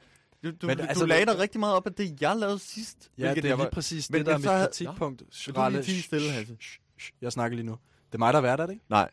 Men 0.44 0.58
men, 0.62 0.70
altså, 0.70 0.86
altså, 0.88 1.04
du 1.04 1.08
lagde 1.08 1.26
dig 1.26 1.40
rigtig 1.40 1.60
meget 1.60 1.76
op 1.76 1.86
af 1.88 1.94
det, 1.94 2.22
jeg 2.22 2.36
lavede 2.38 2.60
sidst. 2.60 3.12
Ja, 3.18 3.30
det 3.30 3.38
er 3.38 3.42
lige 3.42 3.58
var- 3.58 3.70
præcis 3.70 4.10
Men- 4.10 4.18
det, 4.20 4.26
der 4.26 4.34
er 4.34 4.38
mit 4.38 4.46
kritikpunkt. 4.48 5.24
Vil 5.48 5.56
du 5.56 5.70
lige 5.70 6.02
stille, 6.02 6.32
Hasse? 6.32 6.58
Jeg 7.22 7.32
snakker 7.32 7.56
lige 7.56 7.66
nu. 7.66 7.78
Det 8.08 8.14
er 8.14 8.18
mig, 8.18 8.34
der 8.34 8.38
er 8.40 8.42
vært, 8.42 8.60
er 8.60 8.66
det 8.66 8.74
ikke? 8.74 8.86
Nej. 8.90 9.10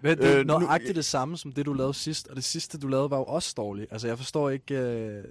Men 0.00 0.18
det 0.18 0.26
er 0.26 0.32
Øh, 0.34 0.40
øh, 0.40 0.46
nu- 0.46 0.58
nøjagtigt 0.58 0.96
det 0.96 1.04
samme, 1.04 1.38
som 1.38 1.52
det, 1.52 1.66
du 1.66 1.72
lavede 1.72 1.94
sidst. 1.94 2.28
Og 2.28 2.36
det 2.36 2.44
sidste, 2.44 2.78
du 2.78 2.88
lavede, 2.88 3.10
var 3.10 3.16
jo 3.16 3.24
også 3.24 3.54
dårligt. 3.56 3.92
Altså, 3.92 4.06
jeg 4.08 4.16
forstår 4.18 4.50
ikke... 4.50 4.74
Øh... 4.74 5.24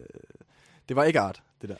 Det 0.89 0.95
var 0.95 1.03
ikke 1.03 1.19
art, 1.19 1.43
det 1.61 1.69
der. 1.69 1.75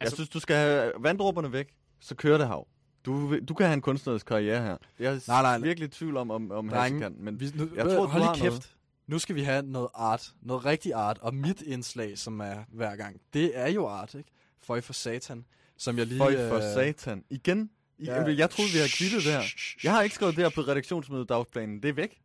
Jeg 0.00 0.12
synes, 0.12 0.28
du 0.28 0.40
skal 0.40 0.56
have 0.56 0.92
vanddråberne 0.98 1.52
væk, 1.52 1.68
så 2.00 2.14
kører 2.14 2.38
det 2.38 2.46
hav. 2.46 2.66
Du, 3.06 3.38
du 3.40 3.54
kan 3.54 3.66
have 3.66 3.74
en 3.74 3.80
kunstnerisk 3.80 4.26
karriere 4.26 4.62
her. 4.62 4.76
Jeg 4.98 5.14
er 5.14 5.20
Nej, 5.28 5.42
nej. 5.42 5.58
virkelig 5.58 5.86
i 5.86 5.90
tvivl 5.90 6.16
om, 6.16 6.30
om, 6.30 6.50
om 6.50 6.68
Hasse 6.68 6.98
kan. 6.98 7.16
Men 7.18 7.40
vi, 7.40 7.50
nu, 7.54 7.68
jeg 7.74 7.84
tror, 7.84 8.06
hold 8.06 8.22
du 8.22 8.26
har 8.26 8.34
kæft. 8.34 8.44
noget. 8.44 8.76
Nu 9.06 9.18
skal 9.18 9.34
vi 9.34 9.42
have 9.42 9.62
noget 9.62 9.88
art. 9.94 10.32
Noget 10.42 10.64
rigtig 10.64 10.92
art. 10.94 11.18
Og 11.18 11.34
mit 11.34 11.62
indslag, 11.62 12.18
som 12.18 12.40
er 12.40 12.56
hver 12.68 12.96
gang, 12.96 13.20
det 13.34 13.58
er 13.58 13.68
jo 13.68 13.86
art, 13.88 14.14
ikke? 14.14 14.30
Føj 14.62 14.80
for 14.80 14.92
satan. 14.92 15.44
Som 15.76 15.98
jeg 15.98 16.06
lige... 16.06 16.18
Føj 16.18 16.48
for 16.48 16.56
øh, 16.56 16.62
satan. 16.62 17.24
Igen? 17.30 17.70
I, 17.98 18.04
Ja. 18.04 18.22
ja. 18.22 18.36
Jeg 18.36 18.50
troede, 18.50 18.70
vi 18.70 18.76
havde 18.76 18.90
kvittet 18.90 19.24
det 19.24 19.32
her. 19.32 19.42
Jeg 19.84 19.92
har 19.92 20.02
ikke 20.02 20.14
skrevet 20.14 20.36
det 20.36 20.44
her 20.44 20.50
på 20.50 20.60
redaktionsmødet 20.60 21.28
dagsplanen. 21.28 21.82
Det 21.82 21.88
er 21.88 21.92
væk. 21.92 22.20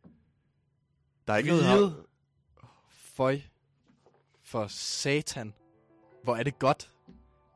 Der 1.26 1.32
er 1.32 1.36
ikke 1.36 1.48
noget 1.50 1.64
Riget. 1.64 1.78
hav. 1.90 1.92
Føj 2.90 3.40
for 4.44 4.66
satan. 4.68 5.54
Hvor 6.24 6.36
er 6.36 6.42
det 6.42 6.58
godt. 6.58 6.90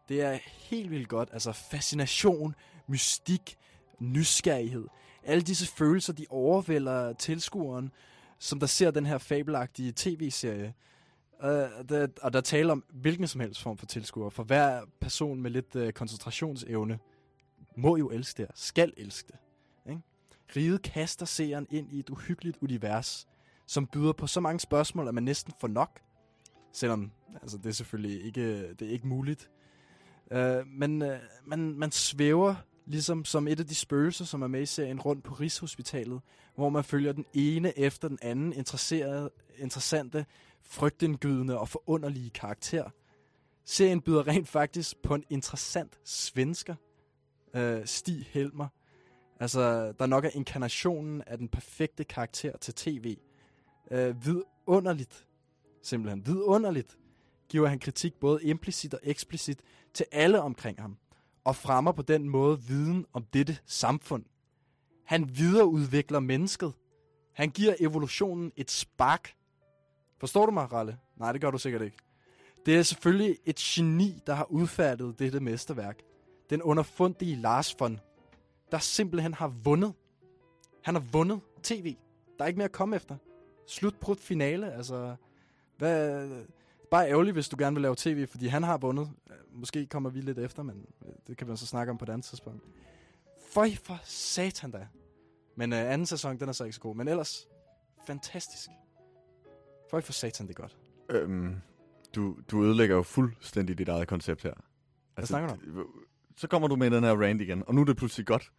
Det 0.09 0.21
er 0.23 0.39
helt 0.45 0.91
vildt 0.91 1.09
godt. 1.09 1.29
Altså 1.33 1.53
fascination, 1.53 2.55
mystik, 2.91 3.57
nysgerrighed. 3.99 4.85
Alle 5.25 5.43
disse 5.43 5.67
følelser, 5.67 6.13
de 6.13 6.27
overvælder 6.31 7.13
tilskueren, 7.13 7.93
som 8.39 8.61
der 8.61 8.67
ser 8.67 8.91
den 8.91 9.07
her 9.07 9.19
fabelagtige 9.19 9.93
tv-serie. 9.97 10.75
Uh, 11.43 11.49
der, 11.89 12.07
og 12.23 12.33
der 12.33 12.41
taler 12.41 12.73
om 12.73 12.85
hvilken 12.93 13.27
som 13.27 13.41
helst 13.41 13.63
form 13.63 13.79
for 13.79 13.87
tilskuer. 13.87 14.31
For 14.31 14.43
hver 14.43 14.83
person 15.01 15.43
med 15.43 15.51
lidt 15.51 15.77
uh, 15.77 15.91
koncentrationsevne 15.91 16.99
må 17.77 17.97
jo 17.97 18.11
elske 18.11 18.43
det. 18.43 18.51
Skal 18.55 18.93
elske 18.97 19.33
det. 19.33 19.39
Ikke? 19.91 20.03
Riget 20.57 20.83
kaster 20.83 21.27
seeren 21.27 21.67
ind 21.71 21.93
i 21.93 21.99
et 21.99 22.11
uhyggeligt 22.11 22.59
univers, 22.61 23.29
som 23.67 23.87
byder 23.87 24.13
på 24.13 24.27
så 24.27 24.41
mange 24.41 24.61
spørgsmål, 24.61 25.09
at 25.09 25.15
man 25.15 25.23
næsten 25.23 25.53
får 25.61 25.69
nok. 25.69 26.01
Selvom 26.73 27.11
altså, 27.43 27.57
det 27.57 27.67
er 27.67 27.73
selvfølgelig 27.73 28.25
ikke, 28.25 28.75
det 28.75 28.89
er 28.89 28.93
ikke 28.93 29.07
muligt. 29.07 29.51
Uh, 30.31 30.67
men 30.67 31.03
uh, 31.03 31.09
man, 31.45 31.59
man 31.79 31.91
svæver 31.91 32.55
ligesom 32.91 33.25
som 33.25 33.49
et 33.49 33.61
af 33.61 33.67
de 33.67 33.75
spøgelser, 33.75 34.25
som 34.25 34.43
er 34.43 34.47
med 34.47 34.63
i 34.63 34.67
serien 34.67 35.01
rundt 35.01 35.25
på 35.25 35.35
Rigshospitalet, 35.35 36.21
hvor 36.55 36.69
man 36.69 36.85
følger 36.85 37.13
den 37.13 37.25
ene 37.35 37.79
efter 37.79 38.09
den 38.09 38.19
anden 38.23 38.53
interesserede, 38.53 39.31
interessante, 39.59 40.27
frygtindgydende 40.63 41.59
og 41.59 41.69
forunderlige 41.69 42.31
karakter. 42.31 42.91
Serien 43.65 44.01
byder 44.01 44.27
rent 44.27 44.49
faktisk 44.49 45.03
på 45.03 45.15
en 45.15 45.25
interessant 45.31 45.99
svensker, 46.05 46.75
øh, 47.55 47.87
Stig 47.87 48.27
Helmer. 48.31 48.69
Altså, 49.41 49.93
der 49.93 50.07
nok 50.07 50.25
er 50.25 50.31
inkarnationen 50.35 51.23
af 51.27 51.39
den 51.39 51.49
perfekte 51.49 52.05
karakter 52.05 52.57
til 52.57 52.75
tv. 52.75 53.17
Øh, 53.91 54.27
vidunderligt, 54.27 55.27
simpelthen 55.83 56.27
vidunderligt, 56.27 56.99
giver 57.49 57.69
han 57.69 57.79
kritik 57.79 58.15
både 58.21 58.45
implicit 58.45 58.95
og 58.95 59.01
eksplicit 59.03 59.61
til 59.95 60.07
alle 60.13 60.41
omkring 60.41 60.81
ham, 60.81 60.97
og 61.45 61.57
fremmer 61.57 61.93
på 61.93 62.03
den 62.03 62.29
måde 62.29 62.63
viden 62.63 63.07
om 63.13 63.25
dette 63.25 63.59
samfund. 63.67 64.25
Han 65.05 65.37
videreudvikler 65.37 66.21
mennesket. 66.21 66.73
Han 67.33 67.51
giver 67.51 67.75
evolutionen 67.81 68.53
et 68.57 68.71
spark. 68.71 69.35
Forstår 70.19 70.47
du 70.47 70.53
mig, 70.53 70.73
Ralle? 70.73 70.99
Nej, 71.17 71.33
det 71.33 71.41
gør 71.41 71.51
du 71.51 71.59
sikkert 71.59 71.83
ikke. 71.83 71.97
Det 72.67 72.77
er 72.79 72.83
selvfølgelig 72.83 73.39
et 73.45 73.57
geni, 73.57 74.23
der 74.27 74.35
har 74.35 74.45
udfærdiget 74.45 75.19
dette 75.19 75.41
mesterværk. 75.41 75.99
Den 76.51 76.63
underfundige 76.63 77.37
Lars 77.37 77.77
von, 77.81 78.01
der 78.71 78.79
simpelthen 78.79 79.35
har 79.35 79.49
vundet. 79.49 79.93
Han 80.83 80.95
har 80.95 81.05
vundet 81.13 81.41
tv. 81.63 81.97
Der 82.39 82.45
er 82.45 82.49
ikke 82.49 82.59
mere 82.59 82.65
at 82.65 82.73
komme 82.73 82.97
efter. 82.97 83.17
Slutbrudt 83.67 84.21
finale, 84.21 84.73
altså... 84.73 85.17
Hvad, 85.79 86.29
bare 86.91 87.09
ærgerligt, 87.11 87.35
hvis 87.35 87.49
du 87.49 87.57
gerne 87.59 87.75
vil 87.77 87.83
lave 87.83 87.95
tv, 87.99 88.27
fordi 88.27 88.47
han 88.47 88.63
har 88.63 88.79
vundet. 88.79 89.11
Måske 89.53 89.87
kommer 89.87 90.11
vi 90.11 90.21
lidt 90.21 90.39
efter, 90.39 90.63
men 90.63 90.87
øh, 91.07 91.13
det 91.27 91.37
kan 91.37 91.51
vi 91.51 91.57
så 91.57 91.67
snakke 91.67 91.91
om 91.91 91.99
på 91.99 92.05
et 92.05 92.09
andet 92.09 92.25
tidspunkt. 92.25 92.63
Føj 93.53 93.71
for 93.85 94.01
satan 94.05 94.71
da. 94.71 94.87
Men 95.57 95.73
øh, 95.73 95.79
anden 95.79 96.07
sæson, 96.07 96.41
den 96.41 96.49
er 96.49 96.53
så 96.53 96.65
ikke 96.65 96.75
så 96.75 96.81
god. 96.81 96.95
Men 96.97 97.09
ellers, 97.09 97.49
fantastisk. 98.07 98.69
Føj 99.91 100.01
for 100.01 100.13
satan, 100.13 100.47
det 100.49 100.59
er 100.59 100.61
godt. 100.63 100.77
Øhm, 101.11 101.55
du, 102.15 102.37
du 102.51 102.65
ødelægger 102.65 102.97
jo 102.97 103.03
fuldstændig 103.03 103.79
dit 103.79 103.89
eget 103.89 104.09
koncept 104.09 104.43
her. 104.43 104.55
Altså, 105.17 105.31
snakker 105.31 105.57
du 105.57 105.83
d- 105.83 106.07
Så 106.37 106.49
kommer 106.49 106.69
du 106.69 106.77
med 106.77 106.91
den 106.91 107.05
her 107.05 107.23
rant 107.23 107.41
igen, 107.41 107.63
og 107.67 107.75
nu 107.75 107.81
er 107.81 107.85
det 107.85 107.97
pludselig 107.97 108.27
godt. 108.27 108.53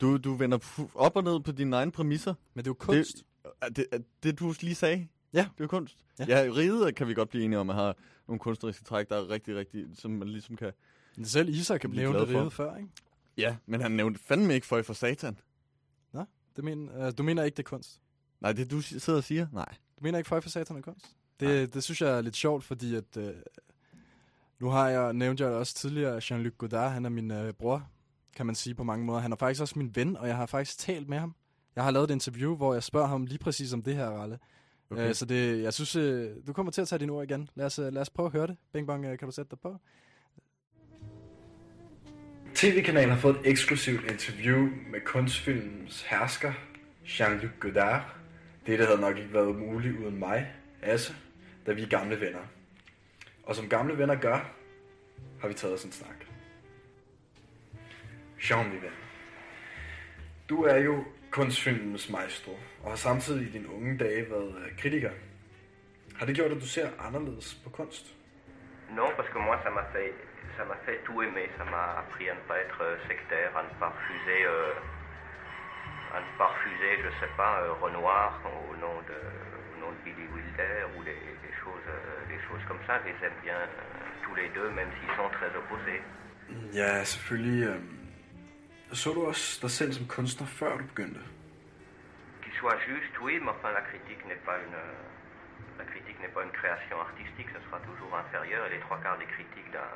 Du, 0.00 0.16
du 0.16 0.34
vender 0.34 0.58
op 0.94 1.16
og 1.16 1.24
ned 1.24 1.40
på 1.40 1.52
dine 1.52 1.76
egne 1.76 1.92
præmisser. 1.92 2.34
Men 2.54 2.64
det 2.64 2.70
er 2.70 2.70
jo 2.70 2.74
kunst. 2.74 3.16
Det, 3.16 3.24
er 3.62 3.68
det, 3.68 3.86
er 3.92 3.98
det 4.22 4.38
du 4.38 4.54
lige 4.60 4.74
sagde, 4.74 5.08
Ja. 5.32 5.38
det 5.38 5.46
er 5.46 5.50
jo 5.60 5.66
kunst. 5.66 5.98
Ja. 6.18 6.24
Ja, 6.28 6.40
ja 6.44 6.50
riget 6.52 6.94
kan 6.94 7.08
vi 7.08 7.14
godt 7.14 7.28
blive 7.28 7.44
enige 7.44 7.58
om, 7.58 7.70
at 7.70 7.76
har 7.76 7.96
nogle 8.28 8.38
kunstneriske 8.40 8.84
træk, 8.84 9.08
der 9.08 9.16
er 9.16 9.28
rigtig, 9.30 9.56
rigtig, 9.56 9.86
som 9.94 10.10
man 10.10 10.28
ligesom 10.28 10.56
kan... 10.56 10.72
Selv 11.24 11.48
Isak 11.48 11.80
kan 11.80 11.90
blive 11.90 12.02
nævne 12.02 12.18
glad 12.18 12.26
for. 12.32 12.38
riget 12.40 12.52
før, 12.52 12.76
ikke? 12.76 12.88
Ja, 13.36 13.56
men 13.66 13.80
han 13.80 13.92
nævnte 13.92 14.20
fandme 14.20 14.54
ikke 14.54 14.66
for 14.66 14.82
for 14.82 14.94
satan. 14.94 15.38
Nå, 16.12 16.24
det 16.56 16.64
men, 16.64 16.88
øh, 16.88 17.12
du 17.18 17.22
mener 17.22 17.42
ikke, 17.42 17.56
det 17.56 17.62
er 17.62 17.68
kunst? 17.68 18.00
Nej, 18.40 18.52
det 18.52 18.70
du 18.70 18.80
si- 18.80 18.98
sidder 18.98 19.16
og 19.18 19.24
siger? 19.24 19.46
Nej. 19.52 19.68
Du 19.98 20.02
mener 20.02 20.18
ikke, 20.18 20.28
Føj 20.28 20.40
for 20.40 20.48
satan 20.50 20.76
er 20.76 20.80
kunst? 20.80 21.06
Det, 21.40 21.74
det 21.74 21.82
synes 21.84 22.02
jeg 22.02 22.10
er 22.10 22.20
lidt 22.20 22.36
sjovt, 22.36 22.64
fordi 22.64 22.94
at... 22.94 23.16
Øh, 23.16 23.34
Nu 24.60 24.68
har 24.68 24.88
jeg, 24.88 25.12
nævnt 25.12 25.40
jeg 25.40 25.48
også 25.48 25.74
tidligere, 25.74 26.18
Jean-Luc 26.18 26.56
Godard, 26.58 26.90
han 26.92 27.04
er 27.04 27.08
min 27.08 27.30
øh, 27.30 27.52
bror, 27.52 27.88
kan 28.36 28.46
man 28.46 28.54
sige 28.54 28.74
på 28.74 28.84
mange 28.84 29.04
måder. 29.04 29.20
Han 29.20 29.32
er 29.32 29.36
faktisk 29.36 29.60
også 29.60 29.78
min 29.78 29.96
ven, 29.96 30.16
og 30.16 30.28
jeg 30.28 30.36
har 30.36 30.46
faktisk 30.46 30.78
talt 30.78 31.08
med 31.08 31.18
ham. 31.18 31.34
Jeg 31.76 31.84
har 31.84 31.90
lavet 31.90 32.10
et 32.10 32.14
interview, 32.14 32.56
hvor 32.56 32.72
jeg 32.72 32.82
spørger 32.82 33.06
ham 33.06 33.26
lige 33.26 33.38
præcis 33.38 33.72
om 33.72 33.82
det 33.82 33.94
her, 33.94 34.08
Ralle. 34.08 34.38
Okay. 34.90 35.00
Okay. 35.00 35.08
Øh, 35.08 35.14
så 35.14 35.24
det, 35.24 35.62
jeg 35.62 35.74
synes, 35.74 35.96
øh, 35.96 36.30
du 36.46 36.52
kommer 36.52 36.72
til 36.72 36.80
at 36.80 36.88
tage 36.88 36.98
dine 36.98 37.12
ord 37.12 37.24
igen. 37.24 37.48
Lad 37.54 37.66
os, 37.66 37.78
øh, 37.78 37.92
lad 37.92 38.02
os 38.02 38.10
prøve 38.10 38.26
at 38.26 38.32
høre 38.32 38.46
det. 38.46 38.56
Bing 38.72 38.86
Bong, 38.86 39.04
øh, 39.04 39.18
kan 39.18 39.28
du 39.28 39.32
sætte 39.32 39.50
dig 39.50 39.58
på? 39.58 39.76
TV-kanalen 42.54 43.10
har 43.10 43.18
fået 43.18 43.36
et 43.36 43.50
eksklusivt 43.50 44.10
interview 44.10 44.58
med 44.90 45.00
kunstfilmens 45.04 46.02
hersker, 46.02 46.52
Jean-Luc 47.04 47.50
Godard. 47.60 48.02
Det, 48.66 48.78
der 48.78 48.86
havde 48.86 49.00
nok 49.00 49.18
ikke 49.18 49.34
været 49.34 49.56
muligt 49.56 49.98
uden 49.98 50.18
mig, 50.18 50.54
Asse, 50.82 51.14
da 51.66 51.72
vi 51.72 51.82
er 51.82 51.86
gamle 51.86 52.20
venner. 52.20 52.40
Og 53.42 53.56
som 53.56 53.68
gamle 53.68 53.98
venner 53.98 54.14
gør, 54.14 54.52
har 55.40 55.48
vi 55.48 55.54
taget 55.54 55.74
os 55.74 55.84
en 55.84 55.92
snak. 55.92 56.16
Jean, 58.50 58.68
min 58.68 58.82
ven. 58.82 58.90
Du 60.48 60.62
er 60.62 60.76
jo 60.76 61.04
kunstfilmens 61.30 62.10
maestro, 62.10 62.52
og 62.82 62.90
har 62.90 62.96
samtidig 62.96 63.48
i 63.48 63.50
dine 63.50 63.74
unge 63.74 63.98
dage 63.98 64.30
været 64.30 64.56
øh, 64.64 64.76
kritiker. 64.78 65.10
Har 66.18 66.26
det 66.26 66.34
gjort, 66.34 66.50
at 66.50 66.60
du 66.60 66.68
ser 66.68 66.88
anderledes 67.06 67.54
på 67.64 67.70
kunst? 67.70 68.06
Non, 68.90 69.10
parce 69.16 69.28
que 69.32 69.38
moi, 69.38 69.56
ça 69.64 69.70
m'a 69.70 69.84
fait, 69.94 70.12
ça 70.56 70.64
m'a 70.70 70.78
fait 70.86 70.98
tout 71.06 71.22
aimer. 71.22 71.46
Ça 71.58 71.64
m'a 71.64 71.84
appris 72.02 72.26
à 72.32 72.34
ne 72.40 72.44
pas 72.48 72.58
être 72.66 72.80
sectaire, 73.10 73.50
à 73.60 73.62
ne 73.68 73.74
pas 73.80 73.90
refuser, 73.96 74.40
euh, 74.46 74.72
à 76.16 76.18
ne 76.24 76.30
pas 76.38 76.48
refuser, 76.54 76.92
je 77.04 77.10
sais 77.20 77.32
pas, 77.36 77.54
euh, 77.60 77.72
Renoir 77.82 78.40
au 78.70 78.74
nom 78.84 78.96
de, 79.10 79.18
au 79.72 79.76
nom 79.82 79.90
de 79.96 80.00
Billy 80.04 80.26
Wilder 80.34 80.76
ou 80.96 81.04
des, 81.04 81.20
des 81.44 81.54
choses, 81.62 81.86
euh, 81.88 82.48
choses 82.48 82.64
comme 82.68 82.82
ça. 82.86 82.94
Je 83.02 83.08
les 83.10 83.18
aime 83.26 83.38
bien 83.42 83.58
euh, 83.58 83.68
tous 84.24 84.34
les 84.34 84.48
deux, 84.56 84.70
même 84.70 84.90
s'ils 84.96 85.14
sont 85.16 85.30
très 85.38 85.50
opposés. 85.60 86.00
Ja, 86.72 87.04
selvfølgelig. 87.04 87.64
Øh, 87.64 87.97
så 88.92 89.10
du 89.12 89.26
også 89.26 89.58
dig 89.62 89.70
selv 89.70 89.92
som 89.92 90.06
kunstner, 90.06 90.46
før 90.46 90.76
du 90.78 90.84
begyndte? 90.84 91.20
Qu'il 92.42 92.54
soit 92.60 92.80
juste, 92.90 93.14
oui, 93.26 93.34
mais 93.44 93.50
enfin 93.54 93.72
la 93.80 93.84
critique 93.90 94.22
n'est 94.28 94.44
pas 94.48 94.56
une 94.64 94.78
la 95.80 95.84
critique 95.92 96.18
n'est 96.22 96.34
pas 96.36 96.44
une 96.48 96.56
création 96.60 96.96
artistique, 97.08 97.48
ce 97.56 97.60
sera 97.66 97.78
toujours 97.88 98.12
inférieur 98.24 98.66
et 98.66 98.70
les 98.76 98.80
trois 98.86 98.98
quarts 99.04 99.18
des 99.18 99.30
critiques 99.34 99.70
d'un 99.76 99.90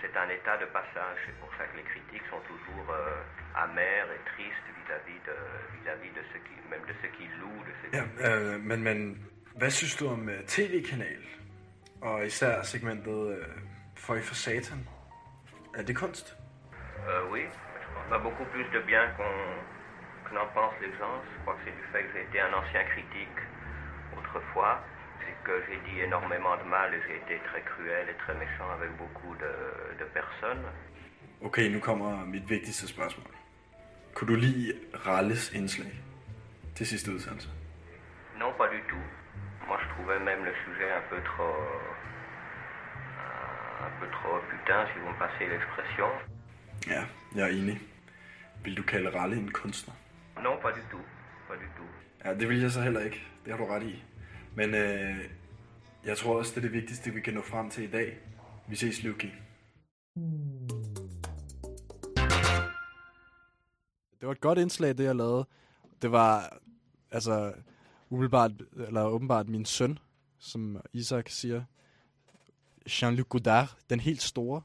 c'est 0.00 0.16
un 0.24 0.28
état 0.38 0.56
de 0.64 0.66
passage. 0.78 1.18
C'est 1.24 1.38
pour 1.42 1.50
ça 1.56 1.64
que 1.70 1.76
les 1.80 1.86
critiques 1.92 2.26
sont 2.32 2.42
toujours 2.52 2.86
euh, 2.90 3.64
amères 3.64 4.10
et 4.16 4.22
tristes 4.32 4.68
vis-à-vis 4.78 5.20
de 5.28 5.36
vis-à-vis 5.74 6.12
de 6.18 6.22
ceux 6.30 6.42
qui 6.46 6.54
même 6.72 6.84
de 6.90 6.94
ceux 7.00 7.12
qui 7.16 7.26
louent, 7.40 7.64
de 7.68 7.74
ceux 7.78 7.88
qui 7.90 7.96
Ja, 7.96 8.04
øh, 8.28 8.60
men, 8.60 8.82
men 8.82 9.26
hvad 9.56 9.70
synes 9.70 9.96
du 9.96 10.06
om 10.06 10.28
uh, 10.28 10.34
tv-kanal? 10.46 11.22
Og 12.00 12.26
især 12.26 12.62
segmentet 12.62 13.38
uh, 13.38 13.44
Føj 13.96 14.22
for 14.22 14.34
Satan. 14.34 14.88
Er 15.74 15.82
det 15.82 15.96
kunst? 15.96 16.36
Euh, 17.08 17.32
oui, 17.32 17.40
Pas 18.10 18.18
beaucoup 18.18 18.44
plus 18.52 18.64
de 18.64 18.80
bien 18.80 19.08
qu'on 19.16 19.34
que 20.28 20.34
n'en 20.34 20.46
pensent 20.54 20.80
les 20.80 20.92
gens. 20.98 21.16
Je 21.32 21.40
crois 21.42 21.54
que 21.54 21.60
c'est 21.64 21.76
du 21.80 21.86
fait 21.92 22.02
que 22.04 22.12
j'ai 22.14 22.22
été 22.22 22.40
un 22.40 22.52
ancien 22.52 22.84
critique 22.84 23.40
autrefois. 24.16 24.80
C'est 25.20 25.36
que 25.44 25.62
j'ai 25.66 25.78
dit 25.88 26.00
énormément 26.00 26.56
de 26.56 26.64
mal 26.64 26.94
et 26.94 27.00
j'ai 27.06 27.16
été 27.16 27.40
très 27.48 27.62
cruel 27.62 28.08
et 28.08 28.14
très 28.24 28.34
méchant 28.34 28.70
avec 28.78 28.90
beaucoup 28.96 29.34
de, 29.36 29.52
de 30.00 30.04
personnes. 30.18 30.64
Okay, 31.40 31.68
nu 31.68 31.80
kommer 31.80 32.24
mit 32.26 32.48
vigtigste 32.48 32.86
spørgsmål. 32.86 33.26
Kunne 34.14 34.28
du 34.28 34.36
lide 34.36 34.76
Ralles 35.06 35.50
indslag 35.54 35.92
til 36.74 36.86
sidste 36.86 37.10
udsendelse? 37.10 37.50
Non, 38.38 38.52
pas 38.58 38.68
du 38.68 38.80
tout. 38.88 39.06
Moi, 39.66 39.78
je 39.82 39.88
trouvais 39.94 40.18
même 40.20 40.44
le 40.44 40.54
sujet 40.64 40.90
un 40.92 41.02
peu 41.10 41.20
trop... 41.22 41.56
un 43.86 44.00
peu 44.00 44.08
trop 44.10 44.38
putain, 44.50 44.86
si 44.86 44.98
vous 45.00 45.08
me 45.08 45.18
passez 45.18 45.46
l'expression. 45.46 46.08
Ja, 46.86 47.04
jeg 47.34 47.42
er 47.42 47.52
enig. 47.52 47.80
Vil 48.64 48.76
du 48.76 48.82
kalde 48.82 49.10
Ralle 49.10 49.36
en 49.36 49.52
kunstner? 49.52 49.94
Non, 50.36 50.56
pas 50.62 50.72
du. 50.92 50.98
Pas 51.48 51.54
du. 51.78 51.82
Ja, 52.24 52.34
det 52.34 52.48
vil 52.48 52.60
jeg 52.60 52.70
så 52.70 52.80
heller 52.80 53.00
ikke. 53.00 53.22
Det 53.44 53.52
har 53.52 53.58
du 53.58 53.64
ret 53.64 53.82
i. 53.82 54.02
Men 54.56 54.74
øh, 54.74 55.16
jeg 56.04 56.16
tror 56.16 56.38
også, 56.38 56.50
det 56.50 56.56
er 56.56 56.60
det 56.60 56.72
vigtigste, 56.72 57.10
vi 57.10 57.20
kan 57.20 57.34
nå 57.34 57.42
frem 57.42 57.70
til 57.70 57.84
i 57.84 57.90
dag. 57.90 58.18
Vi 58.68 58.76
ses, 58.76 59.02
Luki. 59.02 59.26
Det 64.20 64.26
var 64.26 64.32
et 64.32 64.40
godt 64.40 64.58
indslag, 64.58 64.98
det 64.98 65.04
jeg 65.04 65.16
lavede. 65.16 65.46
Det 66.02 66.12
var 66.12 66.58
altså 67.10 67.54
umiddelbart, 68.10 68.50
eller 68.86 69.04
åbenbart 69.04 69.48
min 69.48 69.64
søn, 69.64 69.98
som 70.38 70.80
Isak 70.92 71.28
siger. 71.28 71.64
Jean-Luc 72.88 73.28
Godard, 73.28 73.76
den 73.90 74.00
helt 74.00 74.22
store, 74.22 74.62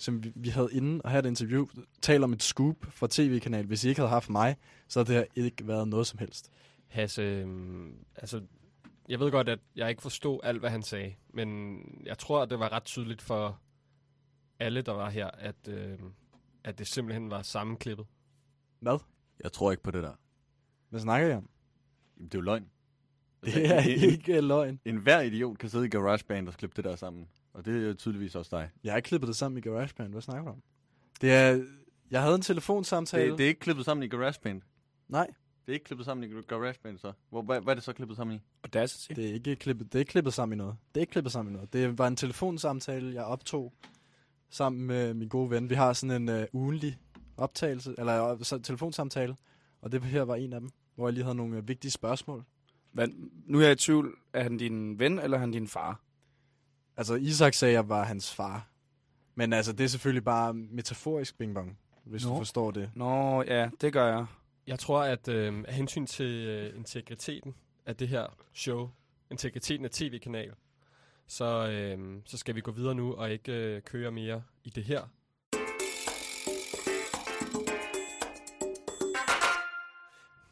som 0.00 0.24
vi, 0.24 0.32
vi 0.34 0.48
havde 0.48 0.68
inde 0.72 1.02
og 1.02 1.10
havde 1.10 1.26
et 1.26 1.28
interview, 1.28 1.66
taler 2.02 2.24
om 2.24 2.32
et 2.32 2.42
scoop 2.42 2.76
fra 2.90 3.06
tv-kanal. 3.10 3.66
Hvis 3.66 3.84
I 3.84 3.88
ikke 3.88 4.00
havde 4.00 4.10
haft 4.10 4.30
mig, 4.30 4.56
så 4.88 4.98
havde 4.98 5.08
det 5.08 5.16
her 5.16 5.44
ikke 5.44 5.66
været 5.66 5.88
noget 5.88 6.06
som 6.06 6.18
helst. 6.18 6.50
Hasse, 6.86 7.22
øhm, 7.22 7.94
altså, 8.16 8.42
jeg 9.08 9.20
ved 9.20 9.30
godt, 9.30 9.48
at 9.48 9.58
jeg 9.76 9.90
ikke 9.90 10.02
forstod 10.02 10.40
alt, 10.42 10.60
hvad 10.60 10.70
han 10.70 10.82
sagde, 10.82 11.14
men 11.34 11.78
jeg 12.06 12.18
tror, 12.18 12.42
at 12.42 12.50
det 12.50 12.58
var 12.58 12.72
ret 12.72 12.84
tydeligt 12.84 13.22
for 13.22 13.60
alle, 14.58 14.82
der 14.82 14.92
var 14.92 15.10
her, 15.10 15.26
at, 15.26 15.68
øhm, 15.68 16.12
at 16.64 16.78
det 16.78 16.86
simpelthen 16.86 17.30
var 17.30 17.42
sammenklippet. 17.42 18.06
Hvad? 18.80 18.98
Jeg 19.42 19.52
tror 19.52 19.70
ikke 19.70 19.82
på 19.82 19.90
det 19.90 20.02
der. 20.02 20.12
Hvad 20.88 21.00
snakker 21.00 21.28
I 21.28 21.32
om? 21.32 21.48
Jamen, 22.16 22.28
det 22.28 22.34
er 22.34 22.38
jo 22.38 22.42
løgn. 22.42 22.70
Det 23.44 23.66
er 23.66 23.80
ikke 24.12 24.40
løgn. 24.40 24.80
En 24.84 24.96
hver 24.96 25.20
idiot 25.20 25.58
kan 25.58 25.68
sidde 25.68 25.86
i 25.86 25.88
GarageBand 25.88 26.48
og 26.48 26.54
klippe 26.54 26.76
det 26.76 26.84
der 26.84 26.96
sammen. 26.96 27.28
Og 27.52 27.64
det 27.64 27.82
er 27.82 27.86
jo 27.88 27.94
tydeligvis 27.94 28.34
også 28.34 28.56
dig. 28.56 28.70
Jeg 28.84 28.92
har 28.92 28.96
ikke 28.96 29.06
klippet 29.06 29.28
det 29.28 29.36
sammen 29.36 29.58
i 29.58 29.60
GarageBand. 29.60 30.12
Hvad 30.12 30.22
snakker 30.22 30.44
du 30.44 30.50
om? 30.50 30.62
Det 31.20 31.32
er... 31.32 31.64
Jeg 32.10 32.22
havde 32.22 32.34
en 32.34 32.42
telefonsamtale. 32.42 33.30
Det, 33.30 33.38
det 33.38 33.44
er 33.44 33.48
ikke 33.48 33.60
klippet 33.60 33.84
sammen 33.84 34.02
i 34.02 34.08
GarageBand. 34.08 34.62
Nej. 35.08 35.26
Det 35.66 35.72
er 35.72 35.74
ikke 35.74 35.84
klippet 35.84 36.06
sammen 36.06 36.30
i 36.30 36.42
GarageBand, 36.42 36.98
så. 36.98 37.12
Hvor, 37.30 37.42
hvad, 37.42 37.60
hvad 37.60 37.72
er 37.72 37.74
det 37.74 37.84
så 37.84 37.92
klippet 37.92 38.16
sammen 38.16 38.36
i? 38.36 38.40
Audacity. 38.64 39.12
Det 39.12 39.30
er 39.30 39.34
ikke 39.34 39.56
klippet, 39.56 39.92
det 39.92 39.94
er 39.94 39.98
ikke 39.98 40.10
klippet 40.10 40.34
sammen 40.34 40.56
i 40.56 40.58
noget. 40.58 40.76
Det 40.94 41.00
er 41.00 41.00
ikke 41.00 41.10
klippet 41.10 41.32
sammen 41.32 41.52
i 41.52 41.54
noget. 41.54 41.72
Det 41.72 41.98
var 41.98 42.06
en 42.06 42.16
telefonsamtale, 42.16 43.14
jeg 43.14 43.24
optog 43.24 43.72
sammen 44.50 44.86
med 44.86 45.14
min 45.14 45.28
gode 45.28 45.50
ven. 45.50 45.70
Vi 45.70 45.74
har 45.74 45.92
sådan 45.92 46.28
en 46.28 46.40
uh, 46.42 46.44
ugenlig 46.52 46.98
optagelse, 47.36 47.94
eller 47.98 48.32
uh, 48.32 48.40
så, 48.42 48.58
telefonsamtale, 48.58 49.36
og 49.82 49.92
det 49.92 50.02
her 50.02 50.22
var 50.22 50.36
en 50.36 50.52
af 50.52 50.60
dem, 50.60 50.70
hvor 50.94 51.08
jeg 51.08 51.12
lige 51.12 51.24
havde 51.24 51.36
nogle 51.36 51.58
uh, 51.58 51.68
vigtige 51.68 51.90
spørgsmål. 51.90 52.44
Men 52.92 53.30
nu 53.46 53.58
er 53.58 53.62
jeg 53.62 53.72
i 53.72 53.76
tvivl, 53.76 54.16
er 54.32 54.42
han 54.42 54.56
din 54.56 54.98
ven, 54.98 55.18
eller 55.18 55.36
er 55.36 55.40
han 55.40 55.50
din 55.50 55.68
far? 55.68 56.00
Altså, 57.00 57.14
Isak 57.14 57.54
sagde, 57.54 57.72
at 57.72 57.74
jeg 57.74 57.88
var 57.88 58.04
hans 58.04 58.34
far. 58.34 58.68
Men 59.34 59.52
altså, 59.52 59.72
det 59.72 59.84
er 59.84 59.88
selvfølgelig 59.88 60.24
bare 60.24 60.54
metaforisk 60.54 61.38
bing 61.38 61.54
bong, 61.54 61.78
hvis 62.04 62.24
Nå. 62.26 62.32
du 62.32 62.38
forstår 62.38 62.70
det. 62.70 62.90
Nå, 62.94 63.42
ja, 63.42 63.70
det 63.80 63.92
gør 63.92 64.06
jeg. 64.06 64.26
Jeg 64.66 64.78
tror, 64.78 65.02
at 65.02 65.28
øh, 65.28 65.64
af 65.68 65.74
hensyn 65.74 66.06
til 66.06 66.26
øh, 66.26 66.76
integriteten 66.76 67.54
af 67.86 67.96
det 67.96 68.08
her 68.08 68.26
show, 68.54 68.90
integriteten 69.30 69.84
af 69.84 69.90
tv-kanal, 69.90 70.52
så, 71.26 71.68
øh, 71.68 72.20
så 72.24 72.36
skal 72.38 72.54
vi 72.54 72.60
gå 72.60 72.70
videre 72.70 72.94
nu 72.94 73.14
og 73.14 73.30
ikke 73.30 73.52
øh, 73.52 73.82
køre 73.82 74.10
mere 74.10 74.42
i 74.64 74.70
det 74.70 74.84
her. 74.84 75.02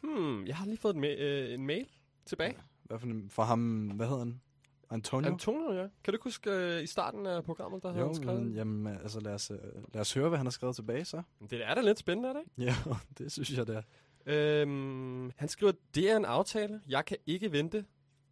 Hmm, 0.03 0.47
jeg 0.47 0.55
har 0.55 0.65
lige 0.65 0.77
fået 0.77 0.95
en, 0.95 1.03
ma- 1.03 1.21
øh, 1.21 1.53
en 1.53 1.65
mail 1.65 1.87
tilbage. 2.25 2.57
Hvad 2.83 2.99
for 2.99 3.07
en, 3.07 3.29
fra 3.29 3.43
ham, 3.43 3.87
hvad 3.87 4.07
hedder 4.07 4.19
han? 4.19 4.41
Antonio? 4.89 5.31
Antonio, 5.31 5.71
ja. 5.73 5.81
Kan 6.03 6.11
du 6.11 6.15
ikke 6.15 6.23
huske 6.23 6.51
øh, 6.51 6.83
i 6.83 6.87
starten 6.87 7.25
af 7.25 7.43
programmet, 7.43 7.83
der 7.83 7.89
havde 7.89 8.01
Jo, 8.01 8.05
han 8.07 8.15
skrevet? 8.15 8.41
men, 8.43 8.53
jamen, 8.55 8.87
altså 8.97 9.19
lad 9.19 9.33
os, 9.33 9.51
øh, 9.51 9.57
lad 9.93 10.01
os 10.01 10.13
høre, 10.13 10.29
hvad 10.29 10.37
han 10.37 10.45
har 10.45 10.51
skrevet 10.51 10.75
tilbage 10.75 11.05
så. 11.05 11.21
Det 11.49 11.65
er 11.65 11.73
da 11.75 11.81
lidt 11.81 11.99
spændende, 11.99 12.29
er 12.29 12.33
det 12.33 12.41
ikke? 12.41 12.71
Ja, 12.71 12.75
det 13.17 13.31
synes 13.31 13.51
jeg, 13.57 13.67
det 13.67 13.75
er. 13.75 13.81
Øhm, 14.25 15.31
han 15.37 15.47
skriver, 15.49 15.71
det 15.95 16.11
er 16.11 16.17
en 16.17 16.25
aftale. 16.25 16.81
Jeg 16.87 17.05
kan 17.05 17.17
ikke 17.25 17.51
vente. 17.51 17.85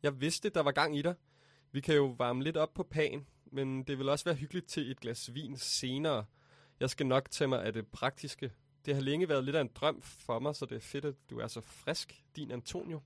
Jeg 0.04 0.22
vidste, 0.22 0.50
der 0.50 0.62
var 0.64 0.72
gang 0.72 0.98
i 0.98 1.02
dig. 1.02 1.16
Vi 1.72 1.82
kan 1.82 1.96
jo 1.96 2.06
varme 2.18 2.44
lidt 2.44 2.58
op 2.58 2.74
på 2.74 2.84
pan, 2.84 3.26
men 3.52 3.84
det 3.84 3.98
vil 4.00 4.10
også 4.10 4.26
være 4.26 4.36
hyggeligt 4.36 4.68
til 4.68 4.92
et 4.92 5.00
glas 5.00 5.34
vin 5.34 5.58
senere. 5.58 6.26
Jeg 6.80 6.90
skal 6.90 7.06
nok 7.06 7.32
tage 7.32 7.48
mig 7.48 7.64
af 7.64 7.74
det 7.74 7.88
praktiske. 7.88 8.52
Det 8.86 8.96
har 8.96 9.02
længe 9.02 9.30
været 9.30 9.44
lidt 9.44 9.56
af 9.56 9.62
en 9.62 9.70
drøm 9.76 10.02
for 10.02 10.40
mig, 10.40 10.56
så 10.56 10.66
det 10.66 10.76
er 10.76 10.80
fedt, 10.80 11.06
at 11.06 11.16
du 11.30 11.40
er 11.40 11.48
så 11.48 11.62
frisk. 11.62 12.24
Din 12.36 12.52
Antonio. 12.52 13.02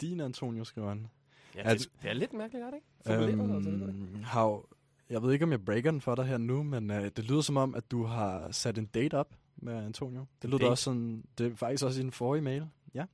Din 0.00 0.20
Antonio, 0.20 0.64
skriver 0.64 0.88
han. 0.88 1.08
Ja, 1.56 1.72
det, 1.74 1.88
det 2.02 2.10
er 2.10 2.14
lidt 2.14 2.32
mærkeligt, 2.32 2.64
er 2.64 2.70
det 2.70 2.76
ikke? 2.76 2.86
Altså, 3.06 3.26
det. 3.26 3.88
Øhm, 3.88 4.22
Hav, 4.22 4.68
jeg 5.10 5.22
ved 5.22 5.32
ikke, 5.32 5.44
om 5.44 5.50
jeg 5.50 5.64
breaker 5.64 5.90
den 5.90 6.00
for 6.00 6.14
dig 6.14 6.24
her 6.24 6.38
nu, 6.38 6.62
men 6.62 6.90
øh, 6.90 7.02
det 7.04 7.24
lyder 7.24 7.40
som 7.40 7.56
om, 7.56 7.74
at 7.74 7.90
du 7.90 8.04
har 8.04 8.50
sat 8.50 8.78
en 8.78 8.86
date 8.86 9.14
op 9.14 9.34
med 9.56 9.74
Antonio. 9.84 10.26
Det 10.42 10.50
lyder 10.50 10.66
også 10.70 10.84
sådan, 10.84 11.24
det 11.38 11.52
er 11.52 11.56
faktisk 11.56 11.84
også 11.84 12.00
i 12.00 12.02
den 12.02 12.12
forrige 12.12 12.42
mail. 12.42 12.66
Ja. 12.94 13.04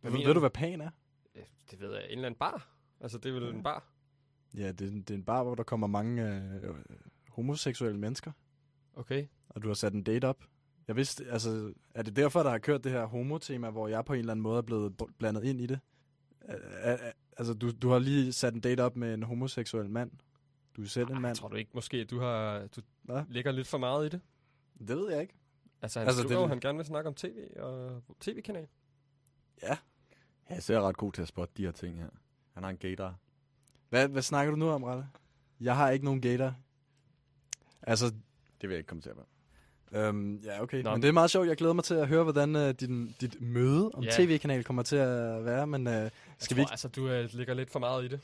Hvad 0.00 0.10
Ved, 0.10 0.24
ved 0.26 0.34
du? 0.34 0.40
hvad 0.40 0.50
pan 0.50 0.80
er? 0.80 0.90
Det 1.70 1.80
ved 1.80 1.92
jeg. 1.92 2.04
En 2.04 2.10
eller 2.10 2.26
anden 2.26 2.38
bar. 2.38 2.68
Altså, 3.00 3.18
det 3.18 3.28
er 3.28 3.32
vel 3.40 3.54
en 3.54 3.62
bar. 3.62 3.88
Ja, 4.56 4.72
det, 4.72 4.86
er- 4.88 4.90
det 4.90 5.10
er 5.10 5.14
en 5.14 5.24
bar, 5.24 5.42
hvor 5.42 5.54
der 5.54 5.62
kommer 5.62 5.86
mange 5.86 6.36
øh, 6.62 6.74
homoseksuelle 7.28 7.98
mennesker. 7.98 8.32
Okay. 8.94 9.26
Og 9.48 9.62
du 9.62 9.68
har 9.68 9.74
sat 9.74 9.92
en 9.92 10.02
date 10.02 10.24
op. 10.28 10.44
Jeg 10.88 10.96
vidste, 10.96 11.24
altså, 11.30 11.72
er 11.94 12.02
det 12.02 12.16
derfor, 12.16 12.42
der 12.42 12.50
har 12.50 12.58
kørt 12.58 12.84
det 12.84 12.92
her 12.92 13.04
homo-tema, 13.04 13.70
hvor 13.70 13.88
jeg 13.88 14.04
på 14.04 14.12
en 14.12 14.18
eller 14.18 14.32
anden 14.32 14.42
måde 14.42 14.58
er 14.58 14.62
blevet 14.62 14.94
blandet 15.18 15.44
ind 15.44 15.60
i 15.60 15.66
det? 15.66 15.80
Er- 16.40 17.12
altså, 17.36 17.54
du, 17.54 17.70
du 17.70 17.88
har 17.88 17.98
lige 17.98 18.32
sat 18.32 18.54
en 18.54 18.60
date 18.60 18.80
op 18.80 18.96
med 18.96 19.14
en 19.14 19.22
homoseksuel 19.22 19.90
mand. 19.90 20.10
Du 20.76 20.82
er 20.82 20.86
selv 20.86 21.10
en 21.10 21.22
mand. 21.22 21.36
Tror 21.36 21.48
du 21.48 21.56
ikke 21.56 21.70
måske, 21.74 21.96
at 21.96 22.10
du, 22.10 22.20
har, 22.20 22.66
du 22.66 22.80
Hvad? 23.02 23.22
lægger 23.28 23.52
lidt 23.52 23.66
for 23.66 23.78
meget 23.78 24.06
i 24.06 24.08
det? 24.08 24.20
Det 24.78 24.96
ved 24.96 25.10
jeg 25.12 25.20
ikke. 25.20 25.34
Altså, 25.82 25.98
han 25.98 26.08
Altså, 26.08 26.22
altså, 26.22 26.34
det- 26.34 26.40
jo, 26.42 26.46
han 26.46 26.60
gerne 26.60 26.78
vil 26.78 26.86
snakke 26.86 27.08
om 27.08 27.14
tv 27.14 27.36
og 27.56 28.02
tv-kanal. 28.20 28.66
Ja. 29.62 29.78
Jeg 30.50 30.62
ser 30.62 30.80
ret 30.80 30.96
god 30.96 31.12
til 31.12 31.22
at 31.22 31.28
spotte 31.28 31.54
de 31.56 31.64
her 31.64 31.72
ting 31.72 31.98
her. 31.98 32.08
Han 32.52 32.62
har 32.62 32.70
en 32.70 32.76
gator. 32.76 33.18
Hvad, 33.88 34.08
hvad 34.08 34.22
snakker 34.22 34.50
du 34.50 34.56
nu 34.56 34.68
om, 34.70 34.82
Ralle? 34.82 35.08
Jeg 35.60 35.76
har 35.76 35.90
ikke 35.90 36.04
nogen 36.04 36.20
gator. 36.20 36.54
Altså... 37.82 38.06
Det 38.60 38.68
vil 38.68 38.70
jeg 38.70 38.78
ikke 38.78 38.88
kommentere 38.88 39.14
på. 39.14 39.26
Øhm, 39.94 40.36
ja, 40.44 40.62
okay. 40.62 40.82
Nå. 40.82 40.90
Men 40.92 41.02
det 41.02 41.08
er 41.08 41.12
meget 41.12 41.30
sjovt. 41.30 41.48
Jeg 41.48 41.56
glæder 41.56 41.72
mig 41.74 41.84
til 41.84 41.94
at 41.94 42.08
høre, 42.08 42.22
hvordan 42.22 42.56
uh, 42.56 42.70
din, 42.70 43.14
dit 43.20 43.40
møde 43.40 43.90
om 43.94 44.04
Ja. 44.04 44.10
tv-kanal 44.10 44.64
kommer 44.64 44.82
til 44.82 44.96
at 44.96 45.44
være. 45.44 45.66
Men 45.66 45.86
Jeg 45.86 46.10
skal 46.38 46.48
tror, 46.48 46.54
vi 46.54 46.60
ikke... 46.60 46.70
altså, 46.72 46.88
du 46.88 47.08
øh, 47.08 47.28
lægger 47.32 47.54
lidt 47.54 47.70
for 47.70 47.78
meget 47.78 48.04
i 48.04 48.08
det. 48.08 48.20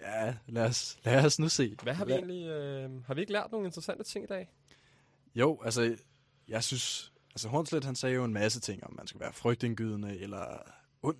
Ja, 0.00 0.34
lad 0.46 0.64
os, 0.64 0.98
lad 1.04 1.24
os 1.24 1.38
nu 1.38 1.48
se. 1.48 1.76
Hvad 1.82 1.94
har 1.94 2.04
vi 2.04 2.12
egentlig... 2.12 2.46
Øh, 2.46 2.90
har 3.06 3.14
vi 3.14 3.20
ikke 3.20 3.32
lært 3.32 3.52
nogle 3.52 3.66
interessante 3.66 4.04
ting 4.04 4.24
i 4.24 4.26
dag? 4.28 4.50
Jo, 5.34 5.60
altså, 5.64 5.96
jeg 6.48 6.64
synes... 6.64 7.12
Altså, 7.30 7.48
Hornslet, 7.48 7.84
han 7.84 7.94
sagde 7.94 8.14
jo 8.14 8.24
en 8.24 8.32
masse 8.32 8.60
ting 8.60 8.84
om, 8.84 8.94
man 8.96 9.06
skal 9.06 9.20
være 9.20 9.32
frygtindgydende 9.32 10.18
eller 10.20 10.58
ond, 11.02 11.16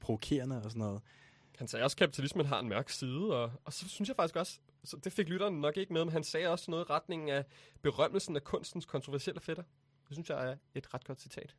provokerende 0.00 0.56
og 0.56 0.70
sådan 0.70 0.78
noget. 0.80 1.00
Han 1.58 1.68
sagde 1.68 1.84
også, 1.84 1.94
at 1.94 1.98
kapitalismen 1.98 2.46
har 2.46 2.60
en 2.60 2.68
mørk 2.68 2.88
side, 2.90 3.36
og, 3.42 3.50
og 3.64 3.72
så 3.72 3.88
synes 3.88 4.08
jeg 4.08 4.16
faktisk 4.16 4.36
også, 4.36 4.58
så 4.84 4.96
det 5.04 5.12
fik 5.12 5.28
lytteren 5.28 5.60
nok 5.60 5.76
ikke 5.76 5.92
med, 5.92 6.04
men 6.04 6.12
han 6.12 6.24
sagde 6.24 6.48
også 6.48 6.70
noget 6.70 6.84
i 6.88 6.92
retning 6.92 7.30
af 7.30 7.44
berømmelsen 7.82 8.36
af 8.36 8.44
kunstens 8.44 8.86
kontroversielle 8.86 9.40
fætter. 9.40 9.62
Det 10.08 10.12
synes 10.16 10.30
jeg 10.30 10.50
er 10.50 10.56
et 10.74 10.94
ret 10.94 11.04
godt 11.04 11.20
citat. 11.20 11.56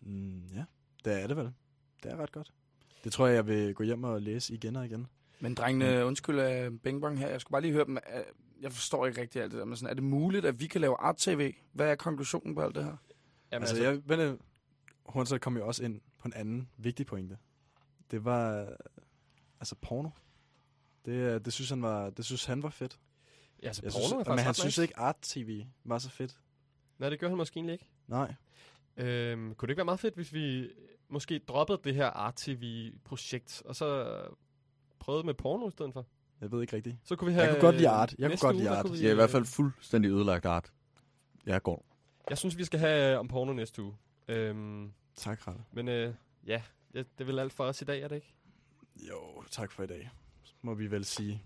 Mm, 0.00 0.46
ja, 0.46 0.64
det 1.04 1.22
er 1.22 1.26
det 1.26 1.36
vel. 1.36 1.52
Det 2.02 2.12
er 2.12 2.16
ret 2.16 2.32
godt. 2.32 2.52
Det 3.04 3.12
tror 3.12 3.26
jeg, 3.26 3.34
jeg 3.36 3.46
vil 3.46 3.74
gå 3.74 3.82
hjem 3.82 4.04
og 4.04 4.22
læse 4.22 4.54
igen 4.54 4.76
og 4.76 4.86
igen. 4.86 5.06
Men 5.40 5.54
drengene, 5.54 6.04
undskyld 6.06 6.38
af 6.38 6.80
Bing 6.80 7.00
Bang 7.00 7.18
her. 7.18 7.28
Jeg 7.28 7.40
skulle 7.40 7.52
bare 7.52 7.62
lige 7.62 7.72
høre 7.72 7.84
dem. 7.84 7.96
øh, 7.96 8.24
Jeg 8.60 8.72
forstår 8.72 9.06
ikke 9.06 9.20
rigtig 9.20 9.42
alt 9.42 9.52
det 9.52 9.58
der. 9.58 9.64
Men 9.64 9.76
sådan, 9.76 9.90
er 9.90 9.94
det 9.94 10.02
muligt, 10.04 10.44
at 10.44 10.60
vi 10.60 10.66
kan 10.66 10.80
lave 10.80 10.96
art-tv? 10.96 11.54
Hvad 11.72 11.90
er 11.90 11.94
konklusionen 11.94 12.54
på 12.54 12.60
alt 12.62 12.74
det 12.74 12.84
her? 12.84 12.96
Jamen, 13.52 13.68
altså, 13.68 13.82
jeg, 13.82 14.02
men, 14.06 14.40
Hornslet 15.06 15.40
kom 15.40 15.56
jo 15.56 15.66
også 15.66 15.84
ind 15.84 16.00
på 16.18 16.28
en 16.28 16.32
anden 16.32 16.68
vigtig 16.76 17.06
pointe. 17.06 17.38
Det 18.10 18.24
var, 18.24 18.60
øh, 18.62 18.68
altså 19.60 19.74
porno. 19.82 20.10
Det, 21.04 21.12
øh, 21.12 21.40
det, 21.44 21.52
synes 21.52 21.70
han 21.70 21.82
var, 21.82 22.10
det 22.10 22.24
synes 22.24 22.44
han 22.44 22.62
var 22.62 22.70
fedt. 22.70 22.98
Ja, 23.62 23.66
altså, 23.66 23.82
Jeg 23.84 23.92
porno 23.92 24.00
synes, 24.06 24.12
er 24.12 24.16
faktisk 24.16 24.30
Men 24.36 24.44
han 24.44 24.54
synes 24.54 24.66
nice. 24.78 24.82
ikke, 24.82 24.98
art-tv 24.98 25.64
var 25.84 25.98
så 25.98 26.10
fedt. 26.10 26.38
Nej, 26.98 27.08
det 27.10 27.18
gør 27.20 27.28
han 27.28 27.36
måske 27.36 27.56
egentlig 27.56 27.72
ikke. 27.72 27.86
Nej. 28.06 28.34
Øhm, 28.96 29.54
kunne 29.54 29.66
det 29.66 29.70
ikke 29.72 29.78
være 29.78 29.84
meget 29.84 30.00
fedt, 30.00 30.14
hvis 30.14 30.32
vi 30.32 30.70
måske 31.08 31.38
droppede 31.38 31.80
det 31.84 31.94
her 31.94 32.06
art-tv-projekt, 32.06 33.62
og 33.64 33.76
så 33.76 34.18
prøvede 34.98 35.26
med 35.26 35.34
porno 35.34 35.68
i 35.68 35.70
stedet 35.70 35.92
for? 35.92 36.06
Jeg 36.40 36.52
ved 36.52 36.60
ikke 36.62 36.76
rigtigt. 36.76 36.96
Så 37.04 37.16
kunne 37.16 37.32
vi 37.32 37.36
Jeg 37.38 37.44
have... 37.44 37.54
kunne 37.54 37.66
godt 37.66 37.76
lide 37.76 37.88
art. 37.88 38.14
Jeg 38.18 38.30
kunne 38.30 38.38
godt 38.38 38.54
uge, 38.54 38.62
lide 38.62 38.70
der 38.70 38.78
art. 38.78 38.86
kunne 38.86 38.98
Det 38.98 39.06
er 39.06 39.10
i 39.12 39.14
hvert 39.14 39.30
fald 39.30 39.44
fuldstændig 39.44 40.10
ødelagt 40.10 40.46
art. 40.46 40.72
Jeg 41.46 41.62
går. 41.62 41.86
Jeg 42.30 42.38
synes, 42.38 42.58
vi 42.58 42.64
skal 42.64 42.80
have 42.80 43.18
om 43.18 43.28
porno 43.28 43.52
næste 43.52 43.82
uge. 43.82 43.96
Øhm, 44.28 44.92
tak, 45.16 45.46
Ralle. 45.46 45.60
Men 45.72 45.88
øh, 45.88 46.14
ja, 46.46 46.62
det, 46.92 47.06
det 47.18 47.24
er 47.24 47.26
vel 47.26 47.38
alt 47.38 47.52
for 47.52 47.64
os 47.64 47.82
i 47.82 47.84
dag, 47.84 48.02
er 48.02 48.08
det 48.08 48.16
ikke? 48.16 48.34
Jo, 49.08 49.42
tak 49.50 49.72
for 49.72 49.82
i 49.82 49.86
dag. 49.86 50.10
Må 50.64 50.74
vi 50.74 50.90
vel 50.90 51.04
sige. 51.04 51.42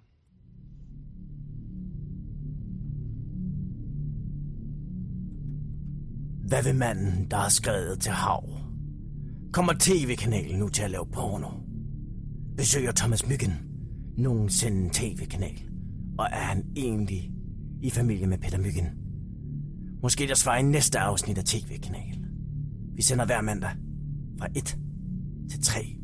Hvad 6.48 6.62
vil 6.62 6.74
manden, 6.74 7.30
der 7.30 7.36
har 7.36 7.48
skrevet 7.48 8.00
til 8.00 8.12
hav? 8.12 8.44
Kommer 9.52 9.72
tv-kanalen 9.80 10.58
nu 10.58 10.68
til 10.68 10.82
at 10.82 10.90
lave 10.90 11.06
porno? 11.12 11.48
Besøger 12.56 12.92
Thomas 12.92 13.28
Myggen 13.28 13.52
nogensinde 14.16 14.84
en 14.84 14.90
tv-kanal? 14.90 15.62
Og 16.18 16.28
er 16.32 16.44
han 16.44 16.64
egentlig 16.76 17.32
i 17.82 17.90
familie 17.90 18.26
med 18.26 18.38
Peter 18.38 18.58
Myggen? 18.58 18.86
Måske 20.02 20.26
der 20.26 20.34
svarer 20.34 20.58
i 20.58 20.62
næste 20.62 20.98
afsnit 20.98 21.38
af 21.38 21.44
tv-kanal. 21.44 22.24
Vi 22.94 23.02
sender 23.02 23.26
hver 23.26 23.40
mandag 23.40 23.70
fra 24.38 24.48
1 24.56 24.78
til 25.50 25.62
3 25.62 25.97